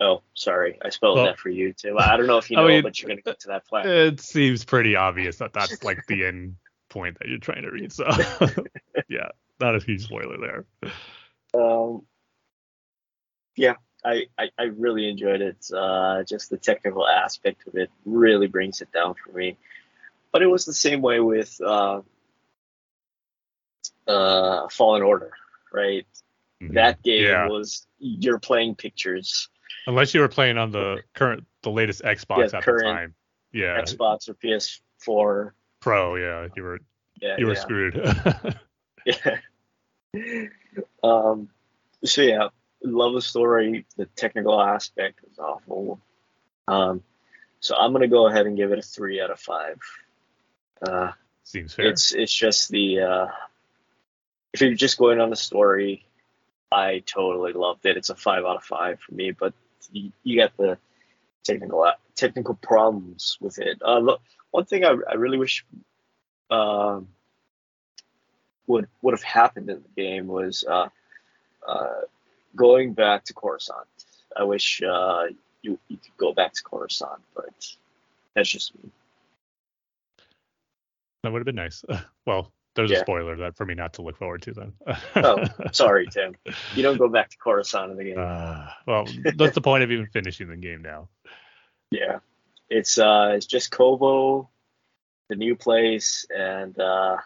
oh, 0.01 0.23
sorry, 0.35 0.79
I 0.85 0.91
spelled 0.91 1.17
Well- 1.17 1.27
that 1.27 1.39
for 1.39 1.49
you, 1.49 1.73
too. 1.73 1.99
I 1.99 2.17
don't 2.17 2.27
know 2.27 2.39
if 2.39 2.51
you 2.51 2.57
I 2.59 2.63
know, 2.63 2.69
mean, 2.69 2.83
but 2.83 3.01
you're 3.01 3.09
gonna 3.09 3.23
go 3.23 3.33
to 3.33 3.49
that 3.49 3.67
planet. 3.67 3.91
it 4.15 4.21
seems 4.21 4.65
pretty 4.65 4.95
obvious 4.97 5.39
that 5.39 5.53
that's 5.53 5.83
like 5.85 6.07
the 6.07 6.25
end 6.25 6.57
point 6.89 7.19
that 7.19 7.29
you're 7.29 7.39
trying 7.39 7.63
to 7.63 7.71
reach. 7.71 7.93
So 7.93 8.05
yeah, 9.09 9.29
not 9.61 9.75
a 9.75 9.81
huge 9.81 10.05
spoiler 10.05 10.37
there. 10.39 10.93
Um, 11.61 12.03
yeah, 13.57 13.75
I, 14.05 14.27
I, 14.39 14.51
I 14.59 14.63
really 14.65 15.09
enjoyed 15.09 15.41
it. 15.43 15.57
Uh, 15.75 16.23
just 16.25 16.51
the 16.51 16.57
technical 16.57 17.07
aspect 17.07 17.67
of 17.67 17.75
it 17.77 17.91
really 18.05 18.47
brings 18.47 18.81
it 18.81 18.91
down 18.93 19.15
for 19.15 19.33
me. 19.37 19.57
But 20.33 20.43
it 20.43 20.47
was 20.47 20.65
the 20.65 20.73
same 20.73 21.03
way 21.03 21.21
with 21.21 21.61
uh, 21.61 22.01
uh, 24.07 24.69
Fallen 24.69 25.03
Order, 25.03 25.33
right? 25.73 26.07
That 26.61 27.03
game 27.03 27.25
Mm-hmm. 27.25 27.31
Yeah. 27.31 27.49
was 27.49 27.87
you're 27.99 28.39
playing 28.39 28.75
pictures, 28.77 29.49
Unless 29.87 30.13
you 30.15 30.21
were 30.21 30.29
playing 30.29 30.59
on 30.59 30.73
the 30.73 30.99
current, 31.15 31.47
the 31.63 31.71
latest 31.71 32.03
Xbox 32.03 32.39
Yeah, 32.53 32.59
at 32.59 32.65
the 32.65 32.83
time. 32.83 33.15
Yeah, 33.53 33.81
Xbox 33.81 34.29
or 34.29 34.35
PS4. 34.35 35.53
Pro. 35.81 36.17
Yeah, 36.17 36.49
you 36.55 36.63
were 36.63 36.81
Yeah, 37.21 37.37
you 37.39 37.47
were 37.47 37.55
yeah. 37.55 37.61
screwed. 37.61 37.95
Yeah. 40.13 40.47
um, 41.03 41.49
so 42.05 42.21
yeah, 42.23 42.49
love 42.83 43.15
the 43.15 43.23
story. 43.23 43.87
The 43.97 44.07
technical 44.07 44.61
aspect 44.61 45.21
was 45.23 45.39
awful. 45.39 46.01
Um, 46.69 47.03
so 47.61 47.77
I'm 47.77 47.93
gonna 47.93 48.09
go 48.09 48.27
ahead 48.29 48.47
and 48.47 48.57
give 48.57 48.73
it 48.73 48.79
a 48.79 48.83
three 48.83 49.21
out 49.21 49.31
of 49.31 49.39
five. 49.41 49.81
Uh, 50.87 51.13
Seems 51.45 51.75
fair. 51.75 51.87
it's 51.87 52.13
it's 52.13 52.33
just 52.33 52.71
the 52.71 53.01
uh, 53.01 53.27
if 54.53 54.61
you're 54.61 54.75
just 54.75 54.99
going 54.99 55.21
on 55.21 55.31
the 55.31 55.37
story, 55.37 56.07
I 56.73 57.03
totally 57.05 57.53
loved 57.53 57.85
it. 57.87 57.97
It's 57.97 58.11
a 58.11 58.15
five 58.15 58.45
out 58.45 58.57
of 58.57 58.65
five 58.65 59.01
for 59.01 59.15
me. 59.15 59.33
But 59.33 59.53
you, 59.93 60.13
you 60.23 60.41
got 60.41 60.57
the 60.57 60.79
technical 61.45 61.91
technical 62.15 62.55
problems 62.55 63.37
with 63.41 63.59
it. 63.59 63.81
Uh, 63.85 63.99
look, 63.99 64.21
one 64.51 64.65
thing 64.65 64.85
I, 64.85 64.95
I 65.09 65.15
really 65.15 65.39
wish 65.39 65.65
um, 66.51 67.09
would 68.67 68.89
would 69.03 69.13
have 69.15 69.23
happened 69.23 69.69
in 69.69 69.83
the 69.83 70.03
game 70.03 70.27
was 70.27 70.65
uh, 70.69 70.89
uh, 71.67 72.01
going 72.57 72.93
back 72.95 73.25
to 73.25 73.35
Coruscant. 73.35 73.87
I 74.37 74.45
wish 74.45 74.83
uh, 74.83 75.25
you 75.63 75.79
you 75.89 75.97
could 75.97 76.17
go 76.17 76.33
back 76.33 76.53
to 76.55 76.63
Coruscant, 76.63 77.21
but 77.35 77.53
that's 78.35 78.49
just 78.49 78.75
me. 78.83 78.91
that 81.23 81.33
would 81.33 81.41
have 81.41 81.47
been 81.47 81.55
nice. 81.57 81.85
Well, 82.27 82.53
there's 82.77 82.91
Yeah. 82.93 82.99
a 82.99 83.01
spoiler 83.01 83.37
that 83.39 83.57
for 83.57 83.67
me 83.67 83.75
not 83.75 83.95
to 83.95 84.03
look 84.03 84.17
forward 84.17 84.43
to 84.43 84.53
then. 84.53 84.73
Oh, 85.17 85.45
sorry, 85.73 86.07
Tim. 86.07 86.37
You 86.77 86.83
don't 86.85 86.97
go 86.99 87.09
back 87.09 87.31
to 87.31 87.37
Coruscant 87.39 87.91
in 87.91 87.97
the 87.97 88.05
game. 88.05 88.19
Uh, 88.19 88.69
well, 88.87 89.05
that's 89.37 89.55
the 89.55 89.61
point 89.61 89.83
of 89.83 89.91
even 89.91 90.07
finishing 90.07 90.49
the 90.49 90.57
game 90.57 90.81
now. 90.83 91.09
Yeah, 91.91 92.21
it's 92.69 92.99
uh, 92.99 93.33
it's 93.35 93.47
just 93.47 93.73
Koboh, 93.73 94.47
the 95.29 95.35
new 95.35 95.57
place, 95.57 96.25
and 96.35 96.79
uh, 96.79 97.17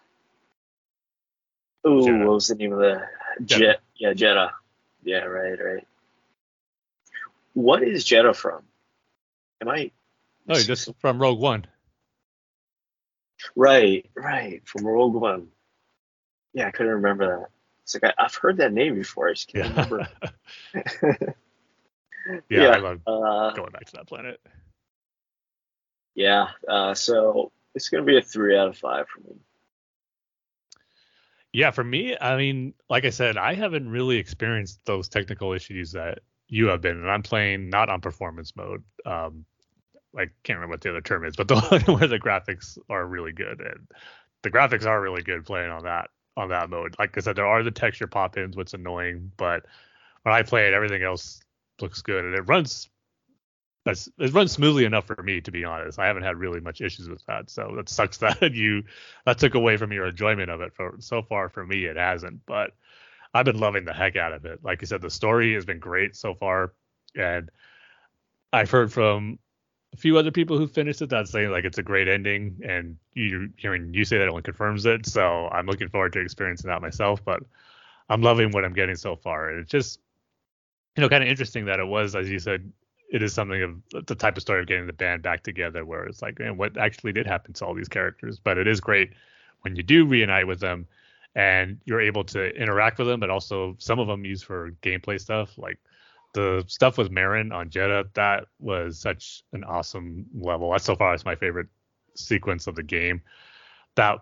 Ooh, 1.86 2.00
Jedha. 2.00 2.24
what 2.24 2.34
was 2.34 2.46
the 2.46 2.54
name 2.54 2.72
of 2.72 2.78
the. 2.78 3.02
Jet? 3.44 3.80
Yeah, 3.96 4.14
Jedha. 4.14 4.50
Yeah, 5.04 5.24
right, 5.24 5.58
right. 5.62 5.86
What 7.52 7.82
is 7.82 8.04
Jedha 8.04 8.34
from? 8.34 8.62
Am 9.60 9.68
I? 9.68 9.90
Oh, 10.48 10.54
just 10.60 10.90
from 11.00 11.20
Rogue 11.20 11.38
One. 11.38 11.66
Right, 13.56 14.08
right, 14.14 14.62
from 14.66 14.86
Rogue 14.86 15.14
One. 15.14 15.48
Yeah, 16.52 16.68
I 16.68 16.70
couldn't 16.70 16.92
remember 16.94 17.40
that. 17.40 17.48
It's 17.82 17.94
like 17.94 18.14
I, 18.18 18.24
I've 18.24 18.34
heard 18.34 18.56
that 18.58 18.72
name 18.72 18.94
before. 18.94 19.28
I 19.28 19.32
just 19.34 19.48
can't 19.52 19.66
Yeah. 19.66 19.70
remember. 19.84 20.08
yeah, 20.74 21.32
Yeah. 22.48 22.68
I 22.68 22.78
love 22.78 23.00
Uh, 23.06 23.52
going 23.54 23.70
back 23.72 23.84
to 23.86 23.92
that 23.94 24.06
planet. 24.06 24.40
yeah. 26.14 26.48
Uh, 26.66 26.94
so 26.94 27.52
it's 27.74 27.88
gonna 27.88 28.04
be 28.04 28.16
a 28.16 28.22
three 28.22 28.56
out 28.56 28.68
of 28.68 28.78
five 28.78 29.06
for 29.08 29.20
me. 29.20 29.36
Yeah, 31.54 31.70
for 31.70 31.84
me, 31.84 32.16
I 32.20 32.36
mean, 32.36 32.74
like 32.90 33.04
I 33.04 33.10
said, 33.10 33.36
I 33.36 33.54
haven't 33.54 33.88
really 33.88 34.16
experienced 34.16 34.80
those 34.86 35.08
technical 35.08 35.52
issues 35.52 35.92
that 35.92 36.18
you 36.48 36.66
have 36.66 36.80
been, 36.80 36.98
and 36.98 37.08
I'm 37.08 37.22
playing 37.22 37.70
not 37.70 37.88
on 37.88 38.00
performance 38.00 38.56
mode. 38.56 38.82
Um, 39.06 39.44
I 40.18 40.26
can't 40.42 40.58
remember 40.58 40.72
what 40.74 40.80
the 40.80 40.90
other 40.90 41.00
term 41.00 41.24
is, 41.24 41.36
but 41.36 41.48
the 41.50 41.60
one 41.60 41.82
where 41.98 42.08
the 42.08 42.18
graphics 42.18 42.76
are 42.90 43.06
really 43.06 43.32
good, 43.32 43.60
and 43.60 43.88
the 44.42 44.50
graphics 44.50 44.84
are 44.84 45.00
really 45.00 45.22
good 45.22 45.46
playing 45.46 45.70
on 45.70 45.84
that 45.84 46.10
on 46.36 46.48
that 46.48 46.70
mode. 46.70 46.96
Like 46.98 47.16
I 47.16 47.20
said, 47.20 47.36
there 47.36 47.46
are 47.46 47.62
the 47.62 47.70
texture 47.70 48.08
pop-ins, 48.08 48.56
what's 48.56 48.74
annoying, 48.74 49.30
but 49.36 49.64
when 50.24 50.34
I 50.34 50.42
play 50.42 50.66
it, 50.66 50.74
everything 50.74 51.04
else 51.04 51.40
looks 51.80 52.02
good, 52.02 52.24
and 52.24 52.34
it 52.34 52.42
runs. 52.42 52.88
That's, 53.84 54.08
it 54.18 54.32
runs 54.32 54.52
smoothly 54.52 54.86
enough 54.86 55.06
for 55.06 55.22
me, 55.22 55.42
to 55.42 55.50
be 55.50 55.64
honest. 55.64 55.98
I 55.98 56.06
haven't 56.06 56.22
had 56.22 56.36
really 56.36 56.60
much 56.60 56.80
issues 56.80 57.08
with 57.08 57.24
that, 57.26 57.50
so 57.50 57.74
that 57.76 57.88
sucks 57.88 58.16
that 58.18 58.54
you 58.54 58.82
that 59.26 59.38
took 59.38 59.54
away 59.54 59.76
from 59.76 59.92
your 59.92 60.06
enjoyment 60.06 60.50
of 60.50 60.60
it. 60.62 60.74
For 60.74 60.96
so 61.00 61.22
far, 61.22 61.48
for 61.48 61.66
me, 61.66 61.84
it 61.84 61.96
hasn't. 61.96 62.46
But 62.46 62.72
I've 63.34 63.44
been 63.44 63.58
loving 63.58 63.84
the 63.84 63.92
heck 63.92 64.16
out 64.16 64.32
of 64.32 64.46
it. 64.46 64.60
Like 64.62 64.80
you 64.80 64.86
said, 64.86 65.02
the 65.02 65.10
story 65.10 65.54
has 65.54 65.66
been 65.66 65.80
great 65.80 66.16
so 66.16 66.34
far, 66.34 66.72
and 67.14 67.50
I've 68.52 68.70
heard 68.70 68.92
from 68.92 69.38
a 69.92 69.96
few 69.96 70.16
other 70.16 70.30
people 70.30 70.56
who 70.56 70.66
finished 70.66 71.02
it 71.02 71.10
that 71.10 71.28
saying 71.28 71.50
like 71.50 71.64
it's 71.64 71.78
a 71.78 71.82
great 71.82 72.08
ending, 72.08 72.60
and 72.64 72.96
you 73.12 73.50
hearing 73.56 73.92
you 73.92 74.06
say 74.06 74.16
that 74.16 74.28
only 74.28 74.42
confirms 74.42 74.86
it. 74.86 75.04
So 75.04 75.48
I'm 75.52 75.66
looking 75.66 75.90
forward 75.90 76.14
to 76.14 76.20
experiencing 76.20 76.68
that 76.70 76.80
myself. 76.80 77.22
But 77.22 77.42
I'm 78.08 78.22
loving 78.22 78.50
what 78.50 78.64
I'm 78.64 78.72
getting 78.72 78.96
so 78.96 79.14
far, 79.14 79.50
and 79.50 79.60
it's 79.60 79.70
just 79.70 80.00
you 80.96 81.02
know 81.02 81.10
kind 81.10 81.22
of 81.22 81.28
interesting 81.28 81.66
that 81.66 81.80
it 81.80 81.86
was, 81.86 82.16
as 82.16 82.30
you 82.30 82.38
said, 82.38 82.72
it 83.10 83.22
is 83.22 83.32
something 83.32 83.62
of 83.62 84.06
the 84.06 84.14
type 84.14 84.36
of 84.36 84.42
story 84.42 84.60
of 84.60 84.66
getting 84.66 84.86
the 84.86 84.92
band 84.92 85.22
back 85.22 85.42
together 85.42 85.84
where 85.84 86.04
it's 86.04 86.22
like, 86.22 86.38
man, 86.38 86.56
what 86.56 86.76
actually 86.76 87.12
did 87.12 87.26
happen 87.26 87.52
to 87.54 87.64
all 87.64 87.74
these 87.74 87.88
characters? 87.88 88.38
But 88.38 88.58
it 88.58 88.66
is 88.66 88.80
great 88.80 89.12
when 89.60 89.76
you 89.76 89.82
do 89.82 90.04
reunite 90.04 90.46
with 90.46 90.60
them 90.60 90.86
and 91.34 91.78
you're 91.84 92.00
able 92.00 92.24
to 92.24 92.54
interact 92.54 92.98
with 92.98 93.08
them, 93.08 93.20
but 93.20 93.30
also 93.30 93.76
some 93.78 93.98
of 93.98 94.06
them 94.06 94.24
used 94.24 94.44
for 94.44 94.72
gameplay 94.82 95.20
stuff. 95.20 95.56
Like 95.58 95.78
the 96.32 96.64
stuff 96.66 96.98
with 96.98 97.10
Merrin 97.10 97.52
on 97.52 97.70
Jedha, 97.70 98.12
that 98.14 98.46
was 98.58 98.98
such 98.98 99.42
an 99.52 99.64
awesome 99.64 100.26
level. 100.34 100.70
That's 100.70 100.84
so 100.84 100.96
far 100.96 101.12
that's 101.12 101.24
my 101.24 101.34
favorite 101.34 101.68
sequence 102.14 102.66
of 102.66 102.74
the 102.74 102.82
game. 102.82 103.22
That 103.96 104.20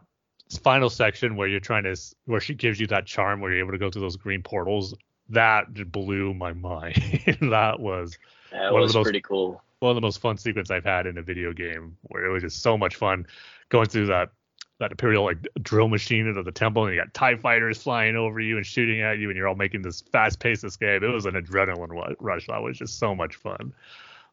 final 0.61 0.91
section 0.91 1.37
where 1.37 1.49
you're 1.49 1.61
trying 1.61 1.85
to 1.85 1.97
where 2.27 2.41
she 2.41 2.55
gives 2.55 2.79
you 2.79 2.87
that 2.89 3.07
charm 3.07 3.41
where 3.41 3.51
you're 3.51 3.61
able 3.61 3.73
to 3.73 3.79
go 3.79 3.91
through 3.91 4.03
those 4.03 4.17
green 4.17 4.43
portals 4.43 4.95
that 5.31 5.91
blew 5.91 6.35
my 6.35 6.53
mind 6.53 6.97
that 7.41 7.81
was 7.81 8.19
That 8.53 8.73
One 8.73 8.83
of 8.83 8.85
was 8.87 8.93
the 8.93 8.99
most- 9.01 9.05
pretty 9.07 9.20
cool. 9.23 9.62
one 9.81 9.91
of 9.91 9.95
the 9.97 10.01
most 10.01 10.19
fun 10.20 10.37
sequences 10.37 10.70
I've 10.70 10.85
had 10.85 11.07
in 11.07 11.19
a 11.19 11.23
video 11.23 11.53
game 11.53 11.97
where 12.03 12.24
it 12.24 12.31
was 12.33 12.43
just 12.43 12.62
so 12.62 12.77
much 12.79 12.95
fun 12.97 13.27
going 13.69 13.89
through 13.89 14.07
that 14.07 14.31
that 14.79 14.91
imperial 14.91 15.24
like 15.24 15.39
drill 15.62 15.89
machine 15.89 16.27
into 16.27 16.43
the 16.43 16.51
temple 16.51 16.85
and 16.87 16.95
you 16.95 17.01
got 17.01 17.15
TIE 17.15 17.37
fighters 17.37 17.81
flying 17.81 18.16
over 18.16 18.41
you 18.41 18.57
and 18.57 18.66
shooting 18.66 19.01
at 19.01 19.19
you 19.19 19.29
and 19.29 19.37
you're 19.37 19.47
all 19.47 19.55
making 19.55 19.81
this 19.83 20.01
fast 20.01 20.41
paced 20.41 20.65
escape. 20.65 21.03
It 21.05 21.09
was 21.09 21.24
an 21.24 21.35
adrenaline 21.35 22.15
rush. 22.19 22.47
That 22.49 22.62
was 22.62 22.79
just 22.79 22.99
so 22.99 23.15
much 23.15 23.37
fun. 23.37 23.73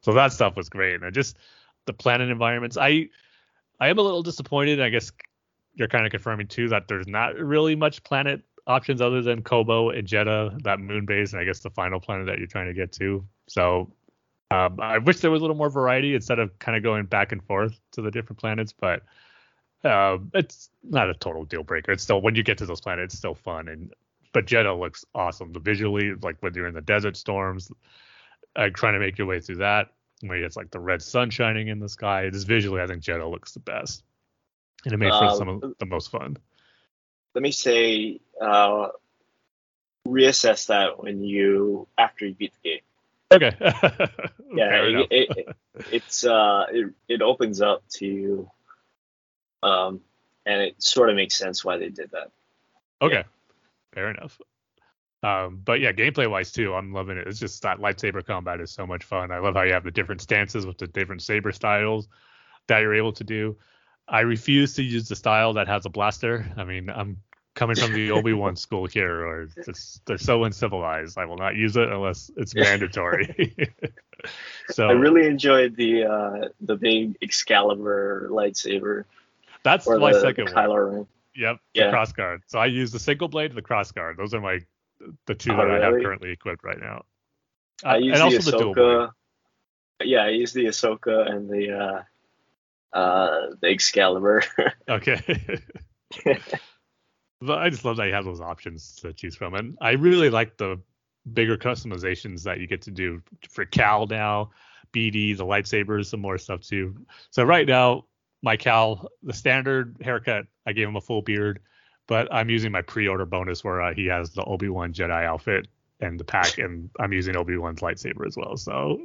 So 0.02 0.12
that 0.14 0.32
stuff 0.32 0.56
was 0.56 0.68
great. 0.68 1.02
And 1.02 1.14
just 1.14 1.38
the 1.86 1.92
planet 1.92 2.30
environments. 2.30 2.76
I 2.76 3.08
I 3.78 3.88
am 3.88 3.98
a 3.98 4.02
little 4.02 4.22
disappointed. 4.24 4.80
I 4.80 4.88
guess 4.88 5.12
you're 5.74 5.88
kind 5.88 6.04
of 6.04 6.10
confirming 6.10 6.48
too 6.48 6.68
that 6.70 6.88
there's 6.88 7.06
not 7.06 7.36
really 7.36 7.76
much 7.76 8.02
planet 8.02 8.42
options 8.66 9.00
other 9.00 9.22
than 9.22 9.42
Koboh 9.42 9.96
and 9.96 10.06
Jedha, 10.06 10.60
that 10.64 10.80
moon 10.80 11.06
base, 11.06 11.32
and 11.32 11.40
I 11.40 11.44
guess 11.44 11.60
the 11.60 11.70
final 11.70 12.00
planet 12.00 12.26
that 12.26 12.38
you're 12.38 12.46
trying 12.48 12.66
to 12.66 12.74
get 12.74 12.92
to. 12.92 13.24
So 13.46 13.90
um, 14.50 14.80
I 14.80 14.98
wish 14.98 15.20
there 15.20 15.30
was 15.30 15.40
a 15.40 15.42
little 15.42 15.56
more 15.56 15.70
variety 15.70 16.14
instead 16.14 16.38
of 16.38 16.58
kind 16.58 16.76
of 16.76 16.82
going 16.82 17.06
back 17.06 17.32
and 17.32 17.42
forth 17.44 17.78
to 17.92 18.02
the 18.02 18.10
different 18.10 18.38
planets, 18.38 18.72
but 18.72 19.02
uh, 19.84 20.18
it's 20.34 20.70
not 20.82 21.08
a 21.08 21.14
total 21.14 21.44
deal 21.44 21.62
breaker. 21.62 21.92
It's 21.92 22.02
still 22.02 22.20
when 22.20 22.34
you 22.34 22.42
get 22.42 22.58
to 22.58 22.66
those 22.66 22.80
planets, 22.80 23.14
it's 23.14 23.18
still 23.18 23.34
fun. 23.34 23.68
And 23.68 23.92
but 24.32 24.46
Jedha 24.46 24.78
looks 24.78 25.04
awesome. 25.14 25.52
The 25.52 25.60
visually, 25.60 26.14
like 26.22 26.36
when 26.40 26.54
you're 26.54 26.66
in 26.66 26.74
the 26.74 26.80
desert 26.80 27.16
storms, 27.16 27.70
uh, 28.56 28.68
trying 28.74 28.94
to 28.94 29.00
make 29.00 29.18
your 29.18 29.26
way 29.26 29.40
through 29.40 29.56
that, 29.56 29.88
where 30.22 30.42
it's 30.44 30.56
like 30.56 30.70
the 30.70 30.80
red 30.80 31.02
sun 31.02 31.30
shining 31.30 31.68
in 31.68 31.78
the 31.78 31.88
sky. 31.88 32.28
Just 32.30 32.46
visually, 32.46 32.80
I 32.80 32.86
think 32.86 33.02
Jedha 33.02 33.30
looks 33.30 33.52
the 33.52 33.60
best, 33.60 34.02
and 34.84 34.92
it 34.92 34.96
made 34.96 35.10
for 35.10 35.24
Uh, 35.24 35.34
some 35.34 35.48
of 35.48 35.74
the 35.78 35.86
most 35.86 36.10
fun. 36.10 36.36
Let 37.34 37.42
me 37.42 37.52
say, 37.52 38.20
uh, 38.40 38.88
reassess 40.06 40.66
that 40.66 41.02
when 41.02 41.22
you 41.22 41.86
after 41.96 42.26
you 42.26 42.34
beat 42.34 42.52
the 42.62 42.70
game. 42.70 42.80
Okay. 43.32 43.56
Yeah, 44.52 44.82
it, 44.82 45.06
it, 45.12 45.36
it- 45.38 45.56
it's 45.92 46.24
uh, 46.26 46.66
it, 46.70 46.92
it 47.08 47.22
opens 47.22 47.62
up 47.62 47.82
to, 47.94 48.50
um, 49.62 50.00
and 50.44 50.60
it 50.60 50.82
sort 50.82 51.08
of 51.08 51.16
makes 51.16 51.36
sense 51.36 51.64
why 51.64 51.78
they 51.78 51.88
did 51.88 52.10
that. 52.10 52.32
Okay, 53.00 53.24
fair 53.94 54.10
enough. 54.10 54.38
Um, 55.22 55.60
but 55.64 55.80
yeah, 55.80 55.92
gameplay 55.92 56.28
wise 56.30 56.50
too, 56.52 56.74
I'm 56.74 56.92
loving 56.92 57.16
it. 57.16 57.26
It's 57.28 57.38
just 57.38 57.62
that 57.62 57.78
lightsaber 57.78 58.26
combat 58.26 58.60
is 58.60 58.72
so 58.72 58.86
much 58.86 59.04
fun. 59.04 59.30
I 59.30 59.38
love 59.38 59.54
how 59.54 59.62
you 59.62 59.72
have 59.72 59.84
the 59.84 59.90
different 59.90 60.20
stances 60.20 60.66
with 60.66 60.78
the 60.78 60.86
different 60.88 61.22
saber 61.22 61.52
styles 61.52 62.08
that 62.66 62.80
you're 62.80 62.94
able 62.94 63.12
to 63.12 63.24
do. 63.24 63.56
I 64.08 64.20
refuse 64.20 64.74
to 64.74 64.82
use 64.82 65.08
the 65.08 65.16
style 65.16 65.52
that 65.54 65.68
has 65.68 65.86
a 65.86 65.90
blaster. 65.90 66.44
I 66.56 66.64
mean, 66.64 66.90
I'm 66.90 67.18
coming 67.60 67.76
from 67.76 67.92
the 67.92 68.10
Obi 68.10 68.32
Wan 68.32 68.56
school 68.66 68.86
here, 68.86 69.26
or 69.26 69.48
it's, 69.54 70.00
they're 70.06 70.16
so 70.16 70.44
uncivilized. 70.44 71.18
I 71.18 71.26
will 71.26 71.36
not 71.36 71.56
use 71.56 71.76
it 71.76 71.92
unless 71.92 72.30
it's 72.36 72.54
mandatory. 72.54 73.54
so 74.70 74.88
I 74.88 74.92
really 74.92 75.26
enjoyed 75.26 75.76
the 75.76 76.04
uh, 76.04 76.48
the 76.62 76.74
big 76.76 77.16
Excalibur 77.22 78.28
lightsaber 78.32 79.04
that's 79.62 79.86
my 79.86 80.12
the 80.12 80.20
second 80.20 80.46
one. 80.46 80.54
Kylo 80.54 80.92
Ren. 80.92 81.06
Yep, 81.36 81.56
the 81.74 81.80
Yeah. 81.82 81.90
cross 81.90 82.12
guard. 82.12 82.42
So 82.46 82.58
I 82.58 82.66
use 82.66 82.92
the 82.92 82.98
single 82.98 83.28
blade 83.28 83.54
the 83.54 83.60
cross 83.62 83.92
guard. 83.92 84.16
Those 84.16 84.32
are 84.32 84.40
my 84.40 84.60
the 85.26 85.34
two 85.34 85.52
Oh, 85.52 85.56
that 85.56 85.70
I 85.70 85.84
have 85.84 86.02
currently 86.02 86.30
equipped 86.30 86.64
right 86.64 86.80
now. 86.80 87.04
I 87.84 87.94
Uh, 87.94 87.98
use 87.98 88.20
and 88.20 88.32
the 88.32 88.36
also 88.38 88.50
the 88.50 88.58
dual 88.58 88.74
blade. 88.74 88.86
Ahsoka. 88.86 89.12
yeah, 90.04 90.24
I 90.24 90.28
use 90.30 90.52
the 90.54 90.64
Ahsoka 90.64 91.30
and 91.30 91.48
the 91.50 91.72
uh, 91.78 92.96
uh, 92.98 93.46
the 93.60 93.68
Excalibur. 93.68 94.42
Okay. 94.88 95.20
But 97.40 97.58
I 97.58 97.70
just 97.70 97.84
love 97.84 97.96
that 97.96 98.06
you 98.06 98.14
have 98.14 98.24
those 98.24 98.40
options 98.40 98.96
to 98.96 99.12
choose 99.12 99.36
from, 99.36 99.54
and 99.54 99.76
I 99.80 99.92
really 99.92 100.30
like 100.30 100.56
the 100.56 100.80
bigger 101.32 101.56
customizations 101.56 102.42
that 102.44 102.60
you 102.60 102.66
get 102.66 102.82
to 102.82 102.90
do 102.90 103.22
for 103.48 103.64
Cal 103.64 104.06
now, 104.06 104.50
BD, 104.92 105.36
the 105.36 105.44
lightsabers, 105.44 106.06
some 106.06 106.20
more 106.20 106.38
stuff 106.38 106.62
too. 106.62 106.96
So 107.30 107.44
right 107.44 107.66
now, 107.66 108.06
my 108.42 108.56
Cal, 108.56 109.08
the 109.22 109.32
standard 109.32 109.96
haircut, 110.00 110.46
I 110.66 110.72
gave 110.72 110.88
him 110.88 110.96
a 110.96 111.00
full 111.00 111.22
beard, 111.22 111.60
but 112.06 112.32
I'm 112.32 112.50
using 112.50 112.72
my 112.72 112.82
pre-order 112.82 113.26
bonus 113.26 113.62
where 113.62 113.80
uh, 113.80 113.94
he 113.94 114.06
has 114.06 114.30
the 114.30 114.44
Obi 114.44 114.68
Wan 114.68 114.92
Jedi 114.92 115.24
outfit 115.24 115.68
and 116.00 116.18
the 116.18 116.24
pack, 116.24 116.58
and 116.58 116.90
I'm 116.98 117.12
using 117.12 117.36
Obi 117.36 117.56
Wan's 117.56 117.80
lightsaber 117.80 118.26
as 118.26 118.36
well. 118.36 118.56
So 118.56 119.00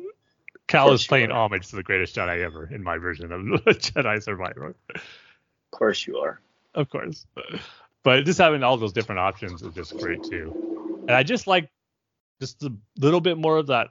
Cal 0.68 0.91
is 0.91 1.06
playing 1.06 1.32
homage 1.32 1.68
to 1.70 1.76
the 1.76 1.84
greatest 1.84 2.16
Jedi 2.16 2.41
ever 2.41 2.68
in 2.72 2.84
my 2.84 2.98
version 2.98 3.32
of 3.32 3.41
Jedi 3.66 4.24
Survivor. 4.24 4.76
of 4.94 5.02
course 5.72 6.07
you 6.07 6.18
are. 6.18 6.40
of 6.74 6.90
course. 6.90 7.26
But 8.06 8.23
just 8.23 8.38
having 8.38 8.61
all 8.61 8.77
those 8.77 8.94
different 8.94 9.18
options 9.18 9.64
is 9.64 9.73
just 9.73 9.98
great 9.98 10.22
too. 10.23 11.03
And 11.07 11.11
I 11.11 11.23
just 11.23 11.48
like 11.48 11.69
just 12.40 12.61
a 12.64 12.72
little 12.99 13.19
bit 13.19 13.36
more 13.36 13.57
of 13.57 13.68
that 13.68 13.90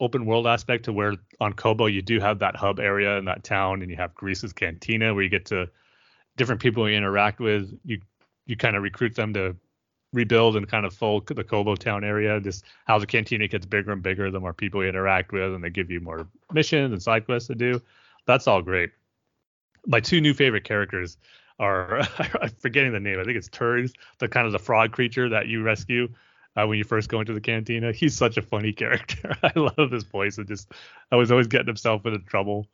open 0.00 0.24
world 0.24 0.46
aspect 0.46 0.84
to 0.84 0.92
where 0.92 1.14
on 1.40 1.52
Koboh 1.52 1.92
you 1.92 2.00
do 2.00 2.20
have 2.20 2.38
that 2.38 2.54
hub 2.54 2.78
area 2.78 3.18
and 3.18 3.26
that 3.26 3.42
town 3.42 3.82
and 3.82 3.90
you 3.90 3.96
have 3.96 4.14
Greez's 4.14 4.52
Cantina 4.52 5.12
where 5.12 5.24
you 5.24 5.28
get 5.28 5.46
to 5.46 5.68
different 6.36 6.62
people 6.62 6.88
you 6.88 6.96
interact 6.96 7.40
with. 7.40 7.76
You 7.84 8.00
you 8.46 8.56
kind 8.56 8.76
of 8.76 8.84
recruit 8.84 9.16
them 9.16 9.34
to 9.34 9.56
rebuild 10.12 10.54
and 10.56 10.68
kind 10.68 10.86
of 10.86 10.94
full 10.94 11.20
the 11.20 11.42
Koboh 11.42 11.76
town 11.76 12.04
area. 12.04 12.40
Just 12.40 12.64
how 12.84 13.00
the 13.00 13.06
cantina 13.06 13.48
gets 13.48 13.66
bigger 13.66 13.90
and 13.90 14.00
bigger 14.00 14.30
the 14.30 14.38
more 14.38 14.54
people 14.54 14.80
you 14.80 14.88
interact 14.88 15.32
with 15.32 15.52
and 15.52 15.64
they 15.64 15.70
give 15.70 15.90
you 15.90 15.98
more 15.98 16.28
missions 16.52 16.92
and 16.92 17.02
side 17.02 17.26
quests 17.26 17.48
to 17.48 17.56
do. 17.56 17.82
That's 18.26 18.46
all 18.46 18.62
great. 18.62 18.92
My 19.88 19.98
two 19.98 20.20
new 20.20 20.34
favorite 20.34 20.62
characters 20.62 21.18
are 21.58 22.00
I'm 22.42 22.50
forgetting 22.60 22.92
the 22.92 23.00
name. 23.00 23.18
I 23.20 23.24
think 23.24 23.36
it's 23.36 23.48
Turds, 23.48 23.92
the 24.18 24.28
kind 24.28 24.46
of 24.46 24.52
the 24.52 24.58
frog 24.58 24.92
creature 24.92 25.28
that 25.30 25.46
you 25.48 25.62
rescue. 25.62 26.08
uh, 26.56 26.66
when 26.66 26.78
you 26.78 26.84
first 26.84 27.08
go 27.08 27.20
into 27.20 27.34
the 27.34 27.40
cantina. 27.40 27.92
He's 27.92 28.16
such 28.16 28.36
a 28.36 28.42
funny 28.42 28.72
character. 28.82 29.36
I 29.42 29.52
love 29.56 29.90
his 29.90 30.04
voice 30.04 30.38
and 30.38 30.48
just 30.48 30.72
I 31.12 31.16
was 31.16 31.30
always 31.30 31.46
getting 31.46 31.66
himself 31.66 32.04
into 32.06 32.18
trouble 32.20 32.66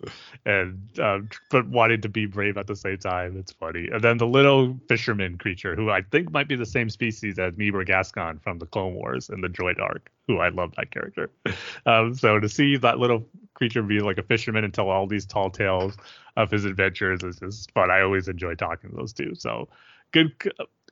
and 0.46 0.88
um, 1.00 1.28
but 1.50 1.66
wanting 1.68 2.00
to 2.02 2.08
be 2.08 2.26
brave 2.26 2.56
at 2.56 2.66
the 2.66 2.76
same 2.76 2.98
time. 2.98 3.36
It's 3.36 3.52
funny. 3.52 3.88
And 3.92 4.02
then 4.02 4.18
the 4.18 4.26
little 4.26 4.78
fisherman 4.88 5.36
creature, 5.38 5.74
who 5.74 5.90
I 5.90 6.02
think 6.02 6.30
might 6.30 6.48
be 6.48 6.56
the 6.56 6.66
same 6.66 6.88
species 6.90 7.38
as 7.38 7.54
Meebur 7.54 7.84
Gascon 7.86 8.38
from 8.38 8.58
the 8.58 8.66
Clone 8.66 8.94
Wars 8.94 9.28
and 9.28 9.42
the 9.42 9.48
Droid 9.48 9.80
arc, 9.80 10.10
who 10.26 10.38
I 10.38 10.48
love 10.48 10.72
that 10.76 10.90
character. 10.90 11.30
Um, 11.84 12.14
so 12.14 12.38
to 12.38 12.48
see 12.48 12.76
that 12.76 12.98
little 12.98 13.26
creature 13.62 13.80
be 13.80 14.00
like 14.00 14.18
a 14.18 14.24
fisherman 14.24 14.64
and 14.64 14.74
tell 14.74 14.90
all 14.90 15.06
these 15.06 15.24
tall 15.24 15.48
tales 15.48 15.96
of 16.36 16.50
his 16.50 16.64
adventures 16.64 17.22
is 17.22 17.38
just 17.38 17.70
fun. 17.70 17.92
I 17.92 18.00
always 18.00 18.26
enjoy 18.26 18.56
talking 18.56 18.90
to 18.90 18.96
those 18.96 19.12
two. 19.12 19.36
So 19.36 19.68
good 20.10 20.32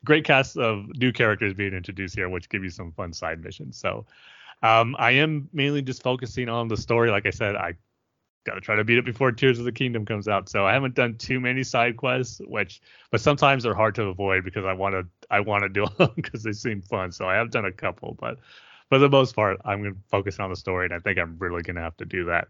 great 0.04 0.24
cast 0.24 0.56
of 0.56 0.86
new 0.96 1.12
characters 1.12 1.52
being 1.52 1.74
introduced 1.74 2.14
here, 2.14 2.28
which 2.28 2.48
give 2.48 2.62
you 2.62 2.70
some 2.70 2.92
fun 2.92 3.12
side 3.12 3.42
missions. 3.42 3.76
So 3.76 4.06
um, 4.62 4.94
I 5.00 5.10
am 5.10 5.48
mainly 5.52 5.82
just 5.82 6.00
focusing 6.00 6.48
on 6.48 6.68
the 6.68 6.76
story. 6.76 7.10
Like 7.10 7.26
I 7.26 7.30
said, 7.30 7.56
I 7.56 7.74
gotta 8.44 8.60
try 8.60 8.76
to 8.76 8.84
beat 8.84 8.98
it 8.98 9.04
before 9.04 9.32
Tears 9.32 9.58
of 9.58 9.64
the 9.64 9.72
Kingdom 9.72 10.06
comes 10.06 10.28
out. 10.28 10.48
So 10.48 10.64
I 10.64 10.72
haven't 10.72 10.94
done 10.94 11.16
too 11.16 11.40
many 11.40 11.64
side 11.64 11.96
quests, 11.96 12.40
which 12.46 12.80
but 13.10 13.20
sometimes 13.20 13.64
they're 13.64 13.74
hard 13.74 13.96
to 13.96 14.04
avoid 14.04 14.44
because 14.44 14.64
I 14.64 14.74
want 14.74 14.94
to 14.94 15.08
I 15.28 15.40
want 15.40 15.64
to 15.64 15.68
do 15.68 15.86
them 15.98 16.12
because 16.14 16.44
they 16.44 16.52
seem 16.52 16.82
fun. 16.82 17.10
So 17.10 17.28
I 17.28 17.34
have 17.34 17.50
done 17.50 17.64
a 17.64 17.72
couple, 17.72 18.16
but 18.20 18.38
for 18.90 19.00
the 19.00 19.08
most 19.08 19.34
part, 19.34 19.60
I'm 19.64 19.82
gonna 19.82 19.96
focus 20.08 20.38
on 20.38 20.50
the 20.50 20.56
story, 20.56 20.84
and 20.86 20.94
I 20.94 21.00
think 21.00 21.18
I'm 21.18 21.36
really 21.40 21.62
gonna 21.62 21.80
have 21.80 21.96
to 21.96 22.04
do 22.04 22.26
that 22.26 22.46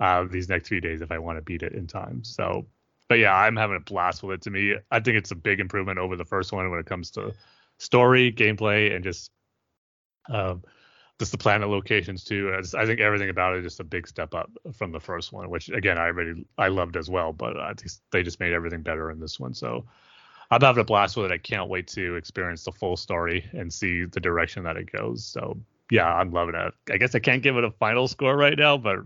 uh, 0.00 0.24
these 0.24 0.48
next 0.48 0.68
few 0.68 0.80
days 0.80 1.00
if 1.00 1.12
I 1.12 1.18
want 1.18 1.38
to 1.38 1.42
beat 1.42 1.62
it 1.62 1.72
in 1.72 1.86
time. 1.86 2.24
So 2.24 2.66
but 3.10 3.18
yeah, 3.18 3.34
I'm 3.34 3.56
having 3.56 3.76
a 3.76 3.80
blast 3.80 4.22
with 4.22 4.36
it. 4.36 4.42
To 4.42 4.50
me, 4.50 4.76
I 4.92 5.00
think 5.00 5.16
it's 5.16 5.32
a 5.32 5.34
big 5.34 5.58
improvement 5.58 5.98
over 5.98 6.14
the 6.14 6.24
first 6.24 6.52
one 6.52 6.70
when 6.70 6.78
it 6.78 6.86
comes 6.86 7.10
to 7.12 7.34
story, 7.78 8.32
gameplay, 8.32 8.94
and 8.94 9.02
just 9.02 9.32
um, 10.28 10.62
just 11.18 11.32
the 11.32 11.38
planet 11.38 11.68
locations 11.68 12.22
too. 12.22 12.54
I, 12.56 12.60
just, 12.60 12.76
I 12.76 12.86
think 12.86 13.00
everything 13.00 13.28
about 13.28 13.56
it 13.56 13.58
is 13.58 13.64
just 13.64 13.80
a 13.80 13.84
big 13.84 14.06
step 14.06 14.32
up 14.32 14.48
from 14.72 14.92
the 14.92 15.00
first 15.00 15.32
one, 15.32 15.50
which 15.50 15.70
again 15.70 15.98
I 15.98 16.06
really 16.06 16.46
I 16.56 16.68
loved 16.68 16.96
as 16.96 17.10
well. 17.10 17.32
But 17.32 17.58
I 17.58 17.74
think 17.74 17.90
they 18.12 18.22
just 18.22 18.38
made 18.38 18.52
everything 18.52 18.82
better 18.82 19.10
in 19.10 19.18
this 19.18 19.40
one. 19.40 19.54
So 19.54 19.84
I'm 20.52 20.60
having 20.60 20.80
a 20.80 20.84
blast 20.84 21.16
with 21.16 21.32
it. 21.32 21.34
I 21.34 21.38
can't 21.38 21.68
wait 21.68 21.88
to 21.88 22.14
experience 22.14 22.62
the 22.62 22.70
full 22.70 22.96
story 22.96 23.44
and 23.52 23.72
see 23.72 24.04
the 24.04 24.20
direction 24.20 24.62
that 24.62 24.76
it 24.76 24.92
goes. 24.92 25.26
So 25.26 25.58
yeah, 25.90 26.06
I'm 26.06 26.30
loving 26.30 26.54
it. 26.54 26.74
I 26.92 26.96
guess 26.96 27.16
I 27.16 27.18
can't 27.18 27.42
give 27.42 27.56
it 27.56 27.64
a 27.64 27.72
final 27.72 28.06
score 28.06 28.36
right 28.36 28.56
now, 28.56 28.76
but 28.76 29.00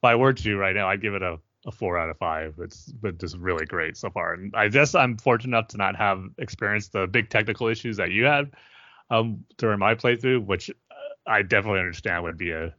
if 0.00 0.04
I 0.04 0.14
were 0.14 0.32
to 0.32 0.56
right 0.56 0.74
now, 0.74 0.88
I'd 0.88 1.02
give 1.02 1.14
it 1.14 1.22
a 1.22 1.38
a 1.66 1.72
four 1.72 1.98
out 1.98 2.08
of 2.08 2.16
five. 2.18 2.54
It's 2.58 2.90
been 2.92 3.18
just 3.18 3.36
really 3.36 3.66
great 3.66 3.96
so 3.96 4.10
far. 4.10 4.32
And 4.32 4.54
I 4.54 4.68
guess 4.68 4.94
I'm 4.94 5.16
fortunate 5.18 5.56
enough 5.56 5.68
to 5.68 5.76
not 5.76 5.96
have 5.96 6.22
experienced 6.38 6.92
the 6.92 7.06
big 7.06 7.30
technical 7.30 7.68
issues 7.68 7.96
that 7.96 8.10
you 8.10 8.24
had 8.24 8.52
um, 9.10 9.44
during 9.56 9.78
my 9.78 9.94
playthrough, 9.94 10.44
which 10.44 10.70
I 11.26 11.42
definitely 11.42 11.80
understand 11.80 12.22
would 12.22 12.38
be 12.38 12.52
a, 12.52 12.74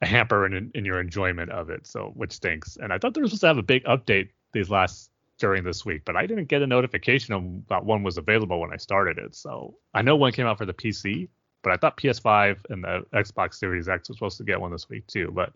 a 0.00 0.06
hamper 0.06 0.46
in, 0.46 0.70
in 0.74 0.84
your 0.84 1.00
enjoyment 1.00 1.50
of 1.50 1.70
it. 1.70 1.86
So, 1.86 2.12
which 2.14 2.32
stinks. 2.32 2.76
And 2.80 2.92
I 2.92 2.98
thought 2.98 3.14
they 3.14 3.20
were 3.20 3.26
supposed 3.26 3.42
to 3.42 3.48
have 3.48 3.58
a 3.58 3.62
big 3.62 3.84
update 3.84 4.30
these 4.52 4.70
last 4.70 5.10
during 5.38 5.64
this 5.64 5.84
week, 5.84 6.02
but 6.04 6.16
I 6.16 6.26
didn't 6.26 6.46
get 6.46 6.62
a 6.62 6.66
notification 6.66 7.34
about 7.34 7.84
one 7.84 8.04
was 8.04 8.18
available 8.18 8.60
when 8.60 8.72
I 8.72 8.76
started 8.76 9.18
it. 9.18 9.34
So 9.34 9.74
I 9.92 10.00
know 10.00 10.14
one 10.14 10.30
came 10.30 10.46
out 10.46 10.58
for 10.58 10.66
the 10.66 10.72
PC, 10.72 11.28
but 11.64 11.72
I 11.72 11.76
thought 11.76 11.96
PS5 11.96 12.58
and 12.70 12.84
the 12.84 13.04
Xbox 13.12 13.54
Series 13.54 13.88
X 13.88 14.08
was 14.08 14.18
supposed 14.18 14.38
to 14.38 14.44
get 14.44 14.60
one 14.60 14.70
this 14.70 14.88
week 14.88 15.08
too. 15.08 15.32
But 15.34 15.52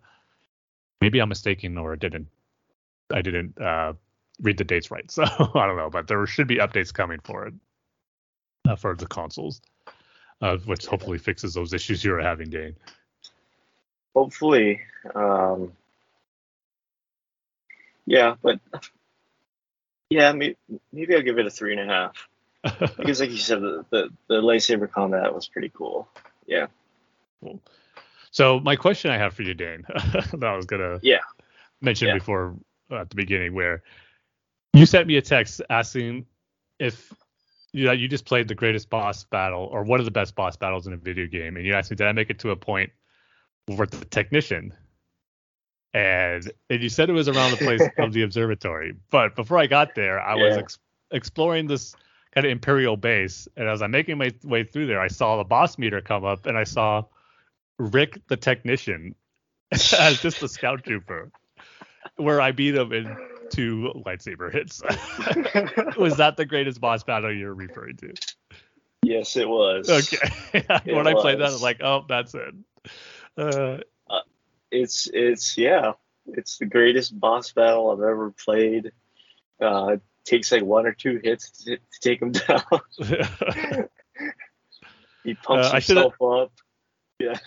maybe 1.01 1.19
I'm 1.19 1.29
mistaken 1.29 1.77
or 1.77 1.95
didn't 1.95 2.27
I 3.11 3.21
didn't 3.21 3.59
uh, 3.59 3.93
read 4.41 4.57
the 4.57 4.63
dates 4.63 4.91
right, 4.91 5.09
so 5.11 5.23
I 5.23 5.67
don't 5.67 5.77
know. 5.77 5.89
But 5.89 6.07
there 6.07 6.25
should 6.25 6.47
be 6.47 6.57
updates 6.57 6.93
coming 6.93 7.19
for 7.23 7.47
it 7.47 7.53
uh, 8.67 8.75
for 8.75 8.95
the 8.95 9.07
consoles, 9.07 9.61
uh, 10.41 10.57
which 10.57 10.85
hopefully 10.85 11.17
fixes 11.17 11.53
those 11.53 11.73
issues 11.73 12.03
you're 12.03 12.21
having, 12.21 12.49
Dane. 12.49 12.75
Hopefully, 14.15 14.81
um, 15.15 15.71
yeah, 18.05 18.35
but 18.41 18.59
yeah, 20.09 20.31
maybe, 20.31 20.57
maybe 20.91 21.15
I'll 21.15 21.21
give 21.21 21.37
it 21.37 21.45
a 21.45 21.51
three 21.51 21.77
and 21.77 21.89
a 21.89 21.93
half 21.93 22.27
because, 22.97 23.19
like 23.19 23.29
you 23.29 23.37
said, 23.37 23.61
the, 23.61 23.85
the 23.91 24.09
the 24.27 24.41
lightsaber 24.41 24.91
combat 24.91 25.33
was 25.33 25.47
pretty 25.47 25.71
cool. 25.73 26.07
Yeah. 26.47 26.67
Cool. 27.41 27.61
So 28.31 28.59
my 28.59 28.75
question 28.75 29.11
I 29.11 29.17
have 29.17 29.33
for 29.33 29.43
you, 29.43 29.53
Dane, 29.53 29.83
that 29.89 30.43
I 30.43 30.55
was 30.55 30.65
gonna 30.65 30.99
Yeah. 31.01 31.19
mention 31.81 32.09
Yeah. 32.09 32.15
before 32.15 32.55
at 32.91 33.09
the 33.09 33.15
beginning, 33.15 33.53
where 33.53 33.83
you 34.73 34.85
sent 34.85 35.07
me 35.07 35.17
a 35.17 35.21
text 35.21 35.61
asking 35.69 36.25
if 36.79 37.13
you 37.71 37.85
know, 37.85 37.91
you 37.91 38.07
just 38.07 38.25
played 38.25 38.47
the 38.47 38.55
greatest 38.55 38.89
boss 38.89 39.23
battle 39.25 39.65
or 39.71 39.83
one 39.83 39.99
of 39.99 40.05
the 40.05 40.11
best 40.11 40.33
boss 40.33 40.55
battles 40.55 40.87
in 40.87 40.93
a 40.93 40.97
video 40.97 41.27
game, 41.27 41.55
and 41.55 41.65
you 41.65 41.73
asked 41.73 41.91
me 41.91 41.95
did 41.95 42.07
I 42.07 42.11
make 42.11 42.29
it 42.29 42.39
to 42.39 42.51
a 42.51 42.55
point 42.55 42.91
with 43.67 43.91
the 43.91 44.05
technician, 44.05 44.73
and 45.93 46.51
and 46.69 46.81
you 46.81 46.89
said 46.89 47.09
it 47.09 47.13
was 47.13 47.27
around 47.27 47.51
the 47.51 47.57
place 47.57 47.81
of 47.97 48.13
the 48.13 48.23
observatory, 48.23 48.95
but 49.11 49.35
before 49.35 49.57
I 49.59 49.67
got 49.67 49.95
there, 49.95 50.19
I 50.19 50.35
was 50.35 50.57
ex- 50.57 50.79
exploring 51.11 51.67
this 51.67 51.95
kind 52.33 52.45
of 52.45 52.51
imperial 52.51 52.97
base, 52.97 53.47
and 53.55 53.67
as 53.67 53.81
I'm 53.81 53.91
making 53.91 54.17
my 54.17 54.31
way 54.43 54.63
through 54.63 54.87
there, 54.87 54.99
I 55.01 55.07
saw 55.07 55.37
the 55.37 55.43
boss 55.43 55.77
meter 55.77 56.01
come 56.01 56.25
up, 56.25 56.45
and 56.47 56.57
I 56.57 56.63
saw 56.63 57.03
Rick 57.79 58.19
the 58.27 58.37
technician 58.37 59.15
as 59.71 60.21
just 60.21 60.43
a 60.43 60.47
scout 60.47 60.83
trooper, 60.83 61.31
where 62.17 62.39
I 62.41 62.51
beat 62.51 62.75
him 62.75 62.91
in 62.91 63.17
two 63.49 63.91
lightsaber 64.05 64.51
hits. 64.51 64.81
was 65.97 66.17
that 66.17 66.37
the 66.37 66.45
greatest 66.45 66.79
boss 66.81 67.03
battle 67.03 67.33
you're 67.33 67.53
referring 67.53 67.97
to? 67.97 68.13
yes, 69.03 69.37
it 69.37 69.47
was. 69.47 69.89
Okay. 69.89 70.63
when 70.93 71.07
I 71.07 71.13
played 71.13 71.39
that, 71.39 71.45
I 71.45 71.45
was 71.45 71.53
was. 71.53 71.61
like, 71.63 71.81
oh, 71.81 72.05
that's 72.07 72.35
it. 72.35 72.53
Uh, 73.37 73.77
It's 74.71 75.07
it's 75.11 75.57
yeah, 75.57 75.93
it's 76.27 76.57
the 76.59 76.65
greatest 76.65 77.17
boss 77.19 77.51
battle 77.53 77.89
I've 77.91 77.99
ever 78.07 78.31
played. 78.31 78.91
Uh, 79.59 79.93
it 79.93 80.01
takes 80.25 80.51
like 80.51 80.63
one 80.63 80.85
or 80.85 80.91
two 80.93 81.19
hits 81.23 81.49
to, 81.63 81.77
to 81.77 81.99
take 82.01 82.21
him 82.21 82.31
down. 82.33 82.61
he 85.23 85.33
pumps 85.33 85.67
Uh, 85.67 85.71
himself 85.73 86.21
up. 86.21 86.51
Yeah. 87.19 87.37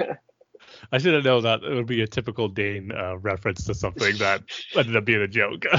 I 0.90 0.98
should 0.98 1.14
have 1.14 1.24
known 1.24 1.42
that 1.44 1.62
it 1.64 1.74
would 1.74 1.86
be 1.86 2.02
a 2.02 2.06
typical 2.06 2.48
Dane 2.48 2.92
uh, 2.92 3.16
reference 3.18 3.64
to 3.64 3.74
something 3.74 4.16
that 4.18 4.42
ended 4.76 4.96
up 4.96 5.04
being 5.04 5.22
a 5.22 5.28
joke. 5.28 5.64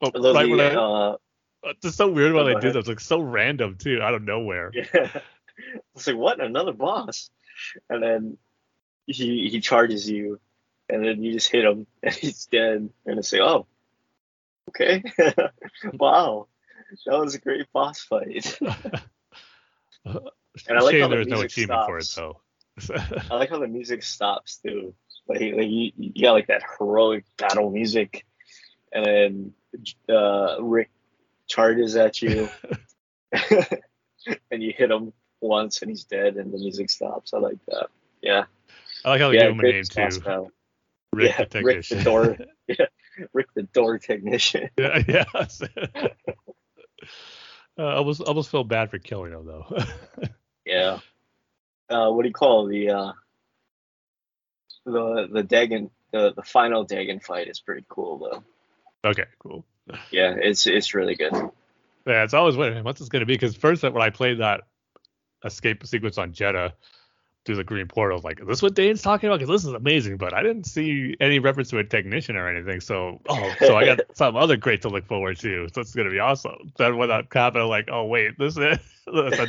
Although 0.00 0.34
right 0.34 0.46
the, 0.46 0.50
when 0.50 0.60
I, 0.60 0.74
uh, 0.74 1.16
it's 1.64 1.82
just 1.82 1.96
so 1.96 2.10
weird 2.10 2.32
when 2.32 2.46
go 2.46 2.56
I 2.56 2.60
do 2.60 2.72
that. 2.72 2.78
It's 2.80 2.88
like 2.88 2.98
so 3.00 3.20
random 3.20 3.76
too, 3.78 4.00
out 4.02 4.14
of 4.14 4.22
nowhere. 4.22 4.72
Yeah. 4.94 5.20
It's 5.94 6.06
like 6.06 6.16
what 6.16 6.40
another 6.40 6.72
boss, 6.72 7.28
and 7.90 8.02
then 8.02 8.38
he 9.06 9.50
he 9.50 9.60
charges 9.60 10.08
you, 10.08 10.40
and 10.88 11.04
then 11.04 11.22
you 11.22 11.34
just 11.34 11.50
hit 11.50 11.64
him, 11.64 11.86
and 12.02 12.14
he's 12.14 12.46
dead, 12.46 12.88
and 13.04 13.18
it's 13.18 13.32
like 13.32 13.42
oh, 13.42 13.66
okay, 14.70 15.04
wow, 15.92 16.48
that 17.04 17.20
was 17.20 17.34
a 17.34 17.38
great 17.38 17.70
boss 17.72 18.00
fight. 18.00 18.58
And 20.68 20.78
I 20.78 20.82
like 20.82 20.92
Shame 20.92 21.02
how 21.02 21.08
the 21.08 21.16
there's 21.16 21.26
no 21.26 21.36
music 21.36 21.52
achievement 21.52 21.86
for 21.86 21.98
it 21.98 22.04
stops. 22.04 22.86
though. 22.88 22.94
I 23.30 23.34
like 23.36 23.50
how 23.50 23.58
the 23.58 23.68
music 23.68 24.02
stops 24.02 24.56
too. 24.56 24.94
Like, 25.28 25.40
like 25.40 25.68
you, 25.68 25.92
you 25.96 26.22
got 26.22 26.32
like 26.32 26.48
that 26.48 26.62
heroic 26.78 27.24
battle 27.36 27.70
music, 27.70 28.26
and 28.92 29.04
then 29.04 29.52
uh, 30.14 30.60
Rick 30.60 30.90
charges 31.46 31.96
at 31.96 32.20
you, 32.22 32.48
and 34.50 34.62
you 34.62 34.72
hit 34.76 34.90
him 34.90 35.12
once, 35.40 35.82
and 35.82 35.90
he's 35.90 36.04
dead, 36.04 36.36
and 36.36 36.52
the 36.52 36.58
music 36.58 36.90
stops. 36.90 37.32
I 37.32 37.38
like 37.38 37.58
that. 37.68 37.88
Yeah, 38.20 38.44
I 39.04 39.10
like 39.10 39.20
how 39.20 39.28
they 39.30 39.36
yeah, 39.36 39.42
give 39.44 39.52
him 39.52 39.60
a 39.60 39.62
name 39.62 39.84
too. 39.84 40.20
battle. 40.20 40.50
Rick 41.12 41.34
yeah, 41.38 41.44
the 41.44 41.62
Rick 41.62 41.88
the 41.88 42.02
door, 42.02 42.38
yeah, 42.66 42.86
Rick 43.32 43.48
the 43.54 43.62
door 43.64 43.98
technician. 43.98 44.70
yeah, 44.78 45.02
yes. 45.06 45.62
uh, 45.62 46.08
I 47.78 47.94
almost 47.94 48.22
almost 48.22 48.50
feel 48.50 48.64
bad 48.64 48.90
for 48.90 48.98
killing 48.98 49.32
him 49.32 49.46
though. 49.46 49.84
Yeah. 50.64 50.98
Uh, 51.88 52.10
what 52.10 52.22
do 52.22 52.28
you 52.28 52.34
call 52.34 52.66
the 52.66 52.90
uh, 52.90 53.12
the 54.84 55.28
the 55.30 55.42
Dagan 55.42 55.90
the 56.12 56.32
the 56.34 56.42
final 56.42 56.86
Dagan 56.86 57.22
fight 57.22 57.48
is 57.48 57.60
pretty 57.60 57.84
cool 57.88 58.18
though. 58.18 59.10
okay, 59.10 59.26
cool. 59.38 59.64
Yeah, 60.10 60.34
it's 60.36 60.66
it's 60.66 60.94
really 60.94 61.16
good. 61.16 61.32
Yeah, 62.06 62.24
it's 62.24 62.34
always 62.34 62.56
wondering 62.56 62.84
what's 62.84 63.00
this 63.00 63.08
going 63.08 63.20
to 63.20 63.26
be 63.26 63.34
because 63.34 63.56
first 63.56 63.82
when 63.82 64.00
I 64.00 64.10
played 64.10 64.40
that 64.40 64.62
escape 65.44 65.84
sequence 65.86 66.18
on 66.18 66.32
Jedha 66.32 66.72
through 67.44 67.56
the 67.56 67.64
green 67.64 67.88
portal, 67.88 68.20
like, 68.22 68.40
is 68.40 68.46
this 68.46 68.62
what 68.62 68.74
Dane's 68.74 69.02
talking 69.02 69.28
about? 69.28 69.40
Because 69.40 69.52
this 69.62 69.64
is 69.68 69.74
amazing, 69.74 70.16
but 70.16 70.32
I 70.32 70.42
didn't 70.42 70.64
see 70.64 71.16
any 71.20 71.38
reference 71.40 71.70
to 71.70 71.78
a 71.78 71.84
technician 71.84 72.36
or 72.36 72.48
anything. 72.48 72.80
So, 72.80 73.20
oh, 73.28 73.54
so 73.58 73.76
I 73.76 73.84
got 73.84 74.00
some 74.14 74.36
other 74.36 74.56
great 74.56 74.82
to 74.82 74.88
look 74.88 75.06
forward 75.06 75.38
to. 75.40 75.68
So 75.74 75.80
it's 75.80 75.94
going 75.94 76.06
to 76.06 76.12
be 76.12 76.20
awesome. 76.20 76.72
Then 76.78 76.96
when 76.98 77.08
that 77.08 77.26
happened, 77.32 77.64
I'm 77.64 77.68
like, 77.68 77.88
oh 77.90 78.04
wait, 78.04 78.32
this 78.38 78.56
is 78.56 78.78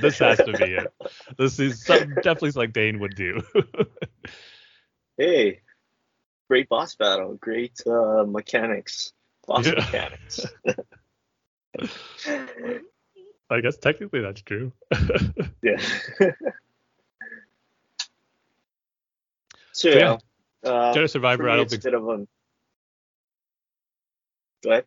this 0.02 0.20
has 0.20 0.38
to 0.40 0.54
be 0.58 0.74
it. 0.74 0.92
This 1.38 1.60
is 1.60 1.86
something 1.86 2.16
definitely 2.16 2.52
like 2.52 2.74
Dane 2.74 3.00
would 3.00 3.16
do. 3.16 3.42
Hey, 5.16 5.62
great 6.50 6.68
boss 6.70 6.96
battle, 6.96 7.36
great 7.36 7.80
uh, 7.86 8.24
mechanics, 8.28 9.14
boss 9.46 9.68
Yeah. 9.68 9.74
mechanics. 9.76 10.44
I 13.52 13.62
guess 13.62 13.78
technically 13.78 14.22
that's 14.22 14.42
true. 14.42 14.72
Yeah. 15.62 15.78
So 19.74 19.90
yeah. 19.90 20.18
uh, 20.64 20.94
Jedi 20.94 21.10
Survivor, 21.10 21.50
I 21.50 21.58
don't 21.58 21.70
think. 21.70 21.84
bit 21.84 21.94
of 21.94 22.08
a. 22.08 22.28
Go 24.64 24.70
ahead. 24.72 24.86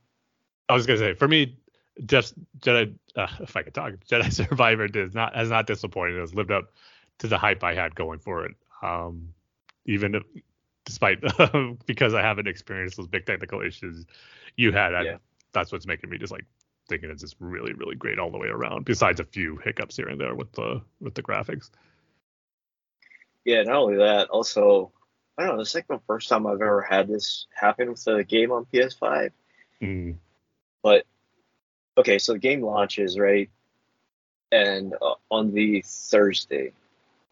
I 0.69 0.75
was 0.75 0.87
gonna 0.87 0.99
say 0.99 1.15
for 1.15 1.29
me, 1.29 1.59
just 2.07 2.35
Jedi. 2.61 2.95
Uh, 3.15 3.27
if 3.41 3.57
I 3.57 3.63
could 3.63 3.75
talk, 3.75 3.93
Jedi 4.11 4.33
Survivor 4.33 4.89
does 4.89 5.15
not 5.15 5.35
has 5.37 5.51
not 5.51 5.67
disappointed. 5.67 6.19
Has 6.19 6.35
lived 6.35 6.51
up 6.51 6.73
to 7.19 7.29
the 7.29 7.39
hype 7.39 7.63
I 7.63 7.75
had 7.75 7.95
going 7.95 8.19
for 8.19 8.47
it. 8.47 8.55
Um, 8.83 9.33
even 9.87 10.15
if, 10.15 10.23
despite 10.85 11.21
because 11.87 12.15
I 12.15 12.23
haven't 12.23 12.49
experienced 12.49 12.97
those 12.97 13.07
big 13.07 13.27
technical 13.27 13.61
issues 13.63 14.07
you 14.57 14.73
had. 14.73 14.95
I, 14.95 15.03
Yeah. 15.03 15.17
That's 15.53 15.73
what's 15.73 15.87
making 15.87 16.11
me 16.11 16.19
just 16.19 16.33
like 16.33 16.45
thinking 16.89 17.11
it's 17.11 17.23
just 17.23 17.37
really 17.41 17.73
really 17.73 17.97
great 17.97 18.19
all 18.19 18.31
the 18.31 18.39
way 18.39 18.49
around. 18.49 18.85
Besides 18.85 19.21
a 19.21 19.25
few 19.25 19.57
hiccups 19.57 19.97
here 19.97 20.09
and 20.09 20.21
there 20.21 20.35
with 20.35 20.53
the 20.53 20.83
with 21.01 21.15
the 21.15 21.23
graphics. 21.23 21.71
Yeah, 23.47 23.63
not 23.63 23.77
only 23.77 23.99
that, 23.99 24.29
also, 24.29 24.91
I 25.39 25.47
don't 25.47 25.55
know. 25.55 25.61
It's 25.63 25.73
like 25.75 25.87
the 25.87 26.01
first 26.09 26.29
time 26.29 26.49
I've 26.49 26.55
ever 26.55 26.83
had 26.83 27.07
this 27.07 27.47
happen 27.55 27.89
with 27.89 28.05
a 28.09 28.25
game 28.25 28.51
on 28.51 28.67
PS5. 28.67 29.31
Mm, 29.81 30.17
But 30.83 31.07
okay, 31.97 32.19
so 32.19 32.33
the 32.33 32.41
game 32.41 32.61
launches 32.63 33.17
right, 33.17 33.49
and 34.51 34.95
uh, 35.01 35.15
on 35.31 35.53
the 35.55 35.85
Thursday, 35.87 36.73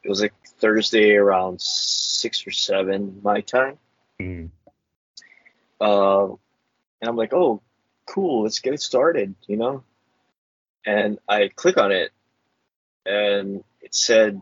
it 0.04 0.08
was 0.08 0.22
like 0.22 0.32
Thursday 0.60 1.16
around 1.16 1.60
six 1.60 2.46
or 2.46 2.52
seven 2.52 3.20
my 3.24 3.40
time. 3.40 3.76
mm, 4.20 4.50
Uh, 5.80 6.26
and 6.26 7.08
I'm 7.08 7.16
like, 7.16 7.32
oh, 7.32 7.60
cool, 8.06 8.44
let's 8.44 8.60
get 8.60 8.72
it 8.74 8.80
started, 8.80 9.34
you 9.48 9.56
know. 9.56 9.82
And 10.86 11.18
I 11.28 11.48
click 11.48 11.76
on 11.76 11.90
it, 11.90 12.12
and 13.04 13.64
it 13.80 13.96
said, 13.96 14.40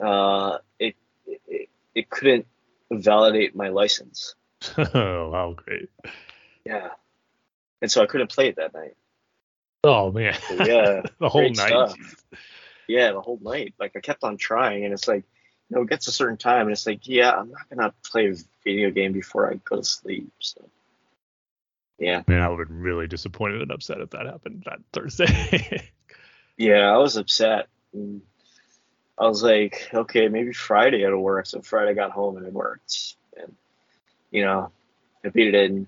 uh, 0.00 0.58
it 0.78 0.96
it, 1.26 1.68
it 1.94 2.10
couldn't 2.10 2.46
validate 2.90 3.56
my 3.56 3.68
license. 3.68 4.34
oh 4.78 5.30
wow, 5.30 5.54
great. 5.56 5.90
Yeah, 6.64 6.88
and 7.82 7.90
so 7.90 8.02
I 8.02 8.06
couldn't 8.06 8.30
play 8.30 8.48
it 8.48 8.56
that 8.56 8.74
night. 8.74 8.96
Oh 9.84 10.10
man. 10.10 10.36
Yeah. 10.50 11.02
the 11.20 11.28
whole 11.28 11.42
night. 11.42 11.68
stuff. 11.68 11.96
yeah, 12.88 13.12
the 13.12 13.20
whole 13.20 13.38
night. 13.40 13.74
Like 13.78 13.92
I 13.96 14.00
kept 14.00 14.24
on 14.24 14.36
trying, 14.36 14.84
and 14.84 14.92
it's 14.92 15.06
like, 15.06 15.24
you 15.68 15.76
know, 15.76 15.82
it 15.82 15.88
gets 15.88 16.08
a 16.08 16.12
certain 16.12 16.36
time, 16.36 16.62
and 16.62 16.72
it's 16.72 16.86
like, 16.86 17.06
yeah, 17.06 17.30
I'm 17.30 17.50
not 17.50 17.68
gonna 17.70 17.94
play 18.04 18.30
a 18.30 18.34
video 18.64 18.90
game 18.90 19.12
before 19.12 19.50
I 19.50 19.60
go 19.64 19.76
to 19.76 19.84
sleep. 19.84 20.32
So, 20.40 20.68
yeah, 21.98 22.22
Man, 22.26 22.40
I 22.40 22.48
would 22.48 22.58
have 22.58 22.68
been 22.68 22.80
really 22.80 23.06
disappointed 23.06 23.62
and 23.62 23.70
upset 23.70 24.00
if 24.00 24.10
that 24.10 24.26
happened 24.26 24.64
that 24.66 24.80
Thursday. 24.92 25.88
yeah, 26.56 26.92
I 26.92 26.98
was 26.98 27.16
upset. 27.16 27.68
And 27.92 28.22
I 29.18 29.26
was 29.26 29.42
like, 29.42 29.88
okay, 29.94 30.28
maybe 30.28 30.52
Friday 30.52 31.02
it'll 31.02 31.22
work. 31.22 31.46
So 31.46 31.60
Friday 31.62 31.90
I 31.92 31.94
got 31.94 32.10
home 32.10 32.36
and 32.36 32.46
it 32.46 32.52
worked, 32.52 33.16
and 33.40 33.54
you 34.30 34.44
know, 34.44 34.70
I 35.24 35.28
beat 35.30 35.48
it 35.48 35.54
in. 35.54 35.86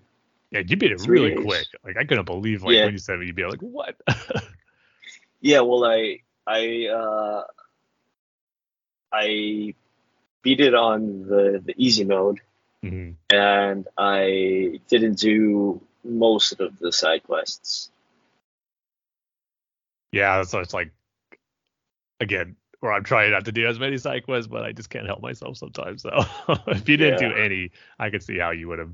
yeah, 0.51 0.61
you 0.61 0.77
beat 0.77 0.93
it 0.93 1.07
really 1.07 1.35
days. 1.35 1.45
quick. 1.45 1.67
Like 1.85 1.97
I 1.99 2.05
couldn't 2.05 2.25
believe 2.25 2.63
like 2.63 2.75
Yeah. 2.75 2.85
when 2.85 2.93
you 2.95 2.99
said 2.99 3.21
it, 3.21 3.27
you'd 3.27 3.37
be 3.37 3.45
like, 3.45 3.61
what? 3.61 3.97
Yeah, 5.41 5.61
well, 5.61 5.85
I 5.85 6.21
I 6.49 6.87
uh, 6.89 7.45
I 9.13 9.75
beat 10.43 10.61
it 10.61 10.75
on 10.75 11.27
the 11.29 11.63
the 11.65 11.75
easy 11.77 12.05
mode. 12.05 12.41
Mhm. 12.85 13.15
and 13.31 13.87
I 13.99 14.81
didn't 14.89 15.19
do 15.19 15.81
most 16.05 16.61
of 16.61 16.79
the 16.79 16.93
side 16.93 17.23
quests. 17.25 17.91
Yeah, 20.13 20.43
so 20.43 20.61
it's 20.61 20.73
like 20.75 20.91
again, 22.21 22.57
where 22.81 22.93
I'm 22.93 23.05
trying 23.05 23.31
not 23.33 23.45
to 23.47 23.53
do 23.53 23.67
as 23.67 23.79
many 23.79 23.99
side 23.99 24.25
quests, 24.25 24.47
but 24.49 24.65
I 24.65 24.73
just 24.73 24.91
can't 24.91 25.07
help 25.07 25.21
myself 25.21 25.57
sometimes. 25.57 26.03
So 26.03 26.11
if 26.69 26.89
you 26.89 26.97
didn't 26.97 27.19
do 27.19 27.33
any, 27.35 27.71
I 27.99 28.11
could 28.11 28.23
see 28.23 28.39
how 28.39 28.51
you 28.53 28.69
would 28.69 28.79
have 28.79 28.93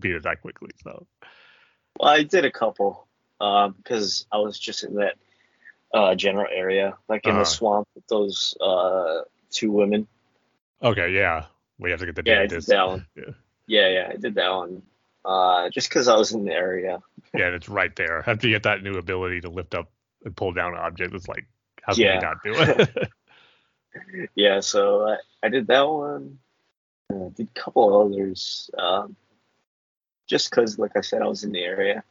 beat 0.00 0.14
it 0.14 0.22
that 0.22 0.40
quickly. 0.40 0.70
So 0.82 1.06
Well, 2.00 2.10
I 2.10 2.22
did 2.22 2.44
a 2.44 2.50
couple 2.50 3.06
um, 3.40 3.74
because 3.76 4.26
I 4.32 4.38
was 4.38 4.58
just 4.58 4.84
in 4.84 4.94
that 4.94 5.16
uh, 5.92 6.14
general 6.14 6.46
area, 6.50 6.96
like 7.08 7.24
in 7.26 7.30
Uh-huh. 7.32 7.40
the 7.40 7.44
swamp 7.46 7.88
with 7.94 8.06
those 8.08 8.56
uh, 8.60 9.22
two 9.50 9.70
women. 9.70 10.06
okay, 10.82 11.10
yeah, 11.12 11.44
we 11.78 11.90
have 11.90 12.00
to 12.00 12.06
get 12.06 12.14
the 12.16 12.22
Yeah, 12.24 12.40
I 12.40 12.46
did 12.46 12.62
that 12.64 12.86
one. 12.86 13.06
Yeah. 13.16 13.32
Yeah, 13.68 13.88
yeah, 13.88 14.10
I 14.12 14.16
did 14.16 14.34
that 14.36 14.48
one. 14.50 14.82
Uh, 15.24 15.68
just 15.70 15.88
because 15.88 16.06
I 16.06 16.16
was 16.16 16.32
in 16.32 16.44
the 16.44 16.52
area. 16.52 17.00
Yeah, 17.34 17.46
and 17.46 17.54
it's 17.56 17.68
right 17.68 17.94
there. 17.96 18.22
After 18.28 18.46
you 18.46 18.54
get 18.54 18.62
that 18.62 18.82
new 18.82 18.96
ability 18.96 19.40
to 19.40 19.48
lift 19.50 19.74
up 19.74 19.90
and 20.24 20.36
pull 20.36 20.52
down 20.52 20.76
objects, 20.76 21.14
it's 21.16 21.28
like 21.28 21.46
how 21.82 21.94
can 21.94 22.02
Yeah. 22.04 22.14
you 22.14 22.20
not 22.20 22.42
do 22.44 22.54
it? 22.60 23.10
Yeah, 24.34 24.60
so 24.60 25.08
I, 25.08 25.16
I 25.42 25.48
did 25.48 25.66
that 25.68 25.88
one. 25.88 26.38
Uh, 27.12 27.28
did 27.34 27.48
a 27.54 27.60
couple 27.60 28.00
others. 28.00 28.70
Um, 28.76 29.16
just 30.26 30.50
because, 30.50 30.78
like 30.78 30.96
I 30.96 31.00
said, 31.00 31.22
I 31.22 31.26
was 31.26 31.44
in 31.44 31.52
the 31.52 31.62
area. 31.62 32.02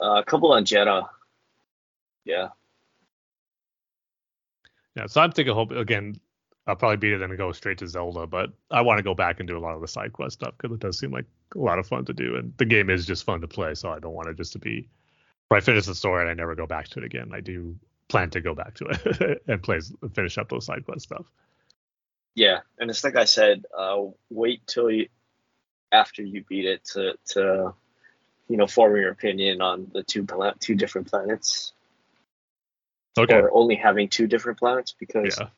Uh, 0.00 0.16
a 0.20 0.24
couple 0.24 0.52
on 0.52 0.64
Jedha. 0.64 1.08
Yeah. 2.24 2.48
Yeah, 4.96 5.06
so 5.06 5.20
I'm 5.20 5.32
thinking, 5.32 5.54
hope 5.54 5.70
again, 5.70 6.16
I'll 6.66 6.76
probably 6.76 6.96
beat 6.96 7.12
it 7.12 7.22
and 7.22 7.38
go 7.38 7.52
straight 7.52 7.78
to 7.78 7.86
Zelda, 7.86 8.26
but 8.26 8.50
I 8.70 8.82
want 8.82 8.98
to 8.98 9.02
go 9.02 9.14
back 9.14 9.38
and 9.38 9.48
do 9.48 9.56
a 9.56 9.60
lot 9.60 9.74
of 9.74 9.80
the 9.80 9.88
side 9.88 10.12
quest 10.12 10.34
stuff 10.34 10.54
because 10.58 10.74
it 10.74 10.80
does 10.80 10.98
seem 10.98 11.12
like 11.12 11.24
a 11.54 11.58
lot 11.58 11.78
of 11.78 11.86
fun 11.86 12.04
to 12.06 12.12
do, 12.12 12.36
and 12.36 12.52
the 12.58 12.64
game 12.64 12.90
is 12.90 13.06
just 13.06 13.24
fun 13.24 13.40
to 13.40 13.48
play. 13.48 13.74
So 13.74 13.90
I 13.90 14.00
don't 14.00 14.12
want 14.12 14.28
it 14.28 14.36
just 14.36 14.52
to 14.54 14.58
be 14.58 14.88
I 15.56 15.60
finish 15.60 15.86
the 15.86 15.94
story 15.94 16.22
and 16.22 16.30
I 16.30 16.34
never 16.34 16.54
go 16.54 16.66
back 16.66 16.88
to 16.88 16.98
it 16.98 17.04
again. 17.04 17.30
I 17.32 17.40
do 17.40 17.76
plan 18.08 18.30
to 18.30 18.40
go 18.40 18.54
back 18.54 18.74
to 18.74 18.86
it 18.86 19.42
and 19.48 19.62
play 19.62 19.80
finish 20.14 20.38
up 20.38 20.48
those 20.48 20.66
side 20.66 20.84
quest 20.84 21.02
stuff. 21.02 21.26
Yeah, 22.34 22.60
and 22.78 22.88
it's 22.90 23.02
like 23.04 23.16
I 23.16 23.24
said, 23.24 23.64
uh, 23.76 24.02
wait 24.30 24.66
till 24.66 24.90
you 24.90 25.08
after 25.90 26.22
you 26.22 26.44
beat 26.48 26.66
it 26.66 26.84
to 26.92 27.14
to 27.30 27.74
you 28.48 28.56
know 28.56 28.66
form 28.66 28.96
your 28.96 29.10
opinion 29.10 29.60
on 29.60 29.90
the 29.92 30.02
two 30.02 30.24
pla- 30.24 30.54
two 30.60 30.74
different 30.74 31.08
planets, 31.08 31.72
Okay. 33.18 33.34
or 33.34 33.50
only 33.52 33.74
having 33.74 34.08
two 34.08 34.26
different 34.26 34.58
planets 34.58 34.94
because 34.98 35.38
Yeah. 35.38 35.48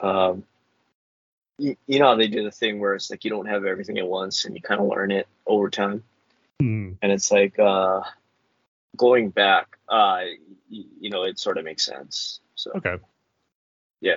um, 0.00 0.44
you, 1.58 1.76
you 1.86 1.98
know 1.98 2.06
how 2.06 2.14
they 2.16 2.28
do 2.28 2.44
the 2.44 2.50
thing 2.50 2.80
where 2.80 2.94
it's 2.94 3.10
like 3.10 3.24
you 3.24 3.30
don't 3.30 3.46
have 3.46 3.64
everything 3.64 3.98
at 3.98 4.06
once 4.06 4.44
and 4.44 4.54
you 4.54 4.62
kind 4.62 4.80
of 4.80 4.86
learn 4.86 5.10
it 5.10 5.26
over 5.46 5.68
time, 5.70 6.04
Hmm. 6.60 6.92
and 7.02 7.10
it's 7.12 7.30
like 7.32 7.58
uh, 7.58 8.02
going 8.96 9.30
back, 9.30 9.76
uh, 9.88 10.20
you, 10.68 10.84
you 11.00 11.10
know, 11.10 11.24
it 11.24 11.38
sort 11.38 11.58
of 11.58 11.64
makes 11.64 11.84
sense. 11.84 12.40
So 12.54 12.72
Okay. 12.76 12.96
Yeah. 14.00 14.16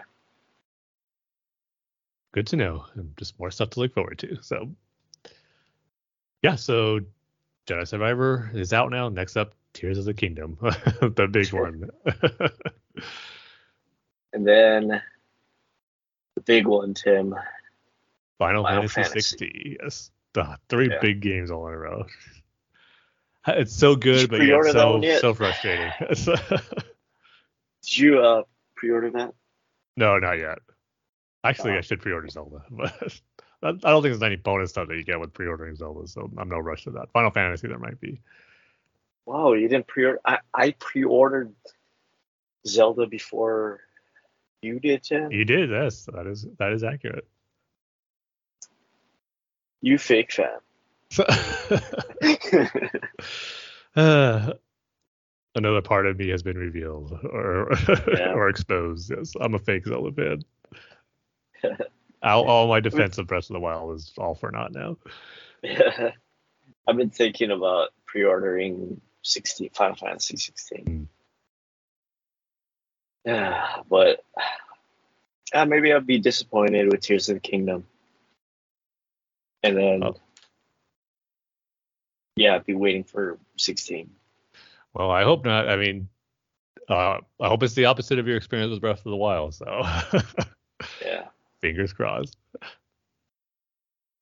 Good 2.34 2.48
to 2.48 2.56
know. 2.56 2.86
And 2.96 3.16
just 3.18 3.40
more 3.40 3.52
stuff 3.52 3.72
to 3.72 3.80
look 3.80 3.94
forward 3.94 4.20
to. 4.20 4.38
So 4.42 4.70
yeah, 6.44 6.56
so 6.56 7.00
Jedi 7.68 7.88
Survivor 7.88 8.52
is 8.54 8.74
out 8.74 8.92
now. 8.92 9.10
Next 9.10 9.38
up, 9.38 9.54
Tears 9.74 9.98
of 9.98 10.06
the 10.06 10.14
Kingdom. 10.14 10.58
the 10.62 11.28
big 11.32 11.52
one. 11.54 11.90
and 14.34 14.48
then 14.48 15.02
the 16.36 16.42
big 16.42 16.68
one, 16.68 16.94
Tim. 16.94 17.36
Final, 18.38 18.64
Final 18.64 18.88
Fantasy, 18.88 19.02
Fantasy. 19.02 19.20
60. 19.22 19.78
Yes. 19.82 20.12
The 20.34 20.58
three 20.70 20.90
Yeah. 20.90 21.00
big 21.02 21.22
games 21.22 21.50
all 21.50 21.68
in 21.68 21.74
a 21.74 21.78
row. 21.78 22.06
It's 23.58 23.74
so 23.74 23.96
good, 23.96 24.30
but 24.30 24.40
pre-order 24.40 24.72
so 24.72 25.02
so 25.20 25.34
frustrating. 25.34 25.90
Did 26.10 27.98
you 27.98 28.20
uh, 28.20 28.44
pre-order 28.76 29.10
that? 29.12 29.34
no, 29.96 30.20
not 30.20 30.34
yet. 30.34 30.60
Actually, 31.44 31.72
Oh. 31.72 31.78
I 31.78 31.82
should 31.82 32.02
pre-order 32.02 32.28
Zelda, 32.28 32.64
but 32.70 32.92
I 33.64 33.72
don't 33.72 34.02
think 34.02 34.12
there's 34.12 34.22
any 34.24 34.36
bonus 34.36 34.72
stuff 34.72 34.90
that 34.90 34.98
you 34.98 35.04
get 35.04 35.20
with 35.20 35.34
pre-ordering 35.34 35.76
Zelda, 35.76 36.08
so 36.08 36.30
I'm 36.38 36.50
no 36.50 36.58
rush 36.58 36.84
to 36.84 36.92
that. 36.92 37.12
Final 37.14 37.32
Fantasy, 37.32 37.68
there 37.68 37.80
might 37.80 38.00
be. 38.02 38.20
Wow, 39.26 39.54
you 39.54 39.68
didn't 39.70 39.88
pre-order. 39.88 40.20
I, 40.26 40.40
I 40.54 40.72
pre-ordered 40.72 41.54
Zelda 42.66 43.08
before 43.08 43.80
you 44.62 44.80
did, 44.80 45.04
Tim. 45.04 45.32
You 45.32 45.46
did, 45.46 45.70
yes. 45.70 46.08
That 46.14 46.28
is 46.28 46.46
that 46.60 46.74
is 46.74 46.84
accurate. 46.84 47.28
You 49.82 49.98
fake 49.98 50.34
fan. 50.34 50.60
uh, 53.96 54.54
another 55.56 55.82
part 55.82 56.06
of 56.06 56.18
me 56.18 56.30
has 56.30 56.44
been 56.44 56.58
revealed 56.58 57.18
or 57.24 57.72
Yeah. 58.08 58.34
or 58.34 58.50
exposed. 58.50 59.10
Yes, 59.16 59.34
I'm 59.40 59.56
a 59.56 59.60
fake 59.60 59.86
Zelda 59.86 60.12
fan. 60.12 60.44
all, 62.24 62.46
all 62.48 62.68
my 62.68 62.80
defense 62.80 63.18
of 63.18 63.28
Breath 63.28 63.50
of 63.50 63.54
the 63.54 63.60
Wild 63.60 63.96
is 63.96 64.12
all 64.18 64.36
for 64.36 64.52
naught 64.52 64.74
now. 64.74 64.98
I've 66.88 66.98
been 66.98 67.10
thinking 67.10 67.52
about 67.52 67.90
pre-ordering 68.06 69.02
16 69.24 69.70
Final 69.74 69.96
Fantasy 69.96 70.38
16. 70.38 71.08
Yeah, 73.26 73.78
but 73.90 74.24
uh, 75.54 75.66
maybe 75.68 75.92
I'll 75.92 76.02
be 76.02 76.20
disappointed 76.20 76.92
with 76.92 77.02
Tears 77.02 77.30
of 77.30 77.36
the 77.36 77.40
Kingdom. 77.42 77.86
And 79.64 79.76
then, 79.76 80.04
Oh. 80.04 80.16
Yeah, 82.38 82.56
I'd 82.56 82.66
be 82.66 82.76
waiting 82.76 83.04
for 83.04 83.38
16. 83.58 84.10
Well, 84.94 85.12
I 85.12 85.24
hope 85.24 85.46
not. 85.46 85.68
I 85.70 85.76
mean, 85.76 86.08
uh, 86.90 87.18
I 87.42 87.48
hope 87.48 87.64
it's 87.64 87.74
the 87.74 87.86
opposite 87.86 88.20
of 88.20 88.28
your 88.28 88.38
experience 88.38 88.72
with 88.72 88.82
Breath 88.82 89.00
of 89.00 89.04
the 89.12 89.16
Wild. 89.16 89.54
So 89.54 89.66
Yeah. 91.06 91.26
fingers 91.62 91.94
crossed. 91.94 92.38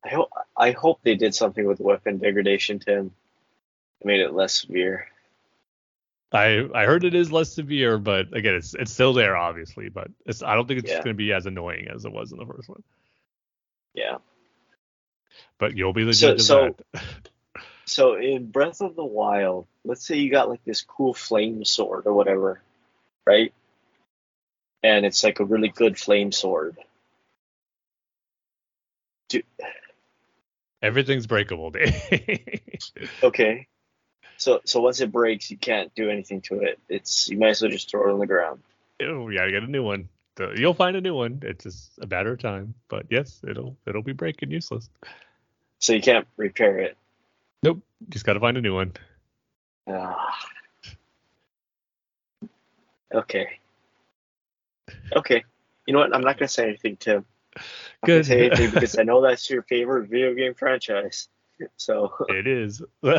I 0.03 0.09
hope 0.09 0.29
I 0.55 0.71
hope 0.71 0.99
they 1.03 1.15
did 1.15 1.33
something 1.33 1.65
with 1.67 1.79
weapon 1.79 2.17
degradation, 2.19 2.79
Tim. 2.79 3.11
It 4.01 4.05
Made 4.07 4.21
it 4.21 4.33
less 4.33 4.61
severe. 4.61 5.07
I 6.31 6.67
I 6.73 6.85
heard 6.85 7.03
it 7.05 7.15
is 7.15 7.31
less 7.31 7.53
severe, 7.53 7.97
but 7.97 8.35
again, 8.35 8.55
it's 8.55 8.73
it's 8.75 8.91
still 8.91 9.13
there, 9.13 9.35
obviously. 9.37 9.89
But 9.89 10.09
it's 10.25 10.43
I 10.43 10.53
don't 10.55 10.67
think 10.67 10.81
it's 10.81 10.91
Yeah. 10.91 10.97
going 10.97 11.15
to 11.15 11.17
be 11.17 11.33
as 11.33 11.45
annoying 11.45 11.87
as 11.87 12.05
it 12.05 12.11
was 12.11 12.31
in 12.31 12.37
the 12.37 12.45
first 12.45 12.67
one. 12.69 12.83
Yeah. 13.93 14.17
But 15.57 15.75
you'll 15.77 15.93
be 15.93 16.03
the 16.03 16.13
So- 16.13 16.27
judge 16.31 16.39
of 16.41 16.45
so- 16.45 16.75
that. 16.93 17.03
So 17.85 18.15
in 18.15 18.47
Breath 18.47 18.81
of 18.81 18.95
the 18.95 19.05
Wild, 19.05 19.67
let's 19.83 20.05
say 20.05 20.17
you 20.17 20.31
got 20.31 20.49
like 20.49 20.63
this 20.65 20.81
cool 20.81 21.13
flame 21.13 21.63
sword 21.63 22.07
or 22.07 22.13
whatever, 22.13 22.61
right? 23.25 23.53
And 24.83 25.05
it's 25.05 25.23
like 25.23 25.39
a 25.39 25.45
really 25.45 25.69
good 25.69 25.97
flame 25.97 26.31
sword. 26.31 26.77
Do, 29.29 29.41
Everything's 30.81 31.27
breakable, 31.27 31.71
Dave. 31.71 31.95
okay. 33.23 33.67
So 34.37 34.61
so 34.65 34.81
once 34.81 34.99
it 34.99 35.11
breaks, 35.11 35.49
you 35.49 35.57
can't 35.57 35.93
do 35.95 36.09
anything 36.09 36.41
to 36.41 36.61
it. 36.61 36.79
It's 36.89 37.29
you 37.29 37.37
might 37.37 37.49
as 37.49 37.61
well 37.61 37.71
just 37.71 37.89
throw 37.89 38.09
it 38.09 38.13
on 38.13 38.19
the 38.19 38.27
ground. 38.27 38.61
oh, 39.01 39.23
we 39.23 39.35
gotta 39.35 39.51
get 39.51 39.63
a 39.63 39.67
new 39.67 39.83
one. 39.83 40.09
So 40.37 40.51
you'll 40.55 40.73
find 40.73 40.95
a 40.97 41.01
new 41.01 41.15
one. 41.15 41.39
It's 41.43 41.63
just 41.63 41.91
a 42.01 42.07
matter 42.07 42.33
of 42.33 42.39
time. 42.39 42.73
But 42.89 43.05
yes, 43.09 43.41
it'll 43.47 43.77
it'll 43.85 44.03
be 44.03 44.13
breaking 44.13 44.51
useless. 44.51 44.89
So 45.79 45.93
you 45.93 46.01
can't 46.01 46.27
repair 46.37 46.79
it. 46.79 46.97
Just 48.09 48.25
gotta 48.25 48.39
find 48.39 48.57
a 48.57 48.61
new 48.61 48.75
one. 48.75 48.93
Ah. 49.87 50.35
Okay. 53.13 53.59
Okay. 55.15 55.43
You 55.85 55.93
know 55.93 55.99
what? 55.99 56.15
I'm 56.15 56.21
not 56.21 56.37
gonna 56.37 56.49
say 56.49 56.69
anything, 56.69 56.97
Tim. 56.97 57.25
I'm 57.55 57.61
Good. 58.05 58.25
say 58.25 58.47
anything 58.47 58.71
because 58.71 58.97
I 58.97 59.03
know 59.03 59.21
that's 59.21 59.49
your 59.49 59.63
favorite 59.63 60.09
video 60.09 60.33
game 60.33 60.53
franchise. 60.53 61.29
So 61.77 62.13
It 62.29 62.47
is. 62.47 62.81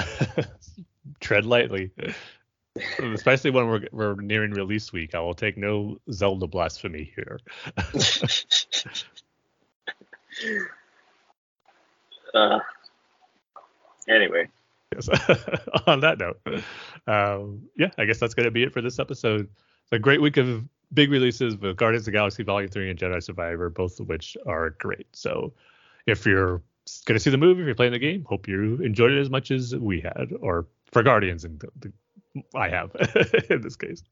Tread 1.20 1.46
lightly. 1.46 1.90
Especially 2.98 3.50
when 3.50 3.68
we're 3.68 3.86
we're 3.90 4.14
nearing 4.16 4.50
release 4.50 4.92
week. 4.92 5.14
I 5.14 5.20
will 5.20 5.32
take 5.34 5.56
no 5.56 5.98
Zelda 6.12 6.46
blasphemy 6.46 7.10
here. 7.16 7.40
uh, 12.34 12.58
anyway, 14.08 14.48
Yes. 14.94 15.08
On 15.86 16.00
that 16.00 16.18
note, 16.18 16.40
um, 17.06 17.62
yeah, 17.76 17.90
I 17.98 18.04
guess 18.04 18.18
that's 18.18 18.34
going 18.34 18.44
to 18.44 18.50
be 18.50 18.62
it 18.62 18.72
for 18.72 18.80
this 18.80 18.98
episode. 18.98 19.48
It's 19.82 19.92
a 19.92 19.98
great 19.98 20.20
week 20.22 20.36
of 20.36 20.64
big 20.94 21.10
releases 21.10 21.56
with 21.56 21.76
Guardians 21.76 22.02
of 22.02 22.06
the 22.06 22.12
Galaxy 22.12 22.42
Volume 22.44 22.70
3 22.70 22.90
and 22.90 22.98
Jedi 22.98 23.22
Survivor, 23.22 23.68
both 23.70 23.98
of 24.00 24.08
which 24.08 24.36
are 24.46 24.70
great. 24.70 25.06
So 25.12 25.52
if 26.06 26.24
you're 26.24 26.62
going 27.04 27.16
to 27.16 27.20
see 27.20 27.30
the 27.30 27.36
movie, 27.36 27.62
if 27.62 27.66
you're 27.66 27.74
playing 27.74 27.92
the 27.92 27.98
game, 27.98 28.24
hope 28.24 28.46
you 28.46 28.76
enjoyed 28.82 29.12
it 29.12 29.20
as 29.20 29.28
much 29.30 29.50
as 29.50 29.74
we 29.74 30.00
had, 30.00 30.32
or 30.40 30.66
for 30.92 31.02
Guardians, 31.02 31.44
and 31.44 31.62
I 32.54 32.68
have 32.68 32.94
in 33.50 33.60
this 33.62 33.76
case. 33.76 34.02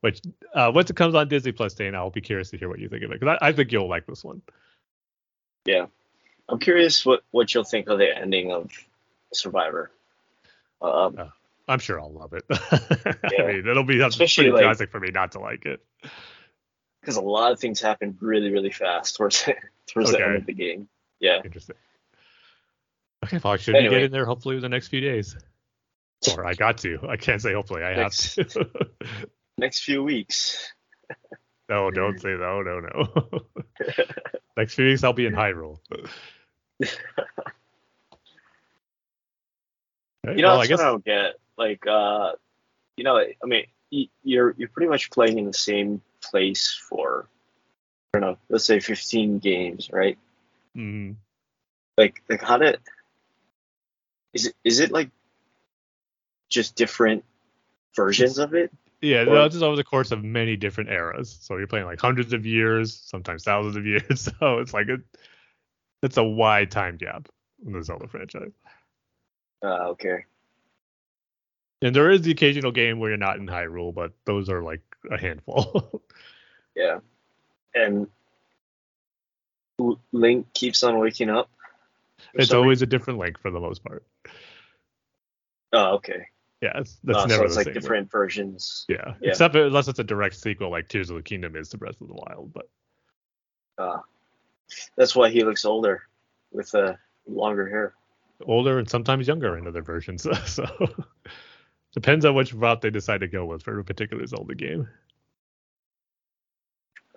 Which, 0.00 0.20
uh, 0.54 0.70
once 0.74 0.90
it 0.90 0.96
comes 0.96 1.14
on 1.14 1.28
Disney 1.28 1.52
Plus, 1.52 1.74
Dane, 1.74 1.94
I'll 1.94 2.10
be 2.10 2.20
curious 2.20 2.50
to 2.50 2.58
hear 2.58 2.68
what 2.68 2.80
you 2.80 2.88
think 2.88 3.04
of 3.04 3.10
it, 3.12 3.20
because 3.20 3.38
I, 3.40 3.48
I 3.48 3.52
think 3.52 3.72
you'll 3.72 3.88
like 3.88 4.06
this 4.06 4.24
one. 4.24 4.42
yeah. 5.64 5.86
I'm 6.48 6.58
curious 6.58 7.04
what 7.04 7.24
what 7.30 7.52
you'll 7.52 7.64
think 7.64 7.88
of 7.90 7.98
the 7.98 8.16
ending 8.16 8.52
of 8.52 8.70
Survivor. 9.34 9.90
Um, 10.80 11.16
I'm 11.68 11.78
sure 11.78 12.00
I'll 12.00 12.12
love 12.12 12.32
it. 12.32 12.44
Yeah. 12.50 13.44
I 13.44 13.46
mean, 13.52 13.68
it'll 13.68 13.84
be 13.84 14.00
Especially, 14.00 14.44
pretty 14.44 14.56
like- 14.56 14.64
classic 14.64 14.90
for 14.90 15.00
me 15.00 15.10
not 15.10 15.32
to 15.32 15.40
like 15.40 15.64
it. 15.66 15.80
because 17.00 17.16
a 17.16 17.20
lot 17.20 17.52
of 17.52 17.60
things 17.60 17.80
happen 17.80 18.16
really, 18.20 18.50
really 18.50 18.70
fast 18.72 19.16
towards 19.16 19.46
towards 19.86 20.12
the 20.12 20.22
end 20.24 20.36
of 20.36 20.46
the 20.46 20.52
game. 20.54 20.88
Yeah. 21.20 21.40
Interesting. 21.44 21.76
Okay, 23.24 23.40
well, 23.42 23.52
I 23.54 23.56
should 23.56 23.72
be 23.72 23.78
Anyway. 23.78 23.94
getting 23.94 24.10
there 24.12 24.24
hopefully 24.24 24.56
in 24.56 24.62
the 24.62 24.68
next 24.68 24.88
few 24.88 25.00
days. 25.00 25.36
Or 26.36 26.46
I 26.46 26.54
got 26.54 26.78
to. 26.78 26.98
I 27.08 27.16
can't 27.16 27.40
say 27.42 27.52
hopefully. 27.52 27.82
I 27.82 27.88
have 27.90 27.96
Next- 27.98 28.34
to. 28.34 28.68
Next 29.58 29.80
few 29.80 30.04
weeks. 30.04 30.72
no, 31.68 31.90
don't 31.90 32.20
say 32.20 32.30
that. 32.36 32.42
Oh, 32.44 32.62
no, 32.62 32.80
no. 32.80 33.40
next 34.56 34.74
few 34.74 34.84
weeks 34.86 35.02
I'll 35.02 35.12
be 35.12 35.26
in 35.26 35.32
Hyrule. 35.34 35.78
Right, 40.28 40.36
You 40.36 40.42
know, 40.42 40.48
well, 40.48 40.58
that's 40.58 40.68
I 40.68 40.68
guess 40.68 40.78
what 40.78 40.86
I 40.86 40.90
don't 40.90 41.04
get. 41.04 41.34
Like, 41.56 41.86
uh, 41.86 42.32
you 42.96 43.04
know, 43.04 43.16
I 43.18 43.46
mean, 43.46 43.64
you're 44.22 44.54
you're 44.56 44.68
pretty 44.68 44.88
much 44.88 45.10
playing 45.10 45.38
in 45.38 45.46
the 45.46 45.54
same 45.54 46.02
place 46.20 46.74
for, 46.88 47.28
I 48.12 48.18
don't 48.18 48.30
know, 48.30 48.38
let's 48.48 48.64
say 48.64 48.80
15 48.80 49.38
games, 49.38 49.90
right? 49.92 50.18
Mm-hmm. 50.76 51.12
Like, 51.96 52.22
like 52.28 52.42
how 52.42 52.58
did 52.58 52.78
is 54.34 54.46
it 54.46 54.54
is 54.64 54.80
it 54.80 54.90
like 54.92 55.10
just 56.50 56.76
different 56.76 57.24
versions 57.96 58.38
of 58.38 58.54
it? 58.54 58.70
Yeah, 59.00 59.22
Or- 59.22 59.26
no, 59.26 59.44
it's 59.44 59.54
just 59.54 59.64
over 59.64 59.76
the 59.76 59.84
course 59.84 60.10
of 60.12 60.22
many 60.24 60.56
different 60.56 60.90
eras. 60.90 61.38
So 61.40 61.56
you're 61.56 61.66
playing 61.66 61.86
like 61.86 62.00
hundreds 62.00 62.32
of 62.32 62.44
years, 62.44 62.94
sometimes 62.94 63.44
thousands 63.44 63.76
of 63.76 63.86
years. 63.86 64.28
So 64.40 64.58
it's 64.58 64.74
like 64.74 64.88
a, 64.88 64.98
it's 66.02 66.16
a 66.16 66.24
wide 66.24 66.70
time 66.70 66.96
gap 66.96 67.28
in 67.64 67.72
the 67.72 67.82
Zelda 67.82 68.08
franchise. 68.08 68.52
Uh, 69.62 69.88
okay. 69.90 70.24
And 71.82 71.94
there 71.94 72.10
is 72.10 72.22
the 72.22 72.30
occasional 72.32 72.72
game 72.72 72.98
where 72.98 73.10
you're 73.10 73.18
not 73.18 73.36
in 73.36 73.46
Hyrule, 73.46 73.94
but 73.94 74.12
those 74.24 74.48
are 74.50 74.62
like 74.62 74.82
a 75.10 75.18
handful. 75.18 76.02
Yeah. 76.74 77.00
And 77.74 78.06
Link 80.12 80.46
keeps 80.54 80.84
on 80.84 80.98
waking 81.00 81.28
up. 81.28 81.50
it's 82.34 82.52
always 82.52 82.82
a 82.82 82.86
different 82.86 83.18
link 83.18 83.36
for 83.40 83.50
the 83.50 83.58
most 83.58 83.82
part. 83.82 84.04
Oh, 85.72 85.94
okay. 85.96 86.26
Yeah, 86.60 86.78
it's, 86.78 86.98
that's 87.02 87.18
Uh, 87.18 87.26
never 87.26 87.42
so 87.42 87.44
it's 87.46 87.56
like 87.56 87.64
same. 87.66 87.74
different 87.74 88.10
versions. 88.12 88.84
Yeah. 88.88 89.14
Yeah. 89.20 89.30
except 89.30 89.56
unless 89.56 89.88
it's 89.88 89.98
a 89.98 90.04
direct 90.04 90.36
sequel 90.36 90.70
like 90.70 90.88
Tears 90.88 91.10
of 91.10 91.16
the 91.16 91.22
Kingdom 91.22 91.56
is 91.56 91.68
to 91.70 91.78
Breath 91.78 92.00
of 92.00 92.06
the 92.06 92.14
Wild. 92.14 92.52
But 92.52 92.68
Uh, 93.76 93.98
that's 94.96 95.16
why 95.16 95.30
he 95.30 95.42
looks 95.42 95.64
older 95.64 96.02
with 96.52 96.72
uh, 96.76 96.94
longer 97.26 97.68
hair. 97.68 97.94
Older 98.44 98.78
and 98.78 98.88
sometimes 98.88 99.26
younger 99.26 99.56
in 99.56 99.66
other 99.66 99.82
versions. 99.82 100.26
so 100.46 100.66
depends 101.92 102.24
on 102.24 102.34
which 102.34 102.54
route 102.54 102.80
they 102.80 102.90
decide 102.90 103.20
to 103.20 103.28
go 103.28 103.44
with 103.44 103.62
for 103.62 103.78
a 103.78 103.84
particular 103.84 104.26
Zelda 104.26 104.54
game. 104.54 104.88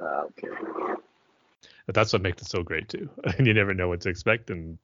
Uh, 0.01 0.23
okay. 0.25 0.47
But 1.85 1.95
that's 1.95 2.13
what 2.13 2.21
makes 2.21 2.41
it 2.41 2.47
so 2.47 2.63
great 2.63 2.89
too. 2.89 3.09
And 3.37 3.45
you 3.45 3.53
never 3.53 3.73
know 3.73 3.87
what 3.87 4.01
to 4.01 4.09
expect 4.09 4.49
and 4.49 4.77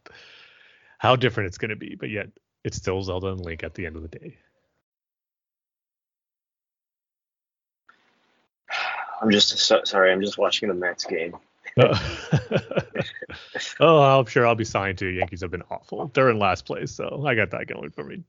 how 0.99 1.15
different 1.15 1.47
it's 1.47 1.57
going 1.57 1.69
to 1.69 1.75
be. 1.75 1.95
But 1.95 2.09
yet 2.09 2.29
it's 2.63 2.77
still 2.77 3.01
Zelda 3.01 3.27
and 3.27 3.43
Link 3.43 3.63
at 3.63 3.73
the 3.73 3.85
end 3.85 3.95
of 3.95 4.01
the 4.01 4.07
day. 4.07 4.37
I'm 9.21 9.31
just 9.31 9.57
so, 9.57 9.81
sorry. 9.83 10.11
I'm 10.11 10.21
just 10.21 10.37
watching 10.37 10.69
the 10.69 10.75
Mets 10.75 11.05
game. 11.05 11.35
oh, 13.79 14.19
I'm 14.19 14.25
sure 14.25 14.47
I'll 14.47 14.55
be 14.55 14.65
signed 14.65 14.97
to. 14.99 15.07
Yankees 15.07 15.41
have 15.41 15.51
been 15.51 15.63
awful. 15.69 16.09
They're 16.13 16.29
in 16.29 16.39
last 16.39 16.65
place, 16.65 16.91
so 16.91 17.23
I 17.25 17.35
got 17.35 17.51
that 17.51 17.67
going 17.67 17.91
for 17.91 18.03
me. 18.03 18.23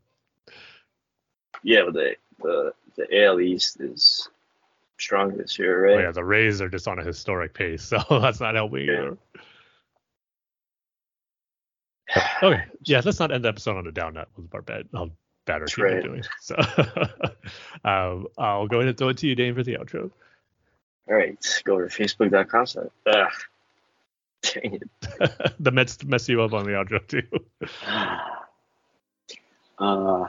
Yeah, 1.62 1.82
but 1.86 1.94
the 1.94 2.16
the 2.42 2.72
the 2.96 3.24
AL 3.24 3.40
East 3.40 3.80
is 3.80 4.28
strong 4.98 5.36
this 5.36 5.58
year, 5.58 5.86
Oh, 5.92 5.96
right? 5.96 6.04
yeah, 6.04 6.10
the 6.12 6.24
Rays 6.24 6.60
are 6.60 6.68
just 6.68 6.88
on 6.88 6.98
a 6.98 7.04
historic 7.04 7.54
pace, 7.54 7.82
so 7.82 7.98
that's 8.20 8.40
not 8.40 8.54
helping 8.54 8.86
Yeah. 8.86 8.92
either. 8.94 9.16
Okay, 12.42 12.64
yeah, 12.84 13.02
let's 13.04 13.20
not 13.20 13.32
end 13.32 13.44
the 13.44 13.48
episode 13.48 13.76
on 13.76 13.86
a 13.86 13.92
down 13.92 14.14
note 14.14 14.28
with 14.36 14.54
our 14.54 14.62
bad, 14.62 14.88
how 14.94 15.10
bad 15.44 15.54
our 15.56 15.60
That's 15.60 15.78
right. 15.78 16.02
doing. 16.02 16.22
So 16.40 16.56
um, 17.84 18.26
I'll 18.38 18.66
go 18.66 18.78
ahead 18.78 18.88
and 18.88 18.96
throw 18.96 19.08
it 19.08 19.18
to 19.18 19.26
you, 19.26 19.34
Dane, 19.34 19.54
for 19.54 19.62
the 19.62 19.74
outro. 19.76 20.10
All 21.08 21.14
right, 21.14 21.38
go 21.64 21.74
over 21.74 21.88
to 21.88 22.02
facebook.com. 22.02 22.66
So, 22.66 22.90
ah, 23.06 23.28
dang 24.42 24.74
it. 24.74 25.52
the 25.60 25.70
Mets 25.70 26.04
mess 26.04 26.28
you 26.28 26.42
up 26.42 26.52
on 26.52 26.64
the 26.64 26.72
outro 26.72 27.06
too. 27.06 27.22
Uh, 29.78 30.26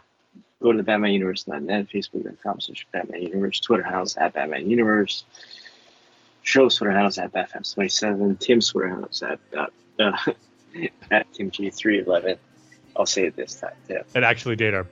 go 0.62 0.72
to 0.72 0.78
the 0.78 0.84
Batman 0.84 1.12
Universe.net, 1.14 1.88
Facebook.com 1.90 2.60
slash 2.62 2.86
Batman 2.92 3.24
Universe, 3.24 3.60
Twitter 3.60 3.82
house 3.82 4.16
at 4.18 4.34
Batman 4.34 4.70
Universe, 4.70 5.24
show's 6.44 6.76
Twitter 6.76 6.92
house 6.94 7.18
at 7.18 7.32
BatFans27, 7.34 8.40
Tim's 8.40 8.70
Twitter 8.70 8.90
house 8.90 9.24
at 9.24 9.40
uh, 9.58 9.66
uh, 10.00 10.12
at 11.12 11.32
TimG311. 11.34 12.38
I'll 12.96 13.06
say 13.08 13.26
it 13.26 13.36
this 13.36 13.56
time, 13.56 13.74
Tim. 13.88 14.04
and 14.14 14.24
actually, 14.24 14.64
our 14.72 14.86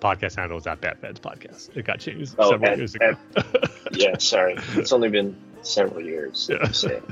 podcast 0.00 0.34
handle 0.36 0.58
is 0.58 0.66
at 0.66 0.80
Batman's 0.80 1.20
Podcast. 1.20 1.76
It 1.76 1.84
got 1.84 2.00
changed 2.00 2.34
Oh, 2.38 2.50
several 2.50 2.70
at- 2.72 2.78
years 2.78 2.94
ago. 2.96 3.16
Yeah, 3.96 4.18
sorry. 4.18 4.56
It's 4.74 4.92
only 4.92 5.08
been 5.08 5.36
several 5.62 6.00
years. 6.00 6.48
Yeah. 6.50 6.70
So. 6.70 7.02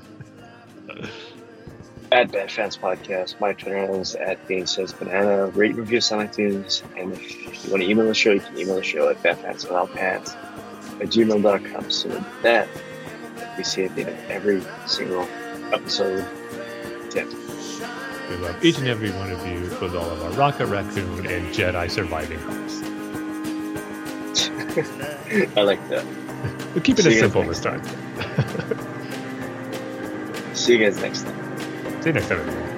At 2.13 2.31
Bad 2.31 2.51
Fans 2.51 2.77
Podcast, 2.77 3.41
my 3.41 3.55
Twitter 3.55 3.77
handle 3.77 4.01
is 4.01 4.15
at 4.15 4.47
Dane 4.47 4.67
Says 4.67 4.93
Banana. 4.93 5.47
Rate 5.47 5.75
review 5.75 5.99
on 6.13 6.27
iTunes. 6.29 6.83
And 6.97 7.13
if 7.15 7.65
you 7.65 7.71
want 7.71 7.83
to 7.83 7.91
email 7.91 8.07
the 8.07 8.15
show, 8.15 8.31
you 8.33 8.41
can 8.41 8.57
email 8.57 8.77
the 8.77 8.85
show 8.85 9.09
at 9.09 9.21
badfans 9.23 9.65
without 9.65 9.93
pants 9.95 10.35
at 11.01 11.09
gmail.com. 11.09 11.91
So 11.91 12.09
with 12.11 12.43
that, 12.43 12.69
we 13.57 13.65
see 13.65 13.85
at 13.85 13.95
the 13.97 14.03
end 14.03 14.11
of 14.11 14.31
every 14.31 14.63
single 14.87 15.27
episode. 15.73 16.25
Tim. 17.11 17.29
We 18.31 18.37
love 18.37 18.65
each 18.65 18.79
and 18.79 18.89
every 18.89 19.11
one 19.11 19.31
of 19.31 19.47
you 19.47 19.61
with 19.61 19.95
all 19.95 20.09
of 20.11 20.23
our 20.23 20.31
Rocket 20.33 20.67
Raccoon 20.67 21.27
and 21.27 21.55
Jedi 21.55 21.91
surviving 21.91 22.39
hearts. 22.39 22.81
I 25.57 25.63
like 25.63 25.89
that. 25.89 26.05
We're 26.75 26.81
keeping 26.81 27.05
See 27.05 27.17
it 27.17 27.21
simple 27.21 27.45
this 27.45 27.61
time. 27.61 27.83
See 30.55 30.77
you 30.77 30.85
guys 30.85 31.01
next 31.01 31.23
time. 31.23 31.59
See 32.03 32.09
you 32.09 32.15
next 32.15 32.29
time, 32.29 32.41
everyone. 32.41 32.74